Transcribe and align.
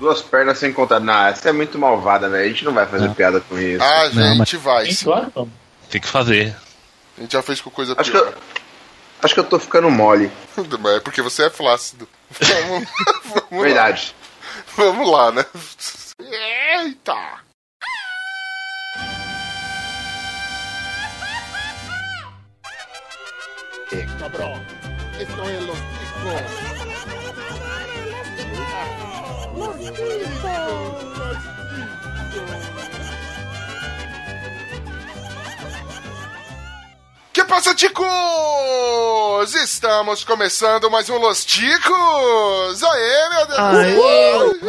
Duas 0.00 0.22
pernas 0.22 0.58
sem 0.58 0.72
contar. 0.72 0.98
Não, 0.98 1.26
essa 1.26 1.50
é 1.50 1.52
muito 1.52 1.78
malvada, 1.78 2.28
velho. 2.28 2.44
A 2.44 2.48
gente 2.48 2.64
não 2.64 2.72
vai 2.72 2.86
fazer 2.86 3.06
Não. 3.06 3.14
piada 3.14 3.38
com 3.40 3.58
isso. 3.58 3.82
A 3.84 4.08
Não, 4.08 4.36
gente 4.36 4.56
vai. 4.56 4.84
Tem 4.86 4.94
sim. 4.94 5.04
claro. 5.04 5.52
Tem 5.90 6.00
que 6.00 6.08
fazer. 6.08 6.56
A 7.18 7.20
gente 7.20 7.32
já 7.34 7.42
fez 7.42 7.60
com 7.60 7.68
coisa 7.70 7.94
Acho 7.98 8.10
que, 8.10 8.18
pior. 8.18 8.32
eu, 8.32 8.38
acho 9.22 9.34
que 9.34 9.40
eu 9.40 9.44
tô 9.44 9.58
ficando 9.58 9.90
mole. 9.90 10.32
Mas 10.80 10.96
é 10.96 11.00
porque 11.00 11.20
você 11.20 11.44
é 11.44 11.50
flácido. 11.50 12.08
Vamos, 12.40 12.88
vamos 13.28 13.50
lá. 13.52 13.62
Verdade. 13.62 14.14
Vamos 14.76 15.10
lá, 15.10 15.32
né? 15.32 15.44
Eita! 16.18 17.40
Cabrão. 24.18 24.54
Esto 25.18 25.48
es 25.50 25.62
los 25.62 25.76
chicos. 25.76 26.89
Que 37.32 37.44
passa, 37.44 37.74
ticos? 37.74 38.06
Estamos 39.54 40.24
começando 40.24 40.90
mais 40.90 41.10
um 41.10 41.18
Los 41.18 41.44
Ticos! 41.44 42.82
Aê, 42.82 43.28
meu 43.28 43.46
Deus! 43.46 44.60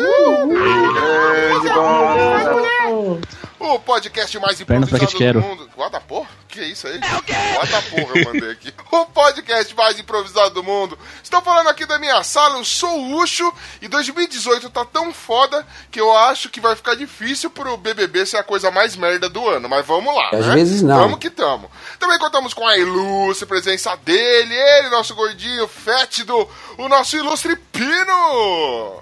Grande 0.93 1.69
bom. 1.69 3.19
O 3.21 3.21
podcast 3.21 3.40
mais 3.40 3.40
Pernas 3.40 3.40
pra 3.85 4.01
que 4.01 4.25
te 4.25 4.37
improvisado 4.61 5.33
do 5.33 5.41
mundo. 5.41 5.69
The 5.91 5.99
porra? 5.99 6.29
Que 6.47 6.59
é 6.59 6.67
isso 6.67 6.87
aí? 6.87 6.99
É 7.01 7.15
o 7.17 7.21
quê? 7.21 7.33
The 7.33 7.81
porra 7.81 8.19
eu 8.19 8.25
mandei 8.25 8.51
aqui. 8.51 8.73
O 8.91 9.05
podcast 9.05 9.73
mais 9.75 9.97
improvisado 9.97 10.53
do 10.53 10.63
mundo. 10.63 10.99
Estou 11.23 11.41
falando 11.41 11.67
aqui 11.69 11.85
da 11.85 11.97
minha 11.97 12.21
sala, 12.23 12.57
eu 12.57 12.65
sou 12.65 12.89
o 12.99 13.21
Ucho 13.21 13.51
e 13.81 13.87
2018 13.87 14.69
tá 14.69 14.83
tão 14.83 15.13
foda 15.13 15.65
que 15.89 15.99
eu 15.99 16.15
acho 16.15 16.49
que 16.49 16.59
vai 16.59 16.75
ficar 16.75 16.95
difícil 16.95 17.49
pro 17.49 17.77
BBB 17.77 18.25
ser 18.25 18.37
a 18.37 18.43
coisa 18.43 18.69
mais 18.69 18.95
merda 18.95 19.29
do 19.29 19.47
ano. 19.47 19.69
Mas 19.69 19.85
vamos 19.85 20.13
lá, 20.13 20.29
Às 20.33 20.45
né? 20.45 20.55
vezes 20.55 20.81
não. 20.81 20.97
Vamos 20.97 21.19
que 21.19 21.29
tamo. 21.29 21.71
Também 21.99 22.19
contamos 22.19 22.53
com 22.53 22.67
a 22.67 22.77
ilustre 22.77 23.45
presença 23.45 23.95
dele, 23.95 24.53
ele, 24.53 24.89
nosso 24.89 25.15
gordinho 25.15 25.67
fétido, 25.67 26.49
o 26.77 26.87
nosso 26.89 27.15
ilustre 27.15 27.55
Pino. 27.71 29.01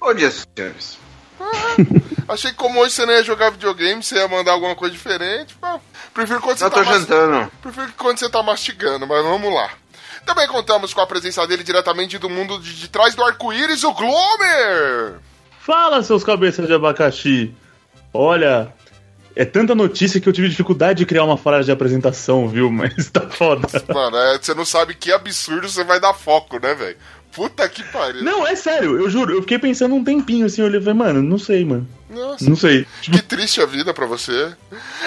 Bom 0.00 0.14
dia, 0.14 0.30
senhores. 0.30 0.98
Achei 2.28 2.50
que 2.50 2.56
como 2.56 2.80
hoje 2.80 2.94
você 2.94 3.06
não 3.06 3.12
ia 3.12 3.22
jogar 3.22 3.50
videogame, 3.50 4.02
você 4.02 4.16
ia 4.16 4.28
mandar 4.28 4.52
alguma 4.52 4.74
coisa 4.74 4.94
diferente. 4.94 5.56
Prefiro 6.12 6.40
quando 6.40 6.58
você 6.58 6.64
Eu 6.64 6.70
tá 6.70 6.76
tô 6.76 6.84
jantando. 6.84 7.52
Prefiro 7.62 7.92
quando 7.96 8.18
você 8.18 8.28
tá 8.28 8.42
mastigando, 8.42 9.06
mas 9.06 9.22
vamos 9.22 9.52
lá. 9.52 9.70
Também 10.24 10.48
contamos 10.48 10.94
com 10.94 11.00
a 11.00 11.06
presença 11.06 11.46
dele 11.46 11.62
diretamente 11.62 12.18
do 12.18 12.30
mundo 12.30 12.58
de, 12.58 12.74
de 12.74 12.88
trás 12.88 13.14
do 13.14 13.22
arco-íris, 13.22 13.84
o 13.84 13.92
Glomer! 13.92 15.20
Fala, 15.60 16.02
seus 16.02 16.24
cabeças 16.24 16.66
de 16.66 16.72
abacaxi. 16.72 17.54
Olha, 18.12 18.72
é 19.36 19.44
tanta 19.44 19.74
notícia 19.74 20.20
que 20.20 20.28
eu 20.28 20.32
tive 20.32 20.48
dificuldade 20.48 20.98
de 20.98 21.06
criar 21.06 21.24
uma 21.24 21.36
frase 21.36 21.66
de 21.66 21.72
apresentação, 21.72 22.48
viu? 22.48 22.70
Mas 22.72 23.10
tá 23.10 23.22
foda. 23.22 23.66
Mano, 23.92 24.16
é, 24.16 24.38
você 24.38 24.54
não 24.54 24.64
sabe 24.64 24.94
que 24.94 25.12
absurdo 25.12 25.68
você 25.68 25.84
vai 25.84 26.00
dar 26.00 26.14
foco, 26.14 26.58
né, 26.60 26.74
velho? 26.74 26.96
Puta 27.34 27.68
que 27.68 27.82
pariu. 27.84 28.22
Não, 28.22 28.46
é 28.46 28.54
sério, 28.54 28.96
eu 29.00 29.10
juro. 29.10 29.32
Eu 29.34 29.40
fiquei 29.42 29.58
pensando 29.58 29.94
um 29.94 30.04
tempinho 30.04 30.46
assim, 30.46 30.60
eu 30.60 30.66
olhei 30.68 30.78
e 30.80 30.82
falei, 30.82 30.98
mano, 30.98 31.22
não 31.22 31.38
sei, 31.38 31.64
mano. 31.64 31.86
Nossa, 32.08 32.48
Não 32.48 32.54
sei. 32.54 32.86
que 33.02 33.20
triste 33.22 33.60
a 33.60 33.66
vida 33.66 33.92
pra 33.92 34.06
você. 34.06 34.52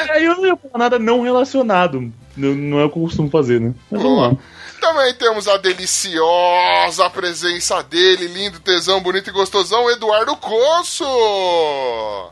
Aí 0.10 0.26
eu 0.26 0.36
não 0.36 0.46
ia 0.46 0.58
falar 0.58 0.78
nada 0.78 1.00
não 1.00 1.22
relacionado. 1.22 2.12
Não, 2.36 2.54
não 2.54 2.80
é 2.80 2.84
o 2.86 2.90
que 2.90 2.98
eu 3.00 3.04
costumo 3.04 3.30
fazer, 3.30 3.62
né? 3.62 3.74
Mas 3.90 4.02
vamos 4.02 4.20
lá. 4.22 4.38
Também 4.82 5.12
temos 5.16 5.48
a 5.48 5.58
deliciosa 5.58 7.10
presença 7.10 7.82
dele, 7.82 8.28
lindo, 8.28 8.60
tesão, 8.60 9.02
bonito 9.02 9.30
e 9.30 9.34
gostosão, 9.34 9.90
Eduardo 9.90 10.36
Coço! 10.36 11.04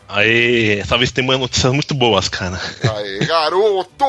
Aê, 0.08 0.80
essa 0.80 0.98
vez 0.98 1.12
tem 1.12 1.24
umas 1.24 1.40
notícias 1.40 1.74
muito 1.74 1.96
boas, 1.96 2.30
cara. 2.30 2.60
Aê, 2.96 3.20
garoto! 3.26 4.06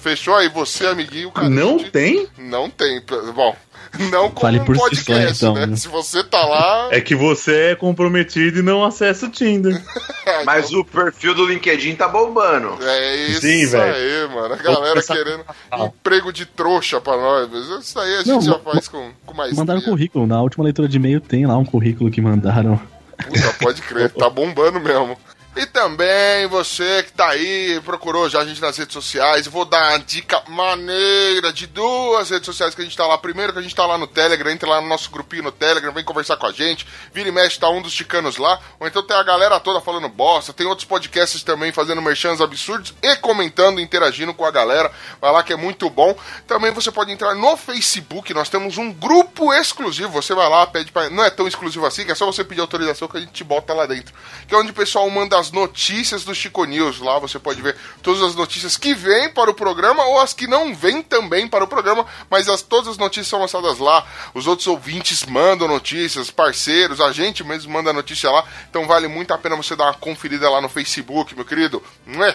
Fechou 0.00 0.34
aí, 0.34 0.50
você, 0.50 0.86
amiguinho. 0.86 1.32
cara, 1.32 1.48
Não 1.48 1.78
de- 1.78 1.90
tem? 1.90 2.28
Não 2.36 2.68
tem. 2.68 3.02
Bom, 3.34 3.56
não 4.10 4.30
como 4.30 4.40
Fale 4.40 4.60
um 4.60 4.64
por 4.64 4.76
si 4.76 4.82
podcast, 4.82 5.34
só, 5.34 5.50
então, 5.50 5.54
né? 5.54 5.66
né? 5.66 5.76
Se 5.76 5.88
você 5.88 6.22
tá 6.24 6.44
lá. 6.44 6.88
É 6.90 7.00
que 7.00 7.14
você 7.14 7.70
é 7.70 7.74
comprometido 7.74 8.58
e 8.58 8.62
não 8.62 8.84
acessa 8.84 9.26
o 9.26 9.30
Tinder. 9.30 9.80
Mas 10.44 10.72
o 10.72 10.84
perfil 10.84 11.34
do 11.34 11.46
LinkedIn 11.46 11.94
tá 11.96 12.08
bombando. 12.08 12.76
É 12.82 13.16
isso 13.28 13.40
Sim, 13.42 13.66
velho. 13.66 13.94
aí, 13.94 14.34
mano. 14.34 14.54
A 14.54 14.56
galera 14.56 15.02
querendo 15.02 15.44
a 15.46 15.54
falar. 15.54 15.86
emprego 15.94 16.32
de 16.32 16.46
trouxa 16.46 17.00
pra 17.00 17.16
nós. 17.16 17.48
Mas 17.50 17.84
isso 17.84 17.98
aí 17.98 18.14
a 18.14 18.18
gente 18.18 18.28
Não, 18.28 18.40
já 18.40 18.58
faz 18.58 18.88
com, 18.88 19.10
com 19.24 19.34
mais. 19.34 19.52
Mandaram 19.52 19.80
currículo. 19.82 20.26
Na 20.26 20.40
última 20.42 20.64
leitura 20.64 20.88
de 20.88 20.96
e-mail 20.96 21.20
tem 21.20 21.46
lá 21.46 21.56
um 21.56 21.64
currículo 21.64 22.10
que 22.10 22.20
mandaram. 22.20 22.80
Puta, 23.16 23.54
pode 23.60 23.82
crer, 23.82 24.10
tá 24.10 24.28
bombando 24.28 24.80
mesmo. 24.80 25.16
E 25.56 25.66
também 25.66 26.48
você 26.48 27.04
que 27.04 27.12
tá 27.12 27.28
aí, 27.28 27.80
procurou 27.84 28.28
já 28.28 28.40
a 28.40 28.44
gente 28.44 28.60
nas 28.60 28.76
redes 28.76 28.92
sociais, 28.92 29.46
vou 29.46 29.64
dar 29.64 29.92
uma 29.92 30.00
dica 30.00 30.42
maneira 30.48 31.52
de 31.52 31.68
duas 31.68 32.28
redes 32.28 32.46
sociais 32.46 32.74
que 32.74 32.80
a 32.80 32.84
gente 32.84 32.96
tá 32.96 33.06
lá. 33.06 33.16
Primeiro 33.16 33.52
que 33.52 33.60
a 33.60 33.62
gente 33.62 33.74
tá 33.74 33.86
lá 33.86 33.96
no 33.96 34.08
Telegram, 34.08 34.50
entra 34.50 34.68
lá 34.68 34.80
no 34.80 34.88
nosso 34.88 35.08
grupinho 35.12 35.44
no 35.44 35.52
Telegram, 35.52 35.92
vem 35.92 36.02
conversar 36.02 36.36
com 36.38 36.46
a 36.46 36.52
gente, 36.52 36.84
vira 37.12 37.28
e 37.28 37.32
mexe, 37.32 37.60
tá 37.60 37.70
um 37.70 37.80
dos 37.80 37.94
ticanos 37.94 38.36
lá, 38.36 38.58
ou 38.80 38.88
então 38.88 39.00
tem 39.06 39.16
a 39.16 39.22
galera 39.22 39.60
toda 39.60 39.80
falando 39.80 40.08
bosta, 40.08 40.52
tem 40.52 40.66
outros 40.66 40.88
podcasts 40.88 41.44
também 41.44 41.70
fazendo 41.70 42.02
merchans 42.02 42.40
absurdos 42.40 42.92
e 43.00 43.14
comentando, 43.16 43.80
interagindo 43.80 44.34
com 44.34 44.44
a 44.44 44.50
galera, 44.50 44.90
vai 45.20 45.30
lá 45.30 45.44
que 45.44 45.52
é 45.52 45.56
muito 45.56 45.88
bom. 45.88 46.16
Também 46.48 46.72
você 46.72 46.90
pode 46.90 47.12
entrar 47.12 47.32
no 47.36 47.56
Facebook, 47.56 48.34
nós 48.34 48.48
temos 48.48 48.76
um 48.76 48.92
grupo 48.92 49.54
exclusivo, 49.54 50.08
você 50.08 50.34
vai 50.34 50.48
lá, 50.48 50.66
pede 50.66 50.90
pra... 50.90 51.08
Não 51.10 51.22
é 51.22 51.30
tão 51.30 51.46
exclusivo 51.46 51.86
assim, 51.86 52.04
que 52.04 52.10
é 52.10 52.14
só 52.16 52.26
você 52.26 52.42
pedir 52.42 52.60
autorização 52.60 53.06
que 53.06 53.18
a 53.18 53.20
gente 53.20 53.32
te 53.32 53.44
bota 53.44 53.72
lá 53.72 53.86
dentro. 53.86 54.12
Que 54.48 54.54
é 54.54 54.58
onde 54.58 54.72
o 54.72 54.74
pessoal 54.74 55.08
manda 55.08 55.43
as 55.44 55.52
notícias 55.52 56.24
do 56.24 56.34
Chico 56.34 56.64
News. 56.64 56.98
Lá 57.00 57.18
você 57.18 57.38
pode 57.38 57.60
ver 57.60 57.76
todas 58.02 58.22
as 58.22 58.34
notícias 58.34 58.76
que 58.76 58.94
vêm 58.94 59.28
para 59.28 59.50
o 59.50 59.54
programa 59.54 60.02
ou 60.04 60.18
as 60.18 60.32
que 60.32 60.46
não 60.46 60.74
vêm 60.74 61.02
também 61.02 61.46
para 61.46 61.64
o 61.64 61.68
programa, 61.68 62.06
mas 62.30 62.48
as, 62.48 62.62
todas 62.62 62.88
as 62.88 62.98
notícias 62.98 63.28
são 63.28 63.40
lançadas 63.40 63.78
lá. 63.78 64.06
Os 64.32 64.46
outros 64.46 64.66
ouvintes 64.66 65.24
mandam 65.24 65.68
notícias, 65.68 66.30
parceiros, 66.30 67.00
a 67.00 67.12
gente 67.12 67.44
mesmo 67.44 67.72
manda 67.72 67.92
notícia 67.92 68.30
lá. 68.30 68.44
Então 68.70 68.86
vale 68.86 69.06
muito 69.06 69.34
a 69.34 69.38
pena 69.38 69.56
você 69.56 69.76
dar 69.76 69.84
uma 69.84 69.94
conferida 69.94 70.48
lá 70.48 70.60
no 70.60 70.68
Facebook, 70.68 71.34
meu 71.34 71.44
querido. 71.44 71.82
É? 72.06 72.34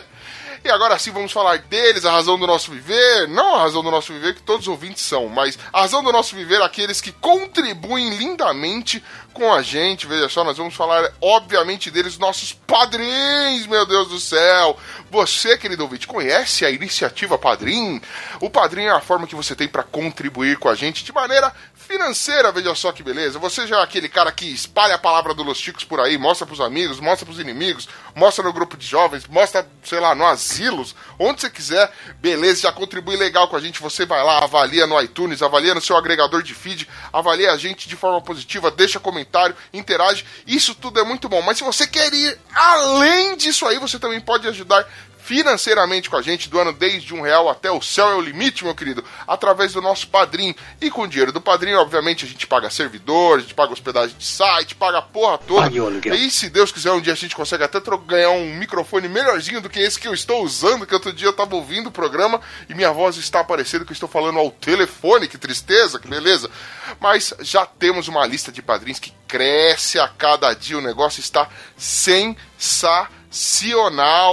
E 0.64 0.70
agora 0.70 1.00
sim 1.00 1.12
vamos 1.12 1.32
falar 1.32 1.58
deles, 1.60 2.06
a 2.06 2.12
razão 2.12 2.38
do 2.38 2.46
nosso 2.46 2.72
viver. 2.72 3.28
Não 3.30 3.56
a 3.56 3.62
razão 3.62 3.82
do 3.82 3.90
nosso 3.90 4.12
viver, 4.12 4.36
que 4.36 4.42
todos 4.42 4.68
os 4.68 4.68
ouvintes 4.68 5.04
são, 5.04 5.30
mas 5.30 5.58
a 5.72 5.82
razão 5.82 6.04
do 6.04 6.12
nosso 6.12 6.36
viver, 6.36 6.62
aqueles 6.62 7.00
que 7.00 7.12
contribuem 7.14 8.18
lindamente 8.18 9.04
com 9.40 9.54
a 9.54 9.62
gente. 9.62 10.06
Veja 10.06 10.28
só, 10.28 10.44
nós 10.44 10.58
vamos 10.58 10.76
falar, 10.76 11.14
obviamente, 11.22 11.90
deles, 11.90 12.18
nossos 12.18 12.52
padrinhos, 12.52 13.66
meu 13.68 13.86
Deus 13.86 14.10
do 14.10 14.20
céu. 14.20 14.78
Você, 15.10 15.58
querido 15.58 15.84
ouvinte, 15.84 16.06
conhece 16.06 16.66
a 16.66 16.70
iniciativa 16.70 17.38
Padrim? 17.38 18.02
O 18.42 18.50
Padrim 18.50 18.84
é 18.84 18.92
a 18.92 19.00
forma 19.00 19.26
que 19.26 19.36
você 19.36 19.56
tem 19.56 19.68
para 19.68 19.82
contribuir 19.82 20.58
com 20.58 20.68
a 20.68 20.76
gente 20.76 21.06
de 21.06 21.14
maneira 21.14 21.54
financeira, 21.90 22.52
veja 22.52 22.76
só 22.76 22.92
que 22.92 23.02
beleza. 23.02 23.40
Você 23.40 23.66
já 23.66 23.80
é 23.80 23.84
aquele 23.84 24.08
cara 24.08 24.32
que 24.32 24.46
espalha 24.46 24.94
a 24.94 25.00
palavra 25.00 25.34
do 25.34 25.42
Los 25.42 25.58
Chicos 25.58 25.84
por 25.84 26.00
aí, 26.00 26.20
mostra 26.20 26.46
pros 26.46 26.62
amigos, 26.62 27.00
mostra 27.00 27.26
pros 27.26 27.40
inimigos, 27.40 27.90
mostra 28.14 28.44
no 28.44 28.54
grupo 28.54 28.78
de 28.78 28.86
jovens, 28.86 29.26
mostra, 29.28 29.68
sei 29.84 30.00
lá, 30.00 30.14
no 30.14 30.24
asilos, 30.24 30.96
onde 31.18 31.42
você 31.42 31.50
quiser, 31.50 31.92
beleza, 32.20 32.62
já 32.62 32.72
contribui 32.72 33.16
legal 33.16 33.48
com 33.48 33.56
a 33.56 33.60
gente. 33.60 33.82
Você 33.82 34.06
vai 34.06 34.24
lá, 34.24 34.44
avalia 34.44 34.86
no 34.86 35.02
iTunes, 35.02 35.42
avalia 35.42 35.74
no 35.74 35.82
seu 35.82 35.98
agregador 35.98 36.44
de 36.44 36.54
feed, 36.54 36.88
avalia 37.12 37.52
a 37.52 37.58
gente 37.58 37.90
de 37.90 37.96
forma 37.96 38.22
positiva, 38.22 38.70
deixa 38.70 39.00
comentário, 39.00 39.29
interage. 39.74 40.26
Isso 40.46 40.76
tudo 40.76 41.00
é 41.00 41.04
muito 41.04 41.30
bom. 41.30 41.42
Mas 41.42 41.58
se 41.58 41.64
você 41.64 41.88
quer 41.88 42.14
ir 42.14 42.40
além 42.54 43.38
disso 43.38 43.66
aí, 43.66 43.78
você 43.78 44.00
também 44.00 44.20
pode 44.20 44.48
ajudar 44.48 44.88
financeiramente 45.30 46.10
com 46.10 46.18
a 46.18 46.24
gente, 46.24 46.50
doando 46.50 46.74
desde 46.74 47.14
um 47.14 47.22
real 47.22 47.48
até 47.48 47.70
o 47.70 47.80
céu 47.84 48.10
é 48.10 48.16
o 48.16 48.22
limite, 48.22 48.64
meu 48.64 48.74
querido, 48.74 49.06
através 49.28 49.74
do 49.74 49.80
nosso 49.80 50.08
padrinho. 50.08 50.56
E 50.82 50.90
com 50.90 51.04
o 51.04 51.08
dinheiro 51.08 51.32
do 51.32 51.40
padrinho, 51.40 51.78
obviamente, 51.78 52.26
a 52.26 52.28
gente 52.28 52.48
paga 52.48 52.68
servidor, 52.72 53.38
a 53.38 53.42
gente 53.42 53.54
paga 53.54 53.72
hospedagem 53.72 54.18
de 54.18 54.26
site, 54.26 54.74
paga 54.74 54.98
a 54.98 55.02
porra 55.04 55.38
toda. 55.38 55.68
E 56.16 56.32
se 56.32 56.50
Deus 56.50 56.72
quiser, 56.72 56.94
um 56.94 57.00
dia 57.00 57.14
a 57.14 57.16
gente 57.16 57.36
consegue 57.36 57.64
até 57.64 57.80
ganhar 58.08 58.32
um 58.32 58.56
microfone 58.56 59.08
melhorzinho 59.08 59.62
do 59.62 59.70
que 59.70 59.80
esse 59.80 60.00
que 60.00 60.08
eu 60.08 60.16
estou 60.16 60.44
usando, 60.44 60.88
que 60.88 60.96
outro 60.96 61.14
dia 61.14 61.28
eu 61.28 61.34
tava 61.34 61.56
ouvindo 61.56 61.90
o 61.90 61.92
programa 61.92 62.42
e 62.68 62.74
minha 62.74 62.92
voz 62.92 63.16
está 63.16 63.42
aparecendo 63.42 63.86
que 63.86 63.92
eu 63.92 63.94
estou 63.94 64.10
falando 64.10 64.40
ao 64.40 64.50
telefone, 64.50 65.28
que 65.28 65.38
tristeza, 65.38 66.00
que 66.00 66.08
beleza. 66.08 66.50
Mas 67.00 67.36
já 67.42 67.68
temos 67.68 68.08
uma 68.08 68.26
lista 68.26 68.52
de 68.52 68.64
padrinhos 68.64 69.00
que 69.00 69.14
cresce 69.28 70.00
a 70.00 70.08
cada 70.08 70.52
dia, 70.56 70.80
o 70.80 70.82
negócio 70.82 71.20
está 71.20 71.48
sensacional, 71.78 73.19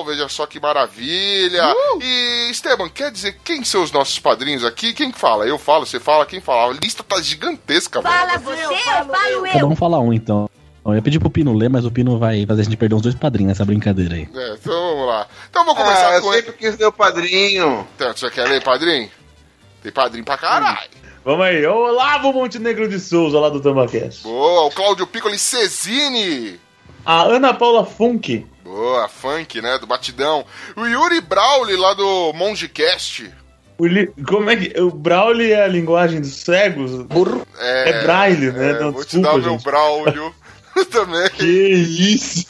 veja 0.06 0.28
só 0.28 0.46
que 0.46 0.58
maravilha. 0.60 1.68
Uh! 1.74 2.02
E, 2.02 2.50
Esteban, 2.50 2.88
quer 2.88 3.10
dizer 3.10 3.38
quem 3.44 3.62
são 3.64 3.82
os 3.82 3.92
nossos 3.92 4.18
padrinhos 4.18 4.64
aqui? 4.64 4.92
Quem 4.94 5.10
que 5.10 5.18
fala? 5.18 5.46
Eu 5.46 5.58
falo, 5.58 5.84
você 5.84 6.00
fala, 6.00 6.24
quem 6.26 6.40
fala? 6.40 6.72
A 6.72 6.76
lista 6.82 7.02
tá 7.02 7.20
gigantesca, 7.20 8.00
mano. 8.00 8.14
Fala 8.16 8.38
você, 8.38 8.64
eu 8.64 8.76
falo 8.78 9.08
Cada 9.44 9.58
eu. 9.58 9.68
um 9.68 9.76
fala 9.76 9.98
um, 10.00 10.12
então. 10.12 10.48
Eu 10.84 10.94
ia 10.94 11.02
pedir 11.02 11.18
pro 11.18 11.28
Pino 11.28 11.52
ler, 11.52 11.68
mas 11.68 11.84
o 11.84 11.90
Pino 11.90 12.16
vai 12.16 12.46
fazer 12.46 12.60
a 12.60 12.64
gente 12.64 12.76
perder 12.76 12.94
uns 12.94 13.02
dois 13.02 13.14
padrinhos 13.16 13.48
nessa 13.48 13.64
brincadeira 13.64 14.14
aí. 14.14 14.28
É, 14.32 14.52
então 14.54 14.72
vamos 14.72 15.06
lá. 15.08 15.26
Então 15.50 15.64
vamos 15.64 15.82
começar 15.82 16.10
Ah, 16.10 16.14
eu 16.14 16.22
com 16.22 16.32
ele. 16.32 16.42
sempre 16.44 16.58
quis 16.58 16.76
ser 16.76 16.86
o 16.86 16.92
padrinho. 16.92 17.86
Então, 17.96 18.16
você 18.16 18.30
quer 18.30 18.44
ler, 18.48 18.62
padrinho? 18.62 19.10
Tem 19.82 19.90
padrinho 19.92 20.24
pra 20.24 20.38
caralho. 20.38 20.88
Vamos 21.24 21.44
aí, 21.44 21.66
Olavo 21.66 22.32
Montenegro 22.32 22.88
de 22.88 23.00
Souza, 23.00 23.40
lá 23.40 23.48
do 23.48 23.60
Tambacast. 23.60 24.22
Boa, 24.22 24.62
o 24.66 24.70
Cláudio 24.70 25.08
Piccoli 25.08 25.36
Cesini. 25.38 26.60
A 27.06 27.22
Ana 27.22 27.54
Paula 27.54 27.86
Funk. 27.86 28.44
Boa, 28.64 29.08
funk, 29.08 29.62
né? 29.62 29.78
Do 29.78 29.86
Batidão. 29.86 30.44
O 30.76 30.84
Yuri 30.84 31.20
Brauli, 31.20 31.76
lá 31.76 31.94
do 31.94 32.32
Mongecast. 32.34 33.30
O 33.78 33.86
li- 33.86 34.10
Como 34.26 34.50
é 34.50 34.56
que. 34.56 34.80
O 34.80 34.90
Braille 34.90 35.52
é 35.52 35.62
a 35.64 35.68
linguagem 35.68 36.20
dos 36.20 36.34
cegos? 36.34 36.90
É, 37.58 37.90
É 37.90 38.02
braille, 38.02 38.50
né? 38.50 38.70
é, 38.70 38.80
Não, 38.80 38.92
vou 38.92 39.04
te 39.04 39.12
desculpa, 39.20 39.28
dar 39.28 39.38
meu 39.38 39.50
gente. 39.52 39.62
Braulio 39.64 40.34
também. 40.90 41.30
Que 41.30 41.44
isso? 41.46 42.46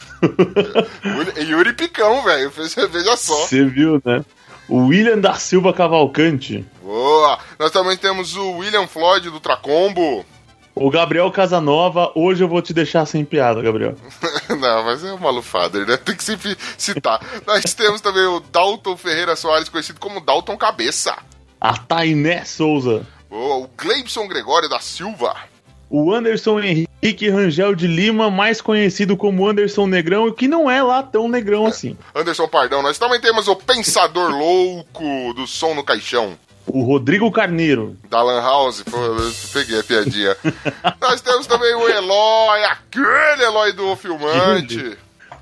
Yuri- 1.04 1.50
Yuri 1.50 1.72
Picão, 1.74 2.22
velho. 2.24 2.50
Veja 2.90 3.16
só. 3.16 3.34
Você 3.46 3.64
viu, 3.64 4.00
né? 4.04 4.24
O 4.68 4.86
William 4.86 5.18
da 5.18 5.34
Silva 5.34 5.72
Cavalcante. 5.72 6.64
Boa. 6.82 7.38
Nós 7.58 7.70
também 7.70 7.96
temos 7.96 8.34
o 8.36 8.52
William 8.58 8.86
Floyd 8.86 9.28
do 9.30 9.38
Tracombo. 9.40 10.24
O 10.78 10.90
Gabriel 10.90 11.30
Casanova, 11.30 12.12
hoje 12.14 12.44
eu 12.44 12.48
vou 12.48 12.60
te 12.60 12.74
deixar 12.74 13.06
sem 13.06 13.24
piada, 13.24 13.62
Gabriel. 13.62 13.96
Não, 14.60 14.84
mas 14.84 15.02
é 15.02 15.10
o 15.10 15.18
Malufader, 15.18 15.86
né? 15.86 15.96
Tem 15.96 16.14
que 16.14 16.22
sempre 16.22 16.54
citar. 16.76 17.18
Nós 17.46 17.72
temos 17.72 18.02
também 18.02 18.26
o 18.26 18.40
Dalton 18.40 18.94
Ferreira 18.94 19.34
Soares, 19.34 19.70
conhecido 19.70 19.98
como 19.98 20.20
Dalton 20.20 20.54
Cabeça. 20.58 21.16
A 21.58 21.78
Tainé 21.78 22.44
Souza. 22.44 23.06
Boa. 23.30 23.64
O 23.64 23.70
Gleibson 23.74 24.28
Gregório 24.28 24.68
da 24.68 24.78
Silva. 24.78 25.34
O 25.88 26.12
Anderson 26.12 26.60
Henrique 26.60 27.30
Rangel 27.30 27.74
de 27.74 27.86
Lima, 27.86 28.30
mais 28.30 28.60
conhecido 28.60 29.16
como 29.16 29.48
Anderson 29.48 29.86
Negrão, 29.86 30.30
que 30.30 30.46
não 30.46 30.70
é 30.70 30.82
lá 30.82 31.02
tão 31.02 31.26
negrão 31.26 31.64
assim. 31.64 31.96
Anderson 32.14 32.48
Pardão. 32.48 32.82
Nós 32.82 32.98
também 32.98 33.18
temos 33.18 33.48
o 33.48 33.56
Pensador 33.56 34.30
Louco 34.30 35.32
do 35.32 35.46
Som 35.46 35.72
no 35.72 35.82
Caixão. 35.82 36.36
O 36.66 36.82
Rodrigo 36.82 37.30
Carneiro. 37.30 37.96
Da 38.10 38.22
Lan 38.22 38.40
House, 38.40 38.82
pô, 38.82 38.98
peguei 39.52 39.80
a 39.80 39.84
piadinha. 39.84 40.36
Nós 41.00 41.20
temos 41.20 41.46
também 41.46 41.74
o 41.74 41.88
Eloy, 41.88 42.64
aquele 42.64 43.44
Eloy 43.44 43.72
do 43.72 43.94
Filmante. 43.96 44.96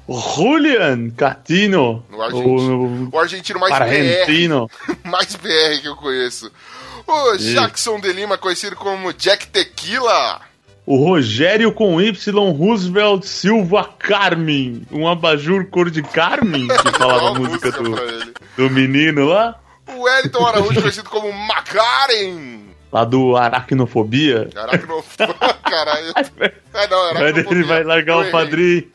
Julian 0.09 1.11
Catino. 1.11 2.05
O 2.13 2.21
argentino, 2.23 3.09
O, 3.13 3.17
o 3.17 3.19
argentino 3.19 3.59
mais 3.59 3.73
BR, 3.79 5.01
mais 5.05 5.35
BR 5.35 5.81
que 5.81 5.89
eu 5.89 5.97
conheço. 5.97 6.51
O 7.07 7.37
Jackson 7.37 8.01
de 8.01 8.13
Lima, 8.13 8.37
conhecido 8.39 8.77
como 8.77 9.13
Jack 9.13 9.47
Tequila. 9.49 10.41
O 10.87 10.97
Rogério 10.97 11.73
com 11.73 11.99
Y 11.99 12.31
Roosevelt 12.31 13.25
Silva 13.25 13.89
Carmen. 13.99 14.87
Um 14.93 15.09
abajur 15.09 15.67
cor 15.71 15.91
de 15.91 16.03
Carmen, 16.03 16.69
que 16.69 16.99
falava 16.99 17.31
a 17.31 17.35
música 17.35 17.73
do, 17.73 17.97
do 18.57 18.71
menino 18.71 19.25
lá. 19.27 19.59
O 19.89 20.03
Wellington 20.03 20.47
Araújo, 20.47 20.81
conhecido 20.81 21.11
como 21.11 21.33
Macaren. 21.33 22.65
Lá 22.93 23.05
do 23.05 23.37
Aracnofobia. 23.37 24.49
Aracnofobia. 24.57 25.35
Caralho. 25.65 26.13
É, 26.73 26.89
não, 26.89 27.01
aracnofobia. 27.09 27.59
ele 27.59 27.65
vai 27.65 27.83
largar 27.85 28.19
o 28.19 28.31
padrinho. 28.31 28.91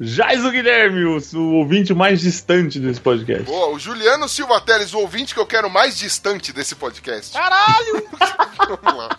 Jaiso 0.00 0.50
Guilherme, 0.50 1.04
o, 1.04 1.18
o 1.34 1.54
ouvinte 1.56 1.92
mais 1.92 2.20
distante 2.20 2.80
desse 2.80 3.00
podcast. 3.00 3.44
Boa, 3.44 3.68
o 3.74 3.78
Juliano 3.78 4.28
Silva 4.28 4.58
Teles, 4.60 4.94
o 4.94 4.98
ouvinte 5.00 5.34
que 5.34 5.40
eu 5.40 5.46
quero 5.46 5.68
mais 5.68 5.98
distante 5.98 6.52
desse 6.52 6.74
podcast. 6.74 7.36
Caralho! 7.36 8.08
Vamos 8.82 8.98
lá. 8.98 9.18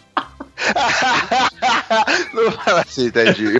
Não 2.33 2.51
fala 2.51 2.81
assim, 2.81 3.11
tadinho. 3.11 3.59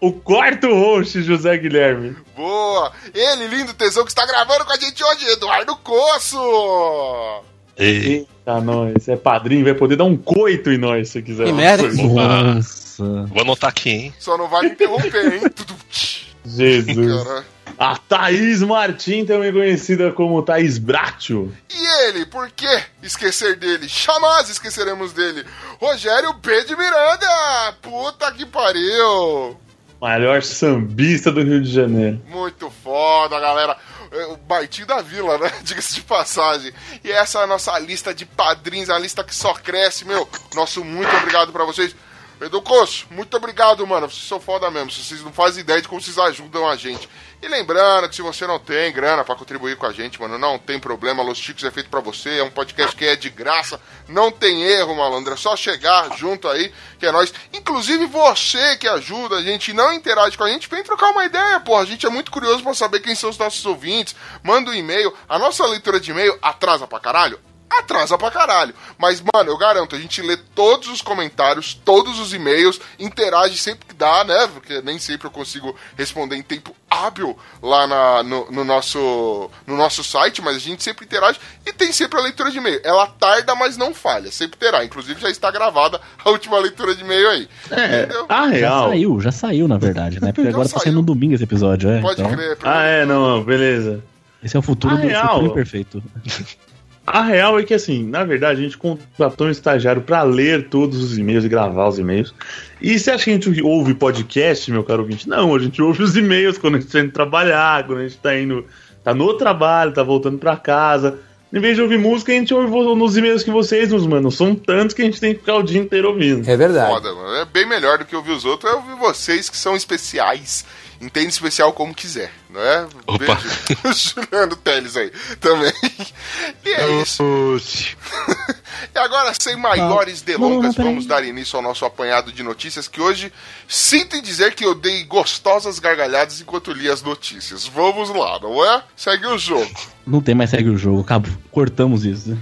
O 0.00 0.12
quarto 0.12 0.66
host, 0.72 1.22
José 1.22 1.58
Guilherme. 1.58 2.16
Boa! 2.34 2.90
Ele, 3.12 3.48
lindo 3.48 3.74
tesão, 3.74 4.02
que 4.02 4.10
está 4.10 4.24
gravando 4.24 4.64
com 4.64 4.72
a 4.72 4.76
gente 4.78 5.04
hoje, 5.04 5.26
Eduardo 5.26 5.76
Coço! 5.76 7.42
E, 7.78 7.84
Eita, 7.84 8.60
nós. 8.62 9.08
É 9.08 9.16
padrinho, 9.16 9.64
vai 9.64 9.74
poder 9.74 9.96
dar 9.96 10.04
um 10.04 10.16
coito 10.16 10.70
em 10.70 10.78
nós 10.78 11.10
se 11.10 11.20
quiser. 11.20 11.44
Que 11.44 11.52
merda. 11.52 11.86
Nossa. 11.92 13.26
vou 13.26 13.42
anotar 13.42 13.68
aqui, 13.68 13.90
hein? 13.90 14.14
Só 14.18 14.38
não 14.38 14.48
vai 14.48 14.62
me 14.62 14.70
interromper, 14.70 15.34
hein? 15.34 15.42
Jesus. 16.46 17.44
A 17.78 17.96
Thaís 17.96 18.62
Martim, 18.62 19.24
também 19.24 19.52
conhecida 19.52 20.12
como 20.12 20.42
Thaís 20.42 20.78
Bratio. 20.78 21.54
E 21.70 22.08
ele, 22.08 22.26
por 22.26 22.50
que 22.50 22.82
esquecer 23.02 23.56
dele? 23.56 23.86
Jamais 23.86 24.48
esqueceremos 24.48 25.12
dele. 25.12 25.44
Rogério 25.78 26.32
B. 26.34 26.64
de 26.64 26.76
Miranda! 26.76 27.74
Puta 27.80 28.32
que 28.32 28.44
pariu! 28.46 29.58
Maior 30.00 30.42
sambista 30.42 31.30
do 31.30 31.42
Rio 31.42 31.60
de 31.62 31.70
Janeiro. 31.70 32.20
Muito 32.28 32.70
foda, 32.82 33.38
galera. 33.38 33.76
É, 34.10 34.26
O 34.26 34.36
Bartinho 34.38 34.86
da 34.86 35.02
Vila, 35.02 35.36
né? 35.38 35.52
Diga-se 35.62 35.94
de 35.94 36.02
passagem. 36.02 36.72
E 37.04 37.10
essa 37.12 37.40
é 37.40 37.44
a 37.44 37.46
nossa 37.46 37.78
lista 37.78 38.14
de 38.14 38.24
padrinhos, 38.24 38.88
a 38.90 38.98
lista 38.98 39.22
que 39.22 39.34
só 39.34 39.52
cresce, 39.54 40.06
meu. 40.06 40.28
Nosso 40.54 40.82
muito 40.84 41.14
obrigado 41.16 41.52
pra 41.52 41.64
vocês. 41.64 41.94
Edu 42.40 42.62
Coço, 42.62 43.06
muito 43.10 43.36
obrigado, 43.36 43.86
mano. 43.86 44.08
Vocês 44.08 44.26
são 44.26 44.40
foda 44.40 44.70
mesmo. 44.70 44.90
Vocês 44.90 45.22
não 45.22 45.32
fazem 45.32 45.60
ideia 45.62 45.82
de 45.82 45.88
como 45.88 46.00
vocês 46.00 46.18
ajudam 46.18 46.66
a 46.66 46.74
gente. 46.74 47.06
E 47.42 47.48
lembrando 47.48 48.06
que 48.06 48.14
se 48.14 48.20
você 48.20 48.46
não 48.46 48.58
tem 48.58 48.92
grana 48.92 49.24
pra 49.24 49.34
contribuir 49.34 49.74
com 49.74 49.86
a 49.86 49.92
gente, 49.92 50.20
mano, 50.20 50.36
não 50.36 50.58
tem 50.58 50.78
problema. 50.78 51.22
Los 51.22 51.38
Chicos 51.38 51.64
é 51.64 51.70
feito 51.70 51.88
pra 51.88 52.00
você. 52.00 52.38
É 52.38 52.42
um 52.42 52.50
podcast 52.50 52.94
que 52.94 53.06
é 53.06 53.16
de 53.16 53.30
graça. 53.30 53.80
Não 54.06 54.30
tem 54.30 54.62
erro, 54.62 54.94
malandro. 54.94 55.32
É 55.32 55.36
só 55.38 55.56
chegar 55.56 56.14
junto 56.18 56.46
aí, 56.46 56.70
que 56.98 57.06
é 57.06 57.12
nós. 57.12 57.32
Inclusive 57.54 58.04
você 58.04 58.76
que 58.76 58.86
ajuda 58.86 59.36
a 59.36 59.42
gente 59.42 59.72
não 59.72 59.90
interage 59.90 60.36
com 60.36 60.44
a 60.44 60.50
gente, 60.50 60.68
vem 60.68 60.84
trocar 60.84 61.12
uma 61.12 61.24
ideia, 61.24 61.58
porra. 61.60 61.82
A 61.82 61.86
gente 61.86 62.04
é 62.04 62.10
muito 62.10 62.30
curioso 62.30 62.62
pra 62.62 62.74
saber 62.74 63.00
quem 63.00 63.14
são 63.14 63.30
os 63.30 63.38
nossos 63.38 63.64
ouvintes. 63.64 64.14
Manda 64.42 64.70
um 64.70 64.74
e-mail. 64.74 65.14
A 65.26 65.38
nossa 65.38 65.66
leitura 65.66 65.98
de 65.98 66.10
e-mail 66.10 66.38
atrasa 66.42 66.86
pra 66.86 67.00
caralho? 67.00 67.40
Atrasa 67.70 68.18
pra 68.18 68.30
caralho. 68.30 68.74
Mas, 68.98 69.22
mano, 69.32 69.50
eu 69.50 69.56
garanto, 69.56 69.94
a 69.94 69.98
gente 69.98 70.20
lê 70.20 70.36
todos 70.36 70.88
os 70.88 71.00
comentários, 71.00 71.72
todos 71.84 72.18
os 72.18 72.32
e-mails, 72.34 72.80
interage 72.98 73.56
sempre 73.56 73.86
que 73.86 73.94
dá, 73.94 74.24
né? 74.24 74.48
Porque 74.52 74.82
nem 74.82 74.98
sempre 74.98 75.26
eu 75.28 75.30
consigo 75.30 75.74
responder 75.96 76.36
em 76.36 76.42
tempo 76.42 76.74
hábil 76.90 77.38
lá 77.62 77.86
na- 77.86 78.22
no, 78.24 78.50
no 78.50 78.64
nosso, 78.64 79.48
no 79.66 79.76
nosso 79.76 80.02
site, 80.02 80.42
mas 80.42 80.56
a 80.56 80.58
gente 80.58 80.82
sempre 80.82 81.04
interage 81.04 81.38
e 81.64 81.72
tem 81.72 81.92
sempre 81.92 82.18
a 82.18 82.22
leitura 82.22 82.50
de 82.50 82.58
e-mail. 82.58 82.80
Ela 82.82 83.06
tarda, 83.06 83.54
mas 83.54 83.76
não 83.76 83.94
falha, 83.94 84.30
sempre 84.32 84.58
terá. 84.58 84.84
Inclusive 84.84 85.20
já 85.20 85.30
está 85.30 85.50
gravada 85.50 86.00
a 86.24 86.30
última 86.30 86.58
leitura 86.58 86.94
de 86.94 87.02
e-mail 87.02 87.28
aí. 87.30 87.48
É, 87.70 88.02
Entendeu? 88.02 88.26
a 88.28 88.34
Já 88.46 88.46
real. 88.48 88.88
saiu, 88.88 89.20
já 89.20 89.32
saiu, 89.32 89.68
na 89.68 89.78
verdade, 89.78 90.20
né? 90.20 90.32
Porque 90.32 90.48
agora 90.48 90.64
tá 90.68 90.72
saiu. 90.74 90.82
saindo 90.84 90.96
no 90.96 91.02
domingo 91.02 91.34
esse 91.34 91.44
episódio, 91.44 91.88
é. 91.88 92.00
Pode 92.00 92.20
então, 92.20 92.34
crer. 92.34 92.58
Ah, 92.64 92.82
é, 92.84 93.06
não, 93.06 93.42
beleza. 93.44 94.02
Esse 94.42 94.56
é 94.56 94.58
o 94.58 94.62
futuro 94.62 94.94
Ah, 94.94 94.98
do 94.98 95.06
real? 95.06 95.28
futuro 95.34 95.46
imperfeito. 95.52 96.02
A 97.12 97.22
real 97.22 97.58
é 97.58 97.64
que, 97.64 97.74
assim, 97.74 98.06
na 98.06 98.22
verdade, 98.22 98.60
a 98.60 98.62
gente 98.62 98.78
contratou 98.78 99.48
um 99.48 99.50
estagiário 99.50 100.00
pra 100.00 100.22
ler 100.22 100.68
todos 100.68 101.02
os 101.02 101.18
e-mails 101.18 101.44
e 101.44 101.48
gravar 101.48 101.88
os 101.88 101.98
e-mails. 101.98 102.32
E 102.80 102.96
você 102.96 103.10
acha 103.10 103.24
que 103.24 103.30
a 103.30 103.32
gente 103.32 103.62
ouve 103.62 103.94
podcast, 103.94 104.70
meu 104.70 104.84
caro 104.84 105.02
ouvinte? 105.02 105.28
Não, 105.28 105.52
a 105.52 105.58
gente 105.58 105.82
ouve 105.82 106.04
os 106.04 106.16
e-mails 106.16 106.56
quando 106.56 106.76
a 106.76 106.80
gente 106.80 106.92
tá 106.92 107.00
indo 107.00 107.10
trabalhar, 107.10 107.84
quando 107.84 107.98
a 107.98 108.02
gente 108.06 108.18
tá 108.18 108.38
indo. 108.38 108.64
tá 109.02 109.12
no 109.12 109.34
trabalho, 109.34 109.92
tá 109.92 110.04
voltando 110.04 110.38
pra 110.38 110.56
casa. 110.56 111.18
Em 111.52 111.60
vez 111.60 111.74
de 111.74 111.82
ouvir 111.82 111.98
música, 111.98 112.30
a 112.30 112.34
gente 112.36 112.54
ouve 112.54 112.70
nos 112.94 113.16
e-mails 113.16 113.42
que 113.42 113.50
vocês 113.50 113.90
nos 113.90 114.06
mandam. 114.06 114.30
São 114.30 114.54
tantos 114.54 114.94
que 114.94 115.02
a 115.02 115.04
gente 115.04 115.20
tem 115.20 115.34
que 115.34 115.40
ficar 115.40 115.56
o 115.56 115.62
dia 115.62 115.80
inteiro 115.80 116.08
ouvindo. 116.10 116.48
É 116.48 116.56
verdade. 116.56 116.92
Foda, 116.92 117.12
mano. 117.12 117.34
É 117.36 117.44
bem 117.44 117.66
melhor 117.66 117.98
do 117.98 118.04
que 118.04 118.14
ouvir 118.14 118.30
os 118.30 118.44
outros. 118.44 118.72
É 118.72 118.76
ouvir 118.76 118.94
vocês 118.94 119.50
que 119.50 119.56
são 119.56 119.74
especiais. 119.74 120.64
Entende 121.00 121.28
especial 121.28 121.72
como 121.72 121.94
quiser, 121.94 122.30
não 122.50 122.60
é? 122.60 122.86
Opa. 123.06 123.34
Beijo. 123.34 124.14
Juliano 124.14 124.54
Teles 124.56 124.96
aí 124.96 125.10
também. 125.40 125.72
E 126.64 126.68
é 126.68 127.02
isso. 127.02 127.22
E 128.94 128.98
agora, 128.98 129.32
sem 129.38 129.56
maiores 129.56 130.24
não, 130.26 130.38
não, 130.38 130.48
delongas, 130.48 130.74
vamos 130.74 131.06
dar 131.06 131.24
início 131.24 131.56
ao 131.56 131.62
nosso 131.62 131.84
apanhado 131.84 132.32
de 132.32 132.42
notícias 132.42 132.88
que 132.88 133.00
hoje 133.00 133.32
sinto 133.68 134.16
em 134.16 134.22
dizer 134.22 134.54
que 134.54 134.64
eu 134.64 134.74
dei 134.74 135.04
gostosas 135.04 135.78
gargalhadas 135.78 136.40
enquanto 136.40 136.72
li 136.72 136.88
as 136.88 137.02
notícias. 137.02 137.66
Vamos 137.66 138.10
lá, 138.10 138.38
não 138.40 138.64
é? 138.64 138.82
Segue 138.96 139.26
o 139.26 139.38
jogo. 139.38 139.70
Não 140.06 140.20
tem 140.20 140.34
mais 140.34 140.50
segue 140.50 140.68
o 140.68 140.76
jogo, 140.76 141.00
acabou. 141.00 141.30
Cortamos 141.50 142.04
isso. 142.04 142.36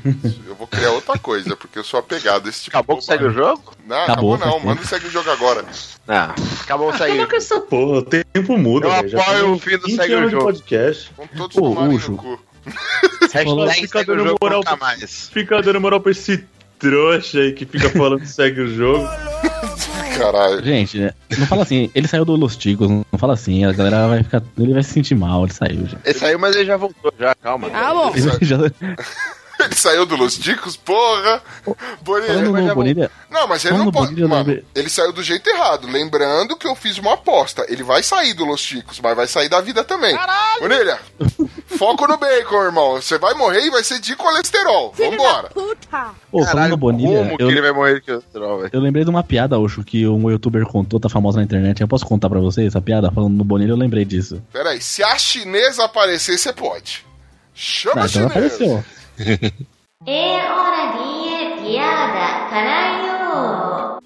Eu 0.47 0.54
vou 0.54 0.66
criar 0.66 0.90
outra 0.92 1.18
coisa, 1.18 1.54
porque 1.56 1.78
eu 1.78 1.85
sou 1.85 2.00
apegado 2.00 2.47
a 2.47 2.50
esse 2.50 2.64
tipo 2.64 2.76
Acabou 2.76 2.97
de 2.97 3.00
que 3.02 3.06
segue 3.06 3.25
o 3.25 3.30
jogo? 3.32 3.75
Não, 3.87 3.97
acabou, 4.04 4.35
Acabou, 4.35 4.58
não. 4.58 4.66
Manda 4.66 4.80
o 4.82 4.87
segue 4.87 5.06
o 5.06 5.11
jogo 5.11 5.30
agora. 5.30 5.64
Não, 6.06 6.35
acabou 6.62 6.92
que 6.92 6.99
segue 6.99 7.12
Acaba 7.12 7.30
com 7.30 7.37
essa 7.37 7.61
porra, 7.61 7.99
o 7.99 8.02
tempo 8.02 8.56
muda, 8.56 8.88
Eu. 8.88 9.08
Já 9.08 9.20
apoio 9.20 9.52
o 9.52 9.58
fim 9.58 9.76
do 9.76 9.87
20 9.87 9.97
Segue 9.97 10.14
o 10.14 10.30
Jogo. 10.30 10.44
podcast. 10.44 11.11
Vamos 11.16 11.32
todos 11.37 11.56
Ô, 11.56 11.61
tomarem 11.61 11.97
Ucho. 11.97 12.12
no 12.12 12.16
cu. 12.18 12.40
Falou- 13.33 13.69
fica 13.71 14.05
dando 14.05 14.25
jogo 14.25 14.39
moral 14.41 14.59
nunca 14.59 14.77
pra- 14.77 14.87
mais. 14.87 15.29
Fica 15.33 15.61
dando 15.63 15.81
moral 15.81 16.01
pra 16.01 16.13
esse 16.13 16.45
trouxa 16.79 17.39
aí 17.41 17.53
que 17.53 17.67
fica 17.67 17.91
falando 17.91 18.21
que 18.21 18.29
segue 18.29 18.61
o 18.61 18.75
jogo. 18.75 19.07
Caralho. 20.17 20.65
Gente, 20.65 20.99
né, 20.99 21.13
não 21.39 21.47
fala 21.47 21.63
assim, 21.63 21.91
ele 21.95 22.09
saiu 22.09 22.25
do 22.25 22.35
Los 22.35 22.57
Ticos, 22.57 22.89
não 22.89 23.05
fala 23.19 23.35
assim, 23.35 23.65
a 23.65 23.73
galera 23.73 24.09
vai 24.09 24.23
ficar. 24.25 24.43
Ele 24.59 24.73
vai 24.73 24.83
se 24.83 24.91
sentir 24.93 25.15
mal, 25.15 25.45
ele 25.45 25.53
saiu 25.53 25.87
já. 25.87 25.99
Ele 26.05 26.19
saiu, 26.19 26.39
mas 26.39 26.57
ele 26.57 26.65
já 26.65 26.77
voltou, 26.77 27.13
já, 27.19 27.35
calma. 27.37 27.69
Ah, 27.73 27.93
bom. 27.95 28.13
Ele 28.15 28.45
já 28.45 28.57
Ele 29.65 29.75
saiu 29.75 30.07
do 30.07 30.15
Los 30.17 30.38
Ticos, 30.38 30.77
porra! 30.77 31.43
Bonilha. 32.03 32.29
falando 32.29 32.53
mas 32.53 32.62
já 32.62 32.69
no 32.69 32.75
Bonilha, 32.77 33.11
Não, 33.31 33.47
mas 33.49 33.65
ele 33.65 33.77
não 33.79 33.91
pode. 33.91 34.09
Bonilha, 34.09 34.29
Mano, 34.29 34.62
ele 34.75 34.88
saiu 34.88 35.12
do 35.12 35.23
jeito 35.23 35.49
errado. 35.50 35.88
Lembrando 35.88 36.57
que 36.57 36.67
eu 36.67 36.75
fiz 36.77 36.97
uma 36.99 37.15
aposta. 37.15 37.67
Ele 37.69 37.83
vai 37.83 38.03
sair 38.03 38.35
do 38.35 38.45
Los 38.45 38.62
Ticos, 38.62 39.00
mas 39.00 39.17
vai 39.17 39.27
sair 39.27 39.49
da 39.49 39.61
vida 39.61 39.83
também. 39.83 40.15
Caralho! 40.17 40.61
Bonilha, 40.61 40.99
foco 41.67 42.07
no 42.07 42.17
bacon, 42.17 42.62
irmão. 42.62 42.93
Você 43.03 43.19
vai 43.19 43.35
morrer 43.35 43.62
e 43.67 43.71
vai 43.71 43.83
ser 43.83 43.99
de 43.99 44.15
colesterol. 44.15 44.93
Vambora. 44.97 45.49
Puta! 45.50 46.11
Ô, 46.31 46.45
Caralho, 46.45 46.71
no 46.71 46.77
Bonilha, 46.77 47.19
como 47.25 47.37
que 47.37 47.43
eu, 47.43 47.50
ele 47.50 47.61
vai 47.61 47.73
morrer 47.73 47.95
de 47.95 48.00
colesterol, 48.03 48.59
velho? 48.59 48.71
eu 48.73 48.81
lembrei 48.81 49.03
de 49.05 49.11
uma 49.11 49.23
piada, 49.25 49.59
Oxo, 49.59 49.83
que 49.83 50.07
um 50.07 50.31
youtuber 50.31 50.65
contou, 50.67 51.00
tá 51.00 51.09
famosa 51.09 51.38
na 51.38 51.45
internet. 51.45 51.81
Eu 51.81 51.88
posso 51.88 52.07
contar 52.07 52.29
pra 52.31 52.38
vocês 52.41 52.69
essa 52.69 52.81
piada? 52.81 53.11
Falando 53.11 53.35
no 53.35 53.45
Bonilha, 53.45 53.73
eu 53.73 53.77
lembrei 53.77 54.05
disso. 54.05 54.41
Pera 54.53 54.71
aí, 54.71 54.81
se 54.81 55.03
a 55.03 55.19
chinesa 55.19 55.85
aparecer, 55.85 56.38
você 56.38 56.53
pode. 56.53 57.05
Chama 57.55 58.03
Ah, 58.03 58.05
a 58.05 58.07
então 58.07 58.23
ela 58.23 58.31
chinesa. 58.33 58.55
apareceu. 58.55 58.85
É 60.07 60.37
hora 60.49 60.93
de 60.93 61.61
piada, 61.61 62.49
caralho! 62.49 64.01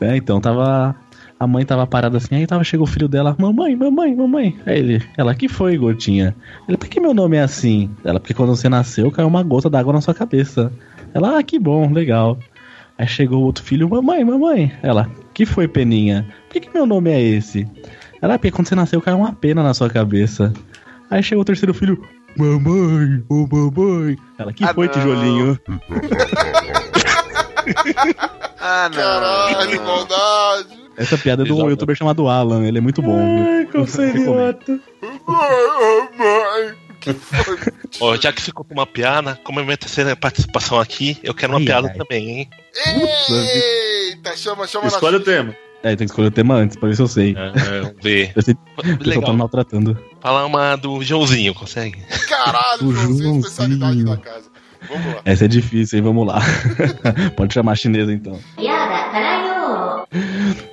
É, 0.00 0.16
então, 0.16 0.40
tava. 0.40 0.96
A 1.38 1.46
mãe 1.46 1.66
tava 1.66 1.86
parada 1.86 2.16
assim, 2.16 2.34
aí 2.34 2.46
tava, 2.46 2.64
chegou 2.64 2.86
o 2.86 2.90
filho 2.90 3.06
dela, 3.06 3.36
mamãe, 3.38 3.76
mamãe, 3.76 4.16
mamãe. 4.16 4.58
Aí 4.64 4.78
ele, 4.78 5.02
ela, 5.18 5.34
que 5.34 5.50
foi, 5.50 5.76
gotinha? 5.76 6.34
Ele, 6.66 6.78
por 6.78 6.88
que 6.88 6.98
meu 6.98 7.12
nome 7.12 7.36
é 7.36 7.42
assim? 7.42 7.90
Ela, 8.02 8.18
porque 8.18 8.32
quando 8.32 8.56
você 8.56 8.70
nasceu, 8.70 9.10
caiu 9.10 9.28
uma 9.28 9.42
gota 9.42 9.68
d'água 9.68 9.92
na 9.92 10.00
sua 10.00 10.14
cabeça. 10.14 10.72
Ela, 11.12 11.38
ah, 11.38 11.42
que 11.42 11.58
bom, 11.58 11.92
legal. 11.92 12.38
Aí 12.96 13.06
chegou 13.06 13.42
outro 13.44 13.62
filho, 13.62 13.86
mamãe, 13.86 14.24
mamãe. 14.24 14.72
Ela, 14.82 15.10
que 15.34 15.44
foi, 15.44 15.68
peninha? 15.68 16.26
Por 16.48 16.54
que, 16.54 16.60
que 16.60 16.72
meu 16.72 16.86
nome 16.86 17.10
é 17.10 17.20
esse? 17.20 17.68
Ela, 18.22 18.38
porque 18.38 18.50
quando 18.50 18.68
você 18.68 18.74
nasceu, 18.74 19.02
caiu 19.02 19.18
uma 19.18 19.34
pena 19.34 19.62
na 19.62 19.74
sua 19.74 19.90
cabeça. 19.90 20.54
Aí 21.10 21.22
chegou 21.22 21.42
o 21.42 21.44
terceiro 21.44 21.74
filho, 21.74 22.02
mamãe, 22.36 23.24
ô 23.28 23.46
mamãe. 23.50 24.16
Ela, 24.38 24.52
que 24.52 24.64
Ah, 24.64 24.74
foi, 24.74 24.86
não. 24.86 24.92
tijolinho? 24.92 25.60
Ah, 28.58 28.88
não. 28.88 28.96
Caralho, 29.54 29.82
maldade. 29.82 30.68
Essa 30.96 31.18
piada 31.18 31.42
é 31.42 31.44
de 31.44 31.52
um 31.52 31.56
Exato. 31.56 31.70
youtuber 31.70 31.96
chamado 31.96 32.28
Alan, 32.28 32.64
ele 32.66 32.78
é 32.78 32.80
muito 32.80 33.02
bom. 33.02 33.18
Ai, 33.18 33.66
como 33.66 33.86
foi? 33.86 34.12
Ó, 38.00 38.16
já 38.16 38.32
que 38.32 38.42
ficou 38.42 38.64
com 38.64 38.74
uma 38.74 38.86
piada, 38.86 39.38
como 39.44 39.60
é 39.60 39.64
minha 39.64 39.76
terceira 39.76 40.16
participação 40.16 40.80
aqui, 40.80 41.18
eu 41.22 41.34
quero 41.34 41.52
uma 41.52 41.58
Ai, 41.60 41.64
piada 41.64 41.88
ai. 41.88 41.94
também, 41.94 42.28
hein? 42.30 42.50
Eita, 44.10 44.36
chama, 44.36 44.66
chama 44.66 44.86
Escolhe 44.86 45.16
o 45.16 45.20
tema. 45.20 45.54
É, 45.82 45.90
tem 45.94 46.06
que 46.06 46.12
escolher 46.12 46.28
o 46.28 46.30
tema 46.32 46.54
antes, 46.54 46.76
pra 46.76 46.88
ver 46.88 46.96
se 46.96 47.02
eu 47.02 47.06
sei. 47.06 47.36
É, 47.36 47.80
vamos 47.82 47.96
ver. 48.02 48.32
Eu 48.34 48.42
sei 48.42 48.54
tá 48.54 48.60
Legal. 49.04 49.32
me 49.32 49.38
maltratando. 49.38 49.96
Falar 50.20 50.44
uma 50.46 50.74
do 50.76 51.02
Joãozinho, 51.02 51.54
consegue? 51.54 51.98
Caralho, 52.28 52.82
O 52.88 52.92
Joãozinho, 52.92 53.38
especialidade 53.40 54.04
da 54.04 54.16
casa. 54.16 54.46
Vamos 54.88 55.06
lá. 55.14 55.20
Essa 55.24 55.44
é 55.44 55.48
difícil, 55.48 55.98
hein? 55.98 56.04
Vamos 56.04 56.26
lá. 56.26 56.40
Pode 57.36 57.54
chamar 57.54 57.72
a 57.72 57.76
chinesa 57.76 58.12
então. 58.12 58.38
Piada, 58.56 59.10
caralho! 59.10 60.06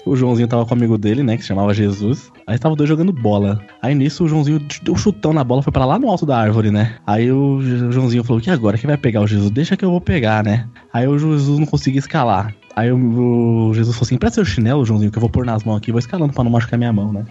O 0.05 0.15
Joãozinho 0.15 0.47
tava 0.47 0.65
com 0.65 0.73
um 0.73 0.77
amigo 0.77 0.97
dele, 0.97 1.23
né? 1.23 1.35
Que 1.35 1.41
se 1.41 1.47
chamava 1.47 1.73
Jesus. 1.73 2.31
Aí 2.45 2.57
tava 2.59 2.75
dois 2.75 2.87
jogando 2.87 3.11
bola. 3.11 3.59
Aí 3.81 3.95
nisso 3.95 4.23
o 4.23 4.27
Joãozinho 4.27 4.59
deu 4.83 4.93
um 4.93 4.97
chutão 4.97 5.33
na 5.33 5.43
bola, 5.43 5.63
foi 5.63 5.73
pra 5.73 5.85
lá 5.85 5.97
no 5.97 6.09
alto 6.09 6.25
da 6.25 6.37
árvore, 6.37 6.69
né? 6.69 6.95
Aí 7.07 7.31
o 7.31 7.59
Jo- 7.61 7.91
Joãozinho 7.91 8.23
falou: 8.23 8.41
que 8.41 8.49
agora? 8.51 8.77
Quem 8.77 8.87
vai 8.87 8.97
pegar 8.97 9.21
o 9.21 9.27
Jesus? 9.27 9.49
Deixa 9.49 9.75
que 9.75 9.83
eu 9.85 9.89
vou 9.89 10.01
pegar, 10.01 10.43
né? 10.43 10.67
Aí 10.93 11.07
o 11.07 11.17
Jesus 11.17 11.57
não 11.57 11.65
conseguia 11.65 11.99
escalar. 11.99 12.53
Aí 12.75 12.91
o, 12.91 13.71
Jesus 13.73 13.95
falou 13.95 14.05
assim: 14.05 14.17
presta 14.17 14.35
seu 14.35 14.45
chinelo, 14.45 14.85
Joãozinho, 14.85 15.11
que 15.11 15.17
eu 15.17 15.21
vou 15.21 15.29
pôr 15.29 15.45
nas 15.45 15.63
mãos 15.63 15.77
aqui, 15.77 15.91
vou 15.91 15.99
escalando 15.99 16.33
pra 16.33 16.43
não 16.43 16.51
machucar 16.51 16.77
minha 16.77 16.93
mão, 16.93 17.13
né? 17.13 17.25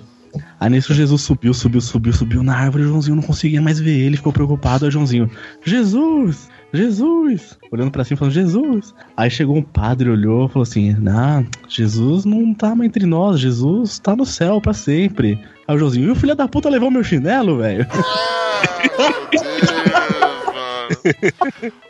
Aí 0.59 0.71
nisso 0.71 0.95
Jesus 0.95 1.21
subiu, 1.21 1.53
subiu, 1.53 1.81
subiu, 1.81 2.13
subiu 2.13 2.43
na 2.43 2.57
árvore, 2.57 2.85
o 2.85 2.89
Joãozinho 2.89 3.17
não 3.17 3.23
conseguia 3.23 3.61
mais 3.61 3.79
ver 3.79 3.99
ele, 3.99 4.17
ficou 4.17 4.33
preocupado. 4.33 4.85
Aí 4.85 4.91
Joãozinho, 4.91 5.31
Jesus! 5.65 6.49
Jesus! 6.73 7.59
Olhando 7.71 7.91
pra 7.91 8.03
cima, 8.03 8.17
falando, 8.17 8.33
Jesus! 8.33 8.95
Aí 9.15 9.29
chegou 9.29 9.57
um 9.57 9.63
padre, 9.63 10.09
olhou, 10.09 10.49
falou 10.49 10.63
assim: 10.63 10.95
Não, 10.95 11.47
Jesus 11.69 12.25
não 12.25 12.55
tá 12.55 12.75
mais 12.75 12.89
entre 12.89 13.05
nós, 13.05 13.41
Jesus 13.41 13.99
tá 13.99 14.17
no 14.17 14.25
céu 14.25 14.61
pra 14.61 14.73
sempre. 14.73 15.39
Aí 15.69 15.77
o 15.77 15.79
Joãozinho, 15.79 16.09
e 16.09 16.11
o 16.11 16.17
filho 16.17 16.35
da 16.35 16.49
puta 16.49 16.71
levou 16.71 16.91
meu 16.91 17.05
chinelo, 17.05 17.59
velho? 17.59 17.87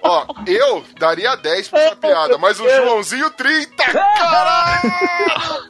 Ó, 0.02 0.26
eu 0.46 0.84
daria 0.98 1.36
10 1.36 1.68
pra 1.68 1.80
essa 1.80 1.96
piada, 1.96 2.38
mas 2.38 2.58
o 2.60 2.68
Joãozinho 2.68 3.30
30. 3.30 3.84
Caralho! 3.84 4.92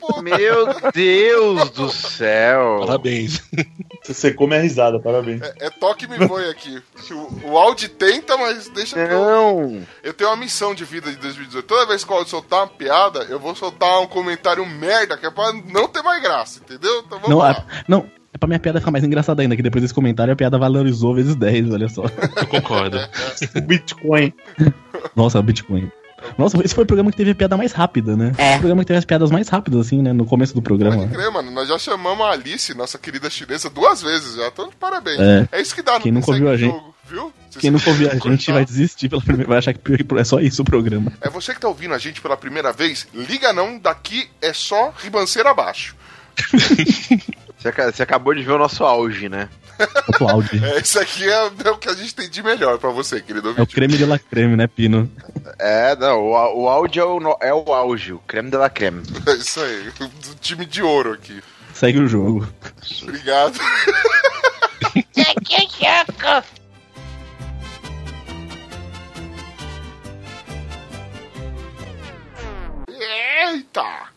puta. 0.01 0.23
Meu 0.23 0.67
Deus 0.93 1.71
do 1.71 1.91
céu. 1.91 2.79
Parabéns. 2.87 3.43
Você 4.03 4.15
secou 4.15 4.47
minha 4.49 4.61
risada, 4.61 4.99
parabéns. 4.99 5.43
É, 5.43 5.67
é 5.67 5.71
toque 5.71 6.07
me 6.09 6.27
foi 6.27 6.49
aqui. 6.51 6.83
O, 7.11 7.51
o 7.53 7.59
Audi 7.59 7.89
tenta, 7.89 8.37
mas 8.37 8.69
deixa 8.69 8.95
que 8.95 9.13
eu, 9.13 9.21
Não. 9.21 9.87
eu 10.03 10.13
tenho 10.13 10.31
uma 10.31 10.37
missão 10.37 10.75
de 10.75 10.85
vida 10.85 11.11
de 11.11 11.17
2018. 11.17 11.67
Toda 11.67 11.87
vez 11.87 12.05
que 12.05 12.13
eu 12.13 12.27
soltar 12.27 12.61
uma 12.61 12.69
piada, 12.69 13.25
eu 13.29 13.39
vou 13.39 13.55
soltar 13.55 14.01
um 14.01 14.07
comentário 14.07 14.65
merda, 14.67 15.17
que 15.17 15.27
é 15.27 15.31
pra 15.31 15.53
não 15.53 15.89
ter 15.89 16.03
mais 16.03 16.23
graça, 16.23 16.61
entendeu? 16.61 17.01
Então 17.07 17.19
vamos 17.19 17.31
Não, 17.31 17.39
lá. 17.39 17.51
é, 17.53 17.85
não, 17.89 18.09
pra 18.43 18.49
minha 18.49 18.59
piada 18.59 18.81
ficar 18.81 18.91
mais 18.91 19.05
engraçada 19.05 19.41
ainda, 19.41 19.55
que 19.55 19.63
depois 19.63 19.83
desse 19.83 19.95
comentário 19.95 20.33
a 20.33 20.37
piada 20.37 20.59
valorizou 20.59 21.15
vezes 21.15 21.37
10, 21.37 21.71
olha 21.71 21.89
só. 21.89 22.03
Eu 22.37 22.47
concordo. 22.49 22.99
Bitcoin. 23.65 24.33
Nossa, 25.15 25.39
o 25.39 25.43
Bitcoin. 25.43 25.91
Nossa, 26.37 26.57
esse 26.65 26.75
foi 26.75 26.83
o 26.85 26.87
programa 26.87 27.11
que 27.13 27.17
teve 27.17 27.31
a 27.31 27.35
piada 27.35 27.57
mais 27.57 27.73
rápida, 27.73 28.17
né? 28.17 28.33
É. 28.39 28.57
O 28.57 28.59
programa 28.59 28.83
que 28.83 28.89
teve 28.89 28.99
as 28.99 29.05
piadas 29.05 29.31
mais 29.31 29.49
rápidas, 29.49 29.87
assim, 29.87 30.03
né? 30.03 30.13
No 30.13 30.25
começo 30.25 30.55
do 30.55 30.63
programa. 30.63 30.97
Pode 30.97 31.13
crer, 31.13 31.31
mano. 31.31 31.51
Nós 31.53 31.69
já 31.69 31.79
chamamos 31.79 32.25
a 32.27 32.31
Alice, 32.31 32.75
nossa 32.77 32.99
querida 32.99 33.31
chinesa, 33.31 33.71
duas 33.71 34.03
vezes 34.03 34.35
já. 34.37 34.49
Então, 34.49 34.71
parabéns. 34.79 35.21
É. 35.21 35.49
É, 35.53 35.61
isso 35.63 35.75
que 35.75 35.83
dá 35.83 35.95
no 35.95 36.01
Quem 36.01 36.11
nunca 36.13 36.31
ouviu 36.33 36.49
a 36.49 36.53
o 36.53 36.57
gente- 36.57 36.73
Jogo, 36.73 36.95
viu? 37.09 37.33
Quem 37.61 37.71
nunca 37.71 37.91
ouvir 37.91 38.11
a 38.11 38.15
gente 38.31 38.51
vai 38.53 38.65
desistir 38.65 39.09
pela 39.09 39.23
primeira, 39.23 39.49
vai 39.49 39.59
achar 39.59 39.73
que 39.73 39.81
é 40.17 40.25
só 40.25 40.41
isso 40.41 40.63
o 40.63 40.65
programa. 40.65 41.13
É 41.21 41.29
você 41.31 41.55
que 41.55 41.61
tá 41.61 41.69
ouvindo 41.69 41.95
a 41.95 41.99
gente 41.99 42.21
pela 42.21 42.37
primeira 42.37 42.73
vez? 42.73 43.07
Liga 43.15 43.53
não, 43.53 43.79
daqui 43.79 44.29
é 44.41 44.53
só 44.53 44.93
ribanceira 44.99 45.51
abaixo. 45.51 45.95
Você, 47.63 47.69
aca- 47.69 47.93
você 47.93 48.03
acabou 48.03 48.35
de 48.35 48.43
ver 48.43 48.51
o 48.53 48.59
nosso 48.59 48.85
auge, 48.85 49.29
né? 49.29 49.49
Outro 50.09 50.29
áudio. 50.29 50.65
É, 50.65 50.81
isso 50.81 50.99
aqui 50.99 51.25
é, 51.29 51.51
é 51.65 51.71
o 51.71 51.79
que 51.79 51.89
a 51.89 51.95
gente 51.95 52.13
tem 52.13 52.29
de 52.29 52.43
melhor 52.43 52.77
pra 52.79 52.91
você, 52.91 53.21
querido 53.21 53.49
É 53.49 53.53
o 53.53 53.55
ouvinte. 53.61 53.75
creme 53.75 53.97
de 53.97 54.05
la 54.05 54.19
creme, 54.19 54.57
né, 54.57 54.67
Pino? 54.67 55.09
É, 55.61 55.95
não, 55.97 56.21
o, 56.31 56.35
au- 56.37 56.59
o 56.63 56.69
auge 56.69 56.99
é 56.99 57.05
o, 57.05 57.37
é 57.41 57.55
o 57.55 57.73
auge, 57.73 58.13
o 58.13 58.19
creme 58.27 58.51
de 58.51 58.57
la 58.57 58.69
creme. 58.69 59.03
É 59.29 59.33
isso 59.35 59.61
aí, 59.61 59.91
do 60.27 60.35
time 60.41 60.67
de 60.67 60.83
ouro 60.83 61.13
aqui. 61.13 61.41
Segue 61.73 62.01
o 62.01 62.09
jogo. 62.09 62.47
Obrigado. 63.03 63.59
Eita! 72.89 74.12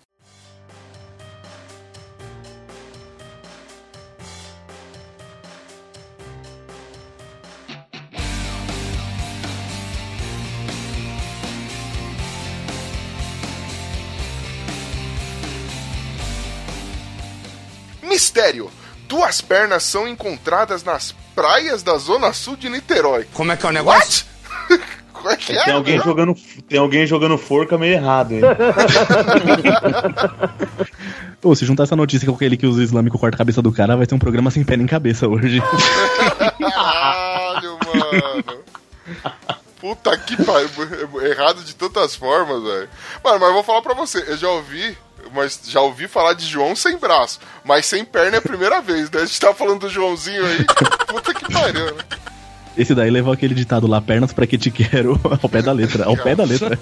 Mistério. 18.06 18.70
Duas 19.08 19.42
pernas 19.42 19.84
são 19.84 20.08
encontradas 20.08 20.84
nas 20.84 21.14
praias 21.36 21.84
da 21.84 21.98
zona 21.98 22.34
sul 22.34 22.56
de 22.56 22.70
Niterói. 22.70 23.28
Como 23.34 23.52
é 23.52 23.58
que 23.58 23.66
é 23.66 23.70
o 23.70 23.72
negócio? 23.72 24.26
What? 24.70 24.84
Como 25.14 25.30
é 25.30 25.38
que 25.38 25.58
é? 25.58 25.64
Tem 25.64 25.74
alguém, 25.74 25.98
jogando, 26.00 26.36
tem 26.68 26.78
alguém 26.78 27.08
jogando 27.08 27.38
forca 27.38 27.78
meio 27.78 27.94
errado, 27.94 28.34
hein? 28.34 28.42
Ô, 31.42 31.56
se 31.56 31.66
juntar 31.66 31.84
essa 31.84 31.96
notícia 31.96 32.28
com 32.28 32.36
aquele 32.36 32.58
que 32.58 32.68
usa 32.68 32.84
islâmico 32.84 33.18
corta 33.18 33.36
a 33.36 33.40
cabeça 33.40 33.62
do 33.62 33.72
cara, 33.72 33.96
vai 33.96 34.06
ter 34.06 34.14
um 34.14 34.20
programa 34.20 34.52
sem 34.52 34.64
pé 34.64 34.78
nem 34.78 34.86
cabeça 34.86 35.28
hoje. 35.28 35.62
Caralho, 36.60 37.80
mano. 37.86 38.64
Puta 39.80 40.18
que 40.18 40.36
pariu. 40.44 40.70
Errado 41.24 41.64
de 41.64 41.76
tantas 41.76 42.16
formas, 42.16 42.62
velho. 42.64 42.90
Mano, 43.24 43.40
mas 43.40 43.48
eu 43.50 43.54
vou 43.54 43.64
falar 43.64 43.82
pra 43.82 43.94
você. 43.94 44.24
Eu 44.28 44.38
já 44.38 44.50
ouvi, 44.50 44.98
mas 45.36 45.60
já 45.68 45.82
ouvi 45.82 46.08
falar 46.08 46.34
de 46.34 46.46
João 46.46 46.76
sem 46.76 46.98
braço. 46.98 47.40
Mas 47.64 47.86
sem 47.86 48.04
perna 48.06 48.38
é 48.38 48.40
a 48.40 48.42
primeira 48.42 48.82
vez, 48.82 49.12
né? 49.12 49.22
A 49.22 49.26
gente 49.26 49.40
tava 49.40 49.54
falando 49.54 49.82
do 49.82 49.90
Joãozinho 49.90 50.46
aí. 50.46 50.66
Puta 51.08 51.34
que 51.34 51.52
pariu, 51.54 51.86
né? 51.96 52.04
Esse 52.78 52.94
daí 52.94 53.10
levou 53.10 53.32
aquele 53.32 53.56
ditado 53.56 53.88
lá, 53.88 54.02
pernas 54.02 54.34
pra 54.34 54.46
que 54.46 54.58
te 54.58 54.70
quero, 54.70 55.18
ao 55.42 55.48
pé 55.48 55.62
da 55.62 55.72
letra. 55.72 56.06
Ao 56.06 56.18
pé 56.18 56.36
da 56.36 56.44
letra. 56.44 56.78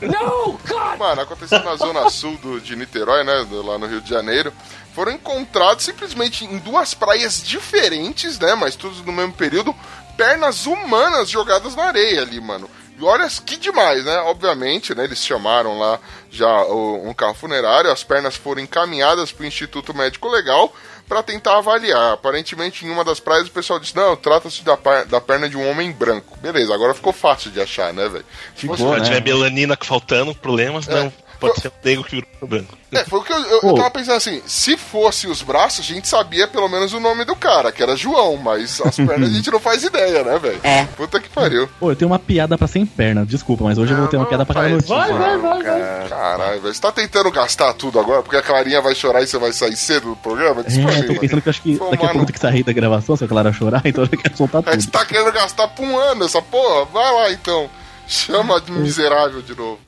Mano, 0.98 1.22
aconteceu 1.22 1.64
na 1.64 1.76
zona 1.76 2.10
sul 2.10 2.38
do, 2.38 2.60
de 2.62 2.76
Niterói, 2.76 3.24
né? 3.24 3.46
do- 3.50 3.62
Lá 3.62 3.78
no 3.78 3.86
Rio 3.88 4.02
de 4.02 4.10
Janeiro. 4.10 4.52
Foram 4.96 5.12
encontrados 5.12 5.84
simplesmente 5.86 6.46
em 6.46 6.58
duas 6.60 6.94
praias 6.94 7.44
diferentes, 7.44 8.40
né? 8.40 8.56
Mas 8.56 8.76
todos 8.76 9.02
no 9.06 9.12
mesmo 9.12 9.34
período, 9.34 9.76
pernas 10.18 10.66
humanas 10.66 11.30
jogadas 11.30 11.76
na 11.76 11.84
areia 11.86 12.22
ali, 12.22 12.40
mano. 12.42 12.70
Olha 13.06 13.28
que 13.46 13.58
demais, 13.58 14.04
né? 14.06 14.18
Obviamente, 14.26 14.94
né? 14.96 15.04
Eles 15.04 15.24
chamaram 15.24 15.78
lá 15.80 16.00
já 16.32 16.64
o- 16.66 17.08
um 17.08 17.14
carro 17.14 17.34
funerário, 17.34 17.92
as 17.92 18.04
pernas 18.04 18.36
foram 18.36 18.62
encaminhadas 18.62 19.32
pro 19.32 19.46
Instituto 19.46 19.94
Médico 19.94 20.28
Legal 20.30 20.74
para 21.08 21.22
tentar 21.22 21.58
avaliar. 21.58 22.14
Aparentemente, 22.14 22.86
em 22.86 22.90
uma 22.90 23.04
das 23.04 23.20
praias, 23.20 23.48
o 23.48 23.52
pessoal 23.52 23.80
disse: 23.80 23.96
não, 23.96 24.16
trata-se 24.16 24.64
da, 24.64 24.78
da 25.08 25.20
perna 25.22 25.50
de 25.50 25.58
um 25.58 25.70
homem 25.70 25.92
branco. 25.92 26.38
Beleza, 26.40 26.74
agora 26.74 26.94
ficou 26.94 27.14
fácil 27.14 27.52
de 27.52 27.62
achar, 27.62 27.94
né, 27.94 28.08
velho? 28.08 28.26
Se 28.56 28.62
Ficou, 28.62 28.78
né? 28.98 29.02
tiver 29.02 29.22
melanina 29.22 29.78
faltando, 29.80 30.34
problemas, 30.34 30.88
não. 30.88 31.12
Pode 31.50 31.62
ser 31.62 31.68
o 31.70 31.72
negro 31.84 32.04
que 32.04 32.16
virou 32.16 32.28
branco. 32.48 32.78
É, 32.92 33.04
foi 33.06 33.20
o 33.20 33.24
que 33.24 33.34
eu, 33.34 33.38
eu, 33.40 33.60
eu 33.64 33.74
tava 33.76 33.90
pensando 33.92 34.16
assim, 34.18 34.42
se 34.46 34.78
fosse 34.78 35.28
os 35.28 35.42
braços, 35.42 35.80
a 35.80 35.94
gente 35.94 36.08
sabia 36.08 36.48
pelo 36.48 36.68
menos 36.70 36.94
o 36.94 37.00
nome 37.00 37.26
do 37.26 37.36
cara, 37.36 37.72
que 37.72 37.82
era 37.82 37.96
João, 37.96 38.38
mas 38.38 38.80
as 38.82 38.96
pernas 38.98 39.30
a 39.32 39.34
gente 39.34 39.50
não 39.52 39.60
faz 39.60 39.84
ideia, 39.84 40.24
né, 40.24 40.38
velho? 40.38 40.60
É. 40.64 40.86
Puta 40.96 41.20
que 41.20 41.28
pariu. 41.30 41.68
Pô, 41.80 41.92
eu 41.92 41.96
tenho 41.96 42.12
uma 42.12 42.20
piada 42.20 42.58
pra 42.58 42.68
sem 42.68 42.86
perna, 42.86 43.26
desculpa, 43.26 43.64
mas 43.64 43.78
hoje 43.78 43.92
eu 43.94 43.98
vou 43.98 44.08
ter 44.08 44.18
uma 44.18 44.26
piada 44.28 44.46
pra 44.46 44.54
cada 44.56 44.70
Faz- 44.70 44.90
notícia. 44.90 44.96
Vai, 45.18 45.38
vai, 45.38 45.62
vai, 45.64 46.10
Caralho, 46.10 46.62
velho. 46.62 46.74
Você 46.74 46.82
tá 46.82 46.92
tentando 46.92 47.32
gastar 47.32 47.74
tudo 47.74 48.00
agora, 48.00 48.22
porque 48.22 48.38
a 48.38 48.42
Clarinha 48.44 48.82
vai 48.82 48.94
chorar 48.94 49.22
e 49.24 49.28
você 49.28 49.38
vai 49.40 49.52
sair 49.54 49.76
cedo 49.76 50.10
do 50.10 50.16
programa? 50.18 50.64
Diz 50.64 50.78
pra 50.78 50.92
É, 50.94 51.02
mim, 51.02 51.08
tô 51.08 51.20
pensando 51.20 51.42
que 51.42 51.48
eu 51.48 51.52
acho 51.52 51.62
que 51.62 51.76
Pô, 51.78 51.90
daqui 51.90 52.06
a 52.06 52.10
pouco 52.10 52.26
tem 52.26 52.34
que 52.34 52.40
sair 52.40 52.64
da 52.64 52.74
gravação, 52.74 53.16
se 53.16 53.24
a 53.24 53.28
Clara 53.28 53.52
chorar, 53.52 53.82
então 53.86 54.04
eu 54.04 54.10
quero 54.18 54.38
soltar 54.38 54.62
É 54.62 54.66
que 54.66 54.82
você 54.84 54.88
tudo. 54.88 54.92
tá 54.92 55.06
querendo 55.06 55.32
gastar 55.32 55.68
por 55.70 55.84
um 55.84 55.98
ano 55.98 56.26
essa 56.26 56.42
porra? 56.42 56.86
Vai 56.86 57.12
lá 57.12 57.32
então. 57.32 57.70
Chama 58.08 58.60
de 58.62 58.72
miserável 58.72 59.42
de 59.42 59.56
novo. 59.56 59.80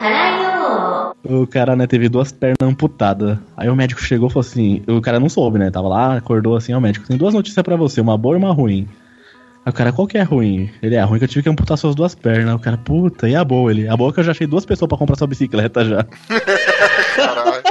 O 1.23 1.47
cara, 1.47 1.75
né, 1.75 1.87
teve 1.87 2.07
duas 2.09 2.31
pernas 2.31 2.57
amputadas. 2.61 3.37
Aí 3.57 3.69
o 3.69 3.75
médico 3.75 4.01
chegou 4.01 4.29
e 4.29 4.31
falou 4.31 4.47
assim: 4.47 4.83
o 4.87 5.01
cara 5.01 5.19
não 5.19 5.29
soube, 5.29 5.59
né? 5.59 5.69
Tava 5.71 5.87
lá, 5.87 6.15
acordou 6.17 6.55
assim, 6.55 6.73
ó, 6.73 6.77
o 6.77 6.81
médico, 6.81 7.07
tem 7.07 7.17
duas 7.17 7.33
notícias 7.33 7.63
para 7.63 7.75
você, 7.75 7.99
uma 8.01 8.17
boa 8.17 8.35
e 8.35 8.37
uma 8.37 8.53
ruim. 8.53 8.87
Aí 9.65 9.71
o 9.71 9.73
cara, 9.73 9.91
qual 9.91 10.07
que 10.07 10.17
é 10.17 10.21
ruim? 10.21 10.69
Ele 10.81 10.95
é, 10.95 10.99
é 10.99 11.03
ruim 11.03 11.17
que 11.17 11.25
eu 11.25 11.29
tive 11.29 11.43
que 11.43 11.49
amputar 11.49 11.77
suas 11.77 11.95
duas 11.95 12.13
pernas. 12.13 12.53
O 12.53 12.59
cara, 12.59 12.77
puta, 12.77 13.27
e 13.27 13.35
a 13.35 13.43
boa? 13.43 13.71
Ele, 13.71 13.87
a 13.87 13.97
boa 13.97 14.11
é 14.11 14.13
que 14.13 14.19
eu 14.19 14.23
já 14.23 14.31
achei 14.31 14.45
duas 14.45 14.65
pessoas 14.65 14.87
para 14.87 14.97
comprar 14.97 15.15
sua 15.15 15.27
bicicleta 15.27 15.83
já. 15.83 16.05
Caralho. 17.15 17.63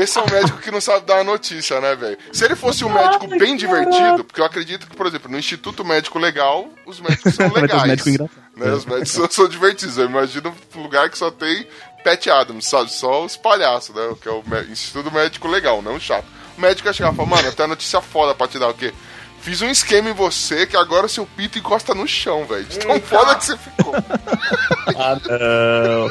Esse 0.00 0.18
é 0.18 0.22
um 0.22 0.30
médico 0.30 0.58
que 0.58 0.70
não 0.70 0.80
sabe 0.80 1.06
dar 1.06 1.18
a 1.20 1.24
notícia, 1.24 1.80
né, 1.80 1.94
velho? 1.96 2.16
Se 2.32 2.44
ele 2.44 2.54
fosse 2.54 2.84
um 2.84 2.88
médico 2.88 3.26
bem 3.38 3.56
divertido, 3.56 4.22
porque 4.24 4.40
eu 4.40 4.44
acredito 4.44 4.86
que, 4.86 4.94
por 4.96 5.06
exemplo, 5.06 5.30
no 5.30 5.38
Instituto 5.38 5.84
Médico 5.84 6.18
Legal, 6.18 6.68
os 6.86 7.00
médicos 7.00 7.34
são 7.34 7.48
legais. 7.52 7.82
os 7.82 7.88
médicos 7.88 8.06
engraçados. 8.12 8.38
né? 8.56 8.70
Os 8.72 8.84
médicos 8.86 9.10
são, 9.10 9.30
são 9.30 9.48
divertidos. 9.48 9.98
Eu 9.98 10.06
imagino 10.06 10.54
um 10.76 10.82
lugar 10.82 11.10
que 11.10 11.18
só 11.18 11.30
tem 11.30 11.66
Pat 12.04 12.26
Adams, 12.28 12.66
sabe? 12.66 12.92
Só 12.92 13.24
os 13.24 13.36
palhaços, 13.36 13.94
né? 13.94 14.14
Que 14.22 14.28
é 14.28 14.32
o 14.32 14.42
Instituto 14.70 15.10
Médico 15.12 15.48
Legal, 15.48 15.82
não 15.82 15.98
chato. 15.98 16.26
O 16.56 16.60
médico 16.60 16.88
ia 16.88 16.92
chegar 16.92 17.12
e 17.12 17.16
falar, 17.16 17.28
mano, 17.28 17.52
tem 17.52 17.64
uma 17.64 17.70
notícia 17.70 18.00
foda 18.00 18.34
pra 18.34 18.46
te 18.48 18.58
dar 18.58 18.68
o 18.68 18.74
quê? 18.74 18.92
Fiz 19.40 19.62
um 19.62 19.70
esquema 19.70 20.10
em 20.10 20.12
você 20.12 20.66
que 20.66 20.76
agora 20.76 21.06
seu 21.08 21.24
pito 21.24 21.58
encosta 21.58 21.94
no 21.94 22.06
chão, 22.08 22.44
velho. 22.44 22.64
De 22.64 22.78
tão 22.78 23.00
foda 23.00 23.34
que 23.36 23.44
você 23.44 23.56
ficou. 23.56 23.94
Ah, 25.00 25.16
não. 25.28 26.08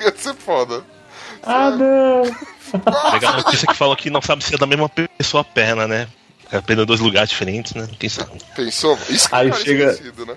Ia 0.04 0.14
ser 0.16 0.34
foda. 0.34 0.82
Ah, 1.46 1.70
não. 1.70 2.22
Pegar 3.12 3.30
a 3.30 3.36
notícia 3.36 3.66
que 3.68 3.74
falou 3.74 3.94
que 3.96 4.10
não 4.10 4.20
sabe 4.22 4.42
se 4.44 4.54
é 4.54 4.58
da 4.58 4.66
mesma 4.66 4.88
pessoa 4.88 5.42
a 5.42 5.44
perna, 5.44 5.86
né? 5.86 6.08
É 6.50 6.60
perna 6.60 6.82
em 6.82 6.86
dois 6.86 7.00
lugares 7.00 7.30
diferentes, 7.30 7.74
né? 7.74 7.86
Quem 7.98 8.08
sabe? 8.08 8.30
Pensou? 8.56 8.98
Isso 9.08 9.28
que 9.28 9.34
Aí 9.34 9.48
é 9.48 9.52
chega- 9.52 9.90
esquecido, 9.90 10.26
né? 10.26 10.34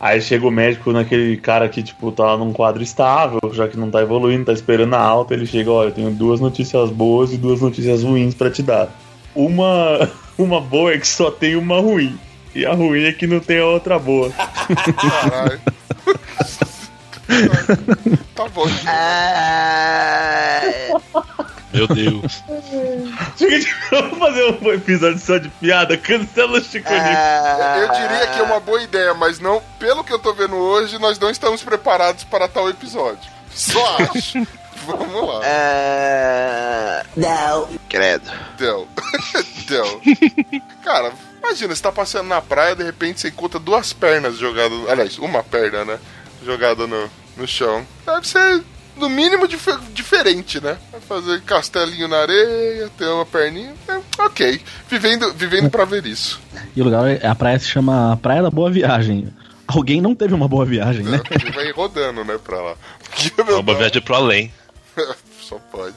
Aí 0.00 0.20
chega 0.20 0.46
o 0.46 0.50
médico 0.50 0.92
naquele 0.92 1.36
cara 1.36 1.68
que, 1.68 1.82
tipo, 1.82 2.10
tá 2.12 2.36
num 2.36 2.52
quadro 2.52 2.82
estável, 2.82 3.40
já 3.52 3.66
que 3.68 3.76
não 3.76 3.90
tá 3.90 4.02
evoluindo, 4.02 4.44
tá 4.44 4.52
esperando 4.52 4.94
a 4.94 5.00
alta, 5.00 5.32
ele 5.34 5.46
chega, 5.46 5.70
olha, 5.70 5.88
eu 5.88 5.92
tenho 5.92 6.10
duas 6.10 6.40
notícias 6.40 6.90
boas 6.90 7.32
e 7.32 7.36
duas 7.38 7.60
notícias 7.60 8.02
ruins 8.02 8.34
pra 8.34 8.50
te 8.50 8.62
dar. 8.62 8.88
Uma, 9.34 10.10
uma 10.36 10.60
boa 10.60 10.92
é 10.92 10.98
que 10.98 11.06
só 11.08 11.30
tem 11.30 11.56
uma 11.56 11.80
ruim. 11.80 12.18
E 12.54 12.66
a 12.66 12.72
ruim 12.74 13.04
é 13.04 13.12
que 13.12 13.26
não 13.26 13.40
tem 13.40 13.58
a 13.60 13.66
outra 13.66 13.98
boa. 13.98 14.30
Caralho. 14.30 15.60
tá 18.44 18.50
bom. 18.54 18.66
Meu 21.74 21.88
Deus. 21.88 22.44
Chega 23.36 23.58
de 23.58 23.74
vamos 23.90 24.18
fazer 24.18 24.44
um 24.44 24.72
episódio 24.72 25.18
só 25.18 25.38
de 25.38 25.48
piada, 25.48 25.98
cancela 25.98 26.58
o 26.58 26.62
Chico 26.62 26.88
Nico. 26.88 27.80
Eu 27.80 27.90
diria 27.90 28.26
que 28.28 28.38
é 28.38 28.42
uma 28.44 28.60
boa 28.60 28.80
ideia, 28.80 29.12
mas 29.12 29.40
não, 29.40 29.60
pelo 29.76 30.04
que 30.04 30.12
eu 30.12 30.20
tô 30.20 30.32
vendo 30.32 30.54
hoje, 30.54 31.00
nós 31.00 31.18
não 31.18 31.30
estamos 31.30 31.64
preparados 31.64 32.22
para 32.22 32.46
tal 32.46 32.70
episódio. 32.70 33.28
Só 33.52 33.96
acho. 34.14 34.46
Vamos 34.86 35.28
lá. 35.28 35.40
Credo. 37.88 38.30
Deu. 38.56 38.86
Deu. 39.66 40.00
Cara, 40.84 41.12
imagina, 41.42 41.74
você 41.74 41.82
tá 41.82 41.90
passeando 41.90 42.28
na 42.28 42.40
praia, 42.40 42.76
de 42.76 42.84
repente 42.84 43.20
você 43.20 43.28
encontra 43.28 43.58
duas 43.58 43.92
pernas 43.92 44.36
jogadas. 44.36 44.88
Aliás, 44.88 45.18
uma 45.18 45.42
perna, 45.42 45.84
né? 45.84 45.98
Jogada 46.44 46.86
no, 46.86 47.10
no 47.36 47.46
chão. 47.46 47.86
Deve 48.06 48.26
ser, 48.28 48.62
no 48.96 49.08
mínimo, 49.08 49.46
dif- 49.48 49.78
diferente, 49.92 50.60
né? 50.60 50.76
Fazer 51.08 51.40
castelinho 51.42 52.08
na 52.08 52.18
areia, 52.18 52.90
ter 52.96 53.06
uma 53.06 53.26
perninha. 53.26 53.74
É, 53.88 54.00
ok. 54.22 54.60
Vivendo, 54.88 55.32
vivendo 55.34 55.70
pra 55.70 55.84
ver 55.84 56.06
isso. 56.06 56.40
E 56.76 56.80
o 56.80 56.84
lugar, 56.84 57.08
é- 57.10 57.26
a 57.26 57.34
praia 57.34 57.58
se 57.58 57.68
chama 57.68 58.18
Praia 58.22 58.42
da 58.42 58.50
Boa 58.50 58.70
Viagem. 58.70 59.32
Alguém 59.66 60.00
não 60.00 60.14
teve 60.14 60.34
uma 60.34 60.46
boa 60.46 60.64
viagem, 60.66 61.02
né? 61.04 61.20
Ele 61.30 61.50
vai 61.50 61.70
rodando, 61.72 62.22
né, 62.24 62.38
pra 62.42 62.60
lá. 62.60 62.74
É 63.38 63.50
É 63.50 63.54
uma 63.54 63.74
viagem 63.74 64.02
pro 64.02 64.14
além. 64.14 64.52
Só 65.40 65.56
pode. 65.72 65.94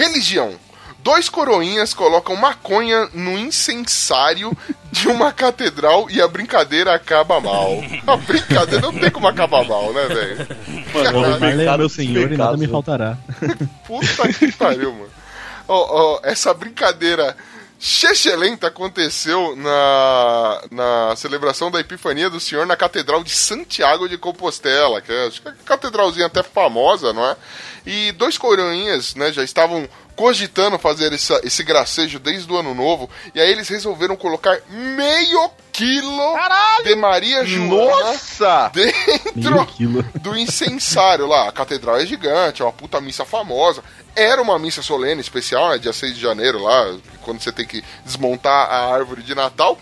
Religião. 0.00 0.54
Dois 1.02 1.28
coroinhas 1.28 1.92
colocam 1.92 2.34
maconha 2.36 3.08
no 3.12 3.38
incensário 3.38 4.56
de 4.90 5.08
uma 5.08 5.30
catedral 5.30 6.10
e 6.10 6.20
a 6.20 6.28
brincadeira 6.28 6.94
acaba 6.94 7.38
mal. 7.40 7.82
A 8.06 8.16
brincadeira 8.16 8.80
não 8.80 8.98
tem 8.98 9.10
como 9.10 9.26
acabar 9.26 9.64
mal, 9.66 9.92
né, 9.92 10.06
velho? 10.06 10.46
Mano, 10.92 11.38
Valeu, 11.38 11.78
meu 11.78 11.88
senhor, 11.88 12.32
e 12.32 12.36
nada 12.36 12.56
me 12.56 12.66
faltará. 12.66 13.16
Puta 13.86 14.28
que 14.32 14.52
pariu, 14.52 14.92
mano. 14.92 15.10
Ó, 15.68 16.16
ó, 16.16 16.20
essa 16.22 16.52
brincadeira 16.52 17.36
Chechelenta 17.82 18.66
aconteceu 18.66 19.56
na, 19.56 20.62
na 20.70 21.16
celebração 21.16 21.70
da 21.70 21.80
Epifania 21.80 22.28
do 22.28 22.38
Senhor 22.38 22.66
na 22.66 22.76
Catedral 22.76 23.24
de 23.24 23.30
Santiago 23.30 24.06
de 24.06 24.18
Compostela, 24.18 25.00
que 25.00 25.10
é, 25.10 25.26
acho 25.26 25.40
que 25.40 25.48
é 25.48 25.50
uma 25.50 25.56
catedralzinha 25.64 26.26
até 26.26 26.42
famosa, 26.42 27.12
não 27.14 27.24
é? 27.24 27.34
E 27.86 28.12
dois 28.12 28.36
coroinhas, 28.36 29.14
né, 29.14 29.32
já 29.32 29.42
estavam 29.42 29.88
cogitando 30.14 30.78
fazer 30.78 31.10
essa- 31.14 31.40
esse 31.42 31.62
gracejo 31.62 32.18
desde 32.18 32.52
o 32.52 32.58
ano 32.58 32.74
novo, 32.74 33.08
e 33.34 33.40
aí 33.40 33.50
eles 33.50 33.70
resolveram 33.70 34.14
colocar 34.14 34.60
meio 34.68 35.50
quilo 35.72 36.34
de 36.84 36.94
Maria 36.94 37.42
Joana 37.46 38.02
Nossa! 38.04 38.70
Dentro 38.74 39.64
quilo. 39.64 40.02
do 40.20 40.36
incensário 40.36 41.26
lá. 41.26 41.48
A 41.48 41.52
catedral 41.52 41.96
é 41.96 42.04
gigante, 42.04 42.60
é 42.60 42.64
uma 42.66 42.72
puta 42.72 43.00
missa 43.00 43.24
famosa. 43.24 43.82
Era 44.14 44.42
uma 44.42 44.58
missa 44.58 44.82
solene 44.82 45.20
especial, 45.20 45.70
né, 45.70 45.78
dia 45.78 45.92
6 45.92 46.14
de 46.14 46.20
janeiro 46.20 46.62
lá, 46.62 46.96
quando 47.22 47.40
você 47.40 47.52
tem 47.52 47.66
que 47.66 47.82
desmontar 48.04 48.68
a 48.70 48.92
árvore 48.92 49.22
de 49.22 49.34
Natal. 49.34 49.78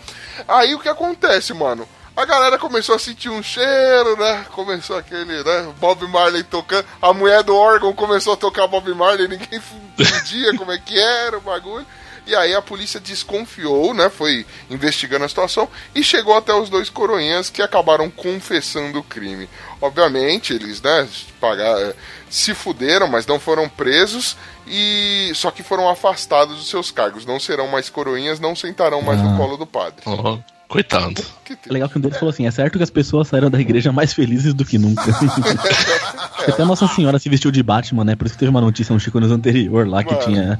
Aí 0.47 0.75
o 0.75 0.79
que 0.79 0.89
acontece, 0.89 1.53
mano? 1.53 1.87
A 2.15 2.25
galera 2.25 2.57
começou 2.57 2.95
a 2.95 2.99
sentir 2.99 3.29
um 3.29 3.41
cheiro, 3.41 4.17
né? 4.17 4.45
Começou 4.51 4.97
aquele, 4.97 5.41
né? 5.41 5.73
Bob 5.79 6.05
Marley 6.07 6.43
tocando. 6.43 6.85
A 7.01 7.13
mulher 7.13 7.43
do 7.43 7.55
órgão 7.55 7.93
começou 7.93 8.33
a 8.33 8.37
tocar 8.37 8.67
Bob 8.67 8.93
Marley, 8.93 9.29
ninguém 9.29 9.61
entendia 9.97 10.53
como 10.57 10.71
é 10.71 10.77
que 10.77 10.99
era 10.99 11.37
o 11.37 11.41
bagulho. 11.41 11.85
E 12.27 12.35
aí 12.35 12.53
a 12.53 12.61
polícia 12.61 12.99
desconfiou, 12.99 13.93
né? 13.93 14.09
Foi 14.09 14.45
investigando 14.69 15.25
a 15.25 15.29
situação 15.29 15.67
e 15.95 16.03
chegou 16.03 16.35
até 16.35 16.53
os 16.53 16.69
dois 16.69 16.89
coroinhas 16.89 17.49
que 17.49 17.61
acabaram 17.61 18.09
confessando 18.09 18.99
o 18.99 19.03
crime. 19.03 19.49
Obviamente, 19.81 20.53
eles, 20.53 20.81
né, 20.81 21.07
pagaram, 21.39 21.93
se 22.29 22.53
fuderam, 22.53 23.07
mas 23.07 23.25
não 23.25 23.39
foram 23.39 23.67
presos 23.67 24.37
e 24.67 25.31
só 25.35 25.49
que 25.51 25.63
foram 25.63 25.89
afastados 25.89 26.57
dos 26.57 26.69
seus 26.69 26.91
cargos. 26.91 27.25
Não 27.25 27.39
serão 27.39 27.67
mais 27.67 27.89
coroinhas, 27.89 28.39
não 28.39 28.55
sentarão 28.55 29.01
mais 29.01 29.21
no 29.21 29.33
Ah. 29.33 29.37
colo 29.37 29.57
do 29.57 29.65
padre. 29.65 30.01
Ó, 30.05 30.37
coitado. 30.67 31.21
Que. 31.43 31.53
É 31.53 31.57
legal 31.73 31.89
que 31.89 31.97
um 31.97 32.01
deles 32.01 32.17
falou 32.17 32.29
assim: 32.31 32.45
é 32.45 32.51
certo 32.51 32.77
que 32.77 32.83
as 32.83 32.89
pessoas 32.91 33.27
saíram 33.27 33.49
da 33.49 33.59
igreja 33.59 33.91
mais 33.91 34.13
felizes 34.13 34.53
do 34.53 34.63
que 34.63 34.77
nunca. 34.77 35.03
Até 36.47 36.63
Nossa 36.65 36.87
Senhora 36.87 37.19
se 37.19 37.29
vestiu 37.29 37.51
de 37.51 37.61
Batman, 37.61 38.03
né? 38.05 38.15
Por 38.15 38.25
isso 38.25 38.35
que 38.35 38.39
teve 38.39 38.49
uma 38.49 38.61
notícia 38.61 38.93
no 38.93 38.99
Chico 38.99 39.19
News 39.19 39.31
anterior 39.31 39.87
lá 39.87 40.03
que 40.03 40.13
Mano. 40.13 40.25
tinha 40.25 40.59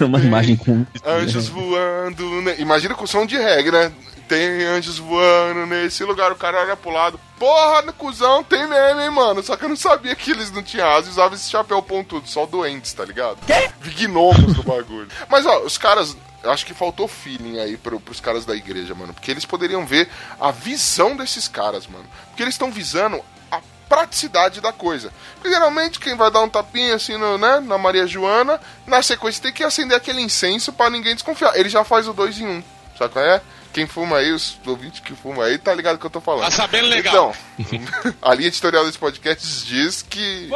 uma 0.00 0.18
imagem 0.20 0.56
com. 0.56 0.84
Anjos 1.04 1.48
voando. 1.50 2.42
ne- 2.42 2.56
Imagina 2.58 2.94
com 2.94 3.06
som 3.06 3.26
de 3.26 3.36
reggae, 3.36 3.70
né? 3.70 3.92
Tem 4.28 4.64
anjos 4.64 4.98
voando 4.98 5.66
nesse 5.66 6.02
lugar, 6.02 6.32
o 6.32 6.36
cara 6.36 6.60
olha 6.60 6.76
pro 6.76 6.90
lado. 6.90 7.20
Porra, 7.38 7.82
no 7.82 7.92
cuzão, 7.92 8.42
tem 8.42 8.66
meme, 8.66 9.04
hein, 9.04 9.10
mano? 9.10 9.42
Só 9.42 9.56
que 9.56 9.64
eu 9.64 9.68
não 9.68 9.76
sabia 9.76 10.16
que 10.16 10.30
eles 10.30 10.50
não 10.50 10.62
tinham 10.62 10.88
asas 10.88 11.08
e 11.08 11.10
usavam 11.10 11.34
esse 11.34 11.50
chapéu 11.50 11.80
pontudo, 11.82 12.26
só 12.26 12.46
doentes, 12.46 12.92
tá 12.92 13.04
ligado? 13.04 13.38
Quê? 13.46 13.70
Gnomos 13.90 14.56
no 14.56 14.62
bagulho. 14.62 15.08
Mas, 15.28 15.46
ó, 15.46 15.60
os 15.60 15.78
caras. 15.78 16.16
Acho 16.42 16.64
que 16.64 16.74
faltou 16.74 17.08
feeling 17.08 17.58
aí 17.58 17.76
pro, 17.76 17.98
pros 17.98 18.20
caras 18.20 18.44
da 18.46 18.54
igreja, 18.54 18.94
mano. 18.94 19.12
Porque 19.12 19.30
eles 19.30 19.44
poderiam 19.44 19.84
ver 19.84 20.08
a 20.40 20.50
visão 20.52 21.16
desses 21.16 21.48
caras, 21.48 21.86
mano. 21.88 22.04
Porque 22.28 22.42
eles 22.42 22.54
estão 22.54 22.70
visando 22.70 23.20
a 23.50 23.60
praticidade 23.88 24.60
da 24.60 24.72
coisa. 24.72 25.12
Porque 25.34 25.50
geralmente 25.50 25.98
quem 25.98 26.14
vai 26.14 26.30
dar 26.30 26.42
um 26.42 26.48
tapinha 26.48 26.94
assim 26.94 27.16
no, 27.16 27.36
né, 27.36 27.58
na 27.60 27.76
Maria 27.76 28.06
Joana, 28.06 28.60
na 28.86 29.02
sequência 29.02 29.42
tem 29.42 29.52
que 29.52 29.64
acender 29.64 29.96
aquele 29.96 30.20
incenso 30.20 30.72
pra 30.72 30.88
ninguém 30.88 31.14
desconfiar. 31.14 31.56
Ele 31.56 31.68
já 31.68 31.82
faz 31.82 32.06
o 32.06 32.12
dois 32.12 32.38
em 32.38 32.46
um. 32.46 32.62
Sabe 32.96 33.12
qual 33.12 33.24
é? 33.24 33.42
Quem 33.76 33.86
fuma 33.86 34.16
aí, 34.16 34.32
os 34.32 34.58
ouvintes 34.66 35.00
que 35.00 35.12
fumam 35.14 35.42
aí, 35.42 35.58
tá 35.58 35.74
ligado 35.74 35.96
o 35.96 35.98
que 35.98 36.06
eu 36.06 36.10
tô 36.10 36.18
falando. 36.18 36.44
Tá 36.44 36.50
sabendo 36.50 36.88
legal. 36.88 37.34
Então, 37.58 37.80
a 38.22 38.34
linha 38.34 38.48
editorial 38.48 38.86
desse 38.86 38.96
podcast 38.96 39.66
diz 39.66 40.00
que. 40.00 40.48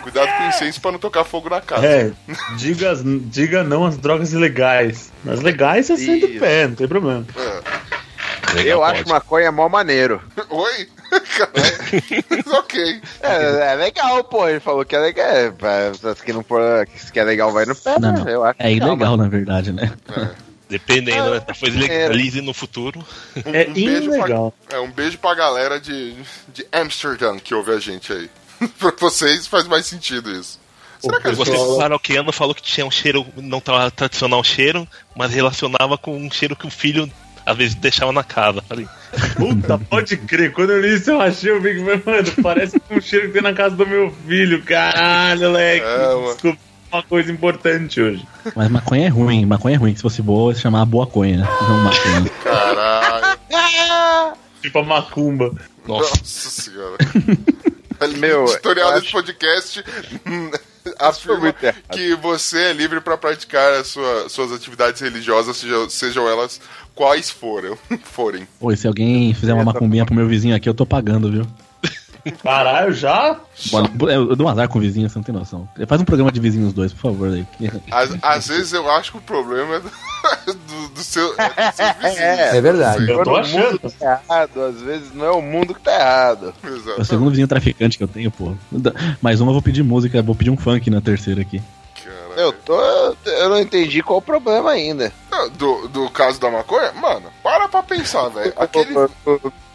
Cuidado 0.00 0.26
com 0.38 0.44
o 0.44 0.48
incenso 0.48 0.80
pra 0.80 0.90
não 0.90 0.98
tocar 0.98 1.22
fogo 1.24 1.50
na 1.50 1.60
casa. 1.60 1.86
É, 1.86 2.10
diga, 2.56 2.94
diga 3.04 3.62
não 3.62 3.84
às 3.84 3.98
drogas 3.98 4.32
ilegais. 4.32 5.12
As 5.28 5.42
legais 5.42 5.84
você 5.84 5.98
senta 5.98 6.24
o 6.24 6.38
pé, 6.38 6.66
não 6.66 6.74
tem 6.76 6.88
problema. 6.88 7.26
É. 7.36 8.54
Legal, 8.54 8.78
Eu 8.78 8.84
acho 8.84 9.02
pode. 9.02 9.10
maconha 9.10 9.52
mó 9.52 9.68
maneiro. 9.68 10.22
Oi? 10.48 10.88
Ok. 12.58 13.00
É, 13.22 13.72
é 13.72 13.74
legal, 13.74 14.24
pô. 14.24 14.48
Ele 14.48 14.60
falou 14.60 14.82
que 14.84 14.96
é 14.96 14.98
legal. 14.98 15.26
É, 15.26 15.52
se 16.14 16.22
que 16.24 16.32
não 16.32 16.42
for, 16.42 16.88
se 16.96 17.12
que 17.12 17.20
é 17.20 17.24
legal, 17.24 17.52
vai 17.52 17.66
no 17.66 17.76
pé, 17.76 17.98
Não, 18.00 18.12
né? 18.12 18.18
não. 18.20 18.28
Eu 18.28 18.44
acho 18.44 18.56
É 18.58 18.68
legal, 18.68 18.88
ilegal, 18.88 19.16
na 19.18 19.28
verdade, 19.28 19.72
né? 19.72 19.92
Dependendo, 20.68 21.30
né? 21.30 21.40
Talvez 21.40 21.74
legalize 21.74 22.40
no 22.40 22.52
futuro. 22.52 23.04
É 23.44 23.68
Um 23.68 23.72
beijo 23.74 24.10
pra-. 24.10 24.76
É, 24.76 24.80
um 24.80 24.90
beijo 24.90 25.18
pra 25.18 25.34
galera 25.34 25.80
de, 25.80 26.14
de 26.48 26.66
Amsterdã 26.72 27.38
que 27.38 27.54
ouve 27.54 27.70
a 27.72 27.78
gente 27.78 28.12
aí. 28.12 28.28
pra 28.78 28.92
vocês 28.98 29.46
faz 29.46 29.66
mais 29.66 29.86
sentido 29.86 30.30
isso. 30.32 30.58
Será 30.98 31.20
que 31.20 31.28
O 31.28 31.36
pessoal- 31.36 31.78
paroquiano, 31.78 32.32
falou 32.32 32.54
que 32.54 32.62
tinha 32.62 32.86
um 32.86 32.90
cheiro, 32.90 33.24
não 33.36 33.60
tra- 33.60 33.90
tradicional 33.90 34.42
cheiro, 34.42 34.88
mas 35.14 35.30
relacionava 35.32 35.96
com 35.96 36.16
um 36.16 36.30
cheiro 36.30 36.56
que 36.56 36.66
o 36.66 36.70
filho 36.70 37.10
às 37.44 37.56
vezes 37.56 37.74
deixava 37.76 38.10
na 38.10 38.24
casa. 38.24 38.60
Falei, 38.62 38.88
Puta, 39.36 39.78
pode 39.88 40.16
crer. 40.16 40.52
Quando 40.52 40.70
eu 40.72 40.80
li 40.80 40.94
isso, 40.94 41.10
eu 41.10 41.20
achei 41.20 41.52
o 41.52 41.60
Big 41.60 41.80
Man, 41.80 42.02
mano, 42.04 42.32
parece 42.42 42.80
o 42.90 43.00
cheiro 43.00 43.28
que 43.28 43.34
tem 43.34 43.42
na 43.42 43.52
casa 43.52 43.76
do 43.76 43.86
meu 43.86 44.12
filho. 44.26 44.64
Caralho, 44.64 45.42
moleque. 45.42 45.86
É. 45.86 46.32
Desculpa 46.32 46.58
uma 46.96 47.02
coisa 47.02 47.30
importante 47.32 48.00
hoje. 48.00 48.26
Mas 48.54 48.68
maconha 48.68 49.06
é 49.06 49.08
ruim, 49.08 49.44
maconha 49.46 49.76
é 49.76 49.78
ruim. 49.78 49.94
Se 49.94 50.02
fosse 50.02 50.20
boa, 50.22 50.54
se 50.54 50.60
chamava 50.60 50.84
boa 50.86 51.06
conha, 51.06 51.38
não 51.38 51.84
maconha. 51.84 52.30
Caralho. 52.42 54.36
Tipo 54.62 54.78
a 54.80 54.84
macumba. 54.84 55.52
nossa, 55.86 56.10
Nossa 56.10 56.50
senhora. 56.50 56.96
Meu, 58.18 58.44
editorial 58.52 58.88
eu 58.88 58.94
desse 58.94 59.06
acho- 59.06 59.12
podcast 59.12 59.84
afirma 60.98 61.54
que 61.92 62.14
você 62.16 62.58
é 62.66 62.72
livre 62.72 63.00
pra 63.00 63.16
praticar 63.16 63.72
as 63.74 63.88
sua- 63.88 64.28
suas 64.28 64.52
atividades 64.52 65.00
religiosas, 65.00 65.56
sejam, 65.56 65.88
sejam 65.90 66.28
elas 66.28 66.60
quais 66.94 67.30
forem. 67.30 67.74
forem. 68.04 68.46
Pô, 68.60 68.70
e 68.72 68.76
se 68.76 68.86
alguém 68.86 69.32
fizer 69.34 69.52
uma 69.54 69.64
macumbinha 69.64 70.04
pro 70.04 70.14
meu 70.14 70.28
vizinho 70.28 70.54
aqui, 70.54 70.68
eu 70.68 70.74
tô 70.74 70.84
pagando, 70.86 71.30
viu? 71.30 71.46
Caralho, 72.42 72.92
já? 72.92 73.36
Mano, 73.72 73.90
eu 74.02 74.08
eu 74.30 74.36
dou 74.36 74.46
um 74.46 74.50
azar 74.50 74.68
com 74.68 74.78
o 74.78 74.82
vizinho, 74.82 75.08
você 75.08 75.18
não 75.18 75.22
tem 75.22 75.34
noção. 75.34 75.68
Faz 75.86 76.00
um 76.00 76.04
programa 76.04 76.30
de 76.32 76.40
vizinhos 76.40 76.72
dois, 76.72 76.92
por 76.92 77.00
favor. 77.12 77.28
Aí. 77.32 77.46
Às, 77.90 78.16
às 78.22 78.48
vezes 78.48 78.72
eu 78.72 78.90
acho 78.90 79.12
que 79.12 79.18
o 79.18 79.20
problema 79.22 79.76
é 79.76 79.80
do, 79.80 79.90
do, 80.54 80.88
do 80.94 81.02
seu, 81.02 81.34
é 81.38 81.48
do 81.70 81.76
seu 81.76 81.86
vizinho. 82.02 82.22
É, 82.22 82.60
verdade. 82.60 83.10
Eu 83.10 83.18
tô 83.18 83.24
Quando 83.30 83.44
o 83.46 83.48
mundo 83.48 83.64
achando. 83.64 83.90
tá 83.92 84.20
errado, 84.28 84.62
às 84.62 84.80
vezes 84.80 85.14
não 85.14 85.24
é 85.26 85.30
o 85.30 85.42
mundo 85.42 85.74
que 85.74 85.80
tá 85.80 85.94
errado. 85.94 86.54
É 86.62 86.68
o 86.68 86.76
Exato. 86.76 87.04
segundo 87.04 87.30
vizinho 87.30 87.48
traficante 87.48 87.96
que 87.98 88.04
eu 88.04 88.08
tenho, 88.08 88.30
pô. 88.30 88.54
Mais 89.22 89.40
uma 89.40 89.50
eu 89.50 89.54
vou 89.54 89.62
pedir 89.62 89.82
música, 89.82 90.22
vou 90.22 90.34
pedir 90.34 90.50
um 90.50 90.56
funk 90.56 90.90
na 90.90 91.00
terceira 91.00 91.40
aqui. 91.42 91.62
Eu 92.36 92.52
tô. 92.52 92.78
Eu 93.24 93.48
não 93.48 93.58
entendi 93.58 94.02
qual 94.02 94.18
o 94.18 94.22
problema 94.22 94.70
ainda. 94.70 95.12
Do, 95.52 95.88
do 95.88 96.10
caso 96.10 96.38
da 96.40 96.50
maconha, 96.50 96.92
mano, 96.92 97.30
para 97.42 97.68
pra 97.68 97.82
pensar, 97.82 98.28
velho. 98.28 98.52
Aquele, 98.56 98.94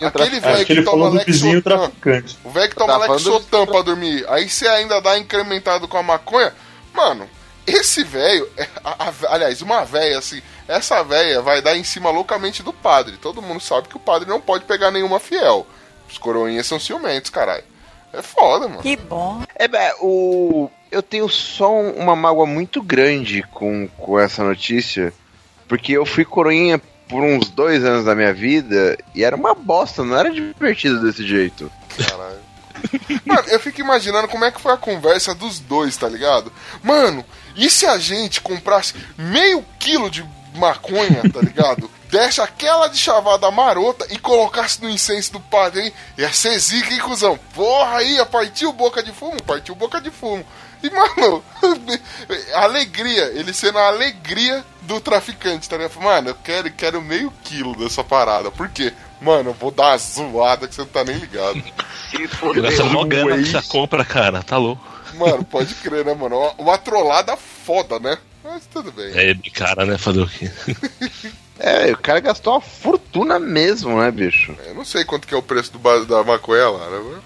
aquele 0.08 0.40
velho 0.40 0.66
que 0.66 0.74
toma 0.84 1.10
Lexotan, 1.60 1.92
o 2.44 2.50
velho 2.50 2.70
que 2.70 2.76
toma 2.76 2.94
Lexotan 3.14 3.66
pra 3.68 3.82
dormir, 3.82 4.26
aí 4.28 4.50
você 4.50 4.68
ainda 4.68 5.00
dá 5.02 5.18
incrementado 5.18 5.88
com 5.88 5.98
a 5.98 6.04
maconha, 6.04 6.54
mano, 6.94 7.30
esse 7.68 8.04
velho, 8.04 8.50
é- 8.58 8.68
aliás, 9.30 9.62
uma 9.62 9.86
velha 9.86 10.18
assim, 10.18 10.42
essa 10.68 11.04
velha 11.04 11.42
vai 11.42 11.62
dar 11.62 11.76
em 11.78 11.84
cima 11.84 12.10
loucamente 12.10 12.64
do 12.64 12.74
padre. 12.74 13.18
Todo 13.18 13.42
mundo 13.42 13.62
sabe 13.62 13.88
que 13.88 13.98
o 13.98 14.00
padre 14.00 14.28
não 14.28 14.42
pode 14.42 14.66
pegar 14.66 14.90
nenhuma 14.90 15.20
fiel. 15.20 15.68
Os 16.10 16.18
coroinhas 16.18 16.66
são 16.66 16.80
ciumentos, 16.80 17.30
caralho. 17.30 17.64
É 18.14 18.22
foda, 18.22 18.68
mano. 18.68 18.82
Que 18.82 18.96
bom. 18.98 19.42
É, 19.58 19.66
é, 19.66 19.96
o. 20.02 20.70
Eu 20.92 21.02
tenho 21.02 21.30
só 21.30 21.74
um- 21.74 21.92
uma 21.94 22.16
mágoa 22.16 22.46
muito 22.46 22.82
grande 22.82 23.44
com, 23.54 23.88
com 23.98 24.20
essa 24.20 24.44
notícia. 24.44 25.14
Porque 25.68 25.94
eu 25.94 26.06
fui 26.06 26.26
coroinha 26.26 26.82
por 27.08 27.24
uns 27.24 27.50
dois 27.50 27.84
anos 27.86 28.06
da 28.06 28.14
minha 28.16 28.34
vida 28.34 28.98
e 29.16 29.24
era 29.24 29.36
uma 29.36 29.54
bosta, 29.56 30.04
não 30.04 30.18
era 30.18 30.30
divertido 30.30 31.02
desse 31.02 31.26
jeito. 31.26 31.72
Caralho. 31.98 32.40
Mano, 33.26 33.44
eu 33.48 33.60
fico 33.60 33.80
imaginando 33.80 34.28
como 34.28 34.44
é 34.44 34.52
que 34.52 34.60
foi 34.62 34.74
a 34.74 34.78
conversa 34.78 35.34
dos 35.36 35.60
dois, 35.60 35.96
tá 35.96 36.10
ligado? 36.10 36.52
Mano, 36.84 37.24
e 37.56 37.70
se 37.70 37.86
a 37.86 37.98
gente 37.98 38.42
comprasse 38.42 38.94
meio 39.18 39.64
quilo 39.80 40.10
de 40.10 40.26
maconha, 40.56 41.22
tá 41.32 41.40
ligado? 41.42 41.90
Desse 42.12 42.42
aquela 42.42 42.90
de 42.90 42.98
chavada 42.98 43.50
marota 43.50 44.06
e 44.10 44.20
colocasse 44.20 44.82
no 44.82 44.90
incenso 44.90 45.32
do 45.32 45.40
padre, 45.40 45.86
hein? 45.86 45.94
Ia 46.18 46.34
ser 46.34 46.60
zica, 46.60 46.94
hein, 46.94 47.00
cuzão? 47.00 47.40
Porra, 47.56 48.00
aí, 48.00 48.16
ia 48.16 48.26
partir 48.26 48.66
o 48.66 48.74
boca 48.74 49.02
de 49.02 49.14
fumo? 49.14 49.42
Partiu 49.42 49.74
boca 49.76 50.02
de 50.02 50.12
fumo. 50.12 50.46
E, 50.84 50.90
mano, 50.90 51.42
alegria, 52.54 53.32
ele 53.34 53.54
sendo 53.54 53.78
a 53.78 53.88
alegria 53.88 54.62
do 54.82 55.00
traficante, 55.00 55.70
tá 55.70 55.78
ligado? 55.78 56.02
Mano, 56.02 56.30
eu 56.32 56.36
quero, 56.36 56.70
quero 56.72 57.02
meio 57.02 57.32
quilo 57.46 57.78
dessa 57.78 58.04
parada. 58.04 58.52
Por 58.52 58.68
quê? 58.68 58.92
Mano, 59.22 59.52
eu 59.52 59.54
vou 59.54 59.72
dar 59.72 59.92
uma 59.92 59.98
zoada 59.98 60.68
que 60.68 60.76
você 60.76 60.82
não 60.82 60.88
tá 60.90 61.06
nem 61.06 61.16
ligado. 61.16 61.64
gasta 62.62 62.84
mó 62.84 63.06
grana 63.06 63.38
que 63.38 63.46
você 63.46 63.62
compra, 63.62 64.04
cara, 64.04 64.44
tá 64.44 64.58
louco. 64.58 64.86
Mano, 65.14 65.46
pode 65.46 65.74
crer, 65.76 66.04
né, 66.04 66.14
mano? 66.14 66.38
Uma, 66.38 66.52
uma 66.58 66.78
trollada 66.78 67.38
foda, 67.38 68.00
né? 68.00 68.18
Mas 68.44 68.66
tudo 68.66 68.92
bem. 68.92 69.12
É 69.16 69.34
de 69.34 69.50
cara, 69.50 69.86
né? 69.86 69.98
Fazer 69.98 70.20
o 70.20 70.28
quê? 70.28 70.52
É, 71.64 71.92
o 71.92 71.98
cara 71.98 72.20
gastou 72.20 72.54
uma 72.54 72.62
fortuna 72.62 73.38
mesmo, 73.38 74.02
né, 74.02 74.10
bicho? 74.10 74.56
Eu 74.66 74.74
não 74.74 74.84
sei 74.84 75.06
quanto 75.06 75.28
que 75.28 75.34
é 75.34 75.38
o 75.38 75.44
preço 75.44 75.72
do 75.72 75.78
ba- 75.80 76.00
da 76.06 76.24
maconha 76.24 76.68
lá, 76.70 76.90
né? 76.90 77.20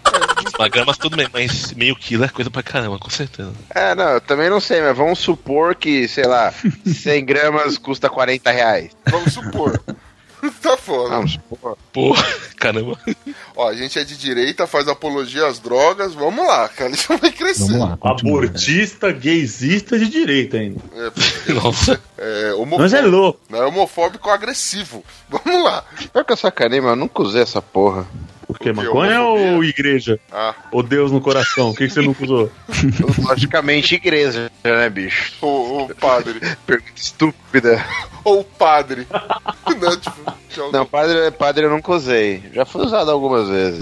Uma 0.59 0.67
grama 0.67 0.93
tudo 0.93 1.15
bem, 1.15 1.27
mas 1.31 1.71
meio 1.73 1.95
quilo 1.95 2.25
é 2.25 2.27
coisa 2.27 2.49
pra 2.51 2.61
caramba, 2.61 2.99
com 2.99 3.09
certeza. 3.09 3.53
É, 3.73 3.95
não, 3.95 4.09
eu 4.09 4.21
também 4.21 4.49
não 4.49 4.59
sei, 4.59 4.81
mas 4.81 4.95
vamos 4.95 5.19
supor 5.19 5.73
que, 5.75 6.05
sei 6.09 6.25
lá, 6.25 6.53
100 6.85 7.23
gramas 7.25 7.77
custa 7.77 8.09
40 8.09 8.51
reais. 8.51 8.91
Vamos 9.09 9.33
supor. 9.33 9.79
tá 10.61 10.77
foda. 10.77 11.09
Vamos 11.15 11.33
supor. 11.33 11.77
Pô, 11.93 12.15
caramba. 12.57 12.97
Ó, 13.55 13.67
a 13.69 13.73
gente 13.73 13.97
é 13.97 14.03
de 14.03 14.17
direita, 14.17 14.67
faz 14.67 14.87
apologia 14.87 15.47
às 15.47 15.59
drogas. 15.59 16.13
Vamos 16.13 16.45
lá, 16.45 16.67
cara. 16.69 16.91
Isso 16.95 17.17
vai 17.17 17.31
crescer. 17.31 17.71
Vamos 17.73 17.89
lá. 17.89 17.97
continua. 17.97 18.37
Abortista, 18.39 19.11
gaysista 19.11 19.97
de 19.97 20.07
direita 20.09 20.57
ainda. 20.57 20.79
É, 20.95 21.09
porque 21.09 21.53
Nossa. 21.53 22.01
é 22.17 22.51
Mas 22.77 22.93
é 22.93 22.99
homofóbico, 22.99 23.07
louco. 23.09 23.39
não 23.49 23.59
é 23.63 23.65
homofóbico 23.67 24.29
agressivo. 24.29 25.03
Vamos 25.29 25.63
lá. 25.63 25.83
Pior 26.11 26.23
que 26.25 26.33
eu 26.33 26.37
sacanei, 26.37 26.79
mas 26.81 26.91
eu 26.91 26.95
nunca 26.95 27.21
usei 27.21 27.41
essa 27.41 27.61
porra. 27.61 28.07
O 28.47 28.53
que? 28.53 28.71
Maconha 28.71 29.21
ou 29.21 29.63
igreja? 29.63 30.19
Ah, 30.31 30.53
Ou 30.71 30.83
Deus 30.83 31.11
no 31.11 31.19
coração? 31.21 31.69
O 31.71 31.75
que, 31.75 31.87
que 31.87 31.93
você 31.93 32.01
nunca 32.01 32.23
usou? 32.23 32.51
Logicamente, 33.27 33.95
igreja, 33.95 34.51
né, 34.63 34.89
bicho? 34.89 35.33
o, 35.41 35.83
o 35.85 35.95
padre. 35.95 36.39
Pergunta 36.65 36.91
estúpida. 36.95 37.85
Ou 38.23 38.41
o 38.41 38.43
padre. 38.43 39.07
Não, 39.79 39.97
tipo. 39.97 40.35
Não, 40.71 40.85
padre, 40.85 41.31
padre 41.31 41.65
eu 41.65 41.69
nunca 41.69 41.91
usei. 41.91 42.41
Já 42.53 42.65
foi 42.65 42.85
usado 42.85 43.11
algumas 43.11 43.49
vezes. 43.49 43.81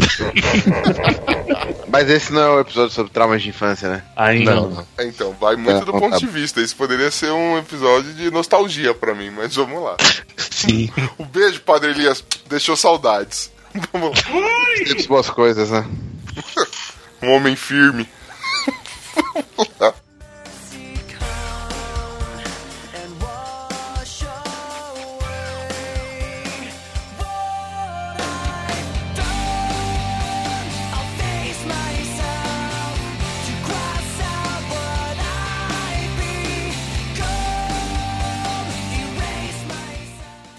Mas 1.87 2.09
esse 2.09 2.33
não 2.33 2.41
é 2.41 2.49
o 2.49 2.59
episódio 2.61 2.89
sobre 2.91 3.11
traumas 3.11 3.41
de 3.43 3.49
infância, 3.49 3.87
né? 3.87 4.03
Ainda 4.15 4.55
Não, 4.55 4.69
não. 4.69 4.71
não. 4.97 5.05
Então, 5.05 5.31
vai 5.39 5.55
muito 5.55 5.77
É, 5.83 5.85
do 5.85 5.91
tá 5.91 5.99
ponto 5.99 6.11
bom. 6.13 6.17
de 6.17 6.25
vista. 6.25 6.59
Isso 6.59 6.75
poderia 6.75 7.11
ser 7.11 7.31
um 7.31 7.59
episódio 7.59 8.11
de 8.13 8.31
nostalgia 8.31 8.93
pra 8.95 9.13
mim, 9.13 9.29
mas 9.29 9.55
vamos 9.55 9.83
lá. 9.83 9.95
Sim. 10.35 10.89
Um 11.19 11.25
beijo, 11.25 11.61
Padre 11.61 11.91
Elias. 11.91 12.23
Deixou 12.49 12.75
saudades. 12.75 13.51
Vamos 13.91 14.23
lá. 14.23 14.31
Muitas 14.77 15.05
boas 15.07 15.29
coisas, 15.29 15.71
né? 15.71 15.85
Um 17.21 17.31
homem 17.31 17.55
firme. 17.55 18.07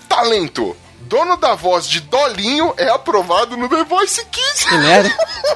Talento. 0.08 0.83
Dono 1.04 1.36
da 1.36 1.54
voz 1.54 1.86
de 1.86 2.00
Dolinho 2.00 2.74
é 2.76 2.88
aprovado 2.88 3.56
no 3.56 3.68
The 3.68 3.84
Voice 3.84 4.24
Kids. 4.26 4.66
Ele 4.72 4.86
era? 4.86 5.10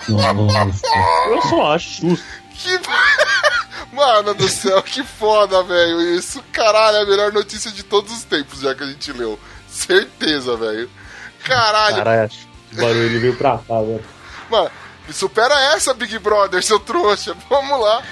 Nossa. 0.08 0.86
Eu 1.28 1.42
só 1.42 1.72
acho 1.72 2.08
justo. 2.08 2.24
Que... 2.50 2.80
Mano 3.92 4.34
do 4.34 4.48
céu, 4.48 4.82
que 4.82 5.02
foda, 5.02 5.62
velho. 5.62 6.14
Isso, 6.14 6.42
caralho, 6.52 6.98
é 6.98 7.02
a 7.02 7.06
melhor 7.06 7.32
notícia 7.32 7.70
de 7.70 7.82
todos 7.82 8.12
os 8.12 8.24
tempos, 8.24 8.60
já 8.60 8.74
que 8.74 8.82
a 8.82 8.86
gente 8.86 9.12
leu. 9.12 9.38
Certeza, 9.68 10.56
velho. 10.56 10.90
Caralho, 11.44 11.96
Caralho, 11.96 12.24
acho 12.24 12.38
que 12.38 12.48
esse 12.72 12.80
barulho 12.80 13.02
ele 13.04 13.18
veio 13.18 13.36
pra 13.36 13.58
cá, 13.58 13.80
velho. 13.80 14.04
mano. 14.50 14.70
Supera 15.10 15.54
essa, 15.74 15.94
Big 15.94 16.18
Brother, 16.18 16.62
seu 16.62 16.78
trouxa. 16.78 17.34
Vamos 17.48 17.80
lá. 17.80 18.02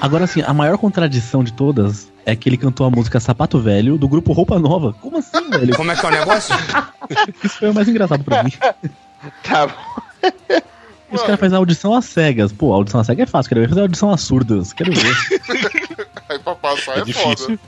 Agora, 0.00 0.24
assim, 0.24 0.42
a 0.42 0.52
maior 0.52 0.76
contradição 0.76 1.42
de 1.42 1.52
todas 1.52 2.12
é 2.26 2.34
que 2.36 2.48
ele 2.48 2.56
cantou 2.56 2.86
a 2.86 2.90
música 2.90 3.20
Sapato 3.20 3.58
Velho 3.60 3.96
do 3.98 4.08
grupo 4.08 4.32
Roupa 4.32 4.58
Nova. 4.58 4.92
Como 5.00 5.18
assim, 5.18 5.50
velho? 5.50 5.76
Como 5.76 5.90
é 5.90 5.96
que 5.96 6.04
é 6.04 6.08
o 6.08 6.12
negócio? 6.12 6.54
Isso 7.42 7.58
foi 7.58 7.70
o 7.70 7.74
mais 7.74 7.88
engraçado 7.88 8.24
pra 8.24 8.42
mim. 8.42 8.52
Tá 9.42 9.66
bom. 9.66 10.02
Os 11.12 11.20
caras 11.22 11.38
fazem 11.38 11.56
audição 11.56 11.94
às 11.94 12.06
cegas. 12.06 12.52
Pô, 12.52 12.72
a 12.72 12.76
audição 12.76 13.00
às 13.00 13.06
cegas 13.06 13.28
é 13.28 13.30
fácil, 13.30 13.48
quero 13.50 13.60
ver 13.60 13.68
fazer 13.68 13.80
audição 13.82 14.10
às 14.10 14.20
surdas. 14.22 14.72
Quero 14.72 14.92
ver. 14.92 15.14
Aí 16.28 16.38
pra 16.38 16.54
passar 16.54 16.98
é, 16.98 17.00
É 17.00 17.04
difícil. 17.04 17.36
foda. 17.36 17.58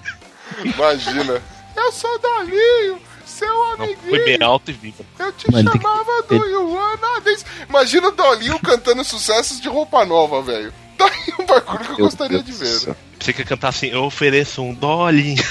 Imagina. 0.64 1.42
Eu 1.76 1.92
sou 1.92 2.18
Dolinho, 2.18 2.98
seu 3.26 3.46
Não, 3.48 3.76
foi 3.76 3.84
amiguinho. 3.86 4.24
bem 4.24 4.38
alto 4.42 4.70
e 4.70 4.74
viva. 4.74 5.04
Eu 5.18 5.30
te 5.32 5.50
Mano, 5.52 5.70
tem 5.70 5.80
que- 5.80 5.86
chamava 5.86 6.22
do 6.28 6.34
Yuana. 6.46 7.20
Dance. 7.22 7.44
Imagina 7.68 8.08
o 8.08 8.12
Dolinho 8.12 8.58
cantando 8.58 9.04
sucessos 9.04 9.60
de 9.60 9.68
roupa 9.68 10.04
nova, 10.06 10.40
velho. 10.42 10.72
Tá 10.96 11.06
aí 11.06 11.34
um 11.38 11.46
bagulho 11.46 11.78
que 11.78 11.90
eu 11.92 11.96
Meu 11.96 12.04
gostaria 12.06 12.42
Deus 12.42 12.58
de 12.58 12.64
ver. 12.64 12.78
céu. 12.80 12.96
Você 13.20 13.32
quer 13.32 13.44
cantar 13.44 13.68
assim, 13.68 13.86
eu 13.88 14.04
ofereço 14.04 14.62
um 14.62 14.74
dolinho. 14.74 15.42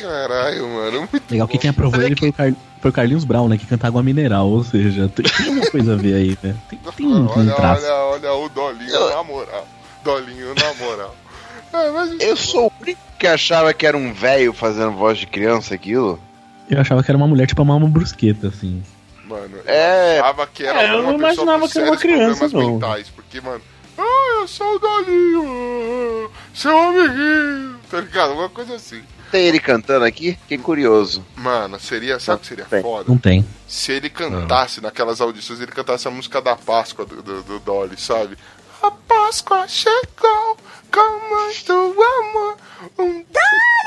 Caralho, 0.00 0.68
mano. 0.68 1.08
Muito 1.12 1.30
Legal 1.30 1.46
que 1.48 1.58
quem 1.58 1.70
aprovou 1.70 2.00
ele 2.02 2.16
foi 2.16 2.30
o, 2.30 2.32
Car... 2.32 2.52
foi 2.80 2.90
o 2.90 2.94
Carlinhos 2.94 3.24
Brown, 3.24 3.48
né? 3.48 3.58
Que 3.58 3.66
canta 3.66 3.86
água 3.86 4.02
mineral. 4.02 4.48
Ou 4.48 4.64
seja, 4.64 5.08
tem, 5.08 5.24
alguma 5.46 5.70
coisa 5.70 5.92
a 5.92 5.96
ver 5.96 6.14
aí, 6.14 6.38
né? 6.42 6.56
Tem, 6.68 6.78
tem 6.96 7.06
um, 7.06 7.26
um 7.26 7.28
olha, 7.28 7.54
traço. 7.54 7.84
olha, 7.84 7.94
olha 7.94 8.32
o 8.32 8.48
Dolinho 8.48 9.10
na 9.10 9.22
moral. 9.22 9.68
Dolinho 10.04 10.54
na 10.54 10.74
moral. 10.74 11.16
É, 11.72 11.88
mas 11.88 12.18
Eu 12.18 12.36
sou 12.36 12.66
o 12.66 12.72
único 12.82 13.00
que 13.16 13.28
achava 13.28 13.72
que 13.72 13.86
era 13.86 13.96
um 13.96 14.12
velho 14.12 14.52
fazendo 14.52 14.90
voz 14.90 15.16
de 15.16 15.24
criança 15.24 15.72
aquilo. 15.72 16.18
Eu 16.68 16.80
achava 16.80 17.00
que 17.00 17.08
era 17.08 17.16
uma 17.16 17.28
mulher 17.28 17.46
tipo 17.46 17.62
uma 17.62 17.78
brusqueta, 17.88 18.48
assim. 18.48 18.82
Mano, 19.30 19.58
É. 19.64 20.18
eu 20.18 20.24
achava 20.24 20.46
que 20.46 20.64
era 20.66 20.82
É, 20.82 20.90
eu 20.94 21.02
não 21.02 21.14
imaginava 21.14 21.68
que 21.68 21.78
era 21.78 21.90
uma 21.90 21.96
criança, 21.96 22.48
não. 22.48 22.72
mentais, 22.74 23.08
porque, 23.08 23.40
mano, 23.40 23.62
ah, 23.96 24.38
eu 24.40 24.48
sou 24.48 24.74
o 24.74 24.78
Dolinho, 24.78 26.30
seu 26.54 26.76
amiguinho, 26.76 27.78
tá 27.90 28.00
ligado? 28.00 28.32
Uma 28.32 28.48
coisa 28.48 28.74
assim. 28.74 29.02
Tem 29.30 29.46
ele 29.46 29.60
cantando 29.60 30.04
aqui? 30.04 30.32
Fiquei 30.42 30.58
curioso. 30.58 31.24
Mano, 31.36 31.78
seria, 31.78 32.18
sabe 32.18 32.38
o 32.38 32.40
que 32.40 32.46
seria 32.48 32.64
Tem. 32.64 32.82
foda? 32.82 33.04
Não 33.06 33.16
tem. 33.16 33.46
Se 33.68 33.92
ele 33.92 34.10
cantasse 34.10 34.80
naquelas 34.80 35.20
audições, 35.20 35.60
ele 35.60 35.70
cantasse 35.70 36.08
a 36.08 36.10
música 36.10 36.42
da 36.42 36.56
Páscoa 36.56 37.06
do, 37.06 37.22
do, 37.22 37.42
do 37.44 37.58
Dolly, 37.60 37.96
sabe? 37.96 38.36
A 38.82 38.90
Páscoa 38.90 39.68
chegou 39.68 40.56
com 40.90 41.28
muito 41.28 41.72
amor. 41.72 42.56
Um, 42.98 43.24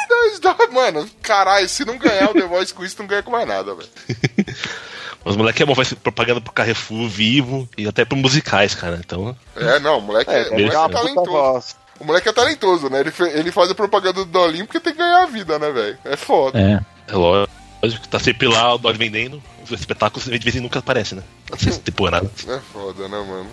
dois, 0.08 0.40
dois. 0.40 0.70
Mano, 0.72 1.10
caralho, 1.22 1.68
se 1.68 1.84
não 1.84 1.98
ganhar 1.98 2.30
o 2.30 2.34
The 2.34 2.44
Voice 2.48 2.74
com 2.74 2.86
isso, 2.86 2.96
não 3.00 3.08
ganha 3.08 3.22
com 3.24 3.32
mais 3.32 3.46
nada, 3.48 3.76
velho. 3.76 3.90
Os 5.26 5.36
moleques 5.36 5.62
é 5.62 5.66
bom, 5.66 5.74
vai 5.74 5.86
ser 5.86 5.96
propaganda 5.96 6.42
pro 6.42 6.52
Carrefour 6.52 7.08
vivo 7.08 7.68
e 7.78 7.88
até 7.88 8.04
pro 8.04 8.18
musicais, 8.18 8.76
cara. 8.76 9.00
Então, 9.04 9.36
É, 9.56 9.80
não, 9.80 10.00
o 10.00 10.02
moleque 10.02 10.30
é, 10.32 10.42
É, 10.44 10.50
o 10.50 10.52
moleque 10.54 10.76
é 10.76 10.80
puta 10.80 10.94
talentoso. 10.94 11.32
voz. 11.32 11.76
O 12.00 12.06
moleque 12.06 12.30
é 12.30 12.34
talentoso, 12.34 12.90
né? 12.90 13.00
Ele, 13.00 13.14
ele 13.34 13.52
faz 13.52 13.70
a 13.72 13.76
propaganda 13.76 14.26
do 14.26 14.26
Dolinho 14.26 14.66
porque 14.66 14.80
tem 14.80 14.94
que 14.94 15.00
ganhar 15.00 15.24
a 15.24 15.28
vida, 15.28 15.58
né, 15.58 15.72
velho? 15.72 15.98
É 16.04 16.18
foda. 16.18 16.60
É. 16.60 16.82
é 17.08 17.16
lógico, 17.16 18.08
tá 18.10 18.20
sempre 18.20 18.48
lá 18.48 18.74
o 18.74 18.78
Dolly 18.78 18.98
vendendo. 18.98 19.42
Os 19.64 19.72
espetáculos 19.72 20.26
de 20.26 20.38
vez 20.40 20.56
em 20.56 20.60
nunca 20.60 20.80
aparecem, 20.80 21.18
né? 21.18 21.24
Não 21.50 21.58
sei 21.58 21.72
se 21.72 21.80
temporada. 21.80 22.30
É 22.48 22.60
foda, 22.74 23.08
né, 23.08 23.18
mano? 23.18 23.48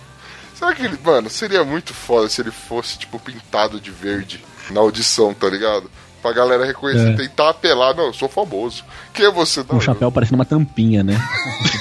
Será 0.55 0.75
que 0.75 0.83
ele, 0.83 0.97
mano, 1.03 1.29
seria 1.29 1.63
muito 1.63 1.93
foda 1.93 2.27
se 2.27 2.41
ele 2.41 2.51
fosse, 2.51 2.97
tipo, 2.97 3.17
pintado 3.17 3.79
de 3.79 3.89
verde 3.89 4.43
na 4.69 4.81
audição, 4.81 5.33
tá 5.33 5.47
ligado? 5.49 5.89
Pra 6.21 6.31
galera 6.33 6.65
reconhecer, 6.65 7.13
É. 7.13 7.15
tentar 7.15 7.49
apelar. 7.49 7.95
Não, 7.95 8.05
eu 8.05 8.13
sou 8.13 8.29
famoso. 8.29 8.83
Quem 9.13 9.25
é 9.25 9.31
você? 9.31 9.63
Não, 9.67 9.77
Um 9.77 9.81
chapéu 9.81 10.11
parecendo 10.11 10.35
uma 10.37 10.45
tampinha, 10.45 11.03
né? 11.03 11.17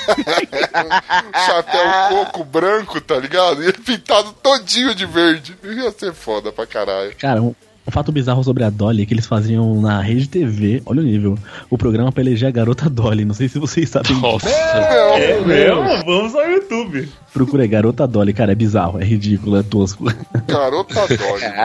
eu- 0.09 1.41
chapéu 1.47 1.85
coco 2.09 2.45
branco, 2.45 3.01
tá 3.01 3.17
ligado? 3.17 3.63
E 3.63 3.67
ele 3.67 3.79
pintado 3.79 4.33
todinho 4.43 4.95
de 4.95 5.05
verde. 5.07 5.57
Ia 5.63 5.91
ser 5.93 6.13
foda 6.15 6.51
pra 6.53 6.67
caralho. 6.67 7.15
Cara, 7.19 7.43
um, 7.43 7.55
um 7.87 7.91
fato 7.91 8.13
bizarro 8.13 8.45
sobre 8.45 8.63
a 8.63 8.71
Dolly 8.71 9.03
é 9.03 9.07
que 9.07 9.15
eles 9.15 9.27
faziam 9.27 9.81
na 9.81 10.01
rede 10.01 10.29
TV, 10.29 10.83
olha 10.87 11.01
o 11.01 11.05
nível, 11.05 11.37
o 11.69 11.77
programa 11.79 12.13
pra 12.13 12.23
eleger 12.23 12.49
a 12.49 12.53
garota 12.53 12.89
Dolly. 12.89 13.25
Não 13.25 13.35
sei 13.35 13.49
se 13.49 13.59
vocês 13.59 13.89
sabem 13.89 14.13
disso. 14.13 14.21
Nossa, 14.21 14.49
Não, 14.49 15.17
É 15.17 15.41
mesmo? 15.41 16.05
Vamos 16.05 16.35
ao 16.35 16.49
YouTube. 16.49 17.09
Procura 17.33 17.63
aí, 17.63 17.69
garota 17.69 18.07
Dolly, 18.07 18.33
cara, 18.33 18.53
é 18.53 18.55
bizarro, 18.55 19.01
é 19.01 19.05
ridículo, 19.05 19.57
é 19.57 19.63
tosco. 19.63 20.05
garota 20.47 21.07
Dolly. 21.09 21.49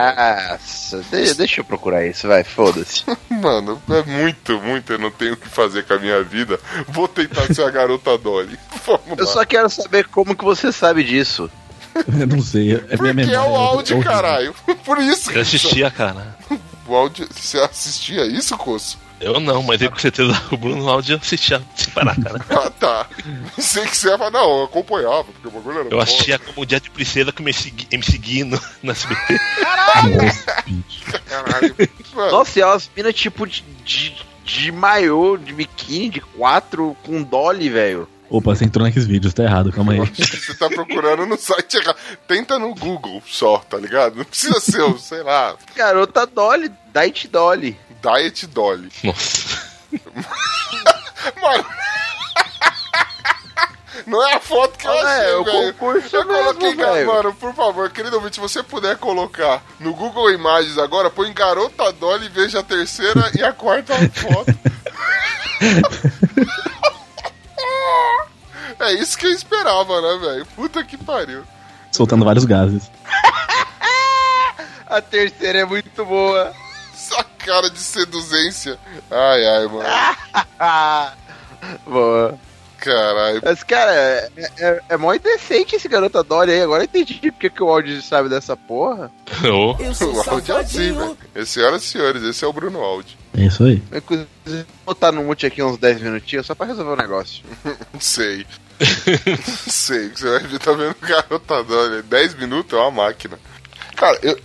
Nossa, 0.50 1.02
de- 1.10 1.34
deixa 1.34 1.60
eu 1.60 1.64
procurar 1.64 2.06
isso, 2.06 2.26
vai, 2.26 2.42
foda-se. 2.44 3.04
Mano, 3.30 3.80
é 3.90 4.02
muito, 4.02 4.60
muito. 4.60 4.92
Eu 4.94 4.98
não 4.98 5.10
tenho 5.10 5.34
o 5.34 5.36
que 5.36 5.48
fazer 5.48 5.84
com 5.84 5.94
a 5.94 5.98
minha 5.98 6.22
vida. 6.22 6.58
Vou 6.88 7.06
tentar 7.06 7.52
ser 7.52 7.62
a 7.62 7.70
garota 7.70 8.16
Dolly. 8.16 8.58
Vamos 8.86 9.18
Eu 9.18 9.24
lá. 9.26 9.32
só 9.32 9.44
quero 9.44 9.68
saber 9.68 10.06
como 10.08 10.34
que 10.34 10.44
você 10.44 10.72
sabe 10.72 11.04
disso. 11.04 11.50
Eu 12.20 12.26
não 12.26 12.42
sei, 12.42 12.72
é 12.72 12.74
minha 12.74 12.86
Porque 12.96 13.12
memória. 13.12 13.36
é 13.36 13.40
o 13.40 13.56
áudio, 13.56 13.96
horrível. 13.96 14.12
caralho. 14.12 14.54
Por 14.84 14.98
isso 14.98 15.30
eu 15.32 15.40
assistia, 15.42 15.90
cara. 15.90 16.36
O 16.86 16.94
áudio. 16.94 17.26
Você 17.34 17.58
assistia 17.58 18.24
isso, 18.26 18.56
Coço? 18.56 18.98
Eu 19.18 19.40
não, 19.40 19.62
mas 19.62 19.80
eu 19.80 19.90
com 19.90 19.98
certeza 19.98 20.38
o 20.52 20.56
Bruno 20.58 20.82
no 20.82 20.90
áudio 20.90 21.16
assistia 21.16 21.62
sem 21.74 21.90
parar, 21.94 22.14
cara. 22.20 22.38
Ah, 22.50 22.70
tá. 22.70 23.06
Sei 23.58 23.86
que 23.86 23.96
você 23.96 24.08
ia 24.08 24.18
falar, 24.18 24.30
não, 24.30 24.58
eu 24.58 24.64
acompanhava, 24.64 25.24
porque 25.24 25.48
o 25.48 25.50
bagulho 25.50 25.80
era 25.80 25.88
Eu 25.90 26.00
assistia 26.00 26.38
como 26.38 26.60
o 26.60 26.66
Dia 26.66 26.78
de 26.78 26.90
Princesa 26.90 27.32
que 27.32 27.42
me 27.42 27.52
segui, 27.52 27.88
me 27.96 28.04
seguindo 28.04 28.60
no 28.82 28.92
SBT. 28.92 29.38
Caralho. 31.26 31.74
Mano, 32.14 32.30
Nossa, 32.30 32.58
e 32.58 32.62
elas 32.62 32.90
minas 32.94 33.14
tipo 33.14 33.46
de, 33.46 33.64
de, 33.84 34.14
de 34.44 34.70
maiô, 34.72 35.36
de 35.36 35.52
biquíni, 35.52 36.10
de 36.10 36.20
quatro, 36.20 36.96
com 37.02 37.22
dolly, 37.22 37.68
velho. 37.70 38.08
Opa, 38.28 38.54
você 38.54 38.64
entrou 38.64 38.84
naqueles 38.84 39.06
vídeos, 39.06 39.32
tá 39.32 39.44
errado, 39.44 39.70
calma 39.72 39.92
aí. 39.92 40.00
você 40.14 40.54
tá 40.54 40.68
procurando 40.68 41.24
no 41.26 41.36
site 41.38 41.76
errado. 41.76 41.96
Tenta 42.26 42.58
no 42.58 42.74
Google 42.74 43.22
só, 43.26 43.58
tá 43.58 43.76
ligado? 43.78 44.16
Não 44.16 44.24
precisa 44.24 44.58
ser, 44.60 44.82
o, 44.82 44.98
sei 44.98 45.22
lá, 45.22 45.54
Garota 45.76 46.26
dolly, 46.26 46.70
diet 46.92 47.28
dolly. 47.28 47.78
Diet 48.02 48.46
Dolly. 48.48 48.88
Nossa. 49.02 49.58
Mano. 51.42 51.64
Não 54.06 54.28
é 54.28 54.34
a 54.34 54.40
foto 54.40 54.78
que 54.78 54.86
eu 54.86 54.92
Ah, 54.92 55.00
achei, 55.02 55.30
é, 55.32 55.36
o 55.36 55.44
velho. 55.44 55.74
concurso 55.74 56.14
Eu 56.16 56.24
mesmo, 56.26 56.44
coloquei, 56.54 56.74
velho. 56.76 57.06
mano, 57.06 57.34
por 57.34 57.54
favor, 57.54 57.90
querido 57.90 58.16
ouvinte, 58.16 58.34
se 58.36 58.40
você 58.40 58.62
puder 58.62 58.96
colocar 58.98 59.62
no 59.80 59.92
Google 59.94 60.30
Imagens 60.30 60.78
agora, 60.78 61.10
põe 61.10 61.32
Garota 61.32 61.90
Dolly 61.92 62.26
e 62.26 62.28
veja 62.28 62.60
a 62.60 62.62
terceira 62.62 63.30
e 63.36 63.42
a 63.42 63.52
quarta 63.52 63.94
foto. 64.10 64.54
É 68.78 68.92
isso 68.92 69.16
que 69.16 69.26
eu 69.26 69.32
esperava, 69.32 70.00
né, 70.00 70.18
velho? 70.18 70.46
Puta 70.54 70.84
que 70.84 70.96
pariu. 70.96 71.42
Soltando 71.90 72.24
vários 72.24 72.44
gases. 72.44 72.90
A 74.86 75.00
terceira 75.00 75.60
é 75.60 75.64
muito 75.64 76.04
boa. 76.04 76.52
Essa 76.94 77.24
cara 77.38 77.68
de 77.70 77.78
seduzência. 77.78 78.78
Ai, 79.10 79.46
ai, 79.46 79.66
mano. 79.66 79.88
boa. 81.86 82.38
Caralho. 82.78 83.40
Mas, 83.42 83.64
cara, 83.64 83.92
é, 83.92 84.30
é, 84.58 84.80
é 84.90 84.96
mó 84.96 85.12
indecente 85.12 85.74
esse 85.74 85.88
garota 85.88 86.22
Dory 86.22 86.52
aí. 86.52 86.62
Agora 86.62 86.82
eu 86.82 86.84
entendi 86.84 87.32
por 87.32 87.50
que, 87.50 87.62
o 87.62 87.68
áudio 87.68 88.00
sabe 88.00 88.28
dessa 88.28 88.56
porra. 88.56 89.10
Ô, 89.42 89.72
O 89.72 90.30
áudio 90.30 90.56
é 90.56 90.60
assim, 90.60 90.92
velho. 90.92 91.46
Senhoras 91.46 91.82
e 91.82 91.86
senhores, 91.86 92.22
esse 92.22 92.44
é 92.44 92.46
o 92.46 92.52
Bruno 92.52 92.80
Áudio. 92.80 93.16
É 93.36 93.42
isso 93.42 93.64
aí. 93.64 93.82
Inclusive, 93.92 94.28
vou 94.44 94.66
botar 94.86 95.10
no 95.10 95.24
mute 95.24 95.46
aqui 95.46 95.62
uns 95.62 95.78
10 95.78 96.00
minutinhos 96.00 96.46
só 96.46 96.54
pra 96.54 96.66
resolver 96.66 96.92
o 96.92 96.96
negócio. 96.96 97.44
Não 97.92 98.00
sei. 98.00 98.46
Não 98.78 99.72
sei. 99.72 100.08
Você 100.10 100.28
vai 100.28 100.38
ver, 100.40 100.58
tá 100.58 100.72
vendo 100.72 100.90
o 101.02 101.06
garota 101.06 101.64
Dolly. 101.64 102.02
10 102.02 102.34
minutos 102.34 102.78
é 102.78 102.82
uma 102.82 102.90
máquina. 102.90 103.38
Cara, 103.96 104.18
eu. 104.22 104.38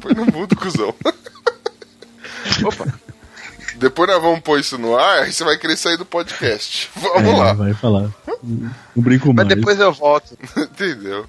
Põe 0.00 0.14
no 0.14 0.26
mudo, 0.26 0.56
cuzão. 0.56 0.94
Opa. 2.64 2.86
Depois 3.76 4.08
nós 4.08 4.22
vamos 4.22 4.40
pôr 4.40 4.60
isso 4.60 4.78
no 4.78 4.96
ar, 4.96 5.22
aí 5.22 5.32
você 5.32 5.42
vai 5.42 5.56
querer 5.58 5.76
sair 5.76 5.96
do 5.96 6.04
podcast. 6.04 6.88
Vamos 6.94 7.32
É, 7.32 7.36
lá. 7.36 7.52
vai 7.52 7.74
falar. 7.74 8.10
Não 8.42 8.72
brinco 8.96 9.28
Mas 9.28 9.46
mais. 9.46 9.48
depois 9.48 9.78
eu 9.80 9.92
volto. 9.92 10.36
Entendeu? 10.56 11.26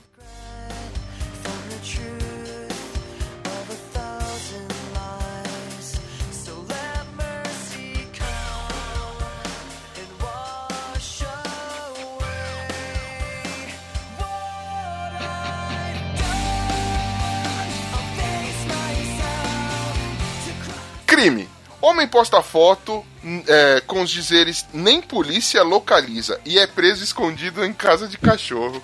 Crime. 21.24 21.50
Homem 21.82 22.08
posta 22.08 22.42
foto 22.42 23.04
n- 23.24 23.44
é, 23.48 23.82
com 23.86 24.02
os 24.02 24.10
dizeres 24.10 24.66
nem 24.74 25.02
polícia 25.02 25.62
localiza 25.64 26.40
e 26.46 26.58
é 26.58 26.66
preso 26.68 27.04
escondido 27.04 27.64
em 27.66 27.74
casa 27.74 28.08
de 28.08 28.18
cachorro. 28.18 28.82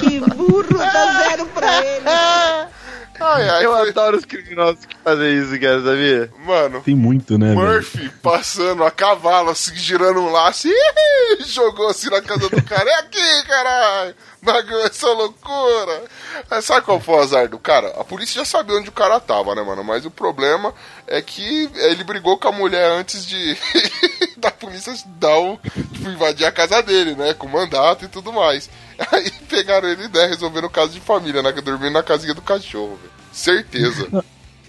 Que 0.00 0.18
burro, 0.20 0.76
dá 0.76 1.22
zero 1.28 1.46
pra 1.46 1.84
ele. 1.84 2.04
Ai, 3.20 3.48
ai, 3.48 3.64
Eu 3.64 3.70
foi- 3.76 3.90
adoro 3.90 4.16
os 4.16 4.24
criminosos 4.24 4.84
que 4.86 4.96
fazem 5.04 5.38
isso, 5.38 5.52
cara, 5.60 5.80
sabia? 5.84 6.32
Mano, 6.44 6.80
Tem 6.80 6.96
muito, 6.96 7.38
né, 7.38 7.54
velho? 7.54 7.60
Murphy 7.60 8.08
passando 8.20 8.82
a 8.82 8.90
cavalo, 8.90 9.50
assim, 9.50 9.72
girando 9.76 10.18
um 10.20 10.32
laço, 10.32 10.66
ih, 10.66 11.44
jogou 11.46 11.88
assim 11.88 12.10
na 12.10 12.20
casa 12.20 12.48
do 12.48 12.60
cara. 12.64 12.90
É 12.90 12.94
aqui, 12.98 13.42
caralho! 13.46 14.16
Bagulho, 14.42 14.80
essa 14.80 15.06
loucura! 15.12 16.02
Mas 16.50 16.64
sabe 16.64 16.82
qual 16.84 16.98
foi 16.98 17.14
o 17.14 17.20
azar 17.20 17.48
do 17.48 17.56
cara? 17.58 17.94
A 18.00 18.02
polícia 18.02 18.40
já 18.40 18.44
sabia 18.44 18.76
onde 18.76 18.88
o 18.88 18.92
cara 18.92 19.20
tava, 19.20 19.54
né, 19.54 19.62
mano? 19.62 19.84
Mas 19.84 20.04
o 20.04 20.10
problema 20.10 20.74
é 21.06 21.20
que 21.20 21.70
ele 21.74 22.04
brigou 22.04 22.36
com 22.38 22.48
a 22.48 22.52
mulher 22.52 22.90
antes 22.92 23.26
de. 23.26 23.56
da 24.38 24.50
polícia 24.50 24.94
dar 25.18 25.38
o. 25.38 25.58
Tipo, 25.92 26.10
invadir 26.10 26.46
a 26.46 26.52
casa 26.52 26.82
dele, 26.82 27.14
né? 27.14 27.34
Com 27.34 27.48
mandato 27.48 28.04
e 28.04 28.08
tudo 28.08 28.32
mais. 28.32 28.70
Aí 29.12 29.30
pegaram 29.48 29.88
ele, 29.88 30.08
né? 30.08 30.26
Resolvendo 30.26 30.64
o 30.64 30.70
caso 30.70 30.92
de 30.92 31.00
família, 31.00 31.42
né? 31.42 31.52
Dormindo 31.52 31.92
na 31.92 32.02
casinha 32.02 32.34
do 32.34 32.42
cachorro, 32.42 32.96
velho. 32.96 33.12
Certeza. 33.32 34.24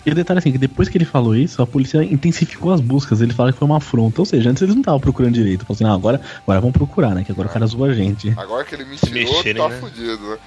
E 0.06 0.12
o 0.12 0.15
detalhe 0.15 0.38
é 0.38 0.39
assim, 0.39 0.52
que 0.52 0.58
depois 0.58 0.88
que 0.88 0.98
ele 0.98 1.06
falou 1.06 1.36
isso, 1.36 1.62
a 1.62 1.67
polícia 1.67 2.04
intensificou 2.04 2.71
as 2.71 2.80
buscas. 2.80 3.21
Ele 3.21 3.34
fala 3.34 3.52
que 3.52 3.58
foi 3.58 3.65
uma 3.67 3.78
afronta. 3.78 4.21
Ou 4.21 4.26
seja, 4.26 4.50
antes 4.50 4.62
eles 4.62 4.76
não 4.76 4.82
estavam 4.82 5.00
procurando 5.00 5.34
direito. 5.34 5.65
Falou 5.65 5.76
assim, 5.76 5.84
não, 5.84 5.93
agora, 5.93 6.21
agora 6.43 6.62
vamos 6.62 6.78
procurar, 6.78 7.15
né? 7.15 7.24
Que 7.24 7.32
agora 7.32 7.48
o 7.48 7.52
cara 7.52 7.65
zoa 7.65 7.88
a 7.89 7.93
gente. 7.93 8.34
Agora 8.38 8.63
que 8.63 8.76
ele 8.76 8.86
me 8.86 8.98
tirou, 8.98 9.13
mexerem, 9.13 9.62
tá 9.62 9.69
né? 9.69 9.80
fudido, 9.80 10.30
né? 10.30 10.38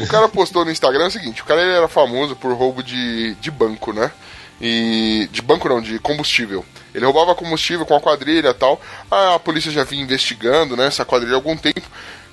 O 0.00 0.06
cara 0.06 0.28
postou 0.28 0.64
no 0.64 0.70
Instagram 0.70 1.06
o 1.06 1.10
seguinte: 1.10 1.42
o 1.42 1.44
cara 1.44 1.62
ele 1.62 1.72
era 1.72 1.88
famoso 1.88 2.34
por 2.34 2.52
roubo 2.54 2.82
de, 2.82 3.34
de 3.36 3.50
banco, 3.50 3.92
né? 3.92 4.10
E. 4.60 5.28
De 5.32 5.42
banco 5.42 5.68
não, 5.68 5.80
de 5.80 5.98
combustível. 5.98 6.64
Ele 6.94 7.04
roubava 7.04 7.34
combustível 7.34 7.84
com 7.84 7.96
a 7.96 8.00
quadrilha 8.00 8.50
e 8.50 8.54
tal. 8.54 8.80
A 9.10 9.38
polícia 9.38 9.70
já 9.70 9.82
vinha 9.82 10.02
investigando, 10.02 10.76
né? 10.76 10.86
Essa 10.86 11.04
quadrilha 11.04 11.34
há 11.34 11.36
algum 11.36 11.56
tempo. 11.56 11.82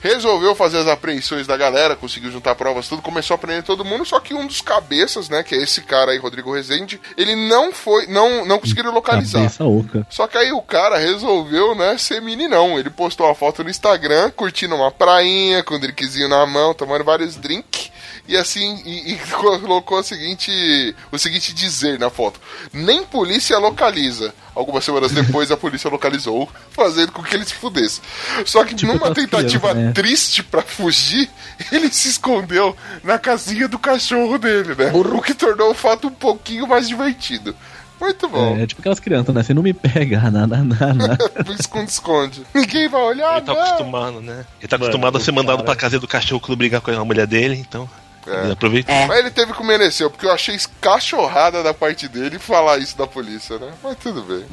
Resolveu 0.01 0.55
fazer 0.55 0.79
as 0.79 0.87
apreensões 0.87 1.45
da 1.45 1.55
galera, 1.55 1.95
conseguiu 1.95 2.31
juntar 2.31 2.55
provas, 2.55 2.87
tudo, 2.87 3.03
começou 3.03 3.35
a 3.35 3.37
prender 3.37 3.61
todo 3.61 3.85
mundo, 3.85 4.03
só 4.03 4.19
que 4.19 4.33
um 4.33 4.47
dos 4.47 4.59
cabeças, 4.59 5.29
né, 5.29 5.43
que 5.43 5.53
é 5.53 5.59
esse 5.59 5.81
cara 5.81 6.11
aí, 6.11 6.17
Rodrigo 6.17 6.51
Rezende, 6.51 6.99
ele 7.15 7.35
não 7.35 7.71
foi, 7.71 8.07
não, 8.07 8.43
não 8.43 8.57
conseguiram 8.57 8.91
localizar. 8.91 9.43
Cabeça 9.43 9.63
oca. 9.63 10.07
Só 10.09 10.25
que 10.25 10.39
aí 10.39 10.51
o 10.51 10.61
cara 10.61 10.97
resolveu, 10.97 11.75
né, 11.75 11.99
ser 11.99 12.19
meninão. 12.19 12.79
Ele 12.79 12.89
postou 12.89 13.27
uma 13.27 13.35
foto 13.35 13.63
no 13.63 13.69
Instagram, 13.69 14.31
curtindo 14.31 14.73
uma 14.73 14.89
prainha, 14.89 15.61
com 15.61 15.75
um 15.75 15.79
drinkzinho 15.79 16.27
na 16.27 16.47
mão, 16.47 16.73
tomando 16.73 17.03
vários 17.03 17.35
drinks. 17.35 17.91
E 18.27 18.37
assim, 18.37 18.81
e, 18.85 19.13
e 19.13 19.17
colocou 19.31 19.99
o 19.99 20.03
seguinte, 20.03 20.95
o 21.11 21.17
seguinte 21.17 21.53
dizer 21.53 21.99
na 21.99 22.09
foto: 22.09 22.39
Nem 22.71 23.03
polícia 23.03 23.57
localiza. 23.57 24.33
Algumas 24.53 24.83
semanas 24.83 25.11
depois 25.13 25.49
a 25.49 25.55
polícia 25.57 25.89
localizou, 25.89 26.49
fazendo 26.71 27.11
com 27.13 27.23
que 27.23 27.33
ele 27.35 27.45
se 27.45 27.53
fudesse. 27.53 28.01
Só 28.45 28.63
que 28.65 28.75
Tipo 28.75 28.93
numa 28.93 29.13
tentativa 29.13 29.73
né? 29.73 29.91
triste 29.93 30.43
pra 30.43 30.61
fugir, 30.61 31.29
ele 31.71 31.89
se 31.91 32.09
escondeu 32.09 32.75
na 33.03 33.17
casinha 33.17 33.67
do 33.67 33.79
cachorro 33.79 34.37
dele, 34.37 34.75
né? 34.75 34.91
O 34.93 35.21
que 35.21 35.33
tornou 35.33 35.71
o 35.71 35.73
fato 35.73 36.07
um 36.07 36.11
pouquinho 36.11 36.67
mais 36.67 36.87
divertido. 36.87 37.55
Muito 37.99 38.27
bom. 38.27 38.57
É, 38.57 38.63
é 38.63 38.67
tipo 38.67 38.81
aquelas 38.81 38.99
crianças, 38.99 39.33
né? 39.33 39.43
Você 39.43 39.53
não 39.53 39.61
me 39.61 39.73
pega, 39.73 40.19
nada, 40.31 40.57
nada, 40.63 40.93
nada. 40.93 41.17
Esconde-esconde. 41.59 42.43
Ninguém 42.53 42.89
vai 42.89 43.01
olhar, 43.01 43.37
Ele 43.37 43.45
tá 43.45 43.53
não. 43.53 43.61
acostumado, 43.61 44.21
né? 44.21 44.45
Ele 44.59 44.67
tá 44.67 44.77
Mano, 44.77 44.85
acostumado 44.89 45.17
a 45.17 45.21
ser 45.21 45.31
mandado 45.31 45.57
cara- 45.57 45.65
pra 45.65 45.75
casa 45.75 45.99
do 45.99 46.07
cachorro 46.07 46.41
quando 46.41 46.57
brigar 46.57 46.81
com 46.81 46.91
a 46.91 47.05
mulher 47.05 47.27
dele, 47.27 47.55
então. 47.55 47.87
É. 48.27 48.43
Ele 48.43 48.51
aproveita. 48.53 48.91
Mas 49.07 49.19
ele 49.19 49.31
teve 49.31 49.53
que 49.53 49.63
merecer, 49.63 50.09
porque 50.09 50.25
eu 50.25 50.31
achei 50.31 50.57
cachorrada 50.79 51.63
da 51.63 51.73
parte 51.73 52.07
dele 52.07 52.37
falar 52.39 52.77
isso 52.77 52.97
da 52.97 53.07
polícia, 53.07 53.57
né? 53.57 53.71
Mas 53.83 53.97
tudo 53.97 54.21
bem. 54.23 54.45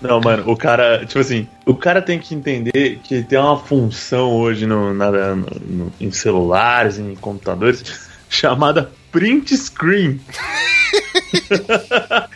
Não, 0.00 0.20
mano, 0.20 0.50
o 0.50 0.56
cara, 0.56 1.06
tipo 1.06 1.18
assim, 1.20 1.48
o 1.64 1.74
cara 1.74 2.02
tem 2.02 2.18
que 2.18 2.34
entender 2.34 3.00
que 3.02 3.22
tem 3.22 3.38
uma 3.38 3.58
função 3.58 4.30
hoje 4.32 4.66
no, 4.66 4.92
na- 4.92 5.10
no- 5.34 5.46
no- 5.66 5.92
em 5.98 6.10
celulares, 6.10 6.98
em 6.98 7.14
computadores, 7.14 7.82
chamada 8.28 8.90
print 9.10 9.56
screen. 9.56 10.20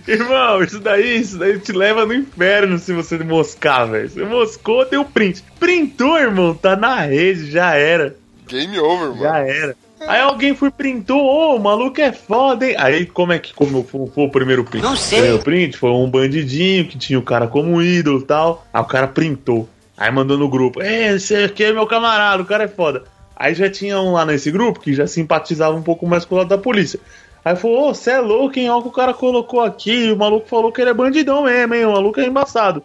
Irmão, 0.06 0.62
isso 0.62 0.80
daí, 0.80 1.20
isso 1.20 1.38
daí 1.38 1.58
te 1.58 1.72
leva 1.72 2.04
no 2.06 2.14
inferno 2.14 2.78
se 2.78 2.92
você 2.92 3.18
moscar, 3.18 3.84
velho. 3.86 4.08
Você 4.08 4.24
moscou, 4.24 4.84
tem 4.86 4.98
o 4.98 5.04
print. 5.04 5.44
Printou, 5.58 6.18
irmão, 6.18 6.54
tá 6.54 6.74
na 6.76 6.96
rede, 7.02 7.50
já 7.50 7.74
era. 7.74 8.16
Game 8.48 8.78
over, 8.78 9.08
mano. 9.10 9.20
Já 9.20 9.38
era. 9.38 9.76
Aí 10.06 10.20
alguém 10.20 10.54
foi 10.54 10.70
printou, 10.70 11.20
ô, 11.20 11.56
o 11.56 11.58
maluco 11.60 12.00
é 12.00 12.12
foda, 12.12 12.66
hein? 12.66 12.74
Aí 12.78 13.06
como 13.06 13.32
é 13.32 13.38
que 13.38 13.52
como 13.52 13.84
foi, 13.84 14.06
foi 14.06 14.24
o 14.24 14.30
primeiro 14.30 14.64
print? 14.64 14.82
Não 14.82 14.96
sei. 14.96 15.18
O 15.18 15.22
primeiro 15.22 15.44
print 15.44 15.76
foi 15.76 15.90
um 15.90 16.10
bandidinho 16.10 16.86
que 16.86 16.96
tinha 16.96 17.18
o 17.18 17.22
cara 17.22 17.46
como 17.46 17.82
ídolo 17.82 18.20
e 18.20 18.24
tal. 18.24 18.66
Aí 18.72 18.80
o 18.80 18.86
cara 18.86 19.06
printou. 19.06 19.68
Aí 19.96 20.10
mandou 20.10 20.38
no 20.38 20.48
grupo, 20.48 20.80
é, 20.80 21.14
esse 21.14 21.34
aqui 21.36 21.62
é 21.62 21.72
meu 21.72 21.86
camarada, 21.86 22.42
o 22.42 22.46
cara 22.46 22.64
é 22.64 22.68
foda. 22.68 23.04
Aí 23.36 23.54
já 23.54 23.68
tinha 23.68 24.00
um 24.00 24.12
lá 24.12 24.24
nesse 24.24 24.50
grupo 24.50 24.80
que 24.80 24.94
já 24.94 25.06
simpatizava 25.06 25.76
um 25.76 25.82
pouco 25.82 26.06
mais 26.06 26.24
com 26.24 26.34
o 26.34 26.38
lado 26.38 26.48
da 26.48 26.56
polícia. 26.56 26.98
Aí 27.44 27.56
falou, 27.56 27.90
ô, 27.90 27.94
cê 27.94 28.12
é 28.12 28.18
louco, 28.18 28.58
hein? 28.58 28.70
Olha 28.70 28.78
o 28.78 28.82
que 28.82 28.88
o 28.88 28.92
cara 28.92 29.14
colocou 29.14 29.60
aqui. 29.60 30.10
O 30.10 30.16
maluco 30.16 30.48
falou 30.48 30.72
que 30.72 30.80
ele 30.80 30.90
é 30.90 30.94
bandidão 30.94 31.44
mesmo, 31.44 31.74
hein? 31.74 31.86
O 31.86 31.92
maluco 31.92 32.20
é 32.20 32.26
embaçado. 32.26 32.82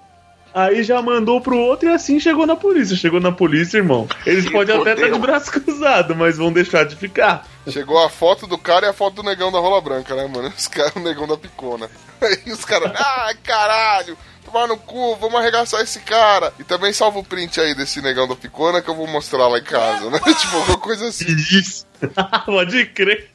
Aí 0.55 0.83
já 0.83 1.01
mandou 1.01 1.41
pro 1.41 1.57
outro 1.57 1.89
e 1.89 1.91
assim 1.91 2.17
chegou 2.17 2.47
na 2.47 2.55
polícia. 2.55 2.95
Chegou 2.95 3.19
na 3.19 3.29
polícia, 3.29 3.75
irmão. 3.77 4.07
Eles 4.25 4.49
podem 4.49 4.73
até 4.73 4.93
estar 4.93 5.09
de 5.09 5.19
braço 5.19 5.51
cruzado, 5.51 6.15
mas 6.15 6.37
vão 6.37 6.49
deixar 6.49 6.85
de 6.85 6.95
ficar. 6.95 7.45
Chegou 7.67 8.01
a 8.01 8.09
foto 8.09 8.47
do 8.47 8.57
cara 8.57 8.85
e 8.85 8.89
a 8.89 8.93
foto 8.93 9.15
do 9.15 9.23
negão 9.23 9.51
da 9.51 9.59
rola 9.59 9.81
branca, 9.81 10.15
né, 10.15 10.25
mano? 10.33 10.53
Os 10.57 10.69
caras, 10.69 10.95
o 10.95 11.01
negão 11.01 11.27
da 11.27 11.35
picona. 11.35 11.89
Aí 12.21 12.53
os 12.53 12.63
caras, 12.63 12.89
ai, 12.95 13.35
caralho, 13.43 14.17
tomar 14.45 14.65
no 14.65 14.77
cu, 14.77 15.17
vamos 15.17 15.41
arregaçar 15.41 15.81
esse 15.81 15.99
cara. 15.99 16.53
E 16.57 16.63
também 16.63 16.93
salva 16.93 17.19
o 17.19 17.23
print 17.23 17.59
aí 17.59 17.75
desse 17.75 18.01
negão 18.01 18.25
da 18.25 18.35
picona 18.37 18.81
que 18.81 18.89
eu 18.89 18.95
vou 18.95 19.07
mostrar 19.07 19.49
lá 19.49 19.59
em 19.59 19.63
casa, 19.63 20.09
né? 20.09 20.19
tipo, 20.39 20.55
alguma 20.55 20.77
coisa 20.77 21.09
assim. 21.09 21.25
Isso. 21.35 21.85
Pode 22.45 22.85
crer. 22.85 23.29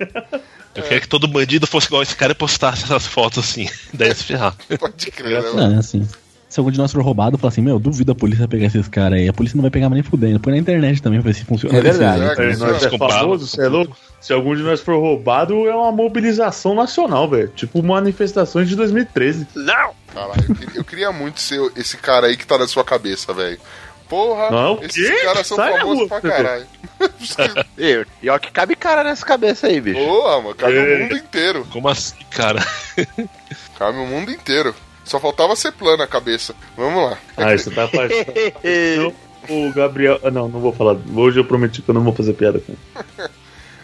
Eu 0.75 0.83
queria 0.85 1.01
que 1.03 1.09
todo 1.09 1.29
bandido 1.29 1.67
fosse 1.67 1.89
igual 1.89 2.03
esse 2.03 2.17
cara 2.17 2.33
e 2.33 2.35
postasse 2.35 2.85
essas 2.85 3.07
fotos 3.07 3.45
assim. 3.45 3.69
Daí 3.93 4.15
se 4.15 4.25
ferrar. 4.25 4.55
Pode 4.79 5.11
crer, 5.11 5.43
né, 5.43 5.51
mano? 5.51 5.75
É, 5.75 5.79
assim. 5.81 6.09
Se 6.51 6.59
algum 6.59 6.71
de 6.73 6.79
nós 6.79 6.91
for 6.93 7.01
roubado, 7.01 7.39
fala 7.39 7.49
assim, 7.53 7.61
meu, 7.63 7.79
duvido 7.79 8.11
a 8.11 8.15
polícia 8.15 8.49
pegar 8.49 8.67
esses 8.67 8.89
caras 8.89 9.21
aí. 9.21 9.29
A 9.29 9.33
polícia 9.33 9.57
não 9.57 9.63
vai 9.63 9.71
pegar 9.71 9.89
mais 9.89 10.03
nem 10.03 10.11
fudendo. 10.11 10.41
Põe 10.41 10.53
na 10.55 10.59
internet 10.59 11.01
também 11.01 11.21
pra 11.23 11.31
ver 11.31 11.39
se 11.39 11.45
funciona. 11.45 11.79
É 11.79 11.81
verdade. 11.81 12.23
É, 12.23 12.45
É, 12.53 12.57
nós 12.57 12.63
é 12.75 12.79
Desculpa. 12.81 13.09
famoso, 13.09 13.47
você 13.47 13.63
é 13.63 13.69
louco? 13.69 13.97
Se 14.21 14.33
algum 14.33 14.57
de 14.57 14.63
nós 14.63 14.81
for 14.81 14.97
roubado, 14.99 15.69
é 15.69 15.75
uma 15.75 15.93
mobilização 15.93 16.75
nacional, 16.75 17.29
velho. 17.31 17.49
Tipo 17.55 17.81
manifestações 17.85 18.69
de 18.69 18.75
2013. 18.75 19.47
Caralho, 20.12 20.45
eu 20.49 20.55
queria, 20.57 20.77
eu 20.81 20.85
queria 20.85 21.12
muito 21.12 21.39
ser 21.41 21.61
esse 21.77 21.97
cara 21.97 22.27
aí 22.27 22.37
que 22.37 22.45
tá 22.45 22.59
na 22.59 22.66
sua 22.66 22.83
cabeça, 22.83 23.33
velho. 23.33 23.59
Porra, 24.09 24.51
Não, 24.51 24.83
esses 24.83 25.22
caras 25.22 25.47
são 25.47 25.57
Sai 25.57 25.70
na 25.72 25.79
famosos 25.79 25.99
rua, 26.01 26.09
pra 26.09 26.20
caralho. 26.33 26.66
E, 27.79 28.05
e 28.24 28.29
ó 28.29 28.37
que 28.41 28.51
cabe 28.51 28.74
cara 28.74 29.05
nessa 29.05 29.24
cabeça 29.24 29.68
aí, 29.68 29.81
bicho. 29.81 30.01
Porra, 30.05 30.43
mano, 30.43 30.55
cabe 30.57 30.77
É. 30.77 30.97
o 30.97 30.99
mundo 31.03 31.16
inteiro. 31.16 31.66
Como 31.70 31.89
assim, 31.89 32.16
cara? 32.29 32.59
Cabe 33.79 33.99
o 33.99 34.07
mundo 34.07 34.33
inteiro. 34.33 34.74
Só 35.11 35.19
faltava 35.19 35.57
ser 35.57 35.73
plana 35.73 36.05
a 36.05 36.07
cabeça. 36.07 36.55
Vamos 36.77 37.11
lá. 37.11 37.19
Ah, 37.37 37.53
isso 37.53 37.69
tá 37.73 37.89
participando. 37.89 39.13
O 39.49 39.73
Gabriel. 39.73 40.21
Ah, 40.23 40.31
não, 40.31 40.47
não 40.49 40.61
vou 40.61 40.73
falar. 40.73 40.97
Hoje 41.17 41.41
eu 41.41 41.45
prometi 41.45 41.83
que 41.83 41.91
eu 41.91 41.95
não 41.95 42.05
vou 42.05 42.13
fazer 42.15 42.35
piada 42.35 42.61
com 42.61 42.73
ele. 42.73 43.29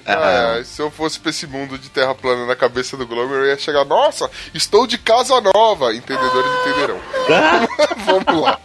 Ah, 0.09 0.63
se 0.65 0.81
eu 0.81 0.89
fosse 0.89 1.19
pra 1.19 1.31
esse 1.31 1.49
mundo 1.49 1.77
de 1.77 1.91
terra 1.91 2.15
plana 2.15 2.47
na 2.47 2.55
cabeça 2.55 2.97
do 2.97 3.05
Glomer, 3.05 3.39
eu 3.39 3.47
ia 3.47 3.59
chegar, 3.59 3.85
nossa, 3.85 4.31
estou 4.55 4.87
de 4.87 4.99
casa 4.99 5.41
nova. 5.41 5.93
Entendedores 5.93 6.49
entenderão. 6.61 7.01
Vamos 8.07 8.41
lá. 8.41 8.61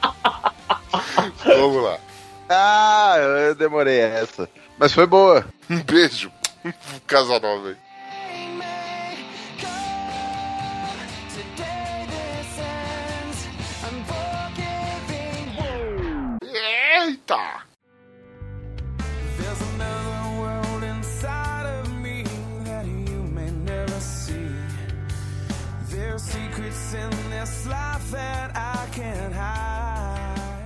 Vamos 1.43 1.83
lá. 1.83 1.97
Ah, 2.47 3.15
eu 3.47 3.55
demorei 3.55 4.01
essa. 4.01 4.47
Mas 4.77 4.93
foi 4.93 5.07
boa. 5.07 5.43
Um 5.67 5.81
beijo. 5.81 6.31
Casa 7.07 7.39
nova 7.39 7.69
aí. 7.69 7.75
Hide. 16.91 17.21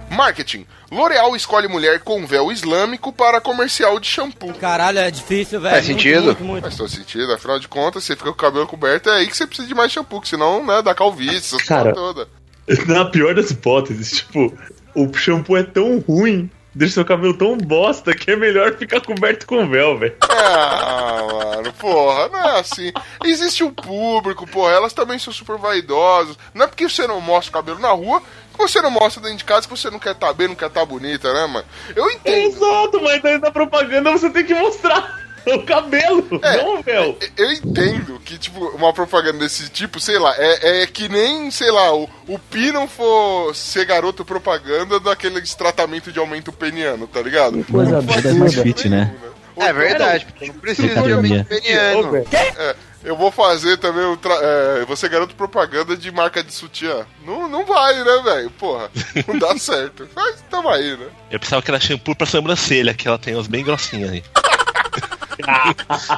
Marketing. 0.10 0.66
L'Oreal 0.92 1.36
escolhe 1.36 1.68
mulher 1.68 2.00
com 2.00 2.26
véu 2.26 2.52
islâmico 2.52 3.12
para 3.12 3.42
comercial 3.42 4.00
de 4.00 4.08
shampoo. 4.08 4.54
Caralho, 4.54 5.00
é 5.00 5.12
difícil, 5.12 5.60
velho. 5.60 5.76
Faz 5.76 5.88
Muito, 5.88 6.02
sentido. 6.02 6.26
Muito, 6.26 6.44
muito. 6.44 6.64
Faz 6.64 6.78
todo 6.78 6.90
sentido, 6.90 7.34
afinal 7.34 7.60
de 7.60 7.68
contas, 7.68 8.04
você 8.04 8.16
fica 8.16 8.30
com 8.30 8.36
o 8.36 8.36
cabelo 8.36 8.66
coberto, 8.66 9.10
é 9.10 9.18
aí 9.18 9.28
que 9.28 9.36
você 9.36 9.46
precisa 9.46 9.68
de 9.68 9.76
mais 9.76 9.92
shampoo, 9.92 10.22
que 10.22 10.30
senão, 10.30 10.66
né, 10.66 10.82
dá 10.82 10.96
calvície, 10.96 11.56
essas 11.56 11.64
Cara. 11.64 11.94
toda. 11.94 12.28
Na 12.88 13.06
pior 13.06 13.36
das 13.36 13.52
hipóteses, 13.52 14.12
tipo, 14.12 14.58
o 14.96 15.14
shampoo 15.14 15.58
é 15.58 15.64
tão 15.64 16.00
ruim, 16.00 16.50
deixa 16.74 16.96
seu 16.96 17.06
cabelo 17.06 17.34
tão 17.34 17.58
bosta 17.58 18.16
que 18.16 18.32
é 18.32 18.36
melhor 18.36 18.74
ficar 18.76 19.02
coberto 19.02 19.46
com 19.46 19.68
véu, 19.68 19.98
velho. 19.98 20.16
Ah, 20.22 21.22
mano, 21.32 21.74
porra, 21.74 22.30
não 22.30 22.40
é 22.40 22.60
assim. 22.60 22.92
Existe 23.24 23.64
um 23.64 23.72
público, 23.72 24.48
porra, 24.48 24.74
elas 24.74 24.94
também 24.94 25.20
são 25.20 25.34
super 25.34 25.58
vaidosas. 25.58 26.38
Não 26.54 26.66
é 26.66 26.68
porque 26.68 26.88
você 26.88 27.06
não 27.06 27.22
mostra 27.22 27.50
o 27.50 27.54
cabelo 27.54 27.80
na 27.80 27.92
rua 27.92 28.22
que 28.54 28.58
você 28.58 28.82
não 28.82 28.90
mostra 28.90 29.22
dentro 29.22 29.38
de 29.38 29.44
casa 29.44 29.68
que 29.68 29.76
você 29.76 29.90
não 29.90 30.00
quer 30.00 30.12
estar 30.12 30.32
bem, 30.34 30.48
não 30.48 30.56
quer 30.56 30.68
estar 30.68 30.86
bonita, 30.86 31.34
né, 31.34 31.46
mano? 31.46 31.66
Eu 31.94 32.10
entendo. 32.10 32.56
Exato, 32.56 33.02
mas 33.02 33.24
aí 33.26 33.38
na 33.38 33.52
propaganda 33.52 34.12
você 34.12 34.30
tem 34.30 34.46
que 34.46 34.54
mostrar 34.54 35.25
o 35.54 35.64
cabelo, 35.64 36.28
É. 36.42 36.58
não 36.58 36.80
o 36.80 36.84
véu. 36.84 37.18
Eu 37.38 37.52
entendo 37.52 38.20
que, 38.24 38.38
tipo, 38.38 38.60
uma 38.70 38.92
propaganda 38.94 39.40
desse 39.40 39.70
tipo, 39.70 40.00
sei 40.00 40.18
lá, 40.18 40.34
é, 40.38 40.84
é 40.84 40.88
que 40.88 41.08
nem, 41.10 41.52
sei 41.52 41.72
lá, 41.72 41.94
o, 41.96 42.10
o 42.28 42.40
Pi 42.40 42.72
não 42.72 42.88
for 42.88 43.54
ser 43.56 43.86
garoto 43.86 44.24
propaganda 44.26 45.00
daquele 45.00 45.42
tratamento 45.42 46.12
de 46.12 46.20
aumento 46.20 46.52
peniano, 46.52 47.08
tá 47.08 47.22
ligado? 47.22 47.64
Coisa 47.66 47.98
é 47.98 48.34
mais 48.34 48.54
fit, 48.56 48.90
né? 48.90 49.14
É 49.58 49.72
verdade, 49.72 50.26
porque 50.26 50.48
não 50.48 50.56
precisa 50.56 51.02
de 51.02 51.14
aumento 51.14 51.46
peniano. 51.48 52.18
É, 52.18 52.76
eu 53.06 53.16
vou 53.16 53.32
fazer 53.32 53.78
também 53.78 54.04
o. 54.04 54.18
Tra... 54.18 54.34
É, 54.34 54.82
eu 54.82 54.88
vou 54.88 54.96
ser 54.98 55.08
garoto 55.10 55.34
propaganda 55.36 55.96
de 55.96 56.12
marca 56.12 56.44
de 56.44 56.52
sutiã. 56.52 57.06
Não, 57.26 57.48
não 57.48 57.64
vai, 57.64 57.94
né, 58.04 58.22
velho? 58.24 58.50
Porra, 58.52 58.90
não 59.28 59.38
dá 59.40 59.56
certo. 59.60 60.10
Mas 60.14 60.44
tamo 60.50 60.68
aí, 60.70 60.98
né? 60.98 61.06
Eu 61.32 61.40
pensava 61.40 61.62
que 61.62 61.72
era 61.72 61.80
shampoo 61.80 62.16
pra 62.16 62.26
sobrancelha, 62.28 62.94
que 62.94 63.08
ela 63.08 63.18
tem 63.20 63.36
uns 63.36 63.48
bem 63.48 63.64
grossinhos 63.64 64.12
aí. 64.12 64.24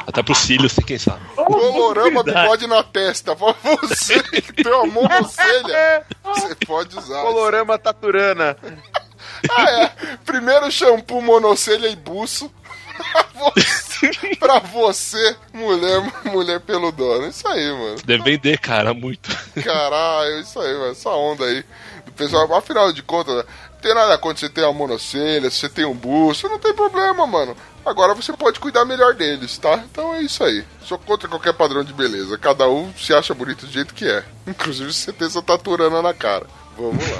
Até 0.05 0.24
pro 0.24 0.36
cílio, 0.36 0.70
sei 0.70 0.84
quem 0.84 0.97
sabe. 0.97 1.22
Colorama 1.36 2.24
bigode 2.24 2.68
na 2.68 2.84
testa. 2.84 3.36
Pra 3.36 3.53
você 3.82 4.22
que 4.24 4.63
tem 4.63 4.72
uma 4.72 4.86
monocelha, 4.86 6.05
você 6.24 6.55
pode 6.65 6.97
usar. 6.97 7.22
Colorama 7.22 7.78
Taturana. 7.78 8.57
Ah, 9.51 9.70
é. 9.70 9.91
Primeiro 10.26 10.72
shampoo, 10.72 11.22
monocelha 11.22 11.88
e 11.88 11.95
buço. 11.95 12.51
Pra 12.97 13.26
você, 13.53 14.36
pra 14.39 14.59
você, 14.59 15.36
mulher, 15.53 16.01
mulher 16.26 16.59
peludona. 16.61 17.28
Isso 17.28 17.47
aí, 17.47 17.72
mano. 17.72 17.97
Deve 18.03 18.24
vender, 18.24 18.57
cara, 18.57 18.93
muito. 18.93 19.30
Caralho, 19.63 20.39
isso 20.39 20.59
aí, 20.59 20.74
mano. 20.74 20.91
Essa 20.91 21.09
onda 21.09 21.45
aí. 21.45 21.63
Do 22.05 22.11
pessoal, 22.13 22.51
afinal 22.55 22.91
de 22.91 23.03
contas, 23.03 23.45
tem 23.82 23.94
nada 23.94 24.18
contra 24.18 24.40
você 24.40 24.50
ter 24.50 24.64
uma 24.64 24.74
monocelha, 24.74 25.50
se 25.50 25.58
você 25.58 25.70
tem 25.70 25.86
um 25.86 25.94
buço, 25.94 26.48
não 26.50 26.60
tem 26.60 26.74
problema, 26.74 27.26
mano. 27.26 27.56
Agora 27.86 28.14
você 28.14 28.34
pode 28.34 28.60
cuidar 28.60 28.84
melhor 28.84 29.14
deles, 29.14 29.58
tá? 29.58 29.84
Então 29.90 30.14
é 30.14 30.22
isso 30.22 30.44
aí. 30.44 30.64
Sou 30.84 30.98
contra 30.98 31.30
qualquer 31.30 31.54
padrão 31.54 31.84
de 31.84 31.94
beleza. 31.94 32.38
Cada 32.38 32.68
um 32.68 32.92
se 32.98 33.14
acha 33.14 33.34
bonito 33.34 33.66
do 33.66 33.72
jeito 33.72 33.94
que 33.94 34.06
é. 34.06 34.26
Inclusive 34.46 34.92
você 34.92 35.14
tem 35.14 35.28
essa 35.28 35.42
taturana 35.42 36.02
na 36.02 36.14
cara. 36.14 36.46
Vamos 36.78 37.04
lá. 37.04 37.18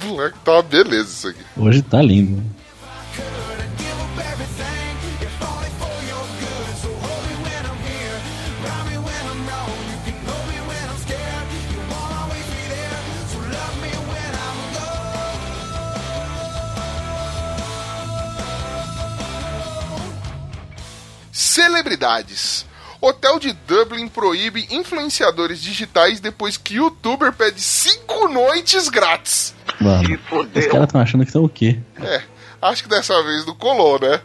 Moleque, 0.06 0.38
tá 0.44 0.52
uma 0.52 0.62
beleza 0.62 1.08
isso 1.08 1.28
aqui. 1.28 1.44
Hoje 1.56 1.82
tá 1.82 2.00
lindo. 2.00 2.42
Celebridades. 21.40 22.66
Hotel 23.00 23.38
de 23.38 23.54
Dublin 23.54 24.08
proíbe 24.08 24.68
influenciadores 24.70 25.58
digitais 25.58 26.20
depois 26.20 26.58
que 26.58 26.74
youtuber 26.74 27.32
pede 27.32 27.62
cinco 27.62 28.28
noites 28.28 28.90
grátis. 28.90 29.54
Mano, 29.80 30.18
os 30.54 30.66
caras 30.66 30.92
tão 30.92 31.00
achando 31.00 31.24
que 31.24 31.32
são 31.32 31.42
o 31.42 31.48
quê? 31.48 31.80
É, 31.98 32.22
acho 32.60 32.82
que 32.82 32.90
dessa 32.90 33.22
vez 33.22 33.46
não 33.46 33.54
colou, 33.54 33.98
né? 33.98 34.20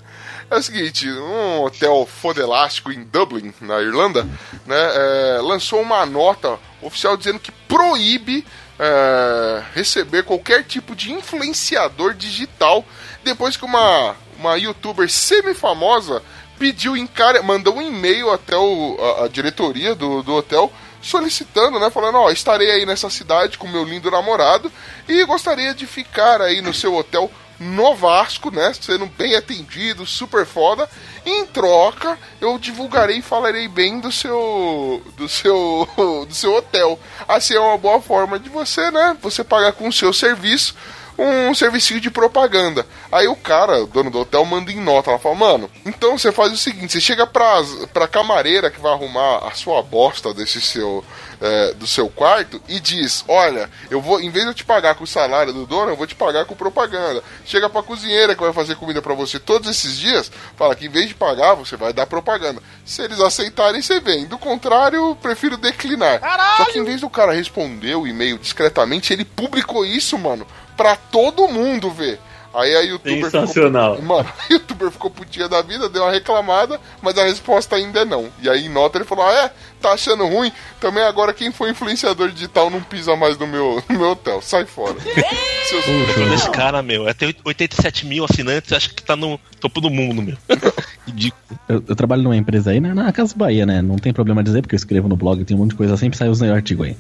É 0.51 0.57
o 0.57 0.61
seguinte, 0.61 1.09
um 1.09 1.61
hotel 1.63 2.05
fodelástico 2.05 2.91
em 2.91 3.05
Dublin, 3.05 3.53
na 3.61 3.82
Irlanda, 3.82 4.28
né, 4.66 4.76
é, 4.76 5.39
lançou 5.41 5.82
uma 5.82 6.05
nota 6.05 6.59
oficial 6.82 7.16
dizendo 7.16 7.39
que 7.39 7.51
proíbe 7.66 8.45
é, 8.78 9.63
receber 9.74 10.24
qualquer 10.24 10.66
tipo 10.66 10.93
de 10.93 11.13
influenciador 11.13 12.13
digital 12.13 12.86
depois 13.24 13.55
que 13.55 13.63
uma, 13.63 14.16
uma 14.38 14.57
youtuber 14.57 15.09
semi-famosa 15.09 16.22
pediu 16.57 16.95
encare... 16.95 17.41
mandou 17.41 17.75
um 17.77 17.81
e-mail 17.81 18.31
até 18.31 18.55
o, 18.55 18.97
a, 18.99 19.25
a 19.25 19.27
diretoria 19.27 19.95
do, 19.95 20.23
do 20.23 20.33
hotel 20.33 20.71
solicitando, 21.01 21.79
né, 21.79 21.91
falando, 21.91 22.17
ó, 22.17 22.31
estarei 22.31 22.71
aí 22.71 22.85
nessa 22.85 23.11
cidade 23.11 23.59
com 23.59 23.67
meu 23.67 23.83
lindo 23.83 24.09
namorado 24.09 24.71
e 25.07 25.23
gostaria 25.25 25.73
de 25.73 25.85
ficar 25.85 26.41
aí 26.41 26.61
no 26.61 26.73
seu 26.73 26.95
hotel 26.95 27.29
no 27.59 27.95
Vasco, 27.95 28.51
né, 28.51 28.73
sendo 28.73 29.05
bem 29.05 29.35
atendido, 29.35 30.05
super 30.05 30.45
foda. 30.45 30.89
Em 31.25 31.45
troca, 31.45 32.17
eu 32.41 32.57
divulgarei 32.57 33.19
e 33.19 33.21
falarei 33.21 33.67
bem 33.67 33.99
do 33.99 34.11
seu 34.11 35.01
do 35.15 35.29
seu 35.29 35.87
do 36.27 36.33
seu 36.33 36.55
hotel. 36.55 36.99
Assim 37.27 37.55
é 37.55 37.59
uma 37.59 37.77
boa 37.77 38.01
forma 38.01 38.37
de 38.39 38.49
você, 38.49 38.91
né, 38.91 39.15
você 39.21 39.43
pagar 39.43 39.73
com 39.73 39.87
o 39.87 39.93
seu 39.93 40.11
serviço 40.11 40.75
um 41.18 41.53
serviço 41.53 41.99
de 41.99 42.09
propaganda. 42.11 42.86
Aí 43.11 43.28
o 43.28 43.36
cara, 43.36 43.84
o 43.84 43.88
dono 43.88 44.09
do 44.09 44.20
hotel, 44.20 44.43
manda 44.45 44.72
em 44.72 44.80
nota. 44.80 45.11
Ela 45.11 45.20
fala, 45.20 45.36
mano, 45.36 45.70
então 45.86 46.18
você 46.18 46.32
faz 46.32 46.51
o 46.51 46.57
seguinte: 46.57 46.93
você 46.93 47.01
chega 47.01 47.26
pra, 47.26 47.61
pra 47.93 48.07
camareira 48.07 48.70
que 48.70 48.80
vai 48.80 48.91
arrumar 48.91 49.47
a 49.47 49.51
sua 49.51 49.82
bosta 49.82 50.34
desse 50.34 50.59
seu. 50.61 51.03
é, 51.41 51.74
do 51.74 51.88
seu 51.88 52.09
quarto 52.09 52.61
e 52.68 52.80
diz: 52.80 53.24
Olha, 53.28 53.70
eu 53.89 54.01
vou, 54.01 54.20
em 54.20 54.30
vez 54.30 54.45
de 54.45 54.51
eu 54.51 54.55
te 54.55 54.66
pagar 54.66 54.95
com 54.95 55.03
o 55.03 55.07
salário 55.07 55.53
do 55.53 55.66
dono, 55.66 55.91
eu 55.91 55.95
vou 55.95 56.07
te 56.07 56.16
pagar 56.16 56.45
com 56.45 56.55
propaganda. 56.55 57.24
Chega 57.45 57.70
pra 57.70 57.84
cozinheira 57.84 58.36
que 58.36 58.41
vai 58.41 58.53
fazer 58.53 58.76
comida 58.76 59.01
pra 59.01 59.13
você 59.13 59.39
todos 59.39 59.70
esses 59.70 59.97
dias, 59.97 60.32
fala 60.55 60.76
que 60.76 60.86
em 60.86 60.89
vez 60.89 61.07
de 61.07 61.16
pagar, 61.16 61.53
você 61.53 61.76
vai 61.76 61.93
dar 61.93 62.05
propaganda. 62.05 62.61
Se 62.86 63.01
eles 63.01 63.20
aceitarem, 63.20 63.82
você 63.82 63.99
vem. 63.99 64.26
Do 64.26 64.38
contrário, 64.38 64.97
eu 64.97 65.16
prefiro 65.16 65.57
declinar. 65.57 66.20
Só 66.57 66.66
que 66.66 66.80
em 66.80 66.84
vez 66.84 67.01
do 67.01 67.09
cara 67.09 67.34
responder 67.34 67.95
o 67.95 68.07
e-mail 68.07 68.38
discretamente, 68.38 69.13
ele 69.13 69.26
publicou 69.26 69.86
isso, 69.86 70.18
mano, 70.18 70.45
pra 70.76 70.95
todo 70.95 71.47
mundo 71.47 71.91
ver. 71.91 72.19
Aí 72.55 72.73
a 72.73 72.80
youtuber 72.82 73.30
Sensacional. 73.30 73.97
Ficou, 73.97 74.15
mano, 74.15 74.30
a 74.30 74.53
youtuber 74.53 74.89
ficou 74.89 75.11
putinha 75.11 75.49
da 75.49 75.61
vida, 75.61 75.89
deu 75.89 76.03
uma 76.03 76.11
reclamada, 76.11 76.80
mas 77.01 77.17
a 77.17 77.26
resposta 77.26 77.76
ainda 77.76 77.99
é 77.99 78.05
não. 78.05 78.30
E 78.41 78.49
aí 78.49 78.67
em 78.67 78.69
nota 78.69 78.97
ele 78.97 79.03
falou: 79.03 79.26
ah, 79.26 79.34
é, 79.34 79.51
tá 79.82 79.91
achando 79.91 80.26
ruim? 80.26 80.49
Também 80.80 81.03
agora 81.03 81.34
quem 81.34 81.51
for 81.51 81.69
influenciador 81.69 82.32
digital 82.32 82.69
não 82.69 82.82
pisa 82.82 83.13
mais 83.17 83.38
no 83.38 83.45
meu, 83.45 83.84
no 83.89 83.99
meu 83.99 84.11
hotel, 84.11 84.41
sai 84.41 84.65
fora. 84.65 84.95
Seus 85.67 85.86
Esse 86.34 86.49
cara, 86.51 86.82
meu, 86.82 87.09
é 87.09 87.13
ter 87.13 87.36
87 87.43 88.05
mil 88.05 88.23
assinantes, 88.23 88.71
acho 88.71 88.93
que 88.93 89.03
tá 89.03 89.17
no 89.17 89.38
topo 89.59 89.82
do 89.82 89.89
mundo, 89.89 90.21
meu. 90.21 90.38
Ridículo. 91.07 91.43
Eu, 91.69 91.83
eu 91.87 91.95
trabalho 91.95 92.21
numa 92.23 92.35
empresa 92.35 92.71
aí, 92.71 92.79
né, 92.79 92.93
na 92.93 93.11
Casa 93.11 93.33
Bahia, 93.35 93.65
né? 93.65 93.81
Não 93.81 93.95
tem 93.97 94.11
problema 94.13 94.43
dizer, 94.43 94.61
porque 94.61 94.75
eu 94.75 94.77
escrevo 94.77 95.07
no 95.07 95.15
blog, 95.15 95.43
tem 95.43 95.55
um 95.55 95.59
monte 95.59 95.71
de 95.71 95.75
coisa, 95.77 95.95
sempre 95.97 96.17
sai 96.17 96.29
os 96.29 96.41
artigos 96.41 96.87
aí. 96.87 96.95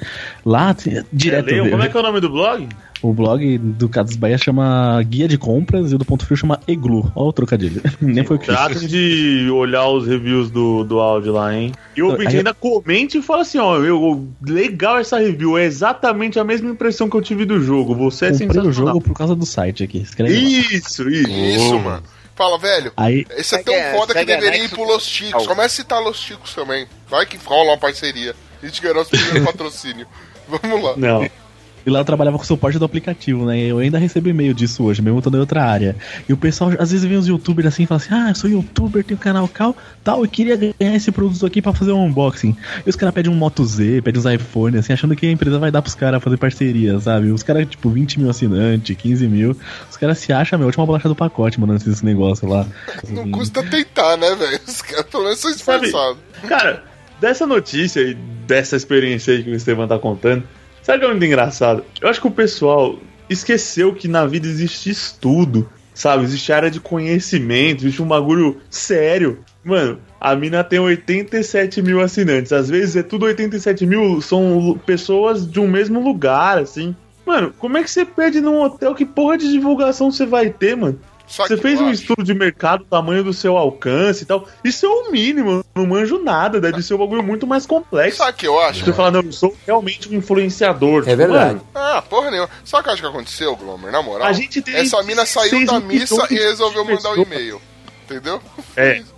Lá, 0.45 0.75
direto. 1.11 1.49
É, 1.49 1.59
eu- 1.59 1.69
como 1.69 1.83
é 1.83 1.89
que 1.89 1.97
é 1.97 1.99
o 1.99 2.03
nome 2.03 2.19
do 2.19 2.29
blog? 2.29 2.67
O 3.01 3.13
blog 3.13 3.57
do 3.57 3.87
Casas 3.89 4.15
Bahia 4.15 4.37
chama 4.37 4.99
Guia 5.03 5.27
de 5.27 5.37
Compras 5.37 5.91
e 5.91 5.95
o 5.95 5.97
do 5.97 6.05
Ponto 6.05 6.25
Frio 6.25 6.37
chama 6.37 6.59
Eglu. 6.67 7.11
Olha 7.15 7.27
o 7.29 7.33
trocadilho. 7.33 7.81
Nem 8.01 8.23
foi 8.23 8.37
o 8.37 8.39
que. 8.39 8.45
Tratem 8.47 8.87
de 8.87 9.47
olhar 9.51 9.87
os 9.89 10.07
reviews 10.07 10.49
do, 10.49 10.83
do 10.83 10.99
áudio 10.99 11.33
lá, 11.33 11.53
hein? 11.55 11.71
E 11.95 12.01
o 12.01 12.07
ouvinte 12.11 12.37
ainda 12.37 12.53
comente 12.53 13.17
e 13.17 13.21
fala 13.21 13.41
assim, 13.41 13.57
ó, 13.59 13.77
eu, 13.77 14.27
legal 14.41 14.97
essa 14.97 15.19
review, 15.19 15.57
é 15.57 15.65
exatamente 15.65 16.39
a 16.39 16.43
mesma 16.43 16.69
impressão 16.71 17.09
que 17.09 17.15
eu 17.15 17.21
tive 17.21 17.45
do 17.45 17.59
jogo. 17.61 17.93
Você 17.95 18.25
é 18.27 18.31
Comprei 18.31 18.47
o 18.47 18.51
sensacional. 18.53 18.93
jogo 18.93 19.01
por 19.01 19.13
causa 19.13 19.35
do 19.35 19.45
site 19.45 19.83
aqui. 19.83 19.99
Escreve 19.99 20.33
lá. 20.33 20.39
Isso, 20.39 21.07
isso. 21.09 21.29
Isso, 21.29 21.79
mano. 21.79 22.01
Fala, 22.35 22.57
velho. 22.57 22.91
Aí, 22.97 23.25
Esse 23.31 23.55
é 23.55 23.63
tão 23.63 23.73
a- 23.73 23.91
foda 23.93 24.13
que 24.13 24.25
deveria 24.25 24.63
ir 24.65 24.69
pro 24.69 24.83
Los 24.83 25.03
Chicos. 25.05 25.47
Começa 25.47 25.65
a 25.67 25.69
citar 25.69 26.01
Los 26.01 26.17
Chicos 26.17 26.53
também. 26.53 26.87
Vai 27.07 27.25
que 27.25 27.37
rola 27.37 27.71
uma 27.71 27.77
parceria. 27.77 28.35
A 28.61 28.65
gente 28.65 28.81
ganhou 28.81 28.95
nosso 28.97 29.09
primeiro 29.11 29.45
patrocínio. 29.45 30.05
Vamos 30.47 30.83
lá. 30.83 30.93
Não. 30.97 31.29
E 31.85 31.89
lá 31.89 31.99
eu 31.99 32.05
trabalhava 32.05 32.37
com 32.37 32.43
o 32.43 32.47
suporte 32.47 32.79
do 32.79 32.85
aplicativo, 32.85 33.45
né? 33.45 33.59
Eu 33.59 33.77
ainda 33.79 33.97
recebo 33.99 34.27
e-mail 34.29 34.53
disso 34.53 34.83
hoje, 34.83 35.01
mesmo 35.01 35.19
estando 35.19 35.35
em 35.37 35.39
outra 35.39 35.63
área. 35.63 35.95
E 36.27 36.33
o 36.33 36.37
pessoal, 36.37 36.71
às 36.79 36.91
vezes, 36.91 37.05
vem 37.05 37.17
os 37.17 37.27
youtubers 37.27 37.67
assim 37.67 37.83
e 37.83 37.85
fala 37.85 38.01
assim: 38.01 38.13
Ah, 38.13 38.29
eu 38.29 38.35
sou 38.35 38.49
youtuber, 38.49 39.03
tenho 39.03 39.19
canal 39.19 39.47
cal, 39.47 39.75
tal, 40.03 40.23
eu 40.23 40.27
queria 40.29 40.55
ganhar 40.55 40.95
esse 40.95 41.11
produto 41.11 41.45
aqui 41.45 41.61
pra 41.61 41.73
fazer 41.73 41.91
um 41.91 42.05
unboxing. 42.05 42.55
E 42.85 42.89
os 42.89 42.95
caras 42.95 43.13
pedem 43.13 43.31
um 43.31 43.35
Moto 43.35 43.63
Z, 43.65 44.01
pedem 44.01 44.19
uns 44.19 44.25
iPhone, 44.25 44.77
assim, 44.77 44.93
achando 44.93 45.15
que 45.15 45.25
a 45.27 45.31
empresa 45.31 45.59
vai 45.59 45.69
dar 45.71 45.81
pros 45.81 45.93
caras 45.95 46.23
fazer 46.23 46.37
parceria, 46.37 46.99
sabe? 46.99 47.29
Os 47.31 47.43
caras, 47.43 47.67
tipo, 47.69 47.89
20 47.89 48.19
mil 48.19 48.29
assinantes, 48.29 48.95
15 48.97 49.27
mil. 49.27 49.55
Os 49.89 49.97
caras 49.97 50.17
se 50.17 50.33
acham, 50.33 50.57
meu, 50.57 50.65
a 50.65 50.69
última 50.69 50.85
bolacha 50.85 51.07
do 51.07 51.15
pacote, 51.15 51.59
mandando 51.59 51.81
esse 51.89 52.03
negócio 52.05 52.47
lá. 52.47 52.65
Não 53.09 53.29
custa 53.31 53.61
tentar, 53.63 54.17
né, 54.17 54.33
velho? 54.35 54.59
Os 54.67 54.81
caras 54.81 55.05
pelo 55.05 55.23
menos 55.23 55.39
são 55.39 55.53
Sabe- 55.53 55.85
esforçados. 55.85 56.17
Cara, 56.47 56.83
dessa 57.21 57.45
notícia 57.45 57.99
e 58.01 58.15
dessa 58.47 58.75
experiência 58.75 59.33
aí 59.33 59.43
que 59.43 59.49
o 59.51 59.55
Estevam 59.55 59.87
tá 59.87 59.97
contando, 59.99 60.43
sabe 60.85 60.97
o 60.97 60.99
que 60.99 61.05
é 61.05 61.09
muito 61.09 61.25
engraçado? 61.25 61.83
Eu 61.99 62.07
acho 62.07 62.21
que 62.21 62.27
o 62.27 62.31
pessoal 62.31 62.99
esqueceu 63.27 63.93
que 63.93 64.07
na 64.07 64.27
vida 64.27 64.45
existe 64.45 64.91
estudo, 64.91 65.67
sabe? 65.95 66.23
Existe 66.23 66.53
área 66.53 66.69
de 66.69 66.79
conhecimento, 66.79 67.81
existe 67.81 68.03
um 68.03 68.07
bagulho 68.07 68.61
sério. 68.69 69.39
Mano, 69.63 69.99
a 70.21 70.35
mina 70.35 70.63
tem 70.63 70.77
87 70.77 71.81
mil 71.81 72.01
assinantes. 72.01 72.53
Às 72.53 72.69
vezes 72.69 72.95
é 72.97 73.01
tudo 73.01 73.25
87 73.25 73.83
mil, 73.83 74.21
são 74.21 74.79
pessoas 74.85 75.49
de 75.49 75.59
um 75.59 75.67
mesmo 75.67 75.99
lugar, 75.99 76.59
assim. 76.59 76.95
Mano, 77.25 77.51
como 77.57 77.79
é 77.79 77.83
que 77.83 77.89
você 77.89 78.05
pede 78.05 78.39
num 78.39 78.61
hotel? 78.61 78.93
Que 78.93 79.05
porra 79.05 79.39
de 79.39 79.51
divulgação 79.51 80.11
você 80.11 80.27
vai 80.27 80.51
ter, 80.51 80.77
mano? 80.77 80.99
Sabe 81.27 81.49
Você 81.49 81.57
fez 81.57 81.81
um 81.81 81.85
acho? 81.89 82.01
estudo 82.01 82.23
de 82.23 82.33
mercado, 82.33 82.85
tamanho 82.85 83.23
do 83.23 83.33
seu 83.33 83.57
alcance 83.57 84.23
e 84.23 84.25
tal. 84.25 84.47
Isso 84.63 84.85
é 84.85 84.89
o 84.89 85.11
mínimo. 85.11 85.51
eu 85.51 85.65
Não 85.75 85.85
manjo 85.87 86.21
nada. 86.23 86.61
Deve 86.61 86.81
ser 86.83 86.93
um 86.93 86.99
bagulho 86.99 87.23
muito 87.23 87.47
mais 87.47 87.65
complexo. 87.65 88.17
Sabe 88.19 88.31
o 88.31 88.35
que 88.35 88.47
eu 88.47 88.59
acho? 88.59 88.85
Você 88.85 88.93
fala, 88.93 89.11
não, 89.11 89.21
eu 89.21 89.31
sou 89.31 89.55
realmente 89.65 90.07
um 90.07 90.13
influenciador. 90.13 91.03
É 91.07 91.15
verdade. 91.15 91.59
Ah, 91.73 92.01
porra 92.07 92.29
nenhuma. 92.29 92.49
Sabe 92.63 92.81
o 92.81 92.83
que 92.83 92.89
eu 92.89 92.93
acho 92.93 93.01
que 93.01 93.07
aconteceu, 93.07 93.55
Glomer? 93.55 93.91
Na 93.91 94.01
moral, 94.01 94.27
A 94.27 94.33
gente 94.33 94.61
tem 94.61 94.75
essa 94.75 95.01
mina 95.03 95.25
saiu 95.25 95.59
16 95.59 95.67
da 95.67 95.79
missa 95.79 96.27
e 96.29 96.35
resolveu 96.35 96.83
mandar 96.85 97.09
um 97.11 97.15
pessoas. 97.15 97.27
e-mail. 97.27 97.61
Entendeu? 98.05 98.41
É. 98.77 99.01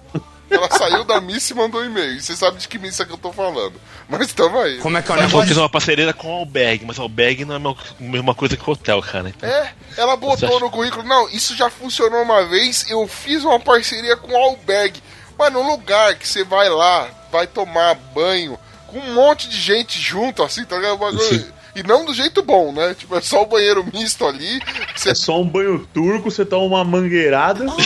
Ela 0.50 0.70
saiu 0.72 1.04
da 1.04 1.20
missa 1.20 1.54
e 1.54 1.56
mandou 1.56 1.82
um 1.82 1.86
e-mail. 1.86 2.14
E 2.14 2.22
você 2.22 2.36
sabe 2.36 2.58
de 2.58 2.68
que 2.68 2.80
missa 2.80 3.06
que 3.06 3.12
eu 3.12 3.18
tô 3.18 3.32
falando. 3.34 3.74
Mas 4.08 4.32
tamo 4.34 4.60
aí. 4.60 4.78
Como 4.80 4.98
é 4.98 5.02
que 5.02 5.12
é 5.12 5.16
o 5.16 5.18
Ela 5.18 5.22
que 5.24 5.28
negócio? 5.28 5.48
fez 5.48 5.58
uma 5.58 5.70
parceria 5.70 6.14
com 6.14 6.30
o 6.30 6.40
Alberg, 6.40 6.86
mas 6.86 6.98
o 6.98 7.02
Alberg 7.02 7.44
não 7.46 7.56
é 7.56 7.58
a 7.58 8.04
mesma 8.04 8.34
coisa 8.34 8.56
que 8.56 8.70
o 8.70 8.74
hotel, 8.74 9.02
cara. 9.02 9.28
Então, 9.30 9.50
É, 9.50 9.74
ela 9.98 10.16
botou 10.16 10.48
acha- 10.50 10.60
no 10.60 10.70
currículo, 10.72 11.04
não, 11.04 11.28
isso 11.30 11.56
já 11.56 11.70
funcionou 11.70 12.22
uma 12.22 12.46
vez, 12.46 12.90
eu 12.90 13.06
fiz 13.08 13.44
uma 13.44 13.60
parceria 13.60 14.16
com 14.16 14.32
o 14.32 14.38
Alberg. 14.38 15.02
Mano, 15.38 15.60
um 15.60 15.68
lugar 15.68 16.16
que 16.16 16.28
você 16.28 16.44
vai 16.44 16.70
lá, 16.70 17.10
vai 17.32 17.46
tomar 17.46 17.96
banho, 18.16 18.58
com 18.88 18.98
um 19.00 19.14
monte 19.14 19.50
de 19.50 19.60
gente 19.60 20.00
junto, 20.00 20.42
assim, 20.42 20.64
tá 20.64 20.78
ligado? 20.78 21.00
E 21.76 21.84
não 21.84 22.06
do 22.06 22.14
jeito 22.14 22.42
bom, 22.42 22.72
né? 22.72 22.96
Tipo, 22.98 23.18
é 23.18 23.22
só 23.22 23.44
o 23.44 23.46
banheiro 23.46 23.86
misto 23.94 24.26
ali. 24.26 24.60
Você 24.96 25.10
É 25.12 25.14
só 25.14 25.40
um 25.40 25.48
banho 25.48 25.86
turco, 25.94 26.32
você 26.32 26.44
toma 26.46 26.66
uma 26.66 26.84
mangueirada. 26.84 27.66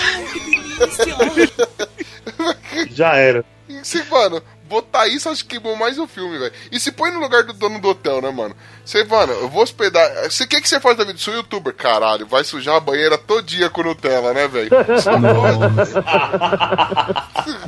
Já 2.91 3.15
era. 3.15 3.45
E 3.67 4.03
mano, 4.09 4.41
botar 4.65 5.07
isso, 5.07 5.29
acho 5.29 5.43
que 5.43 5.51
queimou 5.57 5.75
mais 5.75 5.97
o 5.97 6.07
filme, 6.07 6.37
velho. 6.37 6.53
E 6.71 6.79
se 6.79 6.91
põe 6.91 7.11
no 7.11 7.19
lugar 7.19 7.43
do 7.43 7.53
dono 7.53 7.79
do 7.79 7.89
hotel, 7.89 8.21
né, 8.21 8.31
mano? 8.31 8.55
Você, 8.83 9.03
mano, 9.03 9.33
eu 9.33 9.49
vou 9.49 9.61
hospedar. 9.63 10.09
Você 10.29 10.45
quer 10.47 10.61
que 10.61 10.67
você 10.67 10.79
faz 10.79 10.97
da 10.97 11.03
vida? 11.03 11.17
Sou 11.17 11.33
youtuber, 11.33 11.73
caralho. 11.73 12.25
Vai 12.25 12.43
sujar 12.43 12.75
a 12.75 12.79
banheira 12.79 13.17
todo 13.17 13.45
dia 13.45 13.69
com 13.69 13.83
Nutella, 13.83 14.33
né, 14.33 14.47
velho? 14.47 14.69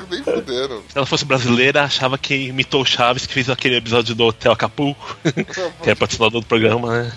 Nem 0.09 0.23
fudendo. 0.23 0.83
se 0.87 0.97
ela 0.97 1.05
fosse 1.05 1.25
brasileira, 1.25 1.83
achava 1.83 2.17
que 2.17 2.35
imitou 2.47 2.81
o 2.81 2.85
Chaves, 2.85 3.25
que 3.25 3.33
fez 3.33 3.49
aquele 3.49 3.77
episódio 3.77 4.15
do 4.15 4.25
Hotel 4.25 4.51
Acapulco, 4.51 5.17
que 5.83 5.89
é 5.89 5.95
patrocinador 5.95 6.41
do 6.41 6.47
programa, 6.47 7.03
né? 7.03 7.11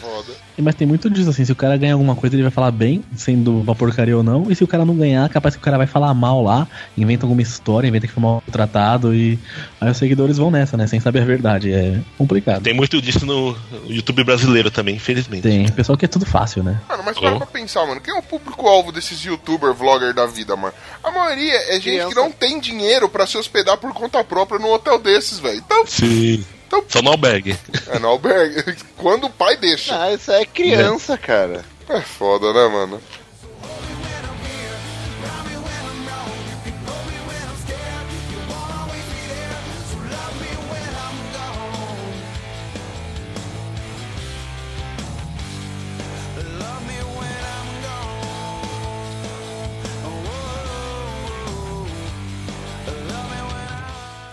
Foda. 0.00 0.46
Mas 0.58 0.74
tem 0.74 0.86
muito 0.86 1.10
disso, 1.10 1.28
assim, 1.28 1.44
se 1.44 1.52
o 1.52 1.56
cara 1.56 1.76
ganhar 1.76 1.92
alguma 1.94 2.16
coisa, 2.16 2.34
ele 2.34 2.42
vai 2.42 2.50
falar 2.50 2.70
bem, 2.70 3.04
sendo 3.14 3.60
uma 3.60 3.74
porcaria 3.74 4.16
ou 4.16 4.22
não, 4.22 4.50
e 4.50 4.54
se 4.56 4.64
o 4.64 4.66
cara 4.66 4.86
não 4.86 4.96
ganhar, 4.96 5.28
capaz 5.28 5.54
que 5.54 5.60
o 5.60 5.64
cara 5.64 5.76
vai 5.76 5.86
falar 5.86 6.14
mal 6.14 6.42
lá, 6.42 6.66
inventa 6.96 7.26
alguma 7.26 7.42
história, 7.42 7.86
inventa 7.86 8.06
que 8.06 8.12
foi 8.12 8.22
mal 8.22 8.42
tratado, 8.50 9.14
e 9.14 9.38
aí 9.80 9.90
os 9.90 9.96
seguidores 9.98 10.38
vão 10.38 10.50
nessa, 10.50 10.76
né, 10.76 10.86
sem 10.86 10.98
saber 10.98 11.20
a 11.20 11.24
verdade, 11.26 11.72
é 11.72 12.00
complicado. 12.16 12.62
Tem 12.62 12.72
muito 12.72 13.02
disso 13.02 13.26
no 13.26 13.35
YouTube 13.86 14.24
brasileiro 14.24 14.70
também, 14.70 14.96
infelizmente. 14.96 15.42
Tem, 15.42 15.70
pessoal 15.72 15.96
que 15.98 16.04
é 16.04 16.08
tudo 16.08 16.24
fácil, 16.26 16.62
né. 16.62 16.80
Mano, 16.88 17.02
mas 17.04 17.18
para 17.18 17.34
Oh. 17.34 17.38
pra 17.38 17.46
pensar, 17.46 17.86
mano. 17.86 18.00
Quem 18.00 18.14
é 18.14 18.18
o 18.18 18.22
público-alvo 18.22 18.92
desses 18.92 19.20
youtuber, 19.24 19.72
vlogger 19.74 20.12
da 20.14 20.26
vida, 20.26 20.54
mano? 20.56 20.74
A 21.02 21.10
maioria 21.10 21.54
é 21.68 21.72
gente 21.74 21.82
Criança. 21.84 22.08
que 22.08 22.14
não 22.14 22.30
tem 22.32 22.58
dinheiro 22.60 23.08
pra 23.08 23.26
se 23.26 23.36
hospedar 23.36 23.76
por 23.78 23.92
conta 23.92 24.22
própria 24.24 24.58
num 24.58 24.72
hotel 24.72 24.98
desses, 24.98 25.38
velho. 25.38 25.58
Então, 25.58 25.86
Sim. 25.86 26.44
Então- 26.66 26.82
Só 26.88 27.00
no 27.00 27.10
Alberg. 27.10 27.56
é 27.88 27.98
no 28.00 28.08
albergue. 28.08 28.76
Quando 28.98 29.26
o 29.26 29.30
pai 29.30 29.56
deixa. 29.56 29.96
Ah, 30.02 30.12
isso 30.12 30.32
é 30.32 30.44
criança, 30.44 31.16
cara. 31.16 31.64
É 31.88 32.00
foda, 32.00 32.52
né, 32.52 32.66
mano? 32.68 33.00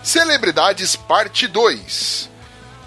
Celebridades 0.04 0.94
Parte 0.94 1.46
2. 1.48 2.30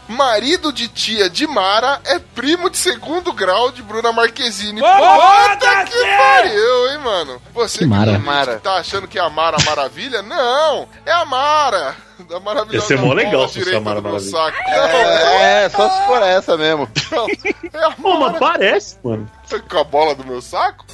Marido 0.07 0.72
de 0.72 0.88
tia 0.88 1.30
de 1.30 1.45
Mara 1.45 1.99
é 2.05 2.18
primo 2.18 2.70
de 2.70 2.78
segundo 2.78 3.34
grau 3.34 3.72
de 3.74 3.82
Bruna 3.84 4.13
Marquezine. 4.13 4.80
Puta 4.80 5.84
que 5.84 6.05
pariu, 6.18 6.91
hein, 6.91 6.97
mano? 6.99 7.41
Você 7.53 7.80
Que 7.80 7.86
Mara? 7.88 8.13
que, 8.13 8.18
Mara. 8.20 8.59
tá 8.59 8.76
achando 8.76 9.05
que 9.07 9.20
é 9.20 9.22
a 9.22 9.30
Mara 9.30 9.57
Maravilha? 9.65 10.22
Não, 10.22 10.88
é 11.05 11.11
a 11.11 11.26
Mara. 11.26 11.93
Da 12.30 12.39
maravilhosa 12.39 12.93
Ia 12.93 12.97
ser 12.99 13.05
mó 13.05 13.13
legal 13.13 13.47
se 13.49 13.59
fosse 13.59 13.76
a 13.76 13.82
Mara 13.82 13.99
Maravilha. 14.01 14.32
saco. 14.32 14.57
É, 14.70 15.63
é, 15.65 15.70
só 15.70 15.89
se 15.89 16.05
for 16.07 16.22
essa 16.24 16.55
mesmo. 16.55 16.89
é 17.74 17.84
a 17.84 17.91
Pô, 17.91 18.13
mas 18.18 18.32
Mara 18.34 18.39
parece, 18.39 18.97
mano. 19.03 19.30
com 19.70 19.78
a 19.78 19.84
bola 19.84 20.15
do 20.15 20.24
meu 20.26 20.41
saco? 20.41 20.86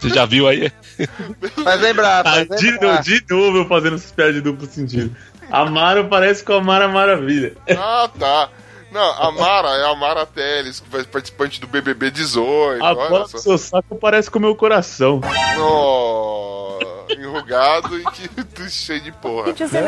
Você 0.00 0.08
já 0.08 0.26
viu 0.26 0.48
aí? 0.48 0.72
Mas 1.64 1.80
lembrar, 1.80 2.26
Ah, 2.26 2.44
mas 2.48 2.60
de, 2.60 2.70
lembrar. 2.70 2.88
novo, 2.92 3.02
de 3.02 3.24
novo 3.30 3.58
eu 3.58 3.68
fazendo 3.68 3.96
essas 3.96 4.12
piadas 4.12 4.34
de 4.34 4.40
duplo 4.40 4.66
sentido. 4.66 5.14
A 5.50 5.64
Mara 5.66 6.04
parece 6.04 6.42
com 6.44 6.54
a 6.54 6.60
Mara 6.60 6.88
Maravilha. 6.88 7.54
Ah, 7.76 8.08
tá. 8.18 8.48
Não, 8.90 9.00
a 9.22 9.32
Mara 9.32 9.68
é 9.70 9.84
a 9.90 9.94
Mara 9.94 10.26
Teles, 10.26 10.80
que 10.80 10.88
foi 10.90 11.02
participante 11.04 11.60
do 11.60 11.66
BBB 11.66 12.10
18. 12.10 12.82
A 12.82 12.86
olha 12.92 13.08
bola 13.08 13.26
só. 13.28 13.36
do 13.38 13.42
seu 13.42 13.58
saco 13.58 13.96
parece 13.96 14.30
com 14.30 14.38
o 14.38 14.42
meu 14.42 14.54
coração. 14.54 15.20
Nó, 15.56 16.78
enrugado 17.10 17.98
e 17.98 18.04
que 18.04 18.28
cheio 18.70 19.00
de 19.00 19.12
porra. 19.12 19.52
Que 19.52 19.64
Vamos 19.64 19.72
lá. 19.72 19.80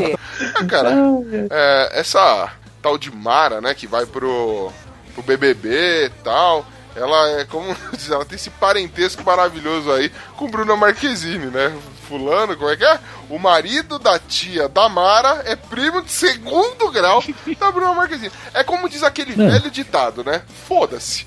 deselegante. 0.00 0.18
Ah, 0.54 0.64
cara, 0.64 0.90
é, 1.50 2.00
essa 2.00 2.50
tal 2.82 2.96
de 2.96 3.10
Mara, 3.14 3.60
né, 3.60 3.74
que 3.74 3.86
vai 3.86 4.06
pro, 4.06 4.72
pro 5.14 5.22
BBB 5.22 6.06
e 6.06 6.10
tal, 6.24 6.64
ela 6.96 7.40
é 7.40 7.44
como 7.44 7.74
diz, 7.96 8.10
ela 8.10 8.24
tem 8.24 8.36
esse 8.36 8.50
parentesco 8.50 9.24
maravilhoso 9.24 9.90
aí 9.92 10.10
com 10.36 10.50
Bruna 10.50 10.76
Marquezine, 10.76 11.46
né? 11.46 11.72
Fulano, 12.08 12.56
como 12.56 12.68
é 12.70 12.76
que 12.76 12.84
é? 12.84 12.98
O 13.28 13.38
marido 13.38 13.98
da 13.98 14.18
tia 14.18 14.68
da 14.68 14.88
Mara 14.88 15.42
é 15.46 15.54
primo 15.54 16.02
de 16.02 16.10
segundo 16.10 16.90
grau 16.90 17.22
da 17.58 17.70
Bruna 17.70 17.92
Marquezine. 17.94 18.32
É 18.52 18.64
como 18.64 18.88
diz 18.88 19.02
aquele 19.02 19.32
É. 19.32 19.48
velho 19.50 19.70
ditado, 19.70 20.24
né? 20.24 20.42
Foda-se. 20.66 21.24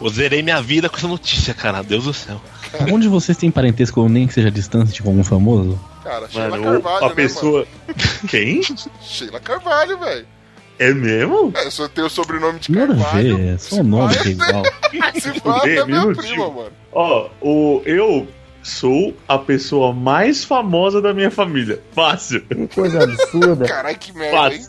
Eu 0.00 0.08
zerei 0.08 0.42
minha 0.42 0.60
vida 0.62 0.88
com 0.88 0.96
essa 0.96 1.08
notícia, 1.08 1.52
cara. 1.54 1.82
Deus 1.82 2.04
do 2.04 2.14
céu. 2.14 2.40
Onde 2.92 3.08
vocês 3.08 3.36
têm 3.36 3.50
parentesco, 3.50 4.08
nem 4.08 4.26
que 4.26 4.34
seja 4.34 4.50
distante, 4.50 5.02
com 5.02 5.08
algum 5.10 5.24
famoso? 5.24 5.78
Cara, 6.04 6.28
Sheila 6.28 6.50
Mano, 6.50 6.64
Carvalho, 6.82 7.04
a 7.04 7.08
né, 7.08 7.14
pessoa. 7.14 7.66
Quem? 8.28 8.60
mano? 8.62 8.90
Sheila 9.02 9.40
Carvalho, 9.40 9.98
velho. 9.98 10.26
É 10.80 10.92
mesmo? 10.92 11.52
É, 11.54 11.68
eu 11.82 11.88
tenho 11.90 12.06
o 12.06 12.10
sobrenome 12.10 12.58
de 12.58 12.72
Nada 12.72 12.94
a 12.94 12.96
Carvalho. 12.96 13.36
ver, 13.36 13.54
é 13.54 13.58
só 13.58 13.76
o 13.76 13.84
nome 13.84 14.16
que 14.16 14.28
é 14.28 14.30
igual. 14.32 14.64
Se 15.20 15.40
fala, 15.40 15.68
é 15.68 15.84
prima, 15.84 16.14
tio. 16.14 16.52
mano. 16.52 16.72
Ó, 16.90 17.28
o, 17.40 17.82
eu 17.84 18.26
Sou 18.62 19.16
a 19.26 19.38
pessoa 19.38 19.92
mais 19.92 20.44
famosa 20.44 21.00
da 21.00 21.14
minha 21.14 21.30
família. 21.30 21.82
Fácil. 21.92 22.44
Coisa 22.74 23.04
absurda. 23.04 23.66
Caralho, 23.66 23.98
que 23.98 24.12
merda, 24.12 24.54
hein? 24.54 24.66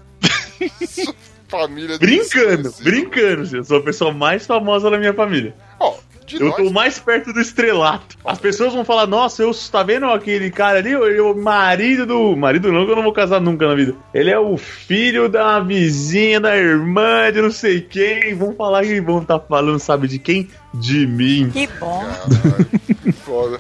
Fácil. 0.80 1.16
Família 1.50 1.98
Brincando, 1.98 2.74
brincando. 2.82 3.58
Eu 3.58 3.64
sou 3.66 3.80
a 3.80 3.84
pessoa 3.84 4.14
mais 4.14 4.46
famosa 4.46 4.90
da 4.90 4.98
minha 4.98 5.14
família. 5.14 5.54
Ó, 5.78 5.96
de 6.38 6.44
Eu 6.44 6.50
nós, 6.50 6.58
tô 6.58 6.70
mais 6.72 7.00
perto 7.00 7.34
do 7.34 7.40
estrelato. 7.40 8.18
As 8.24 8.40
pessoas 8.40 8.74
vão 8.74 8.86
falar, 8.86 9.08
nossa, 9.08 9.44
eu 9.44 9.52
tá 9.72 9.84
vendo 9.84 10.06
aquele 10.06 10.50
cara 10.50 10.80
ali? 10.80 10.96
O 10.96 11.36
marido 11.36 12.06
do. 12.06 12.36
Marido 12.36 12.72
não, 12.72 12.86
que 12.86 12.92
eu 12.92 12.96
não 12.96 13.04
vou 13.04 13.14
casar 13.14 13.40
nunca 13.40 13.68
na 13.68 13.76
vida. 13.76 13.96
Ele 14.14 14.30
é 14.30 14.40
o 14.40 14.58
filho 14.58 15.30
da 15.30 15.60
vizinha, 15.60 16.40
da 16.40 16.56
irmã, 16.56 17.32
de 17.32 17.42
não 17.42 17.52
sei 17.52 17.82
quem. 17.82 18.34
Vão 18.36 18.54
falar 18.54 18.84
que 18.84 19.00
vão 19.02 19.24
tá 19.24 19.40
falando, 19.40 19.80
sabe 19.80 20.08
de 20.08 20.20
quem? 20.20 20.50
De 20.74 21.06
mim. 21.06 21.50
Que 21.52 21.68
bom. 21.80 22.04
Caralho, 22.04 23.14
foda. 23.14 23.60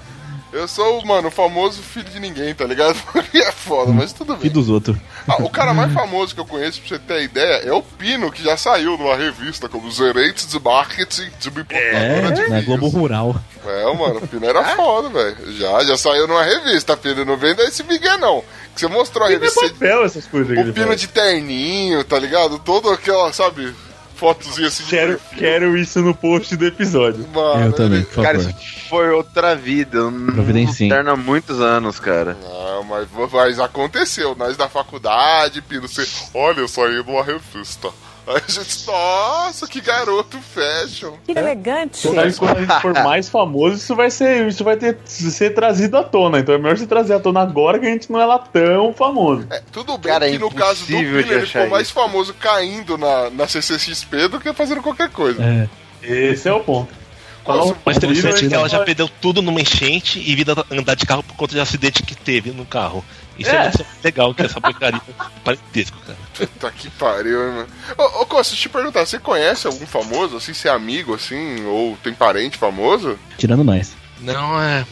Eu 0.53 0.67
sou, 0.67 1.05
mano, 1.05 1.29
o 1.29 1.31
famoso 1.31 1.81
filho 1.81 2.09
de 2.09 2.19
ninguém, 2.19 2.53
tá 2.53 2.65
ligado? 2.65 2.95
é 3.33 3.51
foda, 3.53 3.91
mas 3.93 4.11
tudo 4.11 4.33
E 4.33 4.37
bem. 4.37 4.51
dos 4.51 4.67
outros. 4.69 4.97
Ah, 5.27 5.41
o 5.41 5.49
cara 5.49 5.73
mais 5.73 5.93
famoso 5.93 6.35
que 6.35 6.41
eu 6.41 6.45
conheço, 6.45 6.81
pra 6.81 6.89
você 6.89 6.99
ter 6.99 7.23
ideia, 7.23 7.61
é 7.63 7.71
o 7.71 7.81
Pino, 7.81 8.29
que 8.31 8.43
já 8.43 8.57
saiu 8.57 8.97
numa 8.97 9.15
revista 9.15 9.69
como 9.69 9.89
Gerente 9.89 10.45
de 10.45 10.59
Marketing 10.59 11.29
de 11.39 11.49
uma 11.49 11.61
importadora 11.61 12.31
de 12.33 12.41
É, 12.41 12.49
na 12.49 12.59
vinhos. 12.59 12.65
Globo 12.65 12.87
Rural. 12.89 13.35
É, 13.65 13.83
mano, 13.95 14.17
o 14.21 14.27
Pino 14.27 14.45
era 14.45 14.75
foda, 14.75 15.07
velho. 15.09 15.53
Já, 15.53 15.85
já 15.85 15.95
saiu 15.97 16.27
numa 16.27 16.43
revista, 16.43 16.97
Pino. 16.97 17.23
Não 17.23 17.37
vem 17.37 17.51
esse 17.59 17.83
Miguel, 17.83 18.17
não. 18.17 18.43
Que 18.75 18.81
você 18.81 18.87
mostrou 18.87 19.25
a 19.25 19.29
revista. 19.29 19.61
papel 19.69 20.03
essas 20.03 20.25
coisas 20.25 20.51
O 20.57 20.73
Pino 20.73 20.87
faz. 20.87 20.99
de 20.99 21.07
terninho, 21.07 22.03
tá 22.03 22.19
ligado? 22.19 22.59
Todo 22.59 22.89
aquela, 22.89 23.31
sabe, 23.31 23.73
fotozinha 24.21 24.67
assim 24.67 24.83
de 24.83 24.89
Quero, 24.91 25.19
quero 25.35 25.77
isso 25.77 25.99
no 25.99 26.13
post 26.13 26.55
do 26.55 26.63
episódio. 26.67 27.27
Mano, 27.33 27.65
eu 27.65 27.73
também, 27.73 28.03
por 28.03 28.23
Cara, 28.23 28.37
favor. 28.39 28.53
isso 28.61 28.87
foi 28.87 29.09
outra 29.09 29.55
vida. 29.55 29.97
Eu 29.97 30.11
não 30.11 30.33
Providencie. 30.35 30.87
terno 30.87 31.09
há 31.09 31.17
muitos 31.17 31.59
anos, 31.59 31.99
cara. 31.99 32.37
Não, 32.39 32.83
mas, 32.83 33.07
mas 33.31 33.59
aconteceu. 33.59 34.35
Nós 34.35 34.55
da 34.55 34.69
faculdade, 34.69 35.59
Pino, 35.63 35.87
você. 35.87 36.07
Olha, 36.35 36.59
eu 36.59 36.67
saí 36.67 37.03
numa 37.03 37.23
revista. 37.23 37.89
Aí 38.27 38.41
a 38.47 38.51
gente, 38.51 38.85
nossa, 38.87 39.67
que 39.67 39.81
garoto 39.81 40.37
fashion. 40.39 41.13
Que 41.25 41.31
elegante. 41.31 42.07
Aí, 42.07 42.33
quando 42.33 42.57
a 42.57 42.59
gente 42.61 42.81
for 42.81 42.93
mais 43.03 43.29
famoso, 43.29 43.75
isso 43.75 43.95
vai 43.95 44.11
ser, 44.11 44.47
isso 44.47 44.63
vai 44.63 44.77
ter 44.77 44.97
ser 45.05 45.51
trazido 45.51 45.97
à 45.97 46.03
tona. 46.03 46.39
Então 46.39 46.53
é 46.53 46.57
melhor 46.57 46.77
você 46.77 46.85
trazer 46.85 47.13
à 47.13 47.19
tona 47.19 47.41
agora 47.41 47.79
que 47.79 47.87
a 47.87 47.89
gente 47.89 48.11
não 48.11 48.21
é 48.21 48.25
lá 48.25 48.39
tão 48.39 48.93
famoso. 48.93 49.47
É, 49.49 49.61
tudo 49.71 49.97
bem 49.97 50.11
Cara, 50.11 50.27
é 50.27 50.31
que 50.31 50.37
no 50.37 50.51
caso 50.51 50.85
do 50.85 50.87
de 50.87 50.95
ele 50.95 51.45
ficou 51.45 51.69
mais 51.69 51.87
isso. 51.87 51.93
famoso 51.93 52.33
caindo 52.35 52.97
na, 52.97 53.29
na 53.31 53.47
CCXP 53.47 54.27
do 54.27 54.39
que 54.39 54.53
fazendo 54.53 54.81
qualquer 54.81 55.09
coisa. 55.09 55.43
É. 55.43 55.69
Esse 56.03 56.47
é 56.47 56.53
o 56.53 56.59
ponto. 56.59 57.01
Nossa, 57.47 57.75
Mas 57.83 57.97
interessante 57.97 58.45
é 58.45 58.49
que 58.49 58.53
ela 58.53 58.69
já 58.69 58.83
perdeu 58.83 59.09
tudo 59.09 59.41
numa 59.41 59.59
enchente 59.59 60.19
e 60.19 60.35
vida 60.35 60.53
andar 60.69 60.95
de 60.95 61.05
carro 61.05 61.23
por 61.23 61.35
conta 61.35 61.53
de 61.53 61.59
acidente 61.59 62.03
que 62.03 62.15
teve 62.15 62.51
no 62.51 62.65
carro. 62.65 63.03
Isso 63.41 63.49
é, 63.51 63.67
É. 63.67 63.71
legal, 64.03 64.33
que 64.33 64.43
essa 64.43 64.59
porcaria 64.61 65.01
parentesco, 65.43 65.97
cara. 66.05 66.17
Puta 66.37 66.71
que 66.71 66.89
pariu, 66.91 67.47
hein, 67.47 67.53
mano. 67.55 67.67
Ô, 67.97 68.21
ô 68.21 68.25
Costa, 68.25 68.51
deixa 68.53 68.67
eu 68.67 68.69
te 68.69 68.69
perguntar, 68.69 69.05
você 69.05 69.19
conhece 69.19 69.67
algum 69.67 69.85
famoso, 69.85 70.37
assim, 70.37 70.53
se 70.53 70.67
é 70.67 70.71
amigo, 70.71 71.13
assim, 71.13 71.65
ou 71.65 71.97
tem 72.03 72.13
parente 72.13 72.57
famoso? 72.57 73.17
Tirando 73.37 73.63
nós. 73.63 73.93
Não, 74.19 74.61
é. 74.61 74.85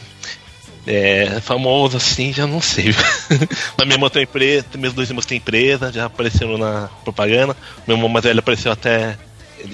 É, 0.86 1.40
famoso 1.42 1.96
assim, 1.98 2.32
já 2.32 2.46
não 2.46 2.60
sei. 2.60 2.86
Mas 3.76 3.86
minha 3.86 3.94
irmã 3.96 4.08
tem 4.08 4.22
empresa, 4.22 4.66
meus 4.76 4.94
dois 4.94 5.08
irmãos 5.10 5.26
têm 5.26 5.36
empresa, 5.38 5.92
já 5.92 6.06
apareceram 6.06 6.56
na 6.56 6.88
propaganda. 7.04 7.54
Meu 7.86 7.96
irmão 7.96 8.08
mais 8.08 8.24
velho 8.24 8.38
apareceu 8.38 8.72
até 8.72 9.16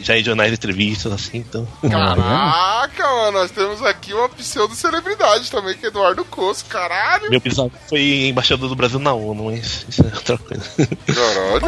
já 0.03 0.17
em 0.19 0.25
jornais 0.25 0.51
e 0.53 0.55
entrevistas, 0.55 1.13
assim, 1.13 1.39
então. 1.39 1.67
Caraca, 1.89 3.03
mano, 3.07 3.39
nós 3.39 3.51
temos 3.51 3.83
aqui 3.83 4.13
uma 4.15 4.29
pseudo-celebridade 4.29 5.51
também, 5.51 5.75
que 5.77 5.87
é 5.87 5.89
Eduardo 5.89 6.25
Costa, 6.25 6.69
caralho. 6.69 7.31
Meu 7.31 7.41
bisavô 7.41 7.71
foi 7.89 8.29
embaixador 8.29 8.69
do 8.69 8.77
Brasil 8.77 8.99
na 8.99 9.13
ONU, 9.13 9.45
mas 9.47 9.87
isso 9.89 10.03
é 10.03 10.15
outra 10.15 10.39
coisa. 10.39 10.65
Caralho, 11.07 11.61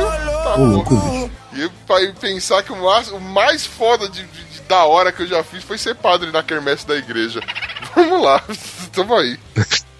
tá 0.44 0.54
louco. 0.56 1.30
E 1.54 1.68
pra 1.86 1.96
pensar 2.20 2.62
que 2.62 2.72
o 2.72 2.76
mais, 2.82 3.08
o 3.10 3.18
mais 3.20 3.66
foda 3.66 4.08
de, 4.08 4.22
de- 4.22 4.44
de 4.44 4.60
da 4.68 4.84
hora 4.84 5.10
que 5.10 5.22
eu 5.22 5.26
já 5.26 5.42
fiz 5.42 5.64
foi 5.64 5.78
ser 5.78 5.94
padre 5.94 6.30
na 6.30 6.42
quermesse 6.42 6.86
da 6.86 6.94
igreja. 6.96 7.40
Vamos 7.96 8.22
lá, 8.22 8.42
tamo 8.92 9.14
aí. 9.16 9.38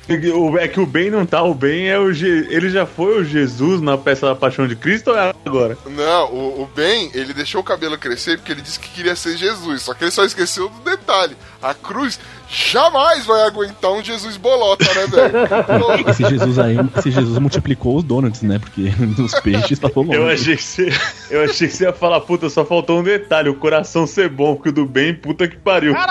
É 0.09 0.68
que 0.68 0.80
o 0.80 0.86
bem 0.86 1.11
não 1.11 1.26
tá, 1.26 1.42
o 1.42 1.54
bem 1.54 1.88
é 1.88 1.98
o 1.98 2.12
Je... 2.12 2.46
ele 2.48 2.70
já 2.70 2.86
foi 2.86 3.20
o 3.20 3.24
Jesus 3.24 3.80
na 3.82 3.98
peça 3.98 4.26
da 4.26 4.34
Paixão 4.34 4.66
de 4.66 4.74
Cristo 4.74 5.11
ou 5.11 5.18
é 5.18 5.34
agora? 5.44 5.76
Não, 5.86 6.32
o, 6.32 6.62
o 6.62 6.66
Ben, 6.74 7.11
ele 7.12 7.34
deixou 7.34 7.61
o 7.61 7.64
cabelo 7.64 7.98
crescer 7.98 8.38
porque 8.38 8.52
ele 8.52 8.62
disse 8.62 8.80
que 8.80 8.88
queria 8.88 9.14
ser 9.14 9.36
Jesus, 9.36 9.82
só 9.82 9.92
que 9.92 10.04
ele 10.04 10.11
só 10.11 10.24
esqueceu 10.24 10.68
do 10.70 10.80
detalhe. 10.80 11.36
A 11.61 11.74
cruz 11.74 12.18
jamais 12.49 13.26
vai 13.26 13.42
aguentar 13.42 13.92
um 13.92 14.03
Jesus 14.03 14.36
bolota, 14.36 14.84
né, 14.84 15.07
velho? 15.07 16.09
Esse 16.09 16.24
Jesus 16.24 16.59
aí, 16.59 16.76
esse 16.96 17.11
Jesus 17.11 17.38
multiplicou 17.38 17.96
os 17.96 18.05
donuts, 18.05 18.42
né? 18.42 18.59
Porque 18.59 18.92
os 19.20 19.34
peixes 19.40 19.78
passou 19.78 20.03
longe. 20.03 20.18
Eu 20.18 20.28
achei, 20.28 20.57
que 20.57 20.62
você, 20.62 20.88
eu 21.30 21.44
achei 21.44 21.68
que 21.68 21.74
você 21.74 21.84
ia 21.84 21.92
falar, 21.92 22.20
puta, 22.20 22.49
só 22.49 22.64
faltou 22.64 23.01
um 23.01 23.03
detalhe, 23.03 23.49
o 23.49 23.55
coração 23.55 24.07
ser 24.07 24.28
bom, 24.28 24.55
porque 24.55 24.70
o 24.70 24.72
do 24.72 24.86
bem, 24.86 25.14
puta 25.14 25.46
que 25.46 25.57
pariu. 25.57 25.94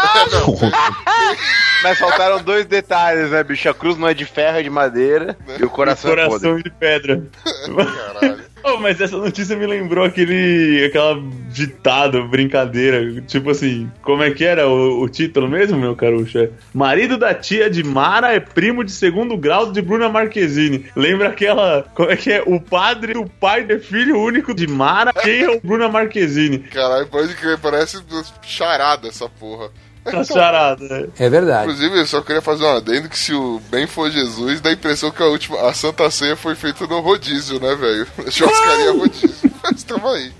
Mas 1.83 1.99
faltaram 1.99 2.41
dois 2.41 2.65
detalhes, 2.65 3.31
né, 3.31 3.43
bicho? 3.43 3.69
A 3.69 3.73
cruz 3.73 3.97
não 3.97 4.07
é 4.07 4.13
de 4.13 4.25
ferro, 4.25 4.57
é 4.57 4.63
de 4.63 4.69
madeira. 4.69 5.37
E 5.59 5.63
o 5.63 5.69
coração, 5.69 6.11
é 6.11 6.15
coração 6.15 6.57
de 6.57 6.69
pedra. 6.71 7.23
Caralho. 7.65 8.46
Oh, 8.69 8.77
mas 8.77 8.99
essa 8.99 9.15
notícia 9.15 9.55
me 9.55 9.65
lembrou 9.65 10.03
aquele. 10.03 10.83
aquela 10.85 11.17
ditado, 11.49 12.27
brincadeira. 12.27 13.21
Tipo 13.21 13.51
assim, 13.51 13.89
como 14.01 14.21
é 14.23 14.31
que 14.31 14.43
era 14.43 14.67
o, 14.67 15.01
o 15.01 15.09
título 15.09 15.47
mesmo, 15.47 15.77
meu 15.77 15.95
carucha? 15.95 16.51
Marido 16.73 17.17
da 17.17 17.33
tia 17.33 17.69
de 17.69 17.81
Mara 17.81 18.33
é 18.33 18.41
primo 18.41 18.83
de 18.83 18.91
segundo 18.91 19.37
grau 19.37 19.71
de 19.71 19.81
Bruna 19.81 20.09
Marquezine. 20.09 20.85
Lembra 20.95 21.29
aquela. 21.29 21.83
Como 21.95 22.11
é 22.11 22.17
que 22.17 22.31
é? 22.31 22.43
O 22.45 22.59
padre, 22.59 23.17
o 23.17 23.29
pai 23.29 23.65
é 23.69 23.79
filho 23.79 24.19
único 24.19 24.53
de 24.53 24.67
Mara. 24.67 25.13
Quem 25.13 25.43
é 25.43 25.49
o 25.49 25.61
Bruna 25.61 25.87
Marquezine? 25.87 26.59
Caralho, 26.59 27.07
pode 27.07 27.33
crer, 27.35 27.57
parece 27.59 28.03
charada 28.41 29.07
essa 29.07 29.29
porra. 29.29 29.71
Tá 30.11 30.23
charada, 30.23 30.87
né? 30.87 31.07
É 31.19 31.29
verdade. 31.29 31.63
Inclusive, 31.63 31.99
eu 31.99 32.07
só 32.07 32.21
queria 32.21 32.41
fazer 32.41 32.63
um 32.63 32.77
adendo 32.77 33.09
que 33.09 33.17
se 33.17 33.33
o 33.33 33.61
bem 33.69 33.85
for 33.85 34.09
Jesus, 34.09 34.61
dá 34.61 34.69
a 34.69 34.73
impressão 34.73 35.11
que 35.11 35.21
a 35.21 35.27
última, 35.27 35.59
a 35.67 35.73
Santa 35.73 36.09
Ceia 36.09 36.35
foi 36.35 36.55
feita 36.55 36.87
no 36.87 36.99
rodízio, 37.01 37.59
né, 37.59 37.75
velho? 37.75 38.07
Churrascaria 38.31 38.93
rodízio. 38.93 39.51
Mas 39.63 39.83
tamo 39.83 40.07
aí. 40.07 40.31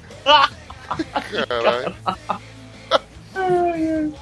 Caralho. 1.48 1.96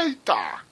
Eita! 0.00 0.69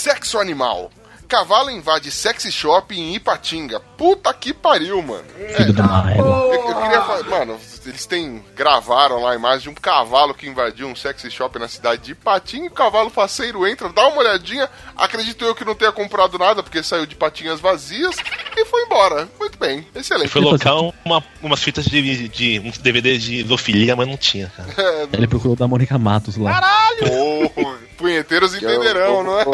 Sexo 0.00 0.38
animal. 0.38 0.90
Cavalo 1.28 1.70
invade 1.70 2.10
sexy 2.10 2.50
shop 2.50 2.98
em 2.98 3.14
Ipatinga. 3.16 3.78
Puta 3.98 4.32
que 4.32 4.54
pariu, 4.54 5.02
mano. 5.02 5.26
Égua. 5.38 6.14
Eu, 6.16 6.54
eu 6.54 6.74
queria 6.80 7.02
falar, 7.02 7.22
mano, 7.24 7.60
eles 7.86 8.06
têm 8.06 8.44
gravaram 8.54 9.22
lá 9.22 9.32
a 9.32 9.34
imagem 9.34 9.60
de 9.62 9.68
um 9.70 9.74
cavalo 9.74 10.34
que 10.34 10.46
invadiu 10.48 10.86
um 10.86 10.94
sexy 10.96 11.30
shop 11.30 11.58
na 11.58 11.68
cidade 11.68 12.02
de 12.02 12.12
Ipatinga. 12.12 12.64
e 12.66 12.68
O 12.68 12.72
cavalo 12.72 13.10
faceiro 13.10 13.66
entra, 13.66 13.88
dá 13.88 14.06
uma 14.08 14.18
olhadinha. 14.18 14.68
Acredito 14.96 15.44
eu 15.44 15.54
que 15.54 15.64
não 15.64 15.74
tenha 15.74 15.92
comprado 15.92 16.38
nada 16.38 16.62
porque 16.62 16.82
saiu 16.82 17.06
de 17.06 17.14
patinhas 17.16 17.60
vazias 17.60 18.14
e 18.56 18.64
foi 18.64 18.82
embora. 18.84 19.28
Muito 19.38 19.58
bem, 19.58 19.86
excelente. 19.94 20.28
Foi 20.28 20.40
local 20.40 20.94
uma, 21.04 21.22
umas 21.42 21.62
fitas 21.62 21.84
de, 21.84 22.28
de 22.28 22.60
uns 22.60 22.78
DVDs 22.78 23.22
de 23.22 23.42
zoofilia, 23.44 23.94
mas 23.96 24.06
não 24.08 24.16
tinha, 24.16 24.50
cara. 24.56 24.68
É, 24.76 25.08
Ele 25.12 25.26
procurou 25.26 25.56
da 25.56 25.66
Mônica 25.68 25.98
Matos 25.98 26.36
lá. 26.36 26.60
oh, 27.02 27.74
punheteiros 27.96 28.54
entenderão, 28.54 29.22
não 29.22 29.38
é? 29.38 29.44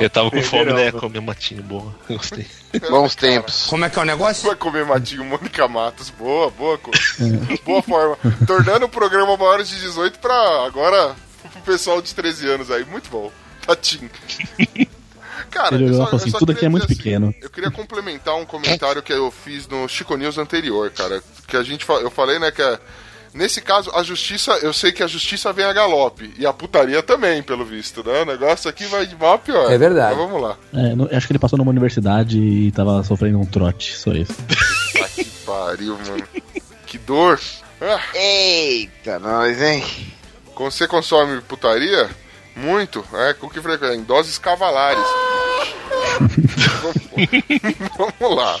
Eu 0.00 0.08
tava 0.10 0.30
com 0.30 0.40
fome, 0.42 0.72
né? 0.72 0.92
Comer 0.92 1.20
matinho 1.20 1.62
boa. 1.62 1.94
Eu 2.08 2.16
gostei. 2.18 2.46
Bons 2.90 3.14
tempos. 3.14 3.66
Como 3.66 3.84
é 3.84 3.90
que 3.90 3.98
é 3.98 4.02
o 4.02 4.04
negócio? 4.04 4.46
Vai 4.46 4.54
comer 4.56 4.84
matinho 4.84 5.24
Mônica 5.24 5.66
Matos. 5.66 6.10
Boa, 6.10 6.50
boa, 6.50 6.76
co- 6.78 6.90
boa 7.64 7.82
forma. 7.82 8.16
Tornando 8.46 8.86
o 8.86 8.88
programa 8.88 9.36
maiores 9.36 9.68
de 9.68 9.78
18 9.80 10.18
pra 10.18 10.66
agora 10.66 11.14
pro 11.52 11.62
pessoal 11.62 12.00
de 12.02 12.14
13 12.14 12.48
anos 12.48 12.70
aí. 12.70 12.84
Muito 12.84 13.08
bom. 13.10 13.30
Tatinho. 13.66 14.10
Cara, 15.50 15.76
eu 15.76 15.94
só- 15.94 16.08
eu 16.10 16.16
assim, 16.16 16.30
só 16.30 16.38
tudo 16.38 16.50
aqui 16.52 16.60
queria 16.60 16.68
é 16.68 16.70
muito 16.70 16.84
assim, 16.84 16.96
pequeno. 16.96 17.34
eu 17.40 17.50
queria 17.50 17.70
complementar 17.70 18.36
um 18.36 18.44
comentário 18.44 19.02
que 19.02 19.12
eu 19.12 19.30
fiz 19.30 19.66
no 19.68 19.88
Chico 19.88 20.16
News 20.16 20.38
anterior, 20.38 20.90
cara. 20.90 21.22
Que 21.46 21.56
a 21.56 21.62
gente 21.62 21.86
eu 21.88 22.10
falei, 22.10 22.38
né, 22.38 22.50
que 22.50 22.60
é, 22.60 22.78
nesse 23.32 23.60
caso 23.60 23.90
a 23.94 24.02
justiça, 24.02 24.52
eu 24.62 24.72
sei 24.72 24.92
que 24.92 25.02
a 25.02 25.06
justiça 25.06 25.52
vem 25.52 25.64
a 25.64 25.72
galope 25.72 26.32
e 26.38 26.44
a 26.46 26.52
putaria 26.52 27.02
também, 27.02 27.42
pelo 27.42 27.64
visto, 27.64 28.02
né? 28.04 28.22
O 28.22 28.26
negócio 28.26 28.68
aqui 28.68 28.84
vai 28.86 29.06
de 29.06 29.14
mal 29.16 29.34
a 29.34 29.38
pior. 29.38 29.70
É 29.72 29.78
verdade. 29.78 30.16
Mas 30.16 30.26
vamos 30.28 30.42
lá. 30.42 30.56
É, 30.74 30.94
não- 30.94 31.08
acho 31.10 31.26
que 31.26 31.32
ele 31.32 31.38
passou 31.38 31.58
numa 31.58 31.70
universidade 31.70 32.38
e 32.38 32.70
tava 32.72 33.02
sofrendo 33.04 33.38
um 33.40 33.46
trote, 33.46 33.96
só 33.96 34.12
isso. 34.12 34.34
Tá 34.98 35.08
que 35.08 35.24
pariu, 35.46 35.96
mano. 36.06 36.24
Que 36.86 36.98
dor. 36.98 37.40
Ah, 37.80 38.00
Eita, 38.14 39.18
nós, 39.18 39.60
hein? 39.60 39.84
você 40.54 40.88
consome 40.88 41.40
putaria? 41.42 42.08
Muito. 42.54 43.04
É, 43.12 43.34
com 43.34 43.50
que 43.50 43.60
frequência? 43.60 43.94
Em 43.94 44.02
doses 44.02 44.38
cavalares. 44.38 45.04
vamos, 46.80 48.18
vamos 48.18 48.36
lá. 48.36 48.58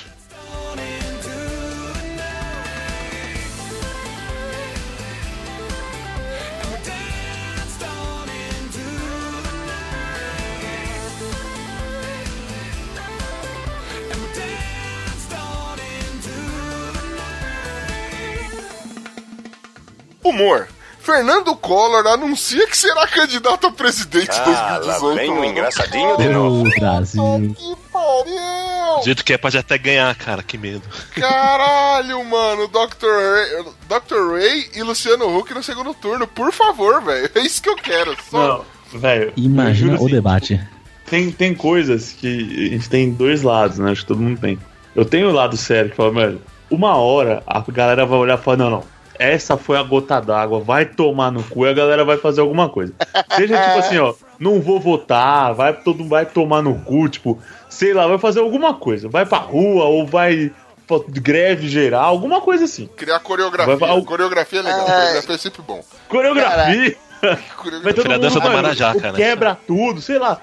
Humor. 20.28 20.68
Fernando 21.00 21.54
Collor 21.54 22.04
anuncia 22.08 22.66
que 22.66 22.76
será 22.76 23.06
candidato 23.06 23.68
a 23.68 23.70
presidente 23.70 24.36
em 24.36 24.40
Ah, 24.52 24.80
2018. 24.80 25.06
lá 25.06 25.14
vem 25.14 25.30
o 25.30 25.44
engraçadinho 25.44 26.16
de 26.16 26.28
novo. 26.30 26.66
Ô, 26.66 26.80
Brasil. 26.80 27.54
Que 27.56 27.76
pariu! 27.92 28.98
Do 28.98 29.04
jeito 29.04 29.24
que 29.24 29.32
é, 29.32 29.38
pode 29.38 29.56
até 29.56 29.78
ganhar, 29.78 30.12
cara, 30.16 30.42
que 30.42 30.58
medo. 30.58 30.82
Caralho, 31.14 32.24
mano, 32.24 32.66
Dr. 32.66 33.06
Ray, 33.06 33.64
Dr. 33.88 34.32
Ray 34.32 34.70
e 34.74 34.82
Luciano 34.82 35.36
Huck 35.38 35.54
no 35.54 35.62
segundo 35.62 35.94
turno, 35.94 36.26
por 36.26 36.52
favor, 36.52 37.00
velho. 37.02 37.30
É 37.36 37.40
isso 37.40 37.62
que 37.62 37.68
eu 37.68 37.76
quero. 37.76 38.16
Só... 38.28 38.64
Não, 38.92 38.98
velho. 39.00 39.32
Imagina 39.36 39.92
o 39.92 39.96
assim, 39.96 40.08
debate. 40.08 40.60
Tem, 41.08 41.30
tem 41.30 41.54
coisas 41.54 42.10
que 42.12 42.66
a 42.70 42.74
gente 42.74 42.88
tem 42.88 43.12
dois 43.12 43.42
lados, 43.42 43.78
né? 43.78 43.92
Acho 43.92 44.00
que 44.00 44.08
todo 44.08 44.20
mundo 44.20 44.40
tem. 44.40 44.58
Eu 44.94 45.04
tenho 45.04 45.28
o 45.28 45.32
lado 45.32 45.56
sério 45.56 45.90
que 45.90 45.96
fala, 45.96 46.10
mano, 46.10 46.40
uma 46.68 46.96
hora 46.96 47.42
a 47.46 47.60
galera 47.60 48.04
vai 48.04 48.18
olhar 48.18 48.38
e 48.38 48.42
falar, 48.42 48.56
não, 48.56 48.70
não. 48.70 48.95
Essa 49.18 49.56
foi 49.56 49.76
a 49.78 49.82
gota 49.82 50.20
d'água, 50.20 50.60
vai 50.60 50.84
tomar 50.84 51.30
no 51.30 51.42
cu 51.42 51.66
e 51.66 51.70
a 51.70 51.72
galera 51.72 52.04
vai 52.04 52.16
fazer 52.16 52.40
alguma 52.40 52.68
coisa. 52.68 52.92
Seja 53.34 53.56
tipo 53.60 53.78
assim, 53.78 53.98
ó, 53.98 54.14
não 54.38 54.60
vou 54.60 54.78
votar, 54.80 55.54
vai 55.54 55.72
todo 55.72 56.04
vai 56.06 56.26
tomar 56.26 56.62
no 56.62 56.74
cu, 56.80 57.08
tipo, 57.08 57.38
sei 57.68 57.92
lá, 57.94 58.06
vai 58.06 58.18
fazer 58.18 58.40
alguma 58.40 58.74
coisa, 58.74 59.08
vai 59.08 59.24
pra 59.26 59.38
rua 59.38 59.84
ou 59.84 60.06
vai 60.06 60.52
pra 60.86 60.98
greve 61.08 61.68
geral, 61.68 62.04
alguma 62.04 62.40
coisa 62.40 62.64
assim. 62.64 62.86
Criar 62.96 63.18
coreografia. 63.20 63.76
Vai- 63.76 63.88
vai- 63.88 64.02
Coreografia 64.02 64.60
é 64.60 64.62
legal, 64.62 64.80
É. 64.80 64.84
coreografia 64.84 65.34
é 65.34 65.38
sempre 65.38 65.62
bom. 65.62 65.82
Coreografia. 66.08 66.96
Vai 67.22 67.38
Coreografia. 67.56 67.94
todo 67.94 68.10
mundo, 68.10 68.20
dança 68.20 68.40
do 68.40 68.50
Marajá, 68.50 68.94
cara. 68.94 69.14
Quebra 69.16 69.58
tudo, 69.66 70.00
sei 70.02 70.18
lá. 70.18 70.38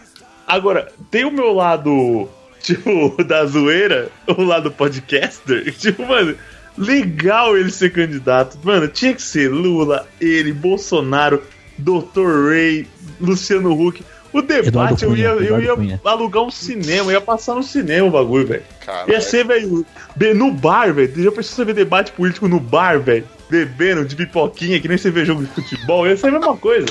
Agora, 0.48 0.92
tem 1.12 1.24
o 1.24 1.32
meu 1.32 1.54
lado, 1.54 2.28
tipo, 2.62 3.24
da 3.24 3.46
zoeira, 3.46 4.10
o 4.28 4.42
lado 4.44 4.72
podcaster. 4.72 5.72
Tipo, 5.78 6.04
mano, 6.06 6.36
legal 6.78 7.58
ele 7.58 7.72
ser 7.72 7.92
candidato. 7.92 8.58
Mano, 8.64 8.88
tinha 8.88 9.14
que 9.14 9.22
ser 9.22 9.50
Lula, 9.50 10.08
ele, 10.20 10.52
Bolsonaro, 10.52 11.44
Dr. 11.78 12.50
Ray, 12.50 12.88
Luciano 13.20 13.72
Huck. 13.74 14.04
O 14.32 14.42
debate, 14.42 15.06
eu 15.06 15.16
ia, 15.16 15.32
Cunha, 15.36 15.48
eu 15.48 15.62
ia 15.62 15.76
Cunha. 15.76 16.02
alugar 16.04 16.42
um 16.42 16.50
cinema, 16.50 17.12
eu 17.12 17.12
ia 17.12 17.22
passar 17.22 17.54
no 17.54 17.62
cinema 17.62 18.08
o 18.08 18.12
bagulho, 18.12 18.48
velho. 18.48 18.64
Ia 19.08 19.22
ser, 19.22 19.46
velho, 19.46 19.86
no 20.36 20.52
bar, 20.52 20.92
velho. 20.92 21.24
Já 21.24 21.32
pensou 21.32 21.56
você 21.56 21.66
ver 21.66 21.76
debate 21.76 22.12
político 22.14 22.48
no 22.48 22.60
bar, 22.60 23.00
velho? 23.00 23.28
Bebendo 23.48 24.04
de 24.04 24.16
pipoquinha, 24.16 24.80
que 24.80 24.88
nem 24.88 24.98
você 24.98 25.12
vê 25.12 25.24
jogo 25.24 25.44
de 25.44 25.54
futebol. 25.54 26.08
Ia 26.08 26.18
ser 26.18 26.30
a 26.30 26.32
mesma 26.32 26.58
coisa. 26.58 26.88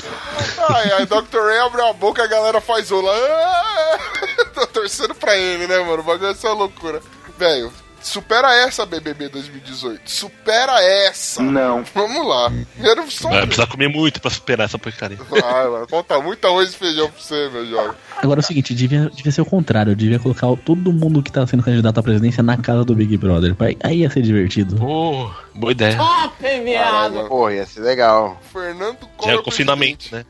Ai, 0.69 0.91
ai, 0.93 1.05
Dr. 1.05 1.37
Ray 1.37 1.59
abre 1.59 1.81
a 1.81 1.91
boca 1.91 2.23
a 2.23 2.27
galera 2.27 2.61
faz 2.61 2.89
ola. 2.89 3.11
Tô 4.55 4.65
torcendo 4.67 5.13
pra 5.13 5.35
ele, 5.35 5.67
né, 5.67 5.79
mano? 5.79 5.99
O 5.99 6.03
bagulho 6.03 6.31
é 6.31 6.35
só 6.35 6.53
loucura. 6.53 7.01
Velho, 7.37 7.73
supera 8.03 8.53
essa 8.65 8.85
BBB 8.85 9.29
2018. 9.29 10.01
Supera 10.09 10.81
essa. 10.83 11.41
Não. 11.41 11.83
Vamos 11.93 12.27
lá. 12.27 12.51
Quero 12.81 13.09
só. 13.11 13.29
Vai 13.29 13.41
precisar 13.45 13.67
comer 13.67 13.87
muito 13.89 14.21
pra 14.21 14.29
superar 14.31 14.65
essa 14.65 14.77
porcaria. 14.79 15.17
Vai, 15.29 15.67
mano. 15.67 15.87
Falta 15.87 16.19
muito 16.21 16.45
arroz 16.45 16.73
e 16.73 16.77
feijão 16.77 17.09
pra 17.09 17.21
você, 17.21 17.49
meu 17.49 17.65
jovem. 17.65 17.91
Agora 18.21 18.39
é 18.39 18.43
o 18.43 18.45
seguinte, 18.45 18.73
devia, 18.73 19.09
devia 19.13 19.31
ser 19.31 19.41
o 19.41 19.45
contrário. 19.45 19.95
Devia 19.95 20.19
colocar 20.19 20.47
o- 20.47 20.57
todo 20.57 20.93
mundo 20.93 21.21
que 21.21 21.31
tá 21.31 21.45
sendo 21.47 21.63
candidato 21.63 21.99
à 21.99 22.03
presidência 22.03 22.41
na 22.43 22.57
casa 22.57 22.83
do 22.85 22.95
Big 22.95 23.17
Brother. 23.17 23.55
Aí- 23.59 23.77
Aí 23.83 23.97
ia 23.99 24.09
ser 24.09 24.21
divertido. 24.21 24.75
Pô, 24.75 25.29
boa 25.55 25.71
ideia. 25.71 25.97
Caralho, 25.97 27.15
mano. 27.15 27.29
Porra, 27.29 27.53
ia 27.53 27.65
ser 27.65 27.81
legal. 27.81 28.39
Fernando 28.51 28.97
Já 29.01 29.07
Collor. 29.17 29.39
é 29.39 29.43
confinamento, 29.43 30.09
presidente. 30.09 30.15
né? 30.15 30.25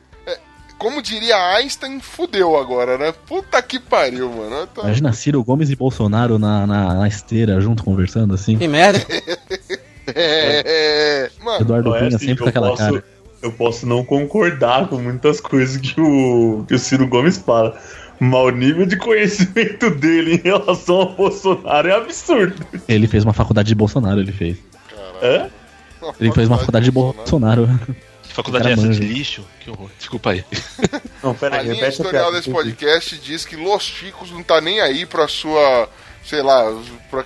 Como 0.84 1.00
diria 1.00 1.34
Einstein, 1.56 1.98
fudeu 1.98 2.58
agora, 2.58 2.98
né? 2.98 3.14
Puta 3.26 3.62
que 3.62 3.80
pariu, 3.80 4.30
mano. 4.30 4.66
Tá- 4.66 4.82
Imagina 4.82 5.14
Ciro 5.14 5.42
Gomes 5.42 5.70
e 5.70 5.74
Bolsonaro 5.76 6.38
na, 6.38 6.66
na, 6.66 6.92
na 6.94 7.08
esteira 7.08 7.58
junto 7.58 7.82
conversando 7.82 8.34
assim. 8.34 8.58
Que 8.58 8.68
merda. 8.68 9.00
É, 10.06 11.30
Mano, 11.42 11.62
Eduardo 11.62 11.94
é 11.94 11.98
Cunha 12.00 12.16
assim, 12.16 12.26
sempre 12.26 12.42
com 12.44 12.48
aquela 12.50 12.68
posso- 12.68 12.82
cara. 12.82 13.04
Eu 13.40 13.50
posso 13.52 13.86
não 13.86 14.04
concordar 14.04 14.86
com 14.88 14.98
muitas 14.98 15.40
coisas 15.40 15.78
que 15.78 15.98
o, 15.98 16.62
que 16.68 16.74
o 16.74 16.78
Ciro 16.78 17.06
Gomes 17.08 17.38
fala. 17.38 17.74
Mas 18.20 18.40
o 18.40 18.50
nível 18.50 18.84
de 18.84 18.98
conhecimento 18.98 19.88
dele 19.90 20.34
em 20.34 20.40
relação 20.42 20.96
ao 20.96 21.14
Bolsonaro 21.14 21.88
é 21.88 21.92
absurdo. 21.96 22.66
Ele 22.86 23.06
fez 23.06 23.24
uma 23.24 23.32
faculdade 23.32 23.68
de 23.68 23.74
Bolsonaro, 23.74 24.20
ele 24.20 24.32
fez. 24.32 24.58
Hã? 25.22 25.48
Ele 26.20 26.32
fez 26.32 26.48
uma 26.48 26.58
faculdade 26.58 26.84
de 26.84 26.90
Bolsonaro. 26.90 27.66
Faculdade 27.66 27.90
O 27.92 28.13
cara 28.42 28.70
essa 28.70 28.88
de 28.88 29.00
lixo? 29.00 29.44
Que 29.60 29.70
horror. 29.70 29.90
Desculpa 29.98 30.30
aí. 30.30 30.44
Não, 31.22 31.34
pera 31.34 31.56
A 31.56 31.58
aí, 31.60 31.64
linha 31.64 31.74
repete 31.76 31.84
a 31.84 31.88
editorial 32.04 32.24
piada. 32.24 32.36
desse 32.38 32.50
podcast 32.50 33.16
diz 33.18 33.44
que 33.44 33.56
Los 33.56 33.82
Chicos 33.84 34.30
não 34.30 34.42
tá 34.42 34.60
nem 34.60 34.80
aí 34.80 35.06
pra 35.06 35.26
sua, 35.28 35.88
sei 36.24 36.42
lá, 36.42 36.64
pra, 37.10 37.24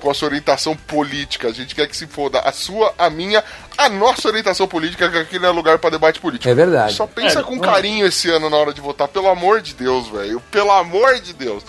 com 0.00 0.10
a 0.10 0.14
sua 0.14 0.28
orientação 0.28 0.74
política. 0.76 1.48
A 1.48 1.52
gente 1.52 1.74
quer 1.74 1.86
que 1.86 1.96
se 1.96 2.06
foda 2.06 2.40
a 2.40 2.50
sua, 2.52 2.92
a 2.98 3.08
minha, 3.08 3.42
a 3.78 3.88
nossa 3.88 4.26
orientação 4.28 4.66
política, 4.66 5.08
que 5.08 5.18
aqui 5.18 5.38
não 5.38 5.48
é 5.48 5.52
lugar 5.52 5.78
pra 5.78 5.90
debate 5.90 6.18
político. 6.20 6.48
É 6.50 6.54
verdade. 6.54 6.94
Só 6.94 7.06
pensa 7.06 7.40
É, 7.40 7.42
com 7.42 7.54
não. 7.54 7.60
carinho 7.62 8.06
esse 8.06 8.28
ano 8.30 8.50
na 8.50 8.56
hora 8.56 8.72
de 8.74 8.80
votar, 8.80 9.06
pelo 9.08 9.28
amor 9.28 9.60
de 9.60 9.74
Deus, 9.74 10.08
velho. 10.08 10.40
Pelo 10.50 10.72
amor 10.72 11.20
de 11.20 11.32
Deus. 11.32 11.62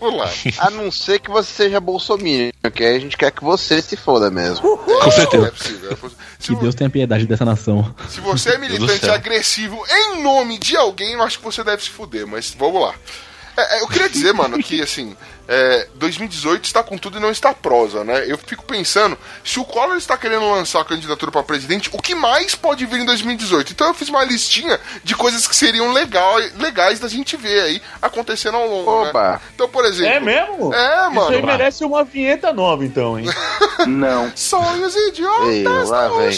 Vamos 0.00 0.18
lá. 0.18 0.30
A 0.58 0.70
não 0.70 0.90
ser 0.90 1.18
que 1.18 1.30
você 1.30 1.52
seja 1.52 1.80
bolsominion, 1.80 2.50
que 2.74 2.84
aí 2.84 2.96
a 2.96 2.98
gente 3.00 3.16
quer 3.16 3.30
que 3.30 3.44
você 3.44 3.80
se 3.82 3.96
foda 3.96 4.30
mesmo. 4.30 4.76
Com 4.78 5.10
certeza. 5.10 5.46
É 5.46 5.50
possível, 5.50 5.90
é 5.90 5.94
possível. 5.94 6.26
Se, 6.38 6.46
Que 6.48 6.54
vo- 6.54 6.60
Deus 6.62 6.74
tenha 6.74 6.90
piedade 6.90 7.26
dessa 7.26 7.44
nação. 7.44 7.94
se 8.08 8.20
você 8.20 8.50
é 8.50 8.58
militante 8.58 9.08
agressivo 9.08 9.82
em 9.90 10.22
nome 10.22 10.58
de 10.58 10.76
alguém, 10.76 11.12
eu 11.12 11.22
acho 11.22 11.38
que 11.38 11.44
você 11.44 11.62
deve 11.64 11.82
se 11.82 11.90
fuder, 11.90 12.26
mas 12.26 12.54
vamos 12.58 12.80
lá. 12.80 12.94
É, 13.56 13.78
é, 13.78 13.82
eu 13.82 13.88
queria 13.88 14.08
dizer, 14.08 14.32
mano, 14.34 14.58
que 14.58 14.82
assim, 14.82 15.16
é, 15.48 15.88
2018 15.94 16.64
está 16.64 16.82
com 16.82 16.98
tudo 16.98 17.18
e 17.18 17.20
não 17.20 17.30
está 17.30 17.52
prosa, 17.54 18.02
né? 18.04 18.24
Eu 18.26 18.36
fico 18.38 18.64
pensando, 18.64 19.16
se 19.44 19.58
o 19.58 19.64
Collor 19.64 19.96
está 19.96 20.16
querendo 20.16 20.48
lançar 20.50 20.80
a 20.80 20.84
candidatura 20.84 21.30
para 21.30 21.42
presidente, 21.42 21.88
o 21.92 21.98
que 21.98 22.14
mais 22.14 22.54
pode 22.54 22.84
vir 22.86 23.00
em 23.00 23.04
2018? 23.04 23.72
Então 23.72 23.88
eu 23.88 23.94
fiz 23.94 24.08
uma 24.08 24.24
listinha 24.24 24.78
de 25.04 25.14
coisas 25.14 25.46
que 25.46 25.54
seriam 25.54 25.92
legal, 25.92 26.36
legais 26.58 26.98
da 26.98 27.08
gente 27.08 27.36
ver 27.36 27.60
aí 27.62 27.82
acontecendo 28.02 28.56
ao 28.56 28.68
longo. 28.68 29.04
né? 29.12 29.40
Então, 29.54 29.68
por 29.68 29.84
exemplo. 29.84 30.12
É 30.12 30.20
mesmo? 30.20 30.74
É, 30.74 30.94
Isso 30.94 31.04
aí 31.04 31.14
mano. 31.14 31.46
merece 31.46 31.84
uma 31.84 32.04
vinheta 32.04 32.52
nova, 32.52 32.84
então, 32.84 33.18
hein? 33.18 33.26
Não. 33.86 34.32
Sonhos 34.36 34.94
idiotas 34.94 35.48
Ei, 35.48 35.62
lá 35.64 36.08
vem. 36.08 36.32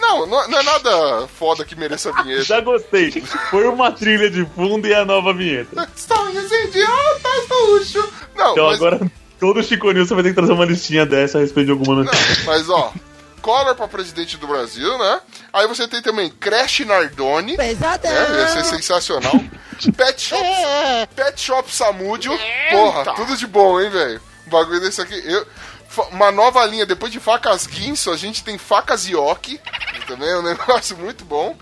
Não, 0.00 0.26
não, 0.26 0.48
não 0.48 0.58
é 0.58 0.62
nada 0.62 1.28
foda 1.38 1.64
que 1.64 1.74
mereça 1.74 2.10
a 2.10 2.22
vinheta. 2.22 2.44
Já 2.44 2.60
gostei. 2.60 3.10
Foi 3.50 3.66
uma 3.66 3.90
trilha 3.92 4.30
de 4.30 4.44
fundo 4.54 4.86
e 4.86 4.94
a 4.94 5.04
nova 5.04 5.32
vinheta. 5.34 5.88
Sonhos 5.96 6.50
idiotas 6.50 7.48
do 7.48 7.66
luxo. 7.72 8.12
Não, 8.36 8.52
Então 8.52 8.66
mas, 8.66 8.76
agora 8.76 9.00
todo 9.38 9.62
Chico 9.62 9.90
News 9.92 10.08
você 10.08 10.14
vai 10.14 10.22
ter 10.22 10.30
que 10.30 10.36
trazer 10.36 10.52
uma 10.52 10.64
listinha 10.64 11.04
dessa 11.04 11.38
a 11.38 11.40
respeito 11.40 11.66
de 11.66 11.72
alguma 11.72 12.04
notícia. 12.04 12.36
não, 12.38 12.46
mas 12.46 12.68
ó, 12.68 12.92
Collor 13.40 13.74
pra 13.74 13.88
presidente 13.88 14.36
do 14.36 14.46
Brasil, 14.46 14.98
né? 14.98 15.20
Aí 15.52 15.66
você 15.66 15.86
tem 15.86 16.02
também 16.02 16.28
Crash 16.30 16.80
Nardoni. 16.80 17.56
Pesadão. 17.56 18.10
É, 18.10 18.40
ia 18.40 18.48
ser 18.48 18.64
sensacional. 18.64 19.32
Pet 19.96 20.20
Shop, 20.20 20.42
Pet 21.14 21.40
Shop 21.40 21.72
Samúdio. 21.74 22.36
Porra, 22.70 23.14
tudo 23.14 23.36
de 23.36 23.46
bom, 23.46 23.80
hein, 23.80 23.90
velho? 23.90 24.20
O 24.46 24.50
bagulho 24.50 24.80
desse 24.80 25.00
aqui. 25.00 25.14
Eu, 25.24 25.46
uma 26.04 26.30
nova 26.30 26.64
linha, 26.64 26.86
depois 26.86 27.12
de 27.12 27.20
facas 27.20 27.66
Guinso, 27.66 28.10
a 28.10 28.16
gente 28.16 28.42
tem 28.44 28.58
facas 28.58 29.06
Yoki. 29.06 29.60
Também 30.06 30.28
é 30.28 30.38
um 30.38 30.42
negócio 30.42 30.96
muito 30.96 31.24
bom. 31.24 31.56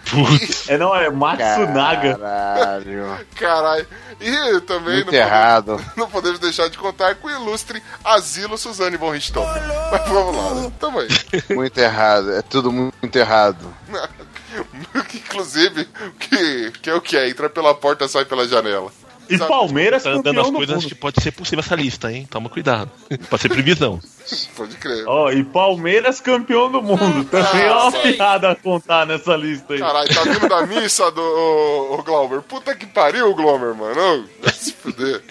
É, 0.68 0.78
não, 0.78 0.94
é 0.94 1.10
Matsunaga. 1.10 2.16
Caralho. 2.16 3.26
Caralho. 3.34 3.88
E 4.20 4.60
também 4.60 4.96
Muito 4.96 5.12
não 5.12 5.18
errado. 5.18 5.66
Podemos, 5.72 5.92
não 5.96 6.08
podemos 6.08 6.38
deixar 6.38 6.68
de 6.68 6.78
contar 6.78 7.16
com 7.16 7.28
o 7.28 7.30
ilustre 7.30 7.82
Asilo 8.04 8.56
Suzane 8.56 8.96
von 8.96 9.10
Richthofen. 9.10 9.62
Mas 9.90 10.08
vamos 10.08 10.36
lá, 10.36 10.54
né? 10.54 10.72
Tamo 10.78 11.00
aí. 11.00 11.08
Muito 11.50 11.78
errado. 11.78 12.32
É 12.32 12.42
tudo 12.42 12.72
muito 12.72 13.16
errado. 13.16 13.74
Inclusive, 15.14 15.88
que, 16.18 16.70
que 16.82 16.90
é 16.90 16.94
o 16.94 17.00
que 17.00 17.16
é? 17.16 17.28
Entra 17.28 17.50
pela 17.50 17.74
porta, 17.74 18.08
sai 18.08 18.24
pela 18.24 18.46
janela. 18.46 18.90
E? 19.28 19.38
Palmeiras 19.38 20.02
Tá 20.02 20.10
dando 20.10 20.24
campeão 20.24 20.42
as 20.44 20.50
coisas 20.50 20.76
mundo. 20.76 20.88
que 20.88 20.94
pode 20.94 21.22
ser 21.22 21.32
possível 21.32 21.60
essa 21.64 21.74
lista, 21.74 22.12
hein? 22.12 22.26
Toma 22.30 22.48
cuidado. 22.48 22.90
Pode 23.28 23.42
ser 23.42 23.48
previsão. 23.48 24.00
Pode 24.56 24.76
crer. 24.76 25.04
Ó, 25.06 25.30
e 25.30 25.44
Palmeiras 25.44 26.20
campeão 26.20 26.70
do 26.70 26.82
mundo. 26.82 27.24
Também 27.24 27.62
é 27.62 27.72
uma 27.72 27.90
sei. 27.90 28.12
piada 28.14 28.50
a 28.50 28.56
contar 28.56 29.06
nessa 29.06 29.36
lista 29.36 29.74
aí. 29.74 29.80
Caralho, 29.80 30.14
tá 30.14 30.22
vindo 30.22 30.48
da 30.48 30.66
missa 30.66 31.10
do 31.12 31.22
o, 31.22 32.02
Glauber. 32.02 32.42
Puta 32.42 32.74
que 32.74 32.86
pariu, 32.86 33.34
Glauber, 33.34 33.74
mano. 33.74 34.28
Vai 34.42 34.52
se 34.52 34.72
fuder. 34.72 35.22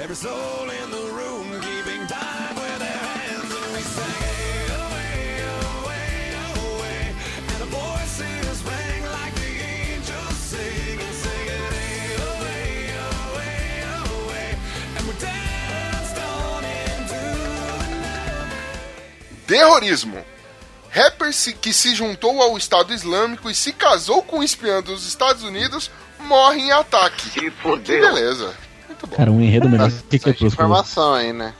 Every 0.00 0.14
soul 0.14 0.70
in 0.70 0.90
the 0.90 1.12
room 1.12 1.47
Terrorismo. 19.48 20.24
Rapper 20.90 21.30
que 21.60 21.72
se 21.72 21.94
juntou 21.94 22.40
ao 22.40 22.56
Estado 22.56 22.94
Islâmico 22.94 23.50
e 23.50 23.54
se 23.54 23.72
casou 23.72 24.22
com 24.22 24.38
um 24.38 24.42
espião 24.42 24.82
dos 24.82 25.06
Estados 25.06 25.42
Unidos 25.42 25.90
morre 26.20 26.60
em 26.60 26.70
ataque. 26.70 27.30
Que 27.30 27.50
Que 27.50 28.00
beleza. 28.00 28.54
Muito 28.86 29.06
bom. 29.06 29.16
Cara, 29.16 29.30
um 29.30 29.40
enredo 29.40 29.68
melhor 29.68 29.90
que 29.90 29.96
que 29.96 29.98
é 29.98 30.02
Bastante 30.02 30.20
Crepúsculo. 30.20 30.46
informação 30.68 31.14
aí, 31.14 31.32
né? 31.32 31.52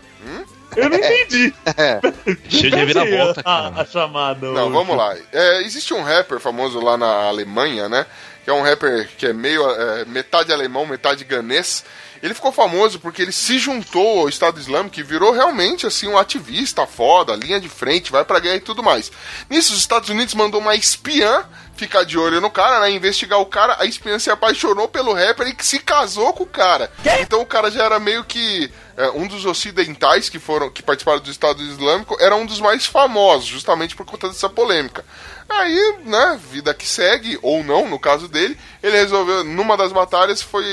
Eu 0.77 0.91
não 0.91 0.97
entendi. 0.97 1.53
É. 1.77 2.01
Cheio 2.49 2.71
de 2.71 2.77
reviravolta, 2.77 3.43
a, 3.45 3.69
a 3.69 3.71
cara. 3.73 3.87
chamada. 3.87 4.47
Não, 4.49 4.65
hoje. 4.65 4.73
vamos 4.73 4.97
lá. 4.97 5.17
É, 5.33 5.63
existe 5.63 5.95
um 5.95 6.03
rapper 6.03 6.39
famoso 6.39 6.81
lá 6.81 6.97
na 6.97 7.25
Alemanha, 7.25 7.89
né? 7.89 8.07
Que 8.45 8.51
é 8.51 8.53
um 8.53 8.63
rapper 8.63 9.09
que 9.17 9.27
é 9.27 9.33
meio 9.33 9.69
é, 9.71 10.05
metade 10.05 10.53
alemão, 10.53 10.87
metade 10.87 11.25
ganês. 11.25 11.85
Ele 12.23 12.35
ficou 12.35 12.53
famoso 12.53 12.99
porque 12.99 13.23
ele 13.23 13.33
se 13.33 13.59
juntou 13.59 14.21
ao 14.21 14.29
Estado 14.29 14.59
Islâmico 14.59 14.99
e 14.99 15.03
virou 15.03 15.33
realmente 15.33 15.87
assim 15.87 16.09
um 16.09 16.19
ativista 16.19 16.87
foda, 16.87 17.37
linha 17.37 17.61
de 17.61 17.69
frente, 17.69 18.13
vai 18.13 18.25
pra 18.25 18.41
guerra 18.41 18.57
e 18.57 18.61
tudo 18.61 18.83
mais. 18.83 19.11
Nisso, 19.49 19.73
os 19.73 19.79
Estados 19.79 20.09
Unidos 20.09 20.35
mandou 20.35 20.61
uma 20.61 20.75
espiã 20.75 21.45
ficar 21.79 22.05
de 22.05 22.19
olho 22.19 22.41
no 22.41 22.51
cara, 22.51 22.81
né? 22.81 22.91
Investigar 22.91 23.39
o 23.39 23.47
cara. 23.47 23.77
A 23.79 23.87
espiã 23.87 24.19
se 24.19 24.31
apaixonou 24.31 24.89
pelo 24.89 25.15
rapper 25.15 25.47
e 25.47 25.65
se 25.65 25.79
casou 25.79 26.33
com 26.33 26.43
o 26.43 26.47
cara. 26.47 26.91
Então 27.21 27.41
o 27.41 27.47
cara 27.47 27.71
já 27.71 27.85
era 27.85 27.99
meio 28.01 28.25
que 28.25 28.71
é, 28.97 29.11
um 29.11 29.29
dos 29.29 29.47
ocidentais 29.47 30.29
que 30.29 30.41
foram 30.41 30.69
que 30.71 30.83
participaram 30.83 31.21
do 31.21 31.31
Estado 31.31 31.63
Islâmico, 31.63 32.17
era 32.21 32.35
um 32.35 32.45
dos 32.45 32.61
mais 32.61 32.85
famosos, 32.85 33.47
justamente 33.47 33.95
por 33.95 34.05
conta 34.05 34.29
dessa 34.29 34.49
polêmica. 34.49 35.05
Aí, 35.49 35.99
né, 36.05 36.39
vida 36.53 36.75
que 36.75 36.87
segue, 36.87 37.39
ou 37.41 37.65
não, 37.65 37.89
no 37.89 37.99
caso 37.99 38.29
dele, 38.29 38.57
ele 38.83 38.97
resolveu, 38.97 39.43
numa 39.45 39.77
das 39.77 39.93
batalhas, 39.93 40.43
foi. 40.43 40.65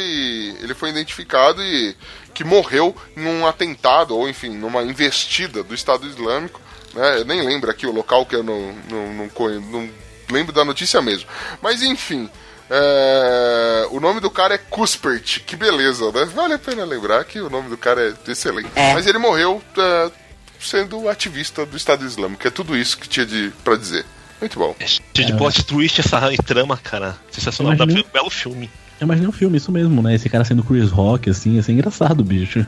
Ele 0.61 0.73
foi 0.73 0.89
identificado 0.89 1.63
e 1.63 1.95
que 2.33 2.43
morreu 2.43 2.93
num 3.15 3.47
atentado, 3.47 4.15
ou 4.15 4.27
enfim, 4.27 4.49
numa 4.49 4.83
investida 4.83 5.63
do 5.63 5.73
Estado 5.73 6.05
Islâmico. 6.05 6.59
Né, 6.93 7.19
eu 7.19 7.25
nem 7.25 7.41
lembro 7.41 7.71
aqui 7.71 7.87
o 7.87 7.91
local 7.91 8.25
que 8.25 8.35
eu 8.35 8.43
não, 8.43 8.73
não, 8.89 9.13
não, 9.13 9.29
não 9.71 9.89
lembro 10.29 10.51
da 10.51 10.65
notícia 10.65 11.01
mesmo. 11.01 11.29
Mas 11.61 11.81
enfim. 11.81 12.29
é, 12.69 13.87
o 13.91 13.99
nome 13.99 14.19
do 14.19 14.29
cara 14.29 14.55
é 14.55 14.57
Cuspert, 14.57 15.39
que 15.45 15.55
beleza, 15.55 16.11
né? 16.11 16.25
Vale 16.25 16.53
a 16.55 16.59
pena 16.59 16.83
lembrar 16.83 17.23
que 17.23 17.39
o 17.39 17.49
nome 17.49 17.69
do 17.69 17.77
cara 17.77 18.13
é 18.27 18.31
excelente. 18.31 18.69
Mas 18.93 19.07
ele 19.07 19.17
morreu 19.17 19.61
é, 19.77 20.11
sendo 20.59 21.07
ativista 21.07 21.65
do 21.65 21.77
Estado 21.77 22.05
Islâmico. 22.05 22.45
É 22.45 22.51
tudo 22.51 22.75
isso 22.75 22.97
que 22.97 23.07
tinha 23.07 23.25
de, 23.25 23.53
pra 23.63 23.75
dizer. 23.75 24.05
Muito 24.45 24.59
bom. 24.59 24.75
É 24.79 24.85
cheio 24.85 25.01
de 25.27 25.33
plot 25.33 25.65
twist 25.65 25.99
essa 25.99 26.19
trama, 26.45 26.77
cara. 26.77 27.17
Sensacional. 27.31 27.73
Dá 27.73 27.77
pra 27.77 27.85
Imagina- 27.85 28.03
ver 28.03 28.09
um 28.09 28.13
belo 28.13 28.29
filme. 28.29 28.69
Eu 29.01 29.05
imaginei 29.05 29.27
um 29.27 29.31
filme, 29.31 29.57
isso 29.57 29.71
mesmo, 29.71 30.01
né? 30.03 30.13
Esse 30.13 30.29
cara 30.29 30.45
sendo 30.45 30.63
Chris 30.63 30.89
Rock, 30.91 31.29
assim, 31.29 31.55
ia 31.55 31.63
ser 31.63 31.71
engraçado, 31.73 32.23
bicho. 32.23 32.65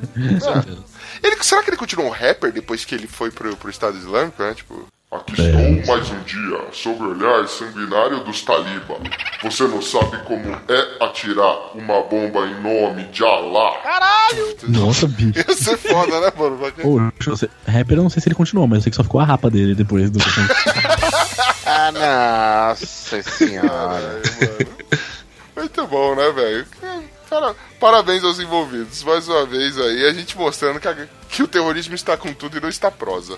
Ele, 1.24 1.36
será 1.42 1.64
que 1.64 1.70
ele 1.70 1.78
continuou 1.78 2.10
rapper 2.10 2.52
depois 2.52 2.84
que 2.84 2.96
ele 2.96 3.08
foi 3.08 3.32
pro, 3.32 3.56
pro 3.56 3.70
Estado 3.70 3.96
Islâmico, 3.98 4.42
né? 4.42 4.54
Tipo. 4.56 4.88
Aqui 5.10 5.42
estou 5.42 5.96
mais 5.96 6.10
um 6.12 6.20
dia 6.24 6.60
sob 6.74 7.02
o 7.02 7.12
olhar 7.12 7.48
sanguinário 7.48 8.26
dos 8.26 8.42
talibã. 8.42 8.96
Você 9.42 9.64
não 9.64 9.82
sabe 9.82 10.18
como 10.26 10.50
é 10.52 11.06
atirar 11.06 11.78
uma 11.78 12.02
bomba 12.02 12.46
em 12.46 12.62
nome 12.62 13.06
de 13.06 13.24
Allah. 13.24 13.72
Nossa, 14.68 15.08
bicho. 15.08 15.40
Ia 15.48 15.56
ser 15.56 15.78
foda, 15.78 16.20
né, 16.20 16.30
mano? 16.38 16.60
Pô, 16.82 16.98
rapper 16.98 17.98
eu 17.98 18.04
não 18.04 18.10
sei 18.10 18.22
se 18.22 18.28
ele 18.28 18.36
continuou, 18.36 18.68
mas 18.68 18.80
eu 18.80 18.84
sei 18.84 18.90
que 18.90 18.98
só 18.98 19.04
ficou 19.04 19.22
a 19.22 19.24
rapa 19.24 19.50
dele 19.50 19.76
depois 19.76 20.12
do. 20.12 20.20
Ah, 21.70 22.70
nossa 22.70 23.22
senhora. 23.24 24.22
Ai. 24.24 24.68
Muito 25.56 25.88
bom, 25.88 26.16
né, 26.16 26.32
velho? 26.32 26.66
Para- 27.30 27.56
Parabéns 27.80 28.24
aos 28.24 28.40
envolvidos. 28.40 29.04
Mais 29.04 29.28
uma 29.28 29.46
vez 29.46 29.78
aí, 29.78 30.06
a 30.08 30.14
gente 30.14 30.38
mostrando 30.38 30.80
que, 30.80 30.88
a- 30.88 31.08
que 31.30 31.44
o 31.44 31.48
terrorismo 31.48 31.94
está 31.96 32.16
com 32.16 32.34
tudo 32.34 32.58
e 32.58 32.62
não 32.62 32.70
está 32.70 32.90
prosa. 32.90 33.38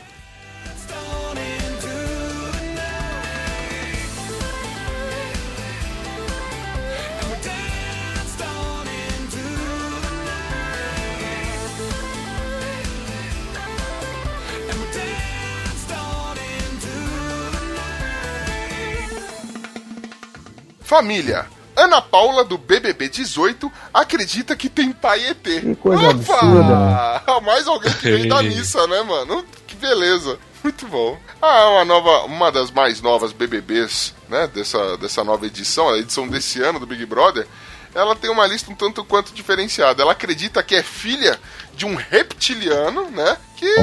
Família. 21.04 21.46
Ana 21.78 22.02
Paula, 22.02 22.44
do 22.44 22.58
BBB 22.58 23.08
18, 23.08 23.72
acredita 23.94 24.54
que 24.54 24.68
tem 24.68 24.92
pai 24.92 25.28
ET. 25.30 25.38
Que 25.42 25.76
coisa 25.76 26.10
absurda, 26.10 27.42
Mais 27.42 27.68
alguém 27.68 27.94
que 27.94 28.04
veio 28.12 28.28
da 28.28 28.44
missa, 28.44 28.86
né, 28.86 29.02
mano? 29.02 29.46
Que 29.66 29.76
beleza. 29.78 30.38
Muito 30.62 30.86
bom. 30.88 31.18
Ah, 31.42 31.70
uma 31.70 31.86
nova, 31.86 32.24
uma 32.26 32.52
das 32.52 32.70
mais 32.70 33.02
novas 33.02 33.32
BBBs, 33.32 34.14
né, 34.28 34.46
dessa, 34.54 34.98
dessa 34.98 35.24
nova 35.24 35.46
edição, 35.46 35.88
a 35.88 35.98
edição 35.98 36.28
desse 36.28 36.62
ano 36.62 36.80
do 36.82 36.86
Big 36.86 37.06
Brother, 37.06 37.48
ela 37.96 38.14
tem 38.14 38.30
uma 38.30 38.46
lista 38.46 38.70
um 38.70 38.76
tanto 38.76 39.06
quanto 39.06 39.34
diferenciada. 39.34 40.02
Ela 40.04 40.12
acredita 40.12 40.62
que 40.62 40.76
é 40.76 40.84
filha 40.84 41.40
de 41.76 41.86
um 41.86 41.96
reptiliano, 41.96 43.10
né, 43.10 43.38
que 43.56 43.74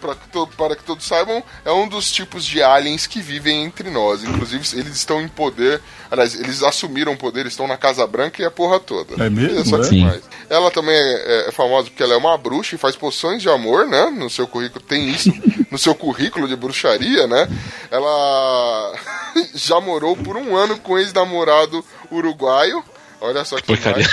para 0.00 0.14
que, 0.14 0.28
to- 0.30 0.46
para 0.56 0.74
que 0.74 0.82
todos 0.82 1.06
saibam, 1.06 1.44
é 1.62 1.70
um 1.70 1.86
dos 1.86 2.10
tipos 2.10 2.46
de 2.46 2.62
aliens 2.62 3.06
que 3.06 3.20
vivem 3.20 3.64
entre 3.64 3.90
nós. 3.90 4.24
Inclusive, 4.24 4.66
eles 4.78 4.96
estão 4.96 5.20
em 5.20 5.28
poder. 5.28 5.82
Aliás, 6.10 6.34
eles 6.34 6.62
assumiram 6.62 7.16
poder, 7.16 7.46
estão 7.46 7.68
na 7.68 7.76
Casa 7.76 8.06
Branca 8.06 8.42
e 8.42 8.44
a 8.44 8.50
porra 8.50 8.80
toda. 8.80 9.24
É 9.24 9.30
mesmo, 9.30 9.56
Olha 9.56 9.64
só 9.64 9.78
que 9.78 10.04
é? 10.04 10.10
Sim. 10.12 10.20
Ela 10.48 10.70
também 10.70 10.94
é, 10.94 11.48
é 11.48 11.52
famosa 11.52 11.88
porque 11.88 12.02
ela 12.02 12.14
é 12.14 12.16
uma 12.16 12.36
bruxa 12.36 12.74
e 12.74 12.78
faz 12.78 12.96
poções 12.96 13.40
de 13.40 13.48
amor, 13.48 13.86
né? 13.86 14.10
No 14.10 14.28
seu 14.28 14.46
currículo 14.48 14.84
tem 14.84 15.08
isso. 15.08 15.32
no 15.70 15.78
seu 15.78 15.94
currículo 15.94 16.48
de 16.48 16.56
bruxaria, 16.56 17.26
né? 17.26 17.48
Ela 17.90 18.94
já 19.54 19.80
morou 19.80 20.16
por 20.16 20.36
um 20.36 20.56
ano 20.56 20.78
com 20.78 20.94
o 20.94 20.98
ex-namorado 20.98 21.84
uruguaio. 22.10 22.82
Olha 23.20 23.44
só 23.44 23.56
que 23.56 23.66
Porcaria. 23.66 24.08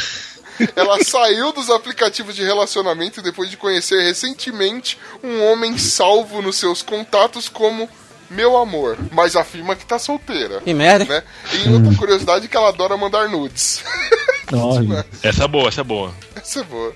Ela 0.76 1.04
saiu 1.04 1.52
dos 1.52 1.70
aplicativos 1.70 2.36
de 2.36 2.44
relacionamento 2.44 3.22
depois 3.22 3.50
de 3.50 3.58
conhecer 3.58 4.02
recentemente 4.02 4.98
um 5.24 5.44
homem 5.46 5.78
salvo 5.78 6.42
nos 6.42 6.58
seus 6.58 6.82
contatos 6.82 7.48
como 7.48 7.90
meu 8.30 8.58
amor, 8.58 8.98
mas 9.12 9.36
afirma 9.36 9.76
que 9.76 9.86
tá 9.86 9.98
solteira. 9.98 10.62
Que 10.62 10.74
merda. 10.74 11.06
Né? 11.06 11.24
E 11.66 11.70
outra 11.70 11.96
curiosidade 11.96 12.46
é 12.46 12.48
que 12.48 12.58
ela 12.58 12.70
adora 12.70 12.98
mandar 12.98 13.30
nudes. 13.30 13.84
Olha. 14.54 15.06
Essa 15.22 15.44
é 15.44 15.48
boa, 15.48 15.68
essa 15.68 15.82
é 15.82 15.84
boa. 15.84 16.14
Essa 16.36 16.60
é 16.62 16.64
boa. 16.64 16.96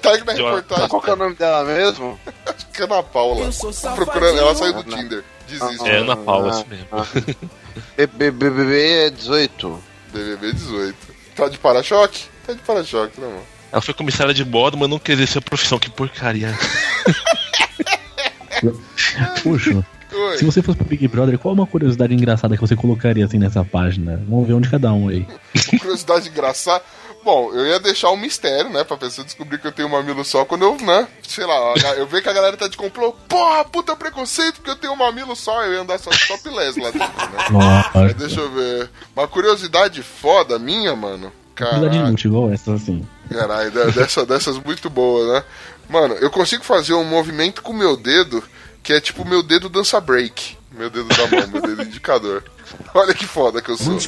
Tá 0.00 0.10
aí 0.10 0.22
na 0.24 0.32
reportagem. 0.32 0.88
Qual 0.88 1.02
que 1.02 1.10
é 1.10 1.12
o 1.12 1.16
nome 1.16 1.34
dela 1.34 1.64
mesmo? 1.64 2.18
Acho 2.46 2.66
que 2.68 2.82
é 2.82 2.84
Ana 2.84 3.02
Paula. 3.02 3.50
Procurando, 3.96 4.38
ela 4.38 4.54
saiu 4.54 4.74
do 4.74 4.84
Tinder. 4.84 5.24
Desiste. 5.48 5.88
É 5.88 5.96
Ana 5.96 6.16
Paula, 6.16 6.50
isso 6.50 6.66
mesmo. 6.68 6.86
BBB 8.12 9.10
18. 9.10 9.82
BBB 10.12 10.52
18. 10.52 10.96
Tá 11.34 11.48
de 11.48 11.58
para-choque? 11.58 12.24
Tá 12.46 12.52
de 12.52 12.60
para-choque, 12.60 13.20
né, 13.20 13.26
mano? 13.26 13.42
Ela 13.72 13.80
foi 13.80 13.94
comissária 13.94 14.34
de 14.34 14.44
bordo, 14.44 14.76
mas 14.76 14.88
não 14.88 14.98
quer 14.98 15.12
exercer 15.12 15.38
a 15.38 15.42
profissão. 15.42 15.78
Que 15.78 15.90
porcaria. 15.90 16.56
Puxa. 19.42 19.86
Oi. 20.12 20.38
Se 20.38 20.44
você 20.44 20.60
fosse 20.62 20.78
pro 20.78 20.86
Big 20.86 21.06
Brother, 21.08 21.38
qual 21.38 21.54
uma 21.54 21.66
curiosidade 21.66 22.12
engraçada 22.14 22.54
que 22.56 22.60
você 22.60 22.74
colocaria 22.76 23.24
assim 23.24 23.38
nessa 23.38 23.64
página? 23.64 24.22
Vamos 24.28 24.46
ver 24.46 24.54
um 24.54 24.60
de 24.60 24.68
cada 24.70 24.92
um 24.92 25.08
aí. 25.08 25.26
curiosidade 25.78 26.28
engraçada. 26.28 26.82
Bom, 27.22 27.52
eu 27.52 27.66
ia 27.66 27.78
deixar 27.78 28.10
um 28.10 28.16
mistério, 28.16 28.70
né? 28.70 28.82
Pra 28.82 28.96
pessoa 28.96 29.24
descobrir 29.24 29.58
que 29.58 29.66
eu 29.66 29.72
tenho 29.72 29.88
um 29.88 29.90
mamilo 29.90 30.24
só 30.24 30.44
quando 30.46 30.62
eu, 30.64 30.76
né? 30.78 31.06
Sei 31.28 31.44
lá, 31.44 31.74
eu 31.98 32.06
ver 32.06 32.22
que 32.22 32.28
a 32.30 32.32
galera 32.32 32.56
tá 32.56 32.66
de 32.66 32.78
complô. 32.78 33.12
Porra, 33.28 33.62
puta 33.66 33.94
preconceito, 33.94 34.54
porque 34.54 34.70
eu 34.70 34.76
tenho 34.76 34.94
um 34.94 34.96
mamilo 34.96 35.36
só. 35.36 35.62
Eu 35.64 35.74
ia 35.74 35.80
andar 35.82 35.98
só 35.98 36.10
de 36.10 36.26
topless 36.26 36.80
lá 36.80 36.90
dentro, 36.90 37.08
né? 37.08 37.44
Aí, 37.46 37.52
Nossa. 37.52 38.14
deixa 38.14 38.40
eu 38.40 38.50
ver. 38.50 38.90
Uma 39.14 39.28
curiosidade 39.28 40.02
foda 40.02 40.58
minha, 40.58 40.96
mano. 40.96 41.30
Curiosidade 41.54 41.90
Caralho, 41.92 42.08
inútil, 42.08 42.30
igual 42.30 42.50
essa, 42.50 42.72
assim. 42.72 43.06
caralho 43.30 43.70
de- 43.70 43.92
dessa, 43.92 44.24
dessas 44.24 44.56
muito 44.58 44.88
boas, 44.88 45.30
né? 45.30 45.44
Mano, 45.90 46.14
eu 46.14 46.30
consigo 46.30 46.64
fazer 46.64 46.94
um 46.94 47.04
movimento 47.04 47.60
com 47.60 47.72
o 47.72 47.76
meu 47.76 47.98
dedo 47.98 48.42
que 48.82 48.92
é 48.92 49.00
tipo 49.00 49.22
o 49.22 49.28
meu 49.28 49.42
dedo 49.42 49.68
dança 49.68 50.00
break. 50.00 50.58
Meu 50.72 50.88
dedo 50.88 51.08
da 51.08 51.26
mão, 51.26 51.48
meu 51.48 51.62
dedo 51.62 51.82
indicador. 51.82 52.44
Olha 52.94 53.12
que 53.12 53.26
foda 53.26 53.60
que 53.60 53.70
eu 53.70 53.76
sou. 53.76 53.98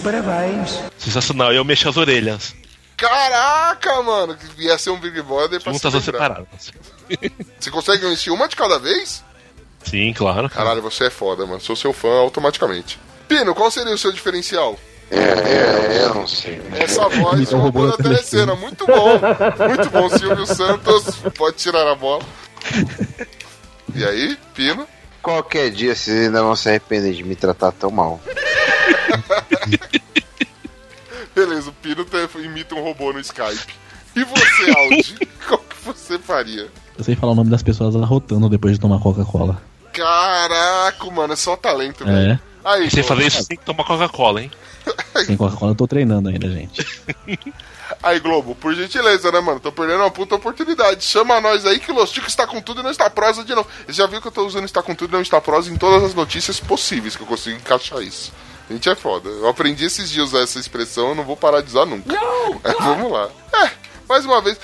Sensacional. 0.99 1.53
Eu 1.53 1.65
mexo 1.65 1.89
as 1.89 1.97
orelhas. 1.97 2.55
Caraca, 2.97 4.01
mano, 4.03 4.37
que 4.37 4.63
ia 4.63 4.79
ser 4.79 4.91
um 4.91 4.99
Big 5.01 5.21
Brother 5.23 5.61
pra 5.61 5.73
se 5.73 5.79
Juntas 5.79 5.95
ou 5.95 6.01
lembrar. 6.01 6.29
separadas. 6.37 6.73
Você 7.59 7.71
consegue 7.71 8.07
investir 8.07 8.33
uma 8.33 8.47
de 8.47 8.55
cada 8.55 8.79
vez? 8.79 9.25
Sim, 9.85 10.13
claro. 10.13 10.49
cara. 10.49 10.65
Caralho, 10.65 10.83
você 10.83 11.07
é 11.07 11.11
foda, 11.11 11.45
mano. 11.45 11.61
Sou 11.61 11.75
seu 11.75 11.93
fã 11.93 12.21
automaticamente. 12.21 13.01
Pino, 13.27 13.53
qual 13.53 13.69
seria 13.69 13.93
o 13.93 13.99
seu 13.99 14.13
diferencial? 14.13 14.79
É, 15.11 15.17
é, 15.19 16.05
eu 16.05 16.15
não 16.15 16.27
sei. 16.29 16.63
Essa 16.77 17.09
voz, 17.11 17.51
roubou 17.51 17.91
da 17.91 17.97
telecena. 17.97 18.55
Muito 18.55 18.87
bom. 18.87 19.19
Muito 19.69 19.91
bom, 19.91 20.09
Silvio 20.09 20.47
Santos. 20.47 21.17
Pode 21.37 21.57
tirar 21.57 21.91
a 21.91 21.97
bola. 21.97 22.23
E 23.95 24.05
aí, 24.05 24.37
Pino? 24.55 24.87
Qualquer 25.23 25.71
dia 25.71 25.95
vocês 25.95 26.27
ainda 26.27 26.43
vão 26.43 26.57
se 26.57 26.69
arrepender 26.69 27.13
de 27.13 27.23
me 27.23 27.37
tratar 27.37 27.73
tão 27.73 27.91
mal. 27.91 28.21
Beleza, 31.35 31.71
o 31.71 31.73
Pino 31.73 32.07
imita 32.45 32.75
um 32.75 32.83
robô 32.83 33.13
no 33.13 33.21
Skype. 33.21 33.75
E 34.15 34.25
você, 34.25 34.71
Aldi? 34.77 35.17
qual 35.49 35.61
que 35.61 35.77
você 35.85 36.19
faria? 36.19 36.69
Eu 36.97 37.05
sei 37.05 37.17
falar 37.17 37.33
o 37.33 37.35
nome 37.35 37.51
das 37.51 37.63
pessoas 37.63 37.97
arrotando 37.97 38.49
depois 38.49 38.75
de 38.75 38.81
tomar 38.81 38.99
Coca-Cola. 38.99 39.63
Caraca, 39.93 41.11
mano, 41.11 41.33
é 41.33 41.37
só 41.37 41.57
talento, 41.57 42.05
velho. 42.05 42.33
É. 42.33 42.41
Aí, 42.65 42.91
Se 42.91 42.97
você 42.97 43.03
fazer 43.03 43.27
isso, 43.27 43.47
tem 43.47 43.57
que 43.57 43.65
tomar 43.65 43.85
Coca-Cola, 43.85 44.43
hein? 44.43 44.51
Sem 45.25 45.37
Coca-Cola 45.37 45.73
eu 45.73 45.77
tô 45.77 45.87
treinando 45.87 46.29
ainda, 46.29 46.49
gente. 46.49 46.87
aí, 48.03 48.21
Globo, 48.21 48.55
por 48.55 48.75
gentileza, 48.75 49.31
né, 49.33 49.41
mano? 49.41 49.61
Tô 49.61 49.73
perdendo 49.73 50.01
uma 50.01 50.11
puta 50.11 50.35
oportunidade. 50.35 51.05
Chama 51.05 51.41
nós 51.41 51.67
aí 51.67 51.79
que 51.79 51.91
o 51.91 51.95
Los 51.95 52.11
Ticos 52.11 52.31
está 52.31 52.47
com 52.47 52.61
tudo 52.61 52.81
e 52.81 52.83
não 52.85 52.91
está 52.91 53.09
prosa 53.11 53.45
de 53.45 53.55
novo. 53.55 53.69
Você 53.87 53.93
já 53.93 54.07
viu 54.07 54.21
que 54.21 54.29
eu 54.29 54.33
tô 54.33 54.47
usando 54.47 54.65
está 54.65 54.83
com 54.83 54.95
tudo 54.95 55.11
e 55.11 55.15
não 55.15 55.23
está 55.23 55.41
prosa 55.41 55.71
em 55.71 55.77
todas 55.77 56.03
as 56.03 56.15
notícias 56.15 56.61
possíveis 56.61 57.17
que 57.17 57.23
eu 57.23 57.27
consigo 57.27 57.57
encaixar 57.57 58.03
isso. 58.03 58.33
A 58.69 58.73
gente 58.73 58.89
é 58.89 58.95
foda. 58.95 59.29
Eu 59.29 59.49
aprendi 59.49 59.85
esses 59.85 60.11
dias 60.11 60.25
a 60.25 60.29
usar 60.29 60.41
essa 60.45 60.59
expressão, 60.59 61.11
eu 61.11 61.15
não 61.15 61.25
vou 61.25 61.37
parar 61.37 61.61
de 61.61 61.69
usar 61.69 61.85
nunca. 61.85 62.15
Mas 62.63 62.75
vamos 62.81 63.13
lá. 63.13 63.29
É, 63.53 63.71
mais 64.09 64.25
uma 64.25 64.41
vez, 64.41 64.59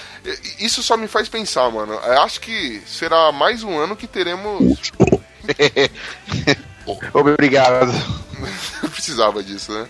isso 0.58 0.82
só 0.82 0.96
me 0.96 1.08
faz 1.08 1.28
pensar, 1.28 1.70
mano. 1.70 1.94
Eu 1.94 2.22
acho 2.22 2.40
que 2.40 2.82
será 2.86 3.32
mais 3.32 3.62
um 3.62 3.78
ano 3.78 3.96
que 3.96 4.06
teremos. 4.06 4.92
Obrigado. 7.12 7.92
Eu 8.82 8.90
precisava 8.90 9.42
disso, 9.42 9.72
né? 9.72 9.88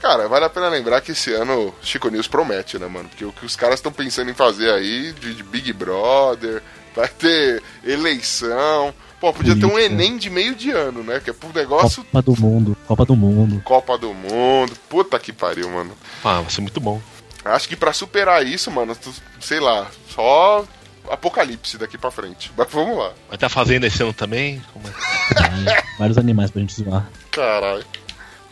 Cara, 0.00 0.28
vale 0.28 0.44
a 0.44 0.50
pena 0.50 0.68
lembrar 0.68 1.00
que 1.00 1.12
esse 1.12 1.32
ano 1.32 1.74
Chico 1.82 2.08
News 2.08 2.28
promete, 2.28 2.78
né, 2.78 2.86
mano? 2.86 3.08
Porque 3.08 3.24
o 3.24 3.32
que 3.32 3.44
os 3.44 3.56
caras 3.56 3.76
estão 3.76 3.90
pensando 3.92 4.30
em 4.30 4.34
fazer 4.34 4.70
aí 4.72 5.12
de, 5.12 5.34
de 5.34 5.42
Big 5.42 5.72
Brother, 5.72 6.62
vai 6.94 7.08
ter 7.08 7.62
eleição. 7.84 8.94
Pô, 9.20 9.32
podia 9.32 9.56
ter 9.56 9.66
um 9.66 9.70
Política. 9.70 9.92
Enem 9.94 10.16
de 10.16 10.30
meio 10.30 10.54
de 10.54 10.70
ano, 10.70 11.02
né? 11.02 11.20
Que 11.22 11.30
é 11.30 11.32
pro 11.32 11.52
negócio 11.52 12.04
Copa 12.04 12.22
do 12.22 12.40
Mundo, 12.40 12.76
Copa 12.86 13.04
do 13.04 13.16
Mundo. 13.16 13.60
Copa 13.64 13.98
do 13.98 14.14
Mundo. 14.14 14.72
Puta 14.88 15.18
que 15.18 15.32
pariu, 15.32 15.68
mano. 15.70 15.92
Ah, 16.24 16.40
vai 16.40 16.50
ser 16.50 16.60
muito 16.60 16.80
bom. 16.80 17.00
Acho 17.44 17.68
que 17.68 17.74
pra 17.76 17.92
superar 17.92 18.46
isso, 18.46 18.70
mano, 18.70 18.94
tu- 18.94 19.12
sei 19.40 19.58
lá, 19.58 19.88
só 20.08 20.64
apocalipse 21.10 21.76
daqui 21.78 21.98
pra 21.98 22.10
frente. 22.12 22.52
Mas 22.56 22.68
vamos 22.70 22.96
lá. 22.96 23.12
Vai 23.28 23.34
estar 23.36 23.48
fazendo 23.48 23.84
esse 23.84 24.00
ano 24.02 24.12
também? 24.12 24.62
Como 24.72 24.86
é? 24.86 24.92
Vai, 25.34 25.82
vários 25.98 26.18
animais 26.18 26.50
pra 26.52 26.60
gente 26.60 26.74
zoar. 26.74 27.08
Caralho. 27.32 27.84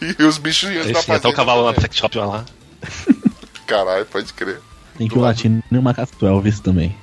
E 0.01 0.23
os 0.23 0.39
bichos 0.39 0.71
iam 0.71 0.83
Esse, 0.83 1.11
até 1.11 1.29
o 1.29 1.33
cavalo 1.33 1.63
lá 1.65 1.73
no 1.73 1.81
sex 1.81 1.97
shop 1.97 2.19
lá. 2.19 2.45
Caralho, 3.67 4.05
pode 4.07 4.33
crer. 4.33 4.61
Tem 4.97 5.09
que 5.09 5.19
o 5.19 5.21
latino 5.21 5.63
e 5.71 5.79
o 5.79 5.83
macaco 5.83 6.27
Elvis 6.27 6.61
também. 6.61 6.97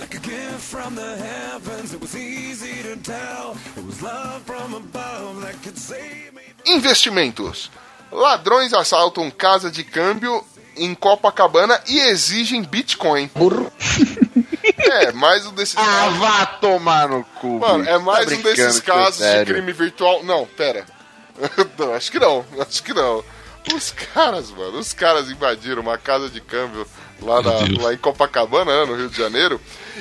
Like 0.00 0.14
a 0.14 0.20
gift 0.20 0.60
from 0.60 0.94
the 0.94 1.16
heavens, 1.16 1.92
it 1.92 2.00
was 2.00 2.14
easy 2.14 2.82
to 2.82 2.96
tell. 3.02 3.56
It 3.76 3.84
was 3.84 4.00
love 4.02 4.42
from 4.44 4.74
above 4.74 5.42
that 5.42 5.60
could 5.62 5.78
save 5.78 6.32
me. 6.32 6.42
Investimentos. 6.66 7.70
Ladrões 8.20 8.72
assaltam 8.72 9.30
casa 9.30 9.70
de 9.70 9.84
câmbio 9.84 10.42
em 10.74 10.94
Copacabana 10.94 11.78
e 11.86 11.98
exigem 11.98 12.62
Bitcoin. 12.62 13.30
É, 14.78 15.10
mais 15.12 15.44
um 15.46 15.52
desses 15.52 15.76
Ah, 15.76 16.08
vá 16.18 16.46
tomar 16.46 17.08
no 17.08 17.24
cu. 17.40 17.58
Mano, 17.60 17.88
é 17.88 17.98
mais 17.98 18.26
Tá 18.28 18.34
um 18.34 18.42
desses 18.42 18.80
casos 18.80 19.18
de 19.18 19.52
crime 19.52 19.72
virtual. 19.72 20.22
Não, 20.24 20.46
pera. 20.46 20.84
não, 21.78 21.94
acho 21.94 22.10
que 22.10 22.18
não. 22.18 22.44
Acho 22.60 22.82
que 22.82 22.92
não. 22.94 23.24
Os 23.74 23.90
caras, 23.90 24.50
mano, 24.50 24.78
os 24.78 24.92
caras 24.92 25.30
invadiram 25.30 25.82
uma 25.82 25.98
casa 25.98 26.28
de 26.28 26.40
câmbio 26.40 26.86
lá, 27.20 27.42
na- 27.42 27.82
lá 27.82 27.92
em 27.94 27.96
Copacabana, 27.96 28.80
né, 28.80 28.84
no 28.86 28.96
Rio 28.96 29.08
de 29.08 29.16
Janeiro, 29.16 29.60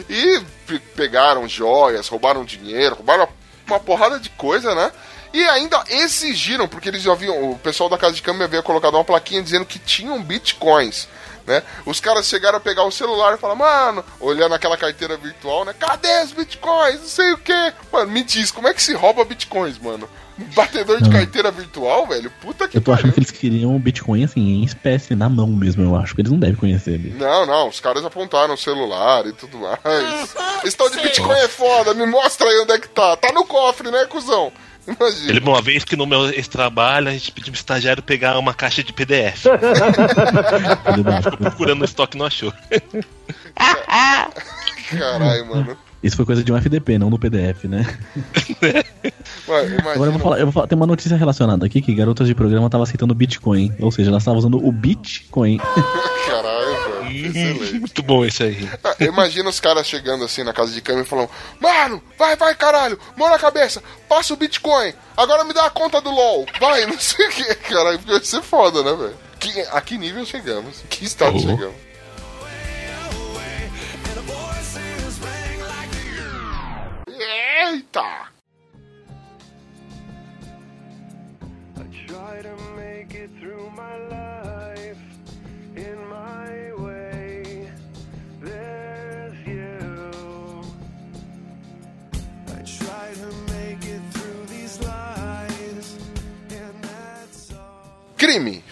e 0.09 0.41
pe- 0.67 0.79
pegaram 0.95 1.47
joias, 1.47 2.07
roubaram 2.07 2.43
dinheiro, 2.45 2.95
roubaram 2.95 3.27
uma 3.67 3.79
porrada 3.79 4.19
de 4.19 4.29
coisa, 4.31 4.73
né? 4.75 4.91
E 5.35 5.43
ainda 5.49 5.83
exigiram, 5.89 6.65
porque 6.65 6.87
eles 6.87 7.01
já 7.01 7.11
haviam, 7.11 7.51
o 7.51 7.59
pessoal 7.59 7.89
da 7.89 7.97
casa 7.97 8.13
de 8.15 8.21
câmbio 8.21 8.45
havia 8.45 8.63
colocado 8.63 8.93
uma 8.93 9.03
plaquinha 9.03 9.43
dizendo 9.43 9.65
que 9.65 9.77
tinham 9.77 10.21
bitcoins. 10.23 11.09
Né? 11.45 11.61
Os 11.85 11.99
caras 11.99 12.25
chegaram 12.25 12.57
a 12.57 12.61
pegar 12.61 12.83
o 12.85 12.91
celular 12.91 13.35
e 13.35 13.37
falar, 13.37 13.53
mano, 13.55 14.03
olhando 14.19 14.55
aquela 14.55 14.77
carteira 14.77 15.17
virtual, 15.17 15.65
né? 15.65 15.75
Cadê 15.77 16.23
os 16.23 16.31
bitcoins? 16.31 17.01
Não 17.01 17.07
sei 17.07 17.33
o 17.33 17.37
que. 17.37 17.73
Mano, 17.91 18.09
me 18.11 18.23
diz, 18.23 18.49
como 18.49 18.67
é 18.69 18.73
que 18.73 18.81
se 18.81 18.93
rouba 18.93 19.25
bitcoins, 19.25 19.77
mano? 19.77 20.09
Batedor 20.55 20.97
de 21.01 21.09
Não. 21.09 21.11
carteira 21.17 21.51
virtual, 21.51 22.07
velho? 22.07 22.31
Puta 22.41 22.67
que 22.67 22.77
Eu 22.77 22.81
tô 22.81 22.91
achando 22.91 23.11
pariu. 23.11 23.13
que 23.13 23.19
eles 23.19 23.31
queriam 23.31 23.75
o 23.75 23.79
Bitcoin 23.79 24.23
assim, 24.25 24.41
em 24.41 24.63
espécie, 24.65 25.15
na 25.15 25.29
mão 25.29 25.47
mesmo, 25.47 25.83
eu 25.83 25.95
acho. 25.95 26.13
que 26.15 26.21
Eles 26.21 26.31
não 26.31 26.39
devem 26.39 26.55
conhecer 26.57 26.91
ele. 26.95 27.13
Não, 27.17 27.45
não, 27.45 27.69
os 27.69 27.79
caras 27.79 28.03
apontaram 28.03 28.53
o 28.53 28.57
celular 28.57 29.25
e 29.27 29.31
tudo 29.33 29.57
mais. 29.59 30.35
Esse 30.65 30.75
tal 30.75 30.89
de 30.89 30.99
Bitcoin 30.99 31.37
é 31.39 31.47
foda, 31.47 31.93
me 31.93 32.05
mostra 32.05 32.49
aí 32.49 32.59
onde 32.59 32.71
é 32.73 32.79
que 32.79 32.89
tá. 32.89 33.15
Tá 33.15 33.31
no 33.31 33.45
cofre, 33.45 33.89
né, 33.91 34.05
cuzão? 34.05 34.51
Imagina. 34.87 35.33
Lembro 35.33 35.51
uma 35.51 35.61
vez 35.61 35.83
que 35.83 35.95
no 35.95 36.05
meu 36.05 36.29
esse 36.29 36.49
trabalho 36.49 37.07
a 37.07 37.11
gente 37.11 37.31
pediu 37.31 37.51
pro 37.51 37.59
estagiário 37.59 38.03
pegar 38.03 38.37
uma 38.37 38.53
caixa 38.53 38.83
de 38.83 38.93
PDF. 38.93 39.45
Ficou 41.23 41.37
procurando 41.37 41.79
no 41.79 41.85
estoque 41.85 42.15
e 42.15 42.19
não 42.19 42.25
achou. 42.25 42.53
Caralho, 44.89 45.45
mano. 45.47 45.77
Isso 46.05 46.15
foi 46.15 46.23
coisa 46.23 46.43
de 46.43 46.53
um 46.53 46.57
FDP, 46.57 46.99
não 46.99 47.09
do 47.09 47.17
PDF, 47.17 47.63
né? 47.63 47.83
Mano. 49.47 49.75
Agora 49.95 50.09
eu 50.09 50.11
vou 50.11 50.21
falar, 50.21 50.39
eu 50.39 50.45
vou 50.45 50.53
falar, 50.53 50.67
tem 50.67 50.75
uma 50.75 50.85
notícia 50.85 51.17
relacionada 51.17 51.65
aqui 51.65 51.81
que 51.81 51.95
garotas 51.95 52.27
de 52.27 52.35
programa 52.35 52.67
estavam 52.67 52.83
aceitando 52.83 53.15
Bitcoin. 53.15 53.73
Ou 53.79 53.91
seja, 53.91 54.11
elas 54.11 54.21
estavam 54.21 54.37
usando 54.37 54.63
o 54.63 54.71
Bitcoin. 54.71 55.57
Caralho. 56.29 56.74
Excelente. 57.27 57.73
Muito 57.79 58.03
bom 58.03 58.25
esse 58.25 58.43
aí. 58.43 58.69
Ah, 58.83 58.95
Imagina 58.99 59.49
os 59.49 59.59
caras 59.59 59.87
chegando 59.87 60.23
assim 60.25 60.43
na 60.43 60.53
casa 60.53 60.71
de 60.71 60.81
câmbio 60.81 61.03
e 61.03 61.07
falando: 61.07 61.29
Mano, 61.59 62.03
vai, 62.17 62.35
vai, 62.35 62.53
caralho, 62.55 62.99
mão 63.15 63.29
na 63.29 63.39
cabeça, 63.39 63.81
passa 64.09 64.33
o 64.33 64.37
Bitcoin, 64.37 64.93
agora 65.17 65.43
me 65.43 65.53
dá 65.53 65.65
a 65.65 65.69
conta 65.69 65.99
do 66.01 66.09
LOL, 66.11 66.45
vai, 66.59 66.85
não 66.87 66.99
sei 66.99 67.27
o 67.27 67.31
que, 67.31 67.55
caralho, 67.55 67.97
porque 67.99 68.11
vai 68.13 68.23
ser 68.23 68.41
foda, 68.41 68.83
né, 68.83 68.93
velho? 68.93 69.17
Que- 69.39 69.61
A 69.71 69.81
que 69.81 69.97
nível 69.97 70.25
chegamos? 70.25 70.83
Que 70.89 71.05
estado 71.05 71.35
Oh. 71.37 71.39
chegamos? 71.39 71.75
Eita! 77.07 78.34
Crime. 98.25 98.63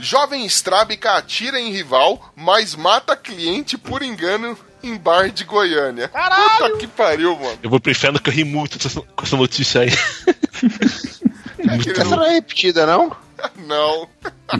Jovem 0.00 0.46
estrábica 0.46 1.12
atira 1.12 1.60
em 1.60 1.70
rival, 1.72 2.32
mas 2.36 2.74
mata 2.74 3.16
cliente 3.16 3.76
por 3.76 4.00
engano 4.02 4.56
em 4.82 4.96
bar 4.96 5.28
de 5.30 5.44
Goiânia. 5.44 6.08
Caralho! 6.08 6.50
Puta 6.58 6.76
que 6.78 6.86
pariu, 6.86 7.36
mano. 7.36 7.58
Eu 7.62 7.68
vou 7.68 7.80
pro 7.80 7.90
inferno 7.90 8.20
que 8.20 8.30
eu 8.30 8.34
ri 8.34 8.44
muito 8.44 8.78
com 9.14 9.24
essa- 9.24 9.36
notícia 9.36 9.80
aí. 9.82 9.90
muito 11.58 11.90
Essa 12.00 12.16
não 12.16 12.24
é 12.24 12.34
repetida, 12.34 12.86
não? 12.86 13.14
Não. 13.56 14.08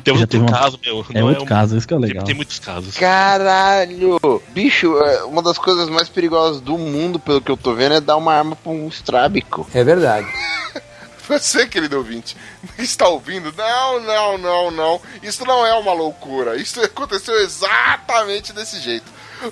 Tem 0.04 0.16
Já 0.16 0.24
teve 0.26 0.44
uma- 0.44 0.52
caso, 0.52 0.78
meu. 0.84 1.04
É 1.12 1.20
não 1.20 1.26
outro 1.28 1.42
um- 1.42 1.46
caso, 1.46 1.76
isso 1.76 1.86
que 1.88 1.94
é 1.94 1.96
Tem, 1.98 2.06
legal. 2.06 2.24
tem 2.24 2.34
muitos 2.34 2.60
casos. 2.60 2.96
Caralho! 2.96 4.20
Bicho, 4.50 4.96
é 4.98 5.24
uma 5.24 5.42
das 5.42 5.58
coisas 5.58 5.88
mais 5.88 6.08
perigosas 6.08 6.60
do 6.60 6.78
mundo, 6.78 7.18
pelo 7.18 7.40
que 7.40 7.50
eu 7.50 7.56
tô 7.56 7.74
vendo, 7.74 7.94
é 7.96 8.00
dar 8.00 8.16
uma 8.16 8.32
arma 8.34 8.54
pra 8.54 8.70
um 8.70 8.86
estrábico. 8.86 9.66
É 9.74 9.82
verdade. 9.82 10.28
Você, 11.28 11.66
querido 11.66 11.96
ouvinte, 11.98 12.36
está 12.78 13.06
ouvindo? 13.08 13.52
Não, 13.56 14.00
não, 14.00 14.38
não, 14.38 14.70
não. 14.70 15.00
Isso 15.22 15.44
não 15.44 15.64
é 15.66 15.74
uma 15.74 15.92
loucura. 15.92 16.56
Isso 16.56 16.80
aconteceu 16.84 17.38
exatamente 17.40 18.52
desse 18.52 18.80
jeito. 18.80 19.10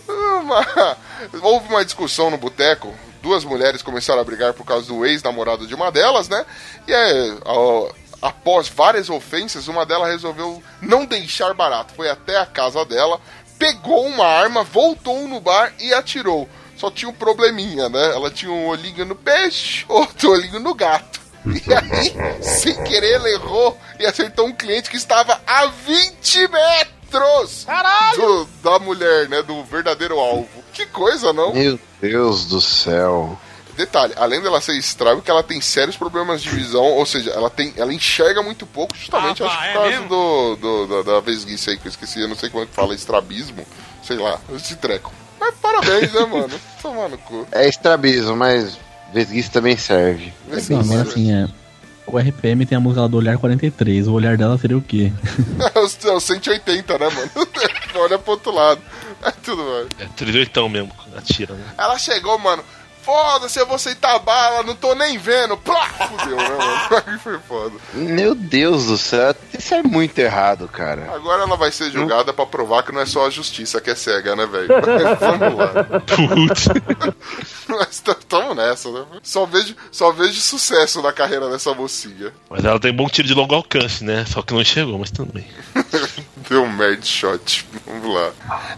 Uma- 0.09 0.97
Houve 1.43 1.69
uma 1.69 1.85
discussão 1.85 2.31
no 2.31 2.39
boteco. 2.39 2.95
Duas 3.23 3.45
mulheres 3.45 3.83
começaram 3.83 4.21
a 4.21 4.25
brigar 4.25 4.53
por 4.55 4.65
causa 4.65 4.87
do 4.87 5.05
ex-namorado 5.05 5.67
de 5.67 5.75
uma 5.75 5.91
delas, 5.93 6.29
né? 6.29 6.45
E 6.87 6.93
é, 6.93 7.37
ao- 7.45 7.95
após 8.23 8.69
várias 8.69 9.11
ofensas, 9.11 9.69
uma 9.69 9.85
delas 9.85 10.09
resolveu 10.11 10.63
não 10.81 11.05
deixar 11.05 11.53
barato. 11.55 11.93
Foi 11.95 12.09
até 12.09 12.39
a 12.39 12.47
casa 12.47 12.85
dela, 12.85 13.21
pegou 13.59 14.07
uma 14.07 14.27
arma, 14.27 14.63
voltou 14.65 15.27
no 15.29 15.41
bar 15.41 15.73
e 15.79 15.93
atirou. 15.93 16.49
Só 16.77 16.91
tinha 16.91 17.09
um 17.09 17.15
probleminha, 17.15 17.89
né? 17.89 18.13
Ela 18.13 18.31
tinha 18.31 18.51
um 18.53 18.67
olhinho 18.67 19.05
no 19.05 19.15
peixe, 19.15 19.85
outro 19.89 20.31
olhinho 20.31 20.61
no 20.61 20.75
gato. 20.75 21.21
E 21.47 21.73
aí, 21.75 22.43
sem 22.43 22.83
querer, 22.85 23.15
ela 23.15 23.29
errou 23.31 23.79
e 23.99 24.07
acertou 24.07 24.47
um 24.47 24.53
cliente 24.53 24.91
que 24.91 24.97
estava 24.97 25.41
a 25.47 25.67
20 25.67 26.49
metros 26.49 27.67
do- 28.17 28.45
da 28.63 28.79
mulher, 28.79 29.29
né? 29.29 29.43
Do 29.43 29.63
verdadeiro 29.65 30.19
alvo. 30.19 30.49
Que 30.73 30.87
coisa, 30.87 31.33
não? 31.33 31.55
Meu 31.55 31.79
Deus 32.01 32.47
do 32.47 32.61
céu. 32.61 33.39
Detalhe, 33.77 34.15
além 34.17 34.41
dela 34.41 34.61
ser 34.61 34.73
estrábica, 34.79 35.23
que 35.23 35.31
ela 35.31 35.43
tem 35.43 35.61
sérios 35.61 35.97
problemas 35.97 36.43
de 36.43 36.49
visão, 36.49 36.83
ou 36.83 37.05
seja, 37.05 37.31
ela 37.31 37.51
tem, 37.51 37.75
ela 37.77 37.93
enxerga 37.93 38.43
muito 38.43 38.65
pouco, 38.67 38.97
justamente 38.97 39.43
Ah, 39.43 39.47
acho 39.47 39.59
que 39.59 39.65
é 39.65 39.73
por 39.73 39.79
causa 39.91 40.09
do, 40.09 40.57
do- 40.57 40.87
da, 41.05 41.13
da 41.13 41.21
vesguice 41.21 41.71
aí 41.71 41.77
que 41.79 41.87
eu 41.87 41.91
esqueci, 41.91 42.21
eu 42.21 42.29
não 42.29 42.37
sei 42.37 42.49
como 42.49 42.65
é 42.65 42.67
que 42.67 42.73
fala, 42.75 42.95
estrabismo, 42.95 43.67
sei 44.03 44.17
lá, 44.17 44.41
esse 44.55 44.77
treco. 44.77 45.13
Mas 45.39 45.55
parabéns, 45.57 46.11
né, 46.11 46.21
mano? 46.25 46.59
Tomar 46.81 47.11
no 47.11 47.19
cu. 47.19 47.47
É 47.53 47.69
estrabismo, 47.69 48.35
mas 48.35 48.79
Vesguice 49.13 49.51
também 49.51 49.77
serve. 49.77 50.33
Não, 50.69 50.81
agora 50.81 51.03
assim, 51.03 51.33
é. 51.33 51.49
O 52.07 52.19
RPM 52.19 52.65
tem 52.65 52.77
a 52.77 52.81
música 52.81 53.03
lá 53.03 53.09
do 53.09 53.17
Olhar 53.17 53.37
43. 53.37 54.07
O 54.07 54.13
olhar 54.13 54.37
dela 54.37 54.57
seria 54.59 54.79
o 54.79 54.83
quê? 54.83 55.13
É 55.75 55.79
os, 55.81 56.05
é 56.05 56.13
os 56.13 56.23
180, 56.23 56.99
né, 56.99 57.09
mano? 57.09 57.31
Olha 57.97 58.19
pro 58.19 58.33
outro 58.33 58.53
lado. 58.53 58.81
É 59.23 59.31
tudo, 59.31 59.63
mano. 59.63 59.89
É 59.99 60.05
38 60.17 60.69
mesmo, 60.69 60.93
atira, 61.17 61.55
né? 61.55 61.65
Ela 61.77 61.99
chegou, 61.99 62.39
mano. 62.39 62.63
Foda-se, 63.07 63.61
eu 63.61 63.67
vou 63.67 63.77
aceitar 63.77 64.19
bala, 64.19 64.65
não 64.65 64.75
tô 64.75 64.93
nem 64.97 65.17
vendo. 65.17 65.57
Plá! 65.57 65.89
Fudeu, 65.91 66.37
né, 66.37 66.49
mano? 66.49 67.21
Foi 67.23 67.39
foda. 67.39 67.77
Meu 67.95 68.35
Deus 68.35 68.87
do 68.87 68.99
céu, 68.99 69.33
isso 69.57 69.75
é 69.75 69.83
muito 69.85 70.19
errado, 70.19 70.67
cara. 70.67 71.15
Agora 71.15 71.45
ela 71.45 71.57
vai 71.57 71.71
ser 71.71 71.89
julgada 71.93 72.33
pra 72.33 72.45
provar 72.45 72.83
que 72.83 72.91
não 72.91 73.01
é 73.01 73.07
só 73.07 73.25
a 73.25 73.31
justiça 73.31 73.81
que 73.81 73.91
é 73.91 73.95
cega, 73.95 74.35
né, 74.35 74.45
velho? 74.45 74.67
Vamos 75.21 75.57
lá. 75.57 76.01
Putz. 76.01 76.67
Mas 77.69 78.03
tamo 78.29 78.55
nessa, 78.55 78.91
né? 78.91 79.05
Só 79.23 79.47
vejo, 79.47 79.77
só 79.93 80.11
vejo 80.11 80.41
sucesso 80.41 81.01
na 81.01 81.13
carreira 81.13 81.49
dessa 81.49 81.73
mocinha. 81.75 82.33
Mas 82.51 82.65
ela 82.65 82.81
tem 82.81 82.93
bom 82.93 83.09
tiro 83.09 83.29
de 83.29 83.35
longo 83.35 83.55
alcance, 83.55 84.03
né? 84.03 84.25
Só 84.27 84.43
que 84.43 84.53
não 84.53 84.65
chegou, 84.65 84.99
mas 84.99 85.13
bem. 85.33 85.47
Deu 86.49 86.63
um 86.63 86.69
mad 86.69 87.05
shot. 87.05 87.67
Vamos 87.87 88.15
lá. 88.15 88.33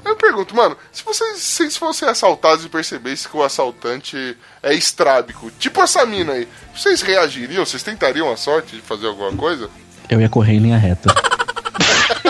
Eu 0.05 0.17
pergunto, 0.17 0.57
mano, 0.57 0.77
se 0.91 1.05
vocês, 1.05 1.39
se 1.39 1.57
vocês 1.59 1.77
fossem 1.77 2.09
assaltados 2.09 2.65
e 2.65 2.69
percebessem 2.69 3.31
que 3.31 3.37
o 3.37 3.43
assaltante 3.43 4.37
é 4.63 4.73
estrábico, 4.75 5.51
tipo 5.59 5.81
essa 5.83 6.05
mina 6.07 6.33
aí, 6.33 6.49
vocês 6.75 7.03
reagiriam? 7.03 7.65
Vocês 7.65 7.83
tentariam 7.83 8.33
a 8.33 8.37
sorte 8.37 8.77
de 8.77 8.83
fazer 8.83 9.07
alguma 9.07 9.33
coisa? 9.33 9.69
Eu 10.09 10.21
ia 10.21 10.29
correr 10.29 10.55
em 10.55 10.61
linha 10.61 10.79
reta. 10.79 11.15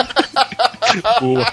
Boa. 1.21 1.45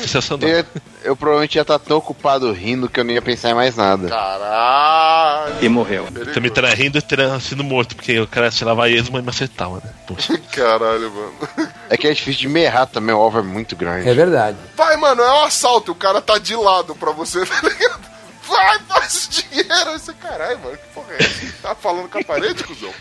Sensacional. 0.00 0.48
Eu, 0.48 0.64
eu 1.02 1.16
provavelmente 1.16 1.56
ia 1.56 1.62
estar 1.62 1.78
tão 1.78 1.96
ocupado 1.96 2.52
rindo 2.52 2.88
que 2.88 3.00
eu 3.00 3.04
não 3.04 3.12
ia 3.12 3.22
pensar 3.22 3.50
em 3.50 3.54
mais 3.54 3.76
nada. 3.76 4.08
Caralho. 4.08 5.54
E 5.60 5.68
morreu. 5.68 6.08
Também 6.32 6.50
teria 6.50 6.74
rindo 6.74 6.98
e 6.98 7.02
teria 7.02 7.38
sido 7.40 7.62
morto, 7.64 7.96
porque 7.96 8.18
o 8.20 8.26
cara 8.26 8.50
tirava 8.50 8.88
esmo 8.88 9.18
e 9.18 9.22
me 9.22 9.28
acertava, 9.28 9.76
né? 9.76 9.92
Poxa. 10.06 10.36
Caralho, 10.52 11.10
mano. 11.10 11.70
É 11.88 11.96
que 11.96 12.06
é 12.06 12.12
difícil 12.12 12.42
de 12.42 12.48
me 12.48 12.60
errar 12.60 12.86
também, 12.86 13.14
o 13.14 13.18
alvo 13.18 13.38
é 13.38 13.42
muito 13.42 13.74
grande. 13.76 14.08
É 14.08 14.14
verdade. 14.14 14.56
Vai, 14.76 14.96
mano, 14.96 15.22
é 15.22 15.32
um 15.40 15.44
assalto, 15.44 15.92
o 15.92 15.94
cara 15.94 16.20
tá 16.20 16.38
de 16.38 16.54
lado 16.54 16.94
pra 16.94 17.12
você, 17.12 17.44
tá 17.46 17.60
ligado? 17.62 18.10
Vai, 18.46 18.78
faz 18.80 19.26
o 19.26 19.30
dinheiro. 19.30 19.94
Esse 19.94 20.12
caralho, 20.14 20.58
mano, 20.58 20.76
que 20.76 20.86
porra 20.94 21.12
é 21.12 21.22
essa? 21.22 21.52
Tá 21.62 21.74
falando 21.74 22.08
com 22.08 22.18
a 22.18 22.24
parede, 22.24 22.64
cuzão? 22.64 22.92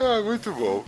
ah, 0.00 0.22
muito 0.24 0.52
bom. 0.52 0.84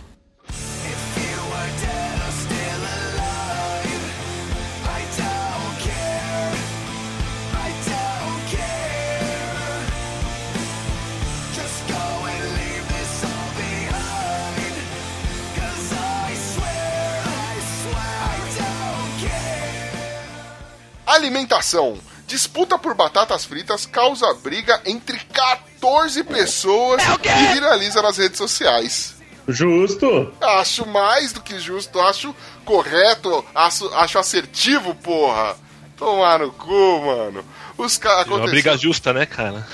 Alimentação. 21.07 21.97
Disputa 22.27 22.77
por 22.77 22.93
batatas 22.93 23.45
fritas 23.45 23.85
causa 23.85 24.33
briga 24.33 24.81
entre 24.85 25.17
14 25.33 26.23
pessoas 26.25 27.01
e 27.23 27.53
viraliza 27.53 28.01
nas 28.01 28.17
redes 28.17 28.37
sociais. 28.37 29.15
Justo. 29.47 30.33
Acho 30.41 30.85
mais 30.85 31.31
do 31.31 31.39
que 31.41 31.57
justo, 31.57 32.01
acho 32.01 32.35
correto, 32.65 33.45
acho, 33.55 33.87
acho 33.93 34.19
assertivo, 34.19 34.93
porra. 34.95 35.55
Tomar 35.95 36.39
no 36.39 36.51
cu, 36.51 37.01
mano. 37.05 37.43
Os 37.77 37.97
caras 37.97 38.27
É 38.27 38.29
uma 38.29 38.45
briga 38.45 38.77
justa, 38.77 39.13
né, 39.13 39.25
cara? 39.25 39.65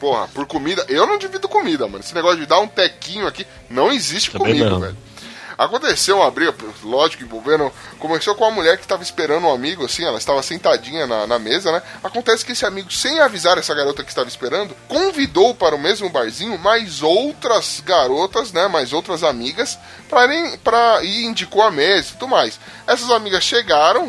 Porra, 0.00 0.28
por 0.28 0.46
comida. 0.46 0.84
Eu 0.88 1.06
não 1.06 1.16
divido 1.16 1.48
comida, 1.48 1.86
mano. 1.86 2.00
Esse 2.00 2.14
negócio 2.14 2.38
de 2.38 2.46
dar 2.46 2.58
um 2.58 2.66
tequinho 2.66 3.26
aqui 3.26 3.46
não 3.68 3.92
existe 3.92 4.30
Também 4.30 4.58
comigo, 4.58 4.68
não. 4.68 4.80
velho. 4.80 4.96
Aconteceu 5.60 6.16
uma 6.16 6.30
briga, 6.30 6.54
lógico, 6.82 7.22
envolvendo. 7.22 7.70
Começou 7.98 8.34
com 8.34 8.44
uma 8.44 8.50
mulher 8.50 8.78
que 8.78 8.82
estava 8.82 9.02
esperando 9.02 9.46
um 9.46 9.52
amigo, 9.52 9.84
assim, 9.84 10.02
ela 10.04 10.16
estava 10.16 10.42
sentadinha 10.42 11.06
na, 11.06 11.26
na 11.26 11.38
mesa, 11.38 11.70
né? 11.70 11.82
Acontece 12.02 12.46
que 12.46 12.52
esse 12.52 12.64
amigo, 12.64 12.90
sem 12.90 13.20
avisar 13.20 13.58
essa 13.58 13.74
garota 13.74 14.02
que 14.02 14.08
estava 14.08 14.26
esperando, 14.26 14.74
convidou 14.88 15.54
para 15.54 15.74
o 15.76 15.78
mesmo 15.78 16.08
barzinho 16.08 16.58
mais 16.58 17.02
outras 17.02 17.82
garotas, 17.84 18.52
né? 18.52 18.68
Mais 18.68 18.94
outras 18.94 19.22
amigas, 19.22 19.78
pra, 20.08 20.24
irem- 20.24 20.56
pra, 20.56 21.00
e 21.04 21.26
indicou 21.26 21.60
a 21.62 21.70
mesa 21.70 22.08
e 22.08 22.12
tudo 22.12 22.28
mais. 22.28 22.58
Essas 22.86 23.10
amigas 23.10 23.44
chegaram 23.44 24.06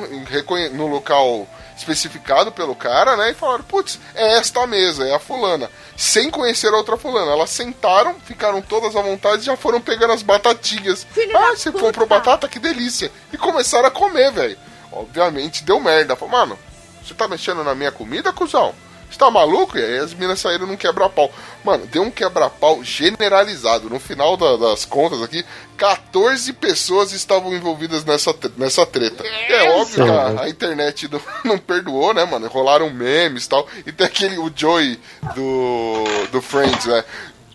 no 0.71 0.87
local 0.87 1.45
especificado 1.81 2.51
pelo 2.51 2.75
cara, 2.75 3.17
né? 3.17 3.31
E 3.31 3.33
falaram, 3.33 3.63
putz, 3.63 3.99
é 4.15 4.37
esta 4.37 4.65
mesa, 4.65 5.07
é 5.07 5.13
a 5.13 5.19
fulana. 5.19 5.69
Sem 5.97 6.29
conhecer 6.29 6.73
a 6.73 6.77
outra 6.77 6.97
fulana. 6.97 7.31
Elas 7.31 7.49
sentaram, 7.49 8.15
ficaram 8.23 8.61
todas 8.61 8.95
à 8.95 9.01
vontade 9.01 9.41
e 9.41 9.45
já 9.45 9.57
foram 9.57 9.81
pegando 9.81 10.13
as 10.13 10.21
batatinhas. 10.21 11.05
ah, 11.35 11.55
você 11.55 11.71
comprou 11.71 12.07
batata? 12.07 12.47
Que 12.47 12.59
delícia. 12.59 13.11
E 13.33 13.37
começaram 13.37 13.87
a 13.87 13.91
comer, 13.91 14.31
velho. 14.31 14.57
Obviamente 14.91 15.63
deu 15.63 15.79
merda. 15.79 16.15
Falei, 16.15 16.31
mano, 16.33 16.59
você 17.03 17.13
tá 17.13 17.27
mexendo 17.27 17.63
na 17.63 17.75
minha 17.75 17.91
comida, 17.91 18.31
cuzão? 18.31 18.73
Você 19.11 19.17
tá 19.19 19.29
maluco? 19.29 19.77
E 19.77 19.83
aí 19.83 19.97
as 19.99 20.13
minas 20.13 20.39
saíram 20.39 20.65
num 20.65 20.77
quebra-pau. 20.77 21.29
Mano, 21.63 21.85
deu 21.85 22.01
um 22.01 22.09
quebra-pau 22.09 22.81
generalizado. 22.83 23.89
No 23.89 23.99
final 23.99 24.37
da- 24.37 24.55
das 24.55 24.85
contas 24.85 25.21
aqui, 25.21 25.45
14 25.77 26.53
pessoas 26.53 27.11
estavam 27.11 27.53
envolvidas 27.53 28.05
nessa, 28.05 28.33
nessa 28.57 28.85
treta. 28.85 29.23
E 29.25 29.53
é 29.53 29.71
óbvio 29.71 30.05
que 30.05 30.09
a, 30.11 30.41
a 30.43 30.49
internet 30.49 31.09
não, 31.11 31.21
não 31.43 31.57
perdoou, 31.57 32.13
né, 32.13 32.23
mano? 32.25 32.47
Rolaram 32.47 32.89
memes 32.89 33.45
e 33.45 33.49
tal. 33.49 33.67
E 33.85 33.91
tem 33.91 34.07
aquele, 34.07 34.37
o 34.37 34.51
Joey 34.55 34.97
do, 35.35 36.03
do 36.31 36.41
Friends, 36.41 36.85
né? 36.85 37.03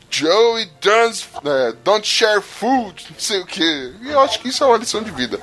Joey 0.09 0.71
does, 0.81 1.27
né, 1.43 1.73
don't 1.85 2.07
share 2.07 2.41
food, 2.41 3.07
não 3.11 3.19
sei 3.19 3.41
o 3.41 3.47
que. 3.47 3.93
E 4.03 4.11
eu 4.11 4.21
acho 4.21 4.39
que 4.41 4.49
isso 4.49 4.63
é 4.63 4.67
uma 4.67 4.77
lição 4.79 5.03
de 5.03 5.11
vida. 5.11 5.41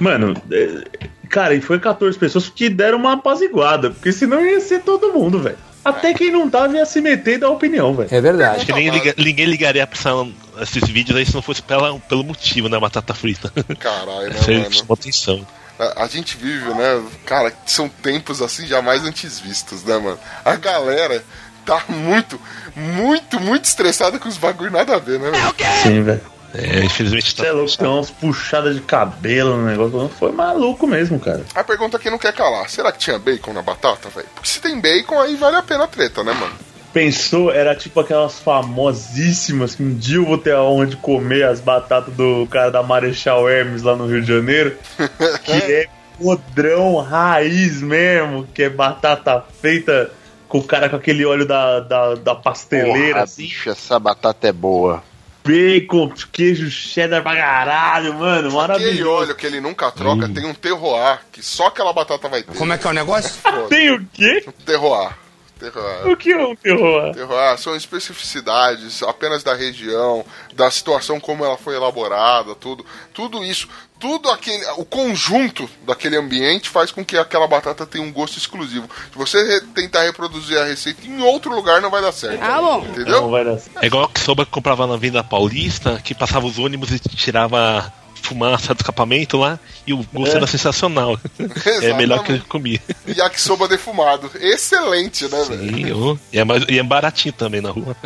Mano, 0.00 0.34
é, 0.50 1.08
cara, 1.30 1.54
e 1.54 1.60
foi 1.60 1.78
14 1.78 2.18
pessoas 2.18 2.48
que 2.50 2.68
deram 2.68 2.98
uma 2.98 3.14
apaziguada, 3.14 3.90
porque 3.90 4.12
senão 4.12 4.44
ia 4.44 4.60
ser 4.60 4.80
todo 4.80 5.12
mundo, 5.14 5.38
velho. 5.40 5.56
Até 5.82 6.12
quem 6.12 6.30
não 6.30 6.50
tava 6.50 6.76
ia 6.76 6.84
se 6.84 7.00
meter 7.00 7.36
e 7.36 7.38
dar 7.38 7.48
opinião, 7.48 7.94
velho. 7.94 8.08
É 8.10 8.16
Acho 8.16 8.22
verdade. 8.22 8.66
que 8.66 8.72
ninguém, 8.74 8.90
liga- 8.90 9.14
ninguém 9.16 9.46
ligaria 9.46 9.86
pra 9.86 9.98
essa- 9.98 10.28
esses 10.60 10.86
vídeos 10.90 11.16
aí 11.16 11.24
se 11.24 11.34
não 11.34 11.40
fosse 11.40 11.62
pela, 11.62 11.98
pelo 12.00 12.22
motivo, 12.22 12.68
né? 12.68 12.78
Batata 12.78 13.14
frita. 13.14 13.50
Caralho, 13.78 14.28
né, 14.28 14.36
Isso 14.38 14.50
aí 14.50 14.58
mano? 14.58 14.72
chamou 14.74 14.92
atenção. 14.94 15.46
A, 15.78 16.04
a 16.04 16.06
gente 16.06 16.36
vive, 16.36 16.68
né? 16.74 17.02
Cara, 17.24 17.50
são 17.64 17.88
tempos 17.88 18.42
assim 18.42 18.66
jamais 18.66 19.02
antes 19.04 19.40
vistos, 19.40 19.82
né, 19.82 19.96
mano? 19.96 20.18
A 20.44 20.54
galera 20.56 21.24
tá 21.64 21.82
muito, 21.88 22.38
muito, 22.76 23.40
muito 23.40 23.64
estressada 23.64 24.18
com 24.18 24.28
os 24.28 24.36
bagulho 24.36 24.70
nada 24.70 24.96
a 24.96 24.98
ver, 24.98 25.18
né, 25.18 25.30
mano? 25.30 25.54
Sim, 25.82 26.02
velho. 26.02 26.20
É, 26.54 26.84
infelizmente 26.84 27.34
tá. 27.34 27.42
Você 27.42 27.48
é 27.48 27.52
louco, 27.52 27.76
tem 27.76 27.88
umas 27.88 28.10
puxadas 28.10 28.74
de 28.74 28.80
cabelo 28.80 29.56
no 29.56 29.66
negócio. 29.66 30.08
Foi 30.18 30.32
maluco 30.32 30.86
mesmo, 30.86 31.18
cara. 31.20 31.44
A 31.54 31.62
pergunta 31.62 31.98
que 31.98 32.10
não 32.10 32.18
quer 32.18 32.32
calar: 32.32 32.68
será 32.68 32.90
que 32.92 32.98
tinha 32.98 33.18
bacon 33.18 33.52
na 33.52 33.62
batata, 33.62 34.08
velho? 34.08 34.28
Porque 34.34 34.48
se 34.48 34.60
tem 34.60 34.80
bacon, 34.80 35.20
aí 35.20 35.36
vale 35.36 35.56
a 35.56 35.62
pena 35.62 35.84
a 35.84 35.88
treta, 35.88 36.24
né, 36.24 36.32
mano? 36.32 36.52
Pensou, 36.92 37.52
era 37.52 37.76
tipo 37.76 38.00
aquelas 38.00 38.40
famosíssimas 38.40 39.76
que 39.76 39.82
um 39.82 39.94
dia 39.94 40.16
eu 40.16 40.26
vou 40.26 40.38
ter 40.38 40.52
a 40.54 40.62
honra 40.62 40.86
de 40.86 40.96
comer 40.96 41.44
as 41.44 41.60
batatas 41.60 42.12
do 42.14 42.48
cara 42.50 42.70
da 42.70 42.82
Marechal 42.82 43.48
Hermes 43.48 43.82
lá 43.82 43.94
no 43.94 44.08
Rio 44.08 44.20
de 44.20 44.26
Janeiro. 44.26 44.76
que 45.44 45.52
é 45.52 45.86
podrão 46.18 46.96
raiz 46.96 47.80
mesmo, 47.80 48.46
que 48.52 48.64
é 48.64 48.68
batata 48.68 49.42
feita 49.62 50.10
com 50.48 50.58
o 50.58 50.64
cara 50.64 50.88
com 50.88 50.96
aquele 50.96 51.24
óleo 51.24 51.46
da, 51.46 51.78
da, 51.78 52.14
da 52.16 52.34
pasteleira, 52.34 53.12
Porra, 53.12 53.22
assim. 53.22 53.42
bicho, 53.44 53.70
essa 53.70 53.98
batata 54.00 54.48
é 54.48 54.52
boa. 54.52 55.02
Bacon, 55.44 56.12
queijo 56.30 56.70
cheddar 56.70 57.22
pra 57.22 57.34
caralho, 57.34 58.14
mano. 58.14 58.48
Aquele 58.48 58.54
Maravilhoso. 58.56 59.22
óleo 59.24 59.34
que 59.34 59.46
ele 59.46 59.60
nunca 59.60 59.90
troca 59.90 60.28
tem 60.28 60.44
um 60.46 60.54
terroir 60.54 61.20
que 61.32 61.42
só 61.42 61.66
aquela 61.68 61.92
batata 61.92 62.28
vai 62.28 62.42
ter. 62.42 62.54
Como 62.56 62.72
é 62.72 62.78
que 62.78 62.86
é 62.86 62.90
o 62.90 62.92
negócio? 62.92 63.32
Tem 63.68 63.90
o 63.90 64.06
quê? 64.12 64.44
Terroir. 64.66 65.16
Terroir. 65.58 66.08
O 66.08 66.16
que 66.16 66.32
é 66.32 66.46
um 66.46 66.56
terror? 66.56 67.12
Terroir 67.12 67.58
são 67.58 67.76
especificidades 67.76 69.02
apenas 69.02 69.42
da 69.42 69.54
região, 69.54 70.24
da 70.54 70.70
situação 70.70 71.20
como 71.20 71.44
ela 71.44 71.58
foi 71.58 71.74
elaborada, 71.76 72.54
tudo, 72.54 72.84
tudo 73.12 73.44
isso, 73.44 73.68
tudo 74.00 74.30
aquele, 74.30 74.64
o 74.78 74.84
conjunto 74.84 75.68
daquele 75.86 76.16
ambiente 76.16 76.68
faz 76.70 76.90
com 76.90 77.04
que 77.04 77.16
aquela 77.18 77.46
batata 77.46 77.84
tenha 77.86 78.02
um 78.02 78.10
gosto 78.10 78.38
exclusivo. 78.38 78.88
Se 79.12 79.16
você 79.18 79.36
re- 79.46 79.60
tentar 79.74 80.02
reproduzir 80.04 80.58
a 80.58 80.64
receita 80.64 81.06
em 81.06 81.20
outro 81.22 81.54
lugar, 81.54 81.82
não 81.82 81.90
vai 81.90 82.00
dar 82.00 82.10
certo. 82.10 82.42
Ah, 82.42 82.60
bom. 82.60 82.86
Entendeu? 82.86 83.20
Não 83.20 83.30
vai 83.30 83.44
dar 83.44 83.58
É 83.82 83.86
igual 83.86 84.08
que 84.08 84.18
soba 84.18 84.46
que 84.46 84.50
comprava 84.50 84.86
na 84.86 84.96
Venda 84.96 85.22
Paulista, 85.22 86.00
que 86.02 86.14
passava 86.14 86.46
os 86.46 86.58
ônibus 86.58 86.90
e 86.90 86.98
tirava 86.98 87.92
fumaça 88.20 88.74
do 88.74 88.78
escapamento 88.80 89.36
lá, 89.36 89.58
e 89.86 89.92
o 89.92 89.98
gosto 90.12 90.34
É. 90.34 90.36
era 90.36 90.46
sensacional. 90.46 91.18
é 91.82 91.92
melhor 91.94 92.22
que 92.22 92.32
eu 92.32 92.40
comia. 92.48 92.80
Yakisoba 93.08 93.66
defumado. 93.68 94.30
Excelente, 94.40 95.28
né, 95.28 95.44
velho? 95.44 95.96
Ô. 96.12 96.18
e, 96.32 96.38
é 96.38 96.44
mais, 96.44 96.64
e 96.68 96.78
é 96.78 96.82
baratinho 96.82 97.32
também 97.32 97.60
na 97.60 97.70
rua. 97.70 97.96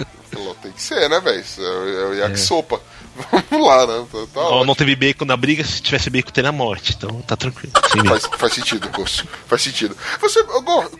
Tem 0.62 0.72
que 0.72 0.82
ser, 0.82 1.08
né, 1.10 1.20
velho? 1.20 1.44
É 1.58 1.60
o- 1.62 1.88
é 1.88 2.06
o 2.08 2.14
yakisopa. 2.14 2.80
Vamos 3.50 3.66
lá, 3.68 3.86
né? 3.86 4.06
Tá, 4.10 4.18
tá 4.34 4.40
ótimo. 4.40 4.64
não 4.64 4.74
teve 4.74 4.96
bacon 4.96 5.24
na 5.24 5.36
briga, 5.36 5.62
se 5.62 5.80
tivesse 5.80 6.10
bacon 6.10 6.30
teria 6.32 6.50
morte, 6.50 6.94
então 6.96 7.22
tá 7.22 7.36
tranquilo. 7.36 7.72
Faz, 8.08 8.24
faz 8.38 8.52
sentido, 8.54 8.88
Coço. 8.88 9.24
Faz 9.46 9.62
sentido. 9.62 9.96
Você, 10.20 10.42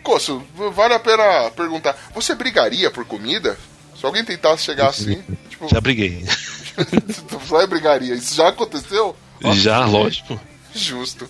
Coço, 0.01 0.41
vale 0.73 0.93
a 0.93 0.99
pena 0.99 1.51
perguntar: 1.51 1.95
você 2.13 2.33
brigaria 2.35 2.89
por 2.89 3.03
comida? 3.05 3.57
Se 3.99 4.05
alguém 4.05 4.23
tentasse 4.23 4.63
chegar 4.63 4.87
assim, 4.89 5.21
tipo, 5.49 5.67
Já 5.69 5.81
briguei. 5.81 6.25
só 7.47 7.65
brigaria. 7.67 8.15
Isso 8.15 8.35
já 8.35 8.49
aconteceu? 8.49 9.15
Já, 9.53 9.85
lógico. 9.85 10.39
Justo. 10.73 11.27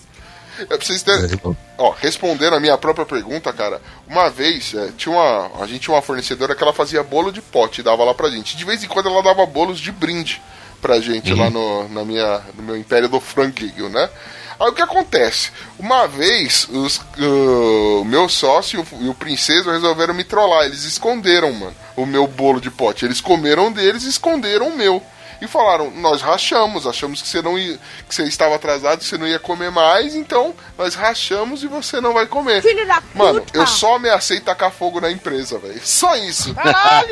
É 0.60 0.66
pra 0.66 0.78
vocês 0.78 1.04
terem. 1.04 1.30
Ó, 1.78 1.92
respondendo 1.92 2.56
a 2.56 2.60
minha 2.60 2.78
própria 2.78 3.06
pergunta, 3.06 3.52
cara, 3.52 3.82
uma 4.08 4.30
vez 4.30 4.74
é, 4.74 4.90
tinha 4.98 5.14
uma. 5.14 5.52
A 5.62 5.68
gente 5.68 5.82
tinha 5.82 5.94
uma 5.94 6.02
fornecedora 6.02 6.56
que 6.56 6.64
ela 6.64 6.72
fazia 6.74 7.04
bolo 7.04 7.32
de 7.32 7.42
pote 7.42 7.82
e 7.82 7.84
dava 7.84 8.04
lá 8.04 8.14
pra 8.14 8.30
gente. 8.30 8.56
De 8.56 8.64
vez 8.64 8.84
em 8.84 8.88
quando 8.88 9.10
ela 9.10 9.22
dava 9.22 9.46
bolos 9.46 9.80
de 9.80 9.92
brinde 9.92 10.42
pra 10.82 11.00
gente 11.02 11.34
lá 11.34 11.50
no, 11.50 11.90
na 11.90 12.06
minha, 12.06 12.42
no 12.56 12.64
meu 12.64 12.78
império 12.78 13.10
do 13.10 13.20
franguinho, 13.20 13.90
né? 13.90 14.10
Aí 14.58 14.70
o 14.70 14.74
que 14.74 14.82
acontece? 14.82 15.52
Uma 15.78 16.08
vez, 16.08 16.68
os, 16.72 16.98
uh, 16.98 18.02
o 18.02 18.06
meu 18.06 18.30
sócio 18.30 18.80
e 18.80 18.96
o, 18.96 19.06
e 19.06 19.10
o 19.10 19.14
princeso 19.14 19.70
resolveram 19.70 20.14
me 20.14 20.24
trollar. 20.24 20.66
Eles 20.66 20.84
esconderam, 20.84 21.52
mano, 21.52 21.76
o 21.98 22.06
meu 22.06 22.26
bolo 22.26 22.62
de 22.62 22.72
pote. 22.72 23.04
Eles 23.04 23.20
comeram 23.20 23.72
deles 23.72 24.04
e 24.04 24.10
esconderam 24.10 24.70
o 24.70 24.78
meu. 24.78 25.04
E 25.42 25.48
falaram, 25.48 25.92
nós 25.92 26.22
rachamos, 26.22 26.88
achamos 26.88 27.22
que 27.22 27.28
você 27.28 27.42
não 27.42 27.58
ia, 27.58 27.78
que 28.08 28.16
você 28.16 28.24
estava 28.24 28.56
atrasado, 28.56 29.00
que 29.00 29.06
você 29.06 29.18
não 29.18 29.28
ia 29.28 29.40
comer 29.40 29.72
mais, 29.72 30.16
então 30.16 30.54
nós 30.78 30.96
rachamos 30.96 31.64
e 31.64 31.68
você 31.68 32.00
não 32.02 32.14
vai 32.14 32.26
comer. 32.26 32.62
Filho 32.62 32.86
da 32.88 33.02
Mano, 33.14 33.42
puta! 33.42 33.58
eu 33.58 33.68
só 33.68 33.96
ameacei 33.96 34.40
tacar 34.40 34.72
fogo 34.72 35.00
na 35.00 35.12
empresa, 35.12 35.58
velho. 35.60 35.80
Só 35.84 36.16
isso. 36.16 36.54
Caralho! 36.54 37.10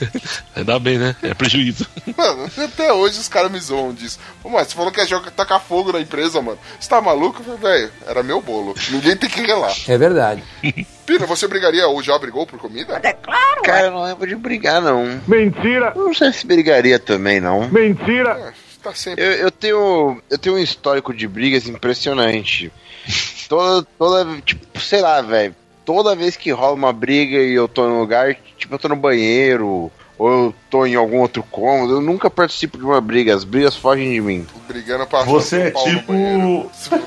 Ainda 0.56 0.78
bem, 0.78 0.98
né? 0.98 1.16
É 1.22 1.34
prejuízo. 1.34 1.86
Mano, 2.16 2.50
até 2.56 2.92
hoje 2.92 3.18
os 3.18 3.28
caras 3.28 3.50
me 3.50 3.60
zoam 3.60 3.92
disso. 3.92 4.18
Pô, 4.42 4.48
mas 4.48 4.68
você 4.68 4.74
falou 4.74 4.90
que 4.90 5.00
ia 5.00 5.06
jogar, 5.06 5.30
tacar 5.30 5.60
fogo 5.60 5.92
na 5.92 6.00
empresa, 6.00 6.40
mano. 6.40 6.58
Você 6.78 6.88
tá 6.88 7.00
maluco? 7.00 7.42
Velho, 7.56 7.92
era 8.06 8.22
meu 8.22 8.40
bolo. 8.40 8.74
Ninguém 8.90 9.16
tem 9.16 9.30
que 9.30 9.40
relar. 9.40 9.74
É 9.86 9.96
verdade. 9.96 10.42
Pina, 11.08 11.24
você 11.24 11.48
brigaria 11.48 11.88
ou 11.88 12.02
já 12.02 12.18
brigou 12.18 12.46
por 12.46 12.58
comida? 12.58 13.00
É 13.02 13.14
claro, 13.14 13.62
Cara, 13.62 13.86
eu 13.86 13.92
não 13.92 14.02
lembro 14.02 14.26
de 14.26 14.36
brigar, 14.36 14.82
não. 14.82 15.18
Mentira! 15.26 15.94
Eu 15.96 16.04
não 16.04 16.12
sei 16.12 16.30
se 16.34 16.46
brigaria 16.46 16.98
também, 16.98 17.40
não. 17.40 17.66
Mentira! 17.70 18.52
Tá 18.82 18.94
sempre. 18.94 19.24
Eu, 19.24 19.32
eu 19.32 19.50
tenho. 19.50 20.22
Eu 20.28 20.38
tenho 20.38 20.56
um 20.56 20.58
histórico 20.58 21.14
de 21.14 21.26
brigas 21.26 21.66
impressionante. 21.66 22.70
Toda, 23.48 23.86
toda, 23.98 24.40
tipo, 24.42 24.78
sei 24.78 25.00
lá, 25.00 25.22
velho. 25.22 25.56
Toda 25.82 26.14
vez 26.14 26.36
que 26.36 26.50
rola 26.50 26.74
uma 26.74 26.92
briga 26.92 27.38
e 27.38 27.54
eu 27.54 27.66
tô 27.66 27.88
num 27.88 27.98
lugar, 27.98 28.36
tipo, 28.58 28.74
eu 28.74 28.78
tô 28.78 28.88
no 28.88 28.96
banheiro, 28.96 29.90
ou 30.18 30.28
eu 30.28 30.54
tô 30.68 30.84
em 30.84 30.96
algum 30.96 31.20
outro 31.20 31.42
cômodo, 31.44 31.94
eu 31.94 32.00
nunca 32.00 32.28
participo 32.28 32.76
de 32.76 32.84
uma 32.84 33.00
briga. 33.00 33.34
As 33.34 33.44
brigas 33.44 33.76
fogem 33.76 34.12
de 34.12 34.20
mim. 34.20 34.46
Brigando 34.66 35.06
pra 35.06 35.22
Você 35.22 35.62
é 35.62 35.70
tipo. 35.70 36.12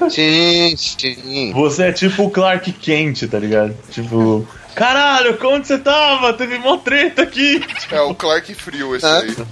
Sim, 0.09 0.75
sim. 0.77 1.51
Você 1.53 1.83
é 1.83 1.91
tipo 1.91 2.23
o 2.23 2.31
Clark 2.31 2.71
Kent, 2.71 3.27
tá 3.27 3.37
ligado? 3.37 3.75
Tipo. 3.89 4.47
Caralho, 4.75 5.37
onde 5.43 5.67
você 5.67 5.77
tava? 5.77 6.33
Teve 6.33 6.57
mó 6.57 6.77
treta 6.77 7.23
aqui. 7.23 7.63
É 7.91 8.01
o 8.01 8.15
Clark 8.15 8.53
Frio 8.53 8.95
esse 8.95 9.05
aí. 9.05 9.35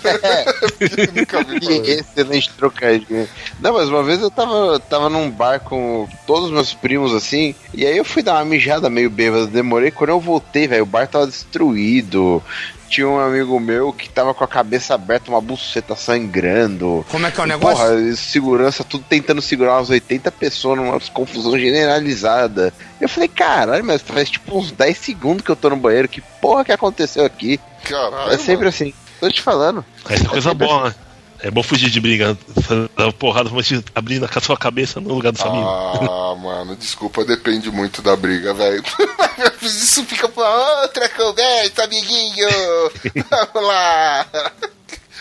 Falar. 0.00 1.88
excelente 1.88 2.50
trocadilho. 2.50 3.28
Não, 3.60 3.72
mas 3.72 3.88
uma 3.88 4.02
vez 4.02 4.20
eu 4.20 4.30
tava, 4.30 4.78
tava 4.80 5.08
num 5.08 5.30
bar 5.30 5.60
com 5.60 6.08
todos 6.26 6.44
os 6.46 6.50
meus 6.50 6.72
primos 6.72 7.12
assim, 7.12 7.54
e 7.72 7.84
aí 7.84 7.96
eu 7.96 8.04
fui 8.04 8.22
dar 8.22 8.34
uma 8.34 8.44
mijada 8.44 8.88
meio 8.88 9.10
bêbada, 9.10 9.46
demorei. 9.46 9.90
Quando 9.90 10.10
eu 10.10 10.20
voltei, 10.20 10.66
velho, 10.68 10.84
o 10.84 10.86
bar 10.86 11.08
tava 11.08 11.26
destruído. 11.26 12.42
Tinha 12.94 13.08
um 13.08 13.18
amigo 13.18 13.58
meu 13.58 13.92
que 13.92 14.08
tava 14.08 14.32
com 14.32 14.44
a 14.44 14.46
cabeça 14.46 14.94
aberta, 14.94 15.28
uma 15.28 15.40
buceta 15.40 15.96
sangrando. 15.96 17.04
Como 17.10 17.26
é 17.26 17.30
que 17.32 17.40
é 17.40 17.56
o 17.56 17.58
Porra, 17.58 17.92
e 17.96 18.16
segurança, 18.16 18.84
tudo 18.84 19.04
tentando 19.08 19.42
segurar 19.42 19.78
umas 19.78 19.90
80 19.90 20.30
pessoas 20.30 20.78
numa 20.78 21.00
confusão 21.12 21.58
generalizada. 21.58 22.72
Eu 23.00 23.08
falei, 23.08 23.28
caralho, 23.28 23.84
mas 23.84 24.00
faz 24.00 24.30
tipo 24.30 24.56
uns 24.56 24.70
10 24.70 24.96
segundos 24.96 25.44
que 25.44 25.50
eu 25.50 25.56
tô 25.56 25.70
no 25.70 25.76
banheiro. 25.76 26.08
Que 26.08 26.20
porra 26.40 26.64
que 26.64 26.70
aconteceu 26.70 27.24
aqui? 27.24 27.58
Caralho. 27.82 28.30
é 28.30 28.36
sempre 28.36 28.58
mano. 28.58 28.68
assim. 28.68 28.94
Tô 29.18 29.28
te 29.28 29.42
falando. 29.42 29.84
Essa 30.08 30.26
é 30.26 30.28
coisa 30.28 30.50
sempre 30.50 30.68
boa, 30.68 30.88
né? 30.90 30.94
É 31.44 31.50
bom 31.50 31.62
fugir 31.62 31.90
de 31.90 32.00
briga, 32.00 32.38
dar 32.96 33.12
porrada, 33.12 33.50
mas 33.52 33.70
abrindo 33.94 34.24
a 34.24 34.40
sua 34.40 34.56
cabeça 34.56 34.98
no 34.98 35.12
lugar 35.12 35.30
do 35.30 35.36
seu 35.38 35.50
amigo. 35.50 35.68
Ah, 35.68 36.34
mano, 36.40 36.74
desculpa, 36.74 37.22
depende 37.22 37.70
muito 37.70 38.00
da 38.00 38.16
briga, 38.16 38.54
velho. 38.54 38.82
Isso 39.60 40.02
fica 40.06 40.26
pra 40.26 40.80
outra 40.80 41.06
conversa, 41.10 41.84
amiguinho. 41.84 42.48
Vamos 43.52 43.68
lá. 43.68 44.26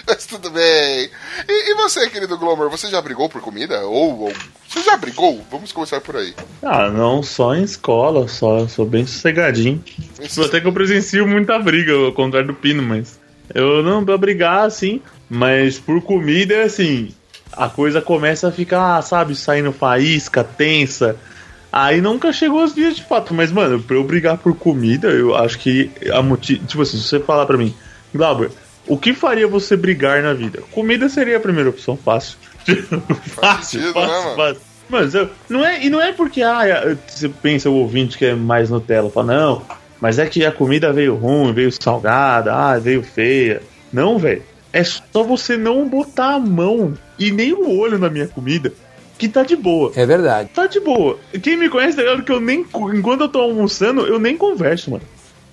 Mas 0.08 0.26
tudo 0.26 0.50
bem. 0.50 1.10
E, 1.45 1.72
e 1.72 1.76
você, 1.76 2.10
querido 2.10 2.38
Glomer, 2.38 2.70
você 2.70 2.88
já 2.88 3.02
brigou 3.02 3.28
por 3.28 3.41
comida? 3.41 3.82
Ou, 3.82 4.22
ou- 4.22 4.34
você 4.66 4.82
já 4.82 4.95
brigou? 4.95 5.45
Vamos 5.52 5.74
começar 5.74 6.00
por 6.00 6.16
aí. 6.16 6.34
Ah, 6.62 6.90
não, 6.90 7.22
só 7.22 7.54
em 7.54 7.64
escola, 7.64 8.30
só 8.30 8.66
sou 8.70 8.86
bem 8.86 9.06
sossegadinho. 9.06 9.84
Tipo, 10.22 10.45
Até 10.45 10.62
que 10.62 10.68
eu 10.68 10.74
presencio 10.74 11.28
muita 11.28 11.60
briga, 11.60 11.91
ao 11.94 12.14
contrário 12.14 12.48
do 12.48 12.54
Pino, 12.54 12.82
mas. 12.82 13.20
Eu 13.54 13.84
não, 13.84 14.06
pra 14.06 14.18
brigar, 14.18 14.66
assim, 14.66 15.02
mas 15.30 15.80
por 15.80 16.02
comida 16.02 16.54
é 16.54 16.64
assim. 16.64 17.10
A 17.52 17.70
coisa 17.70 18.02
começa 18.02 18.48
a 18.48 18.52
ficar, 18.52 19.02
sabe, 19.04 19.36
saindo 19.36 19.72
faísca, 19.72 20.44
tensa. 20.44 21.16
Aí 21.72 22.02
nunca 22.02 22.32
chegou 22.34 22.62
aos 22.62 22.74
dias 22.74 22.95
de 22.95 23.04
fato, 23.04 23.34
mas, 23.34 23.52
mano, 23.52 23.80
pra 23.82 23.95
eu 23.95 24.04
brigar 24.04 24.38
por 24.38 24.56
comida, 24.56 25.08
eu 25.10 25.36
acho 25.36 25.58
que 25.60 25.90
a 26.12 26.22
motivo. 26.22 26.66
Tipo 26.66 26.82
assim, 26.84 26.98
se 26.98 27.04
você 27.04 27.20
falar 27.20 27.45
pra 27.45 27.58
mim, 27.58 27.74
Glauber, 28.14 28.52
o 28.88 28.98
que 28.98 29.14
faria 29.14 29.48
você 29.48 29.76
brigar 29.76 30.22
na 30.22 30.34
vida? 30.34 30.62
Comida 30.72 31.10
seria 31.10 31.38
a 31.38 31.40
primeira 31.40 31.70
opção, 31.70 31.98
fácil. 31.98 32.38
fácil, 33.26 33.80
sentido, 33.82 33.94
fácil, 33.94 34.08
né, 34.14 34.24
mano? 34.24 34.36
fácil. 34.36 34.62
Mas 34.90 35.16
eu- 35.16 35.30
não 35.50 35.66
é, 35.66 35.84
e 35.84 35.90
não 35.90 36.00
é 36.02 36.12
porque 36.12 36.41
ah, 36.44 36.68
é- 36.68 36.95
você 37.08 37.28
pensa 37.28 37.70
o 37.70 37.76
ouvinte 37.76 38.18
que 38.18 38.26
é 38.26 38.36
mais 38.36 38.70
Nutella, 38.70 39.10
fala, 39.10 39.34
não, 39.34 39.62
mas 40.00 40.20
é 40.20 40.26
que 40.28 40.45
a 40.45 40.52
comida 40.52 40.94
veio 40.94 41.16
ruim, 41.16 41.54
veio 41.54 41.72
salgada, 41.72 42.54
ah, 42.54 42.78
veio 42.78 43.02
feia. 43.02 43.62
Não, 43.91 44.20
velho. 44.20 44.44
É 44.74 44.84
só 44.84 45.24
você 45.24 45.56
não 45.56 45.88
botar 45.88 46.34
a 46.34 46.40
mão 46.40 46.98
e 47.20 47.32
nem 47.32 47.54
o 47.54 47.78
olho 47.78 48.00
na 48.00 48.10
minha 48.10 48.28
comida, 48.28 48.74
que 49.20 49.30
tá 49.30 49.44
de 49.44 49.56
boa. 49.56 49.91
É 49.95 50.06
verdade. 50.06 50.50
Tá 50.50 50.66
de 50.66 50.80
boa. 50.80 51.20
Quem 51.44 51.56
me 51.56 51.70
conhece 51.70 51.95
tá 51.95 52.02
ligado 52.02 52.24
que 52.24 52.32
eu 52.32 52.41
nem. 52.41 52.66
Enquanto 52.94 53.22
eu 53.22 53.30
tô 53.30 53.40
almoçando, 53.40 54.08
eu 54.08 54.18
nem 54.20 54.36
converso, 54.36 54.90
mano. 54.90 55.04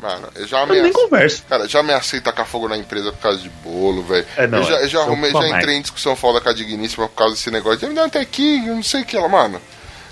Mano, 0.00 0.28
eu 0.34 0.46
já 0.46 0.60
Eu 0.62 0.66
nem 0.68 0.80
ameacei. 0.80 1.02
converso. 1.04 1.44
Cara, 1.46 1.68
já 1.68 1.80
ameacei 1.80 2.20
tacar 2.22 2.46
fogo 2.46 2.66
na 2.66 2.78
empresa 2.78 3.12
por 3.12 3.20
causa 3.20 3.38
de 3.38 3.50
bolo, 3.62 4.02
velho. 4.02 4.24
É, 4.34 4.46
não, 4.46 4.58
eu 4.58 4.64
já, 4.64 4.76
é, 4.78 4.84
eu 4.84 4.88
já, 4.88 4.98
eu 5.00 5.02
arrumei, 5.04 5.30
já 5.30 5.48
entrei 5.58 5.76
em 5.76 5.82
discussão 5.82 6.16
foda 6.16 6.40
com 6.40 6.48
a 6.48 6.54
digníssima 6.54 7.06
por 7.06 7.14
causa 7.14 7.34
desse 7.34 7.50
negócio. 7.50 7.86
Me 7.86 7.94
dá 7.94 8.06
até 8.06 8.20
aqui, 8.20 8.66
eu 8.66 8.74
não 8.76 8.82
sei 8.82 9.02
o 9.02 9.04
que 9.04 9.14
ela, 9.14 9.28
mano. 9.28 9.60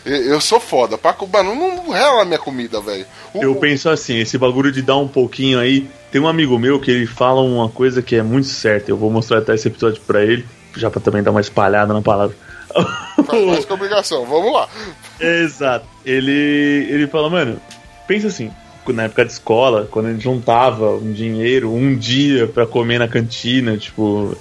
Eu, 0.05 0.17
eu 0.17 0.41
sou 0.43 0.61
foda. 0.61 0.99
Pra, 0.99 1.17
mano, 1.33 1.55
não 1.55 1.91
rela 1.91 2.21
a 2.21 2.25
minha 2.27 2.39
comida, 2.39 2.83
velho. 2.83 3.07
Eu 3.35 3.55
penso 3.57 3.89
assim, 3.89 4.19
esse 4.19 4.37
bagulho 4.37 4.71
de 4.71 4.83
dar 4.83 4.99
um 4.99 5.09
pouquinho 5.09 5.59
aí. 5.59 5.89
Tem 6.11 6.21
um 6.21 6.29
amigo 6.29 6.59
meu 6.59 6.81
que 6.81 6.91
ele 6.91 7.07
fala 7.07 7.41
uma 7.41 7.69
coisa 7.69 8.03
que 8.03 8.17
é 8.17 8.23
muito 8.23 8.49
certa. 8.49 8.91
Eu 8.91 8.97
vou 8.97 9.11
mostrar 9.11 9.39
até 9.39 9.55
esse 9.55 9.69
episódio 9.69 10.01
pra 10.07 10.25
ele, 10.25 10.45
já 10.77 10.91
pra 10.91 11.01
também 11.01 11.23
dar 11.23 11.31
uma 11.31 11.41
espalhada 11.41 11.93
na 11.93 12.03
palavra. 12.03 12.37
Faz 13.27 13.45
mais 13.45 13.65
que 13.65 13.73
obrigação. 13.73 14.25
Vamos 14.25 14.53
lá. 14.53 14.69
Exato. 15.21 15.87
Ele, 16.05 16.87
ele 16.91 17.07
fala, 17.07 17.29
mano, 17.29 17.61
pensa 18.07 18.29
assim, 18.29 18.51
na 18.93 19.05
época 19.05 19.25
de 19.25 19.33
escola, 19.33 19.87
quando 19.91 20.07
a 20.07 20.13
gente 20.13 20.23
juntava 20.23 20.93
um 20.93 21.13
dinheiro, 21.13 21.73
um 21.73 21.95
dia 21.97 22.47
pra 22.47 22.67
comer 22.67 22.99
na 22.99 23.09
cantina, 23.09 23.77
tipo, 23.77 24.37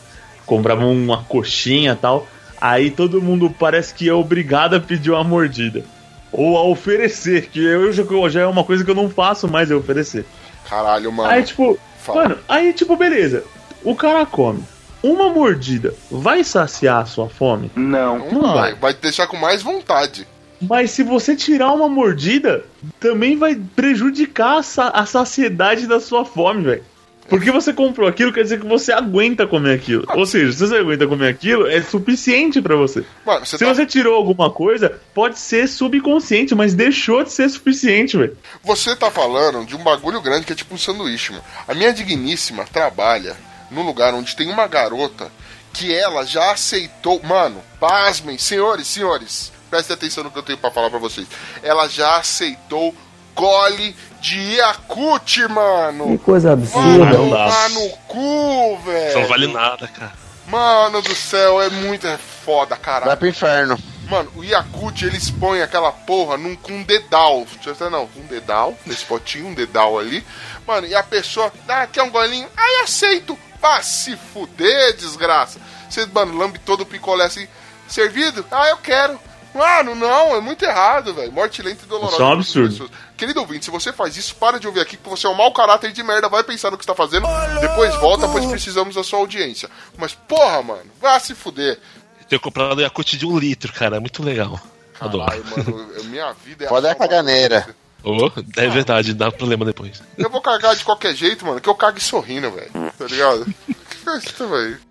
comprava 0.46 0.86
uma 0.86 1.24
coxinha 1.24 1.92
e 1.92 1.96
tal, 1.96 2.28
aí 2.60 2.90
todo 2.90 3.22
mundo 3.22 3.54
parece 3.60 3.94
que 3.94 4.08
é 4.08 4.14
obrigado 4.14 4.76
a 4.76 4.80
pedir 4.80 5.12
uma 5.12 5.24
mordida. 5.24 5.84
Ou 6.32 6.58
a 6.58 6.64
oferecer, 6.64 7.50
que 7.50 7.64
eu 7.64 7.92
já, 7.92 8.04
já 8.30 8.42
é 8.42 8.48
uma 8.48 8.64
coisa 8.64 8.84
que 8.84 8.92
eu 8.92 8.96
não 8.96 9.10
faço 9.10 9.48
mais, 9.48 9.72
é 9.72 9.76
oferecer. 9.76 10.26
Caralho, 10.70 11.12
mano. 11.12 11.30
Aí, 11.30 11.44
tipo, 11.44 11.78
Fala. 12.00 12.24
mano, 12.24 12.38
aí, 12.48 12.74
tipo, 12.74 12.96
beleza. 12.96 13.44
O 13.84 13.96
cara 13.96 14.26
come. 14.26 14.64
Uma 15.04 15.30
mordida 15.30 15.94
vai 16.12 16.44
saciar 16.44 17.02
a 17.04 17.06
sua 17.06 17.30
fome? 17.30 17.72
não 17.76 18.18
não 18.32 18.42
vai. 18.42 18.54
vai. 18.54 18.74
Vai 18.76 18.94
te 18.94 19.02
deixar 19.02 19.28
com 19.28 19.38
mais 19.38 19.62
vontade. 19.62 20.28
Mas 20.60 20.90
se 20.92 21.04
você 21.04 21.36
tirar 21.36 21.72
uma 21.72 21.88
mordida, 21.88 22.66
também 23.00 23.38
vai 23.38 23.56
prejudicar 23.76 24.58
a, 24.58 24.64
sa- 24.64 24.90
a 24.90 25.06
saciedade 25.06 25.86
da 25.86 26.00
sua 26.00 26.26
fome, 26.26 26.64
velho. 26.64 26.84
Porque 27.30 27.52
você 27.52 27.74
comprou 27.74 28.08
aquilo, 28.08 28.32
quer 28.32 28.44
dizer 28.44 28.60
que 28.60 28.66
você 28.66 28.92
aguenta 28.92 29.46
comer 29.46 29.76
aquilo. 29.76 30.06
Ou 30.16 30.26
seja, 30.26 30.52
se 30.52 30.60
você 30.60 30.78
aguenta 30.78 31.08
comer 31.08 31.30
aquilo, 31.30 31.68
é 31.68 31.82
suficiente 31.82 32.62
pra 32.62 32.76
você. 32.76 33.04
Mano, 33.26 33.46
você 33.46 33.58
Se 33.58 33.66
tá, 33.66 33.74
você 33.74 33.86
tirou 33.86 34.16
alguma 34.16 34.50
coisa, 34.50 35.00
pode 35.14 35.38
ser 35.38 35.68
subconsciente, 35.68 36.56
mas 36.56 36.74
deixou 36.74 37.24
de 37.24 37.32
ser 37.32 37.50
suficiente, 37.50 38.18
velho. 38.18 38.38
você 38.64 38.96
tá 38.96 39.12
falando 39.12 39.66
de 39.66 39.76
um 39.76 39.84
bagulho 39.84 40.22
grande 40.22 40.46
que 40.46 40.54
é 40.54 40.56
tipo 40.56 40.74
um 40.74 40.78
sanduíche, 40.78 41.32
mano. 41.32 41.44
A 41.68 41.74
minha 41.74 41.92
digníssima 41.94 42.66
trabalha 42.66 43.36
num 43.70 43.84
lugar 43.84 44.14
onde 44.14 44.36
tem 44.36 44.50
uma 44.50 44.68
garota 44.68 45.30
que 45.74 45.94
ela 45.94 46.26
já 46.26 46.52
aceitou. 46.52 47.22
Mano, 47.24 47.62
pasmem, 47.80 48.38
senhores, 48.38 48.88
senhores, 48.88 49.52
prestem 49.70 49.96
atenção 49.96 50.24
no 50.24 50.32
que 50.32 50.40
eu 50.40 50.44
tenho 50.44 50.58
pra 50.58 50.72
falar 50.72 50.90
pra 50.90 51.00
vocês. 51.00 51.28
Ela 51.62 51.88
já 51.88 52.18
aceitou 52.18 52.96
gole 53.38 53.96
de 54.20 54.56
Yakut, 54.56 55.48
mano. 55.48 56.08
Que 56.08 56.18
coisa 56.18 56.50
Mano, 56.56 56.64
absurda. 56.64 57.18
não 57.18 57.30
dá. 57.30 57.46
lá 57.46 57.70
no 57.70 57.90
cu, 58.08 58.78
velho. 58.80 59.10
Isso 59.10 59.20
não 59.20 59.28
vale 59.28 59.48
nada, 59.48 59.88
cara. 59.88 60.14
Mano 60.48 61.02
do 61.02 61.14
céu, 61.14 61.62
é 61.62 61.70
muito 61.70 62.08
é 62.08 62.18
foda, 62.18 62.76
caralho. 62.76 63.06
Vai 63.06 63.16
pro 63.18 63.28
inferno. 63.28 63.78
Mano, 64.10 64.32
o 64.36 64.44
Yakut, 64.44 65.06
eles 65.06 65.30
põem 65.30 65.62
aquela 65.62 65.92
porra 65.92 66.38
num, 66.38 66.56
com 66.56 66.72
um 66.72 66.84
dedal. 66.84 67.46
Deixa 67.56 67.70
eu 67.70 67.74
dizer, 67.74 67.90
não, 67.92 68.10
um 68.16 68.26
dedal, 68.28 68.74
nesse 68.86 69.06
potinho, 69.06 69.48
um 69.48 69.54
dedal 69.54 70.00
ali. 70.00 70.26
Mano, 70.66 70.88
e 70.88 70.96
a 70.96 71.04
pessoa, 71.04 71.52
ah, 71.68 71.86
quer 71.86 72.04
um 72.04 72.10
golinho? 72.10 72.48
Ai, 72.56 72.84
aceito. 72.84 73.38
Vá 73.62 73.82
se 73.82 74.16
fuder, 74.16 74.96
desgraça. 74.96 75.60
Você, 75.90 76.06
mano, 76.06 76.38
lambe 76.38 76.60
todo 76.60 76.82
o 76.82 76.86
picolé 76.86 77.26
assim, 77.26 77.48
servido? 77.88 78.46
Ah, 78.50 78.70
eu 78.70 78.78
quero. 78.78 79.20
Mano, 79.58 79.96
não, 79.96 80.36
é 80.36 80.40
muito 80.40 80.64
errado, 80.64 81.14
velho. 81.14 81.32
Morte 81.32 81.64
lenta 81.64 81.84
e 81.84 81.88
dolorosa. 81.88 82.14
Isso 82.14 82.22
é 82.22 82.26
um 82.26 82.32
absurdo. 82.66 82.92
Querido 83.18 83.40
ouvinte, 83.40 83.66
se 83.66 83.72
você 83.72 83.92
faz 83.92 84.16
isso, 84.16 84.36
para 84.36 84.60
de 84.60 84.68
ouvir 84.68 84.82
aqui, 84.82 84.96
porque 84.96 85.10
você 85.10 85.26
é 85.26 85.30
um 85.30 85.36
mau 85.36 85.52
caráter 85.52 85.92
de 85.92 86.04
merda, 86.04 86.30
vai 86.30 86.44
pensar 86.44 86.70
no 86.70 86.78
que 86.78 86.84
está 86.84 86.94
fazendo, 86.94 87.28
depois 87.60 87.96
volta, 87.96 88.28
pois 88.28 88.46
precisamos 88.46 88.94
da 88.94 89.04
sua 89.04 89.18
audiência. 89.18 89.68
Mas, 89.98 90.14
porra, 90.14 90.62
mano, 90.62 90.92
vá 91.02 91.20
se 91.20 91.34
fuder. 91.34 91.80
Eu 92.22 92.26
tenho 92.28 92.40
comprado 92.40 92.80
Yakut 92.80 93.18
de 93.18 93.26
um 93.26 93.38
litro, 93.40 93.74
cara. 93.74 93.98
É 93.98 94.00
muito 94.00 94.22
legal. 94.22 94.62
Adoro. 95.00 95.32
Ai, 95.32 95.42
mano, 95.56 95.88
minha 96.06 96.34
vida 96.34 96.66
é 96.66 96.88
é 96.88 96.92
a 96.92 96.96
caganeira. 96.96 97.76
Oh, 98.04 98.32
é 98.56 98.68
verdade, 98.68 99.14
dá 99.14 99.32
problema 99.32 99.66
depois. 99.66 100.02
Eu 100.18 100.30
vou 100.30 100.40
cagar 100.40 100.76
de 100.76 100.84
qualquer 100.84 101.16
jeito, 101.16 101.46
mano, 101.46 101.60
que 101.60 101.68
eu 101.68 101.76
cague 101.76 102.02
sorrindo, 102.02 102.52
velho. 102.52 102.72
Tá 102.98 103.06
ligado? 103.06 103.46
Isso, 104.18 104.48
velho. 104.48 104.87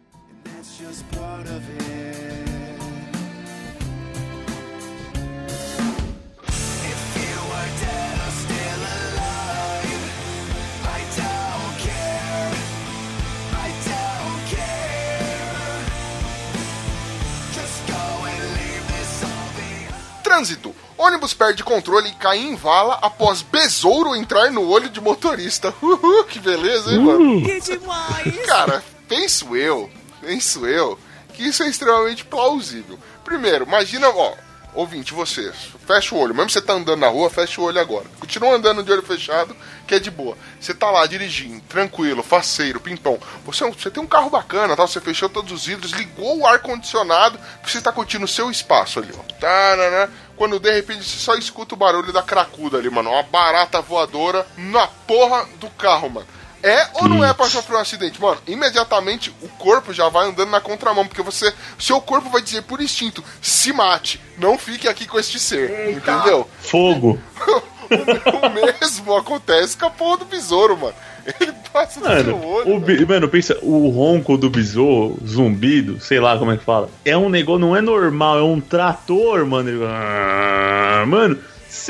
Trânsito. 20.27 20.75
Ônibus 20.99 21.33
perde 21.33 21.63
controle 21.63 22.09
e 22.09 22.15
cai 22.15 22.39
em 22.39 22.57
vala 22.57 22.99
após 23.01 23.43
besouro 23.43 24.17
entrar 24.17 24.51
no 24.51 24.69
olho 24.69 24.91
de 24.91 25.01
motorista. 25.01 25.73
Uhul, 25.81 26.25
que 26.25 26.41
beleza, 26.41 26.91
hein, 26.91 26.99
mano? 26.99 27.43
Que 27.43 27.61
demais! 27.61 28.37
Cara, 28.45 28.83
penso 29.07 29.57
eu, 29.57 29.89
penso 30.21 30.67
eu, 30.67 30.99
que 31.33 31.47
isso 31.47 31.63
é 31.63 31.69
extremamente 31.69 32.25
plausível. 32.25 32.99
Primeiro, 33.25 33.67
imagina, 33.67 34.09
ó, 34.09 34.33
ouvinte, 34.77 35.15
você, 35.15 35.53
fecha 35.87 36.15
o 36.15 36.19
olho, 36.19 36.35
mesmo 36.35 36.51
você 36.51 36.61
tá 36.61 36.75
andando 36.75 37.01
na 37.01 37.09
rua, 37.09 37.31
fecha 37.31 37.61
o 37.61 37.65
olho 37.65 37.81
agora. 37.81 38.05
Continua 38.21 38.55
andando 38.55 38.83
de 38.83 38.93
olho 38.93 39.03
fechado, 39.03 39.57
que 39.87 39.95
é 39.95 39.99
de 39.99 40.11
boa. 40.11 40.37
Você 40.61 40.75
tá 40.75 40.91
lá 40.91 41.07
dirigindo, 41.07 41.61
tranquilo, 41.63 42.23
faceiro, 42.23 42.79
pimpão. 42.79 43.19
Você, 43.45 43.65
é 43.65 43.71
você 43.71 43.91
tem 43.91 44.03
um 44.03 44.07
carro 44.07 44.31
bacana, 44.31 44.77
tá? 44.77 44.87
Você 44.87 45.01
fechou 45.01 45.29
todos 45.29 45.51
os 45.51 45.67
vidros, 45.67 45.93
ligou 45.93 46.39
o 46.39 46.47
ar-condicionado, 46.47 47.39
porque 47.61 47.71
você 47.71 47.81
tá 47.81 47.91
curtindo 47.91 48.27
o 48.27 48.29
seu 48.29 48.51
espaço 48.51 48.99
ali, 48.99 49.13
ó. 49.13 49.23
Tá, 49.41 49.77
né, 49.77 49.91
né? 49.91 50.11
Quando 50.37 50.61
de 50.61 50.71
repente 50.71 51.03
você 51.03 51.19
só 51.19 51.35
escuta 51.35 51.75
o 51.75 51.79
barulho 51.79 52.13
da 52.13 52.23
cracuda 52.23 52.77
ali, 52.77 52.91
mano. 52.91 53.11
Uma 53.11 53.23
barata 53.23 53.81
voadora 53.81 54.47
na 54.57 54.87
porra 54.87 55.47
do 55.59 55.71
carro, 55.71 56.11
mano. 56.11 56.27
É 56.63 56.89
ou 56.95 57.09
não 57.09 57.25
é 57.25 57.33
pra 57.33 57.47
sofrer 57.47 57.77
um 57.77 57.81
acidente? 57.81 58.21
Mano, 58.21 58.39
imediatamente 58.47 59.33
o 59.43 59.49
corpo 59.51 59.93
já 59.93 60.09
vai 60.09 60.27
andando 60.29 60.51
na 60.51 60.61
contramão, 60.61 61.07
porque 61.07 61.23
você. 61.23 61.53
Seu 61.79 62.01
corpo 62.01 62.29
vai 62.31 62.43
dizer 62.43 62.63
por 62.63 62.81
instinto: 62.81 63.23
se 63.41 63.73
mate, 63.73 64.21
não 64.39 64.59
fique 64.59 64.89
aqui 64.89 65.07
com 65.07 65.19
este 65.19 65.39
ser. 65.39 65.91
Entendeu? 65.91 66.49
Fogo. 66.61 67.21
o 67.87 68.81
mesmo 68.81 69.17
acontece 69.17 69.77
com 69.77 69.87
a 69.87 69.91
porra 69.91 70.19
do 70.19 70.25
besouro, 70.25 70.77
mano. 70.77 70.95
Ele 71.41 71.53
passa 71.73 71.99
no 72.01 72.07
seu 72.07 72.15
Mano, 72.37 72.47
olho. 72.47 72.77
o, 72.77 72.81
bi- 72.81 73.05
mano, 73.05 73.29
pensa, 73.29 73.59
o 73.63 73.89
ronco 73.91 74.37
do 74.39 74.49
besouro, 74.49 75.19
zumbido, 75.27 76.01
sei 76.01 76.21
lá 76.21 76.39
como 76.39 76.53
é 76.53 76.57
que 76.57 76.65
fala. 76.65 76.89
É 77.05 77.17
um 77.17 77.29
negócio, 77.29 77.59
não 77.61 77.77
é 77.77 77.81
normal, 77.81 78.39
é 78.39 78.43
um 78.43 78.61
trator, 78.61 79.45
mano. 79.45 79.69
Ele... 79.69 79.85
Ah, 79.85 81.05
Mano, 81.07 81.39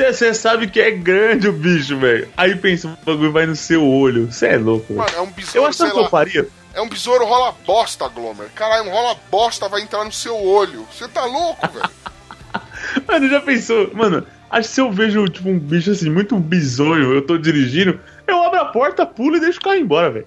você 0.05 0.35
sabe 0.35 0.66
que 0.68 0.81
é 0.81 0.90
grande 0.90 1.48
o 1.48 1.52
bicho, 1.52 1.98
velho. 1.98 2.28
Aí 2.36 2.55
pensa, 2.56 2.89
o 2.89 3.05
bagulho 3.05 3.32
vai 3.32 3.47
no 3.47 3.56
seu 3.56 3.85
olho. 3.85 4.31
Você 4.31 4.47
é 4.48 4.56
louco, 4.56 4.94
velho. 4.94 4.98
Mano, 4.98 5.16
é 5.16 5.20
um 5.20 5.27
Eu 5.27 5.32
besouro, 5.32 5.68
acho 5.68 5.78
sei 5.78 5.90
que 5.90 5.98
eu 5.98 6.09
faria. 6.09 6.48
É 6.74 6.81
um 6.81 6.89
besouro 6.89 7.24
rola 7.24 7.55
bosta, 7.66 8.06
Glomer. 8.09 8.48
Caralho, 8.55 8.89
um 8.89 8.93
rola 8.93 9.16
bosta 9.31 9.68
vai 9.68 9.81
entrar 9.81 10.05
no 10.05 10.12
seu 10.12 10.36
olho. 10.36 10.86
Você 10.93 11.09
tá 11.09 11.24
louco, 11.24 11.66
velho? 11.68 11.90
Mano, 13.09 13.28
já 13.28 13.40
pensou? 13.40 13.90
Mano, 13.94 14.27
acho 14.51 14.68
que 14.68 14.74
se 14.74 14.81
eu 14.81 14.93
vejo, 14.93 15.27
tipo, 15.28 15.48
um 15.48 15.59
bicho 15.59 15.90
assim, 15.90 16.10
muito 16.10 16.36
bizonho, 16.39 17.12
eu 17.12 17.23
tô 17.23 17.39
dirigindo, 17.39 17.98
eu 18.27 18.43
abro 18.43 18.60
a 18.60 18.64
porta, 18.66 19.06
pulo 19.06 19.36
e 19.36 19.40
deixo 19.40 19.59
o 19.59 19.62
carro 19.62 19.77
embora, 19.77 20.10
velho. 20.10 20.27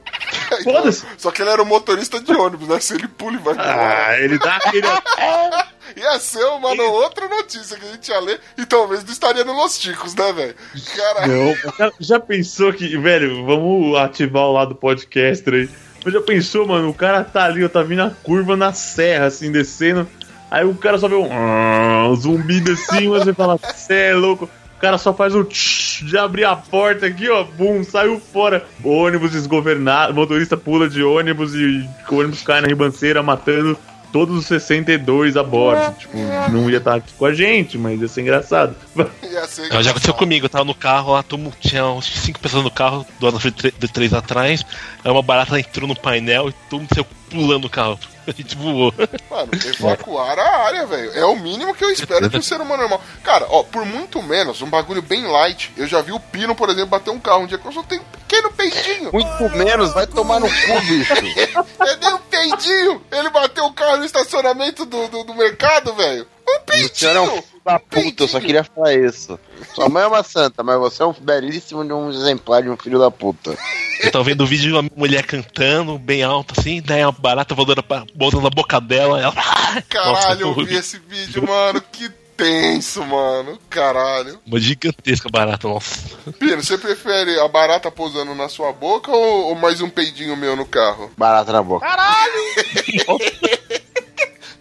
Foda-se. 0.64 1.06
Só 1.18 1.32
que 1.32 1.42
ele 1.42 1.50
era 1.52 1.62
um 1.62 1.66
motorista 1.66 2.20
de 2.20 2.32
ônibus, 2.34 2.68
né? 2.68 2.80
Se 2.80 2.94
ele 2.96 3.08
pula 3.08 3.36
e 3.36 3.40
vai. 3.40 3.56
Ah, 3.58 4.18
ele 4.20 4.38
dá 4.40 4.56
aquele. 4.58 4.88
Ia 5.98 6.20
ser 6.20 6.44
uma 6.46 6.76
no- 6.76 6.84
outra 6.84 7.28
notícia 7.28 7.76
que 7.78 7.84
a 7.86 7.92
gente 7.92 8.10
ia 8.10 8.20
ler 8.20 8.40
e 8.58 8.64
talvez 8.66 9.04
não 9.04 9.12
estaria 9.12 9.44
no 9.44 9.54
Los 9.54 9.78
Ticos, 9.80 10.14
né, 10.14 10.32
velho? 10.32 10.56
Caralho. 10.96 11.56
Já, 11.78 11.92
já 12.00 12.20
pensou 12.20 12.72
que, 12.72 12.96
velho, 12.96 13.44
vamos 13.44 13.98
ativar 13.98 14.44
o 14.44 14.54
lado 14.54 14.76
podcaster 14.76 15.52
aí. 15.54 15.70
Mas 16.06 16.14
já 16.14 16.22
pensou, 16.22 16.68
mano, 16.68 16.90
o 16.90 16.94
cara 16.94 17.24
tá 17.24 17.46
ali, 17.46 17.66
ó, 17.66 17.68
tá 17.70 17.82
vindo 17.82 18.04
a 18.04 18.12
curva 18.12 18.56
na 18.56 18.72
serra, 18.72 19.26
assim, 19.26 19.52
descendo. 19.52 20.08
Aí 20.52 20.64
o 20.64 20.76
cara 20.76 20.98
só 21.00 21.08
vê 21.08 21.16
um, 21.16 21.28
ah, 21.32 22.08
um 22.08 22.16
zumbido 22.16 22.72
assim, 22.72 23.08
você 23.10 23.34
fala, 23.34 23.60
cê 23.76 24.12
é 24.12 24.14
louco. 24.14 24.48
O 24.80 24.82
cara 24.82 24.98
só 24.98 25.14
faz 25.14 25.36
o 25.36 25.44
tch, 25.44 26.04
de 26.06 26.18
abrir 26.18 26.46
a 26.46 26.56
porta 26.56 27.06
aqui, 27.06 27.30
ó, 27.30 27.44
bum, 27.44 27.84
saiu 27.84 28.18
fora. 28.18 28.66
Ônibus 28.82 29.32
desgovernado, 29.32 30.14
motorista 30.14 30.56
pula 30.56 30.88
de 30.88 31.04
ônibus 31.04 31.54
e 31.54 31.86
o 32.10 32.16
ônibus 32.16 32.42
cai 32.44 32.62
na 32.62 32.68
ribanceira, 32.70 33.22
matando 33.22 33.78
todos 34.14 34.38
os 34.38 34.46
62 34.46 35.36
a 35.36 35.44
bordo. 35.44 35.94
Tipo, 35.98 36.18
não 36.50 36.70
ia 36.70 36.78
estar 36.78 36.96
aqui 36.96 37.12
com 37.18 37.26
a 37.26 37.34
gente, 37.34 37.78
mas 37.78 38.00
ia 38.02 38.08
ser 38.08 38.22
engraçado. 38.22 38.74
Ia 39.22 39.46
ser 39.48 39.70
Já 39.70 39.82
já 39.82 39.92
aconteceu 39.92 40.14
comigo, 40.14 40.46
eu 40.46 40.50
tava 40.50 40.64
no 40.64 40.74
carro 40.74 41.12
lá, 41.12 41.26
mundo- 41.34 41.54
tinha 41.60 41.86
uns 41.86 42.06
cinco 42.06 42.40
pessoas 42.40 42.64
no 42.64 42.72
carro, 42.72 43.06
duas 43.20 43.34
na 43.34 43.40
frente 43.42 43.74
de 43.78 43.88
três 43.90 44.14
atrás. 44.14 44.66
Aí 45.04 45.12
uma 45.12 45.22
barata 45.22 45.60
entrou 45.60 45.90
no 45.90 45.96
painel 45.96 46.48
e 46.48 46.54
todo 46.70 46.80
mundo 46.80 46.90
saiu 46.94 47.06
pulando 47.30 47.66
o 47.66 47.70
carro. 47.70 48.00
A 48.32 48.32
gente 48.32 48.56
voou. 48.56 48.94
Mano, 49.30 49.50
evacuar 49.66 50.38
a 50.38 50.66
área, 50.66 50.86
velho. 50.86 51.12
É 51.14 51.26
o 51.26 51.36
mínimo 51.36 51.74
que 51.74 51.84
eu 51.84 51.92
espero 51.92 52.30
de 52.30 52.38
um 52.38 52.42
ser 52.42 52.62
humano 52.62 52.84
normal. 52.84 53.02
Cara, 53.24 53.48
ó, 53.50 53.64
por 53.64 53.86
muito 53.86 54.22
menos, 54.22 54.62
um 54.62 54.70
bagulho 54.70 55.02
bem 55.02 55.26
light. 55.26 55.72
Eu 55.76 55.88
já 55.88 56.02
vi 56.02 56.12
o 56.12 56.20
Pino, 56.20 56.56
por 56.56 56.70
exemplo, 56.70 56.88
bater 56.88 57.10
um 57.10 57.20
carro 57.20 57.44
um 57.44 57.48
dia 57.48 57.58
que 57.58 57.66
eu 57.66 57.72
só 57.72 57.82
tenho 57.84 58.04
pequeno 58.30 58.52
peidinho. 58.52 59.10
Muito 59.12 59.50
menos, 59.58 59.94
vai 59.94 60.06
tomar 60.08 60.40
no 60.40 60.48
cu, 60.48 60.82
bicho. 60.88 61.14
É 61.82 61.96
nem 61.98 62.14
um 62.14 62.18
peidinho. 62.20 63.02
Ele 63.12 63.30
bateu 63.30 63.66
o 63.66 63.74
carro 63.74 63.98
no 63.98 64.06
estacionamento 64.06 64.86
do, 64.86 65.08
do, 65.08 65.24
do 65.24 65.34
mercado, 65.34 65.94
velho. 65.96 66.28
Um 66.48 66.52
O 66.86 66.90
senhor 66.96 67.16
é 67.16 67.20
um 67.22 67.26
peidinho. 67.26 67.44
filho 67.44 67.62
da 67.66 67.80
puta, 67.80 68.24
eu 68.24 68.28
só 68.28 68.40
queria 68.40 68.64
falar 68.64 68.94
isso. 68.94 69.40
Sua 69.74 69.90
mãe 69.90 70.04
é 70.04 70.08
uma 70.08 70.24
santa, 70.24 70.64
mas 70.64 70.78
você 70.80 71.02
é 71.04 71.06
um 71.06 71.14
belíssimo 71.14 71.84
de 71.86 71.92
um 71.94 72.10
exemplar 72.10 72.62
de 72.64 72.70
um 72.70 72.78
filho 72.78 73.00
da 73.00 73.10
puta. 73.12 73.58
Eu 74.02 74.12
tava 74.12 74.24
vendo 74.24 74.42
o 74.44 74.48
vídeo 74.48 74.68
de 74.70 74.74
uma 74.74 74.90
mulher 74.96 75.26
cantando 75.26 75.98
bem 76.00 76.24
alto 76.24 76.54
assim, 76.58 76.82
daí 76.82 77.02
a 77.02 77.12
barata 77.12 77.54
voando 77.54 77.82
pra- 77.84 78.06
botando 78.16 78.44
na 78.44 78.50
boca 78.50 78.80
dela. 78.80 79.20
Ela... 79.22 79.34
Caralho, 79.90 80.42
eu 80.42 80.48
Nossa, 80.56 80.64
vi 80.66 80.76
esse 80.76 81.00
vídeo, 81.00 81.46
mano. 81.48 81.82
Que 81.92 82.10
tenso, 82.40 83.06
mano. 83.06 83.60
Caralho. 83.70 84.40
Uma 84.48 84.60
gigantesca 84.60 85.30
barata, 85.30 85.68
nossa. 85.68 86.18
Pino, 86.40 86.64
você 86.64 86.78
prefere 86.78 87.38
a 87.40 87.48
barata 87.50 87.92
pousando 87.92 88.34
na 88.34 88.48
sua 88.48 88.72
boca 88.72 89.12
ou, 89.12 89.48
ou 89.48 89.56
mais 89.56 89.82
um 89.82 89.90
peidinho 89.90 90.38
meu 90.38 90.56
no 90.56 90.66
carro? 90.66 91.12
Barata 91.18 91.52
na 91.52 91.62
boca. 91.62 91.86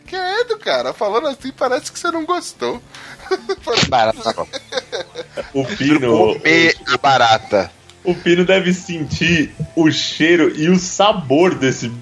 Quieto, 0.07 0.59
cara. 0.61 0.93
Falando 0.93 1.29
assim, 1.29 1.53
parece 1.53 1.93
que 1.93 1.99
você 1.99 2.11
não 2.11 2.25
gostou. 2.27 2.83
Barata 3.89 4.25
na 4.25 4.33
boca. 4.33 4.61
O 5.55 5.65
Pino. 5.65 6.35
Comer 6.35 6.77
a 6.87 6.99
barata. 6.99 7.71
O 8.03 8.15
Pino 8.15 8.45
deve 8.45 8.73
sentir 8.73 9.55
o 9.77 9.91
cheiro 9.91 10.53
e 10.57 10.69
o 10.69 10.79
sabor 10.79 11.55
desse 11.55 11.93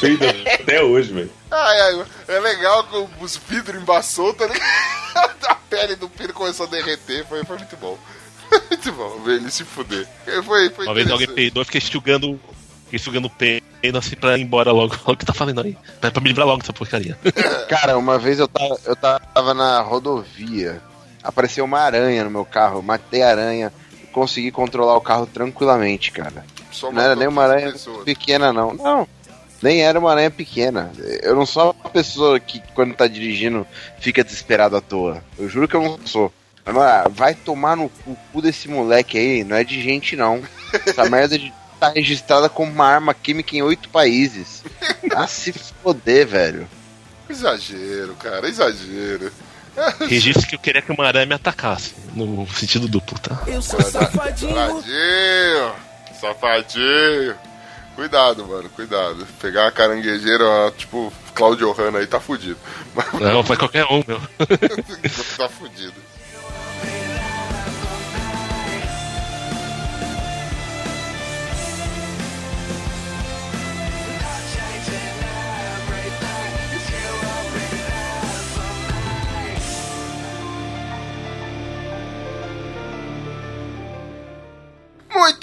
peido 0.00 0.24
até 0.60 0.82
hoje, 0.82 1.12
velho. 1.12 1.37
Ai, 1.50 1.80
ai, 1.80 2.06
é 2.28 2.38
legal 2.40 2.84
que 2.84 3.24
os 3.24 3.36
vidros 3.36 3.80
embaçou, 3.80 4.34
tá 4.34 4.46
ligado? 4.46 4.68
A 5.48 5.54
pele 5.54 5.96
do 5.96 6.08
Pino 6.08 6.32
começou 6.32 6.66
a 6.66 6.68
derreter. 6.68 7.26
Foi, 7.26 7.44
foi 7.44 7.56
muito 7.58 7.76
bom. 7.76 7.98
Muito 8.70 8.92
bom 8.92 9.20
ver 9.20 9.34
ele 9.36 9.50
se 9.50 9.62
fuder. 9.62 10.06
Foi, 10.44 10.70
foi 10.70 10.86
Uma 10.86 10.94
vez 10.94 11.10
alguém 11.10 11.28
peidou, 11.28 11.60
eu 11.60 11.66
fiquei 11.66 11.80
enxugando, 11.80 12.40
fiquei 12.84 12.96
enxugando 12.98 13.26
o 13.26 13.30
peido 13.30 13.98
assim 13.98 14.16
pra 14.16 14.38
ir 14.38 14.42
embora 14.42 14.72
logo. 14.72 14.94
Olha 15.04 15.12
o 15.14 15.16
que 15.18 15.26
tá 15.26 15.34
falando 15.34 15.60
aí. 15.60 15.76
Pra, 16.00 16.10
pra 16.10 16.22
me 16.22 16.28
livrar 16.28 16.46
logo 16.46 16.60
dessa 16.60 16.72
porcaria. 16.72 17.18
Cara, 17.68 17.98
uma 17.98 18.18
vez 18.18 18.38
eu 18.38 18.48
tava, 18.48 18.78
eu 18.86 18.96
tava 18.96 19.52
na 19.52 19.82
rodovia, 19.82 20.80
apareceu 21.22 21.62
uma 21.66 21.78
aranha 21.80 22.24
no 22.24 22.30
meu 22.30 22.44
carro, 22.46 22.78
eu 22.78 22.82
matei 22.82 23.22
a 23.22 23.28
aranha 23.28 23.70
e 24.02 24.06
consegui 24.06 24.50
controlar 24.50 24.96
o 24.96 25.00
carro 25.02 25.26
tranquilamente, 25.26 26.10
cara. 26.10 26.42
Só 26.72 26.90
Não 26.90 27.02
era 27.02 27.14
nem 27.14 27.28
uma 27.28 27.42
15 27.42 27.52
aranha 27.54 27.72
pessoas. 27.72 28.04
pequena, 28.04 28.50
não. 28.50 28.72
Não, 28.72 29.08
nem 29.62 29.82
era 29.82 29.98
uma 29.98 30.10
aranha 30.10 30.30
pequena. 30.30 30.90
Eu 31.22 31.34
não 31.34 31.46
sou 31.46 31.74
uma 31.80 31.90
pessoa 31.90 32.38
que, 32.38 32.62
quando 32.74 32.94
tá 32.94 33.06
dirigindo, 33.06 33.66
fica 33.98 34.24
desesperado 34.24 34.76
à 34.76 34.80
toa. 34.80 35.22
Eu 35.38 35.48
juro 35.48 35.68
que 35.68 35.74
eu 35.74 35.82
não 35.82 35.98
sou. 36.06 36.32
Agora, 36.64 37.08
vai 37.08 37.34
tomar 37.34 37.76
no 37.76 37.88
cu 37.88 38.16
cu 38.32 38.42
desse 38.42 38.68
moleque 38.68 39.16
aí, 39.16 39.44
não 39.44 39.56
é 39.56 39.64
de 39.64 39.82
gente 39.82 40.14
não. 40.14 40.42
Essa 40.86 41.08
merda 41.10 41.38
de 41.38 41.52
tá 41.80 41.90
registrada 41.90 42.48
como 42.48 42.70
uma 42.70 42.86
arma 42.86 43.14
química 43.14 43.56
em 43.56 43.62
oito 43.62 43.88
países. 43.88 44.62
Ah, 45.14 45.26
se 45.26 45.52
foder, 45.52 46.26
velho. 46.26 46.68
Exagero, 47.28 48.14
cara, 48.16 48.48
exagero. 48.48 49.32
Registro 50.08 50.46
que 50.46 50.56
eu 50.56 50.58
queria 50.58 50.82
que 50.82 50.90
uma 50.90 51.06
aranha 51.06 51.26
me 51.26 51.34
atacasse. 51.34 51.94
No 52.14 52.46
sentido 52.48 52.88
duplo, 52.88 53.18
tá? 53.18 53.42
Eu 53.46 53.62
sou 53.62 53.80
safadinho. 53.80 54.54
Safadinho, 54.54 55.72
safadinho. 56.20 57.36
Cuidado, 57.98 58.46
mano, 58.46 58.70
cuidado. 58.76 59.26
Pegar 59.40 59.66
a 59.66 59.72
caranguejeira, 59.72 60.72
tipo, 60.76 61.12
Claudio 61.34 61.72
Hanna 61.72 61.98
aí, 61.98 62.06
tá 62.06 62.20
fudido. 62.20 62.56
Mas 62.94 63.12
Não, 63.14 63.42
foi 63.42 63.56
qualquer 63.56 63.84
um, 63.86 64.04
meu. 64.06 64.20
tá 65.36 65.48
fudido. 65.48 65.94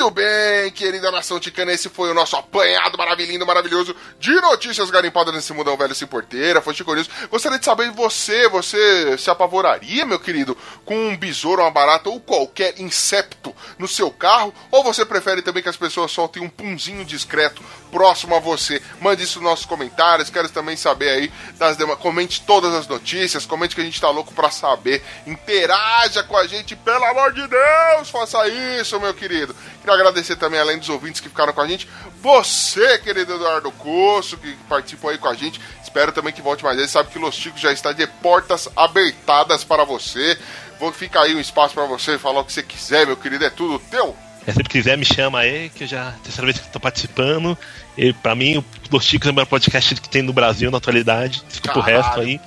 Muito 0.05 0.17
bem, 0.17 0.69
querida 0.71 1.09
nação 1.09 1.39
ticana, 1.39 1.71
esse 1.71 1.89
foi 1.89 2.11
o 2.11 2.13
nosso 2.13 2.35
apanhado 2.35 2.95
maravilhoso, 2.95 3.43
maravilhoso 3.43 3.95
de 4.19 4.35
notícias 4.39 4.91
garimpadas 4.91 5.33
nesse 5.33 5.51
mundão 5.51 5.75
velho 5.75 5.95
sem 5.95 6.07
porteira, 6.07 6.61
foi 6.61 6.75
Chico. 6.75 6.93
Gostaria 7.27 7.57
de 7.57 7.65
saber 7.65 7.89
você, 7.89 8.47
você 8.47 9.17
se 9.17 9.31
apavoraria, 9.31 10.05
meu 10.05 10.19
querido, 10.19 10.55
com 10.85 10.95
um 10.95 11.17
besouro, 11.17 11.63
uma 11.63 11.71
barata 11.71 12.07
ou 12.07 12.19
qualquer 12.19 12.79
incepto 12.79 13.51
no 13.79 13.87
seu 13.87 14.11
carro? 14.11 14.53
Ou 14.69 14.83
você 14.83 15.03
prefere 15.03 15.41
também 15.41 15.63
que 15.63 15.69
as 15.69 15.75
pessoas 15.75 16.11
soltem 16.11 16.43
um 16.43 16.49
punzinho 16.49 17.03
discreto 17.03 17.63
próximo 17.85 18.35
a 18.35 18.39
você? 18.39 18.81
Mande 18.99 19.23
isso 19.23 19.39
nos 19.39 19.49
nossos 19.49 19.65
comentários, 19.65 20.29
quero 20.29 20.49
também 20.49 20.75
saber 20.75 21.09
aí 21.09 21.31
das 21.57 21.77
demais. 21.77 21.99
Comente 21.99 22.41
todas 22.41 22.73
as 22.73 22.87
notícias, 22.87 23.45
comente 23.45 23.75
que 23.75 23.81
a 23.81 23.83
gente 23.83 23.99
tá 24.01 24.09
louco 24.09 24.33
pra 24.33 24.51
saber. 24.51 25.03
Interaja 25.25 26.23
com 26.23 26.35
a 26.35 26.45
gente, 26.47 26.75
pelo 26.75 27.03
amor 27.05 27.33
de 27.33 27.47
Deus, 27.47 28.09
faça 28.09 28.47
isso, 28.47 28.99
meu 28.99 29.13
querido. 29.13 29.55
Quero 29.81 29.93
agradecer 29.93 30.35
também, 30.35 30.59
além 30.59 30.79
dos 30.79 30.89
ouvintes 30.89 31.21
que 31.21 31.29
ficaram 31.29 31.53
com 31.53 31.61
a 31.61 31.67
gente, 31.67 31.87
você, 32.21 32.97
querido 32.97 33.35
Eduardo 33.35 33.71
Coço, 33.71 34.37
que 34.37 34.51
participou 34.67 35.11
aí 35.11 35.17
com 35.17 35.27
a 35.27 35.33
gente. 35.33 35.61
Espero 35.83 36.11
também 36.11 36.33
que 36.33 36.41
volte 36.41 36.63
mais 36.63 36.75
vezes. 36.75 36.91
Sabe 36.91 37.11
que 37.11 37.19
Los 37.19 37.35
Chicos 37.35 37.61
já 37.61 37.71
está 37.71 37.91
de 37.91 38.05
portas 38.07 38.67
abertadas 38.75 39.63
para 39.63 39.83
você. 39.83 40.37
Vou 40.79 40.91
ficar 40.91 41.21
aí 41.21 41.35
um 41.35 41.39
espaço 41.39 41.73
para 41.73 41.85
você 41.85 42.17
falar 42.17 42.41
o 42.41 42.45
que 42.45 42.51
você 42.51 42.63
quiser, 42.63 43.05
meu 43.05 43.15
querido. 43.15 43.45
É 43.45 43.49
tudo 43.49 43.79
teu. 43.79 44.15
É, 44.47 44.51
se 44.51 44.63
quiser, 44.63 44.97
me 44.97 45.05
chama 45.05 45.39
aí, 45.39 45.69
que 45.69 45.85
eu 45.85 45.87
já 45.87 46.13
terceira 46.23 46.45
vez 46.45 46.59
que 46.59 46.71
tô 46.71 46.79
participando. 46.79 47.57
E 47.97 48.13
pra 48.13 48.35
mim, 48.35 48.57
o 48.57 48.65
Los 48.91 49.03
Chicos 49.05 49.27
é 49.27 49.31
o 49.31 49.33
melhor 49.33 49.47
podcast 49.47 49.95
que 49.95 50.09
tem 50.09 50.21
no 50.21 50.33
Brasil 50.33 50.69
na 50.69 50.77
atualidade. 50.77 51.43
Fica 51.49 51.71
pro 51.71 51.81
resto 51.81 52.19
aí. 52.19 52.39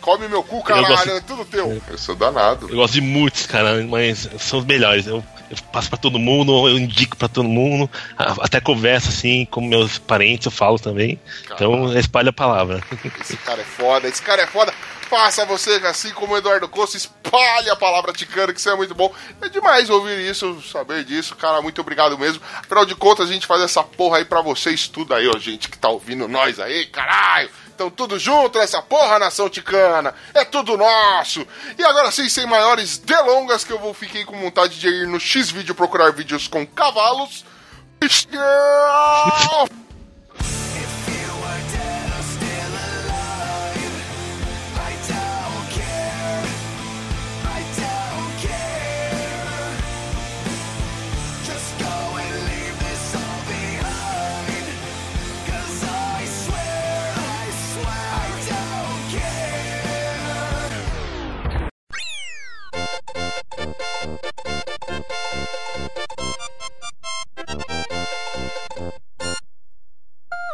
Come 0.00 0.28
meu 0.28 0.42
cu, 0.42 0.62
caralho. 0.62 1.10
É 1.10 1.20
tudo 1.20 1.44
teu. 1.44 1.80
Eu 1.88 1.98
sou 1.98 2.16
danado. 2.16 2.68
Eu 2.68 2.76
gosto 2.76 2.94
de 2.94 3.00
muitos, 3.00 3.46
cara, 3.46 3.82
mas 3.84 4.28
são 4.38 4.58
os 4.58 4.64
melhores. 4.64 5.06
Eu, 5.06 5.22
eu 5.52 5.62
passo 5.70 5.90
pra 5.90 5.98
todo 5.98 6.18
mundo, 6.18 6.66
eu 6.66 6.78
indico 6.78 7.16
pra 7.16 7.28
todo 7.28 7.46
mundo, 7.46 7.88
até 8.16 8.60
converso 8.60 9.10
assim 9.10 9.44
com 9.44 9.60
meus 9.60 9.98
parentes, 9.98 10.46
eu 10.46 10.50
falo 10.50 10.78
também. 10.78 11.20
Então 11.44 11.96
espalha 11.98 12.30
a 12.30 12.32
palavra. 12.32 12.82
Esse 13.20 13.36
cara 13.36 13.60
é 13.60 13.64
foda, 13.64 14.08
esse 14.08 14.22
cara 14.22 14.42
é 14.42 14.46
foda. 14.46 14.72
Faça 15.10 15.44
você, 15.44 15.72
assim 15.84 16.10
como 16.12 16.32
o 16.32 16.38
Eduardo 16.38 16.66
Costa, 16.66 16.96
espalhe 16.96 17.68
a 17.68 17.76
palavra 17.76 18.14
ticana, 18.14 18.50
que 18.50 18.58
isso 18.58 18.70
é 18.70 18.74
muito 18.74 18.94
bom. 18.94 19.12
É 19.42 19.48
demais 19.50 19.90
ouvir 19.90 20.18
isso, 20.26 20.62
saber 20.62 21.04
disso. 21.04 21.36
Cara, 21.36 21.60
muito 21.60 21.82
obrigado 21.82 22.18
mesmo. 22.18 22.42
Afinal 22.56 22.86
de 22.86 22.94
contas, 22.94 23.28
a 23.28 23.32
gente 23.32 23.46
faz 23.46 23.60
essa 23.60 23.82
porra 23.82 24.16
aí 24.16 24.24
pra 24.24 24.40
vocês 24.40 24.88
tudo 24.88 25.12
aí, 25.12 25.28
ó, 25.28 25.38
gente 25.38 25.68
que 25.68 25.76
tá 25.76 25.90
ouvindo 25.90 26.26
nós 26.26 26.58
aí, 26.58 26.86
caralho. 26.86 27.50
Então 27.82 27.90
tudo 27.90 28.16
junto 28.16 28.60
nessa 28.60 28.80
porra, 28.80 29.18
nação 29.18 29.48
ticana. 29.48 30.14
É 30.32 30.44
tudo 30.44 30.76
nosso. 30.76 31.44
E 31.76 31.84
agora 31.84 32.12
sim, 32.12 32.28
sem 32.28 32.46
maiores 32.46 32.96
delongas, 32.96 33.64
que 33.64 33.72
eu 33.72 33.78
vou 33.78 33.92
fiquei 33.92 34.24
com 34.24 34.38
vontade 34.38 34.78
de 34.78 34.86
ir 34.86 35.08
no 35.08 35.18
X-Vídeo 35.18 35.74
procurar 35.74 36.12
vídeos 36.12 36.46
com 36.46 36.64
cavalos. 36.64 37.44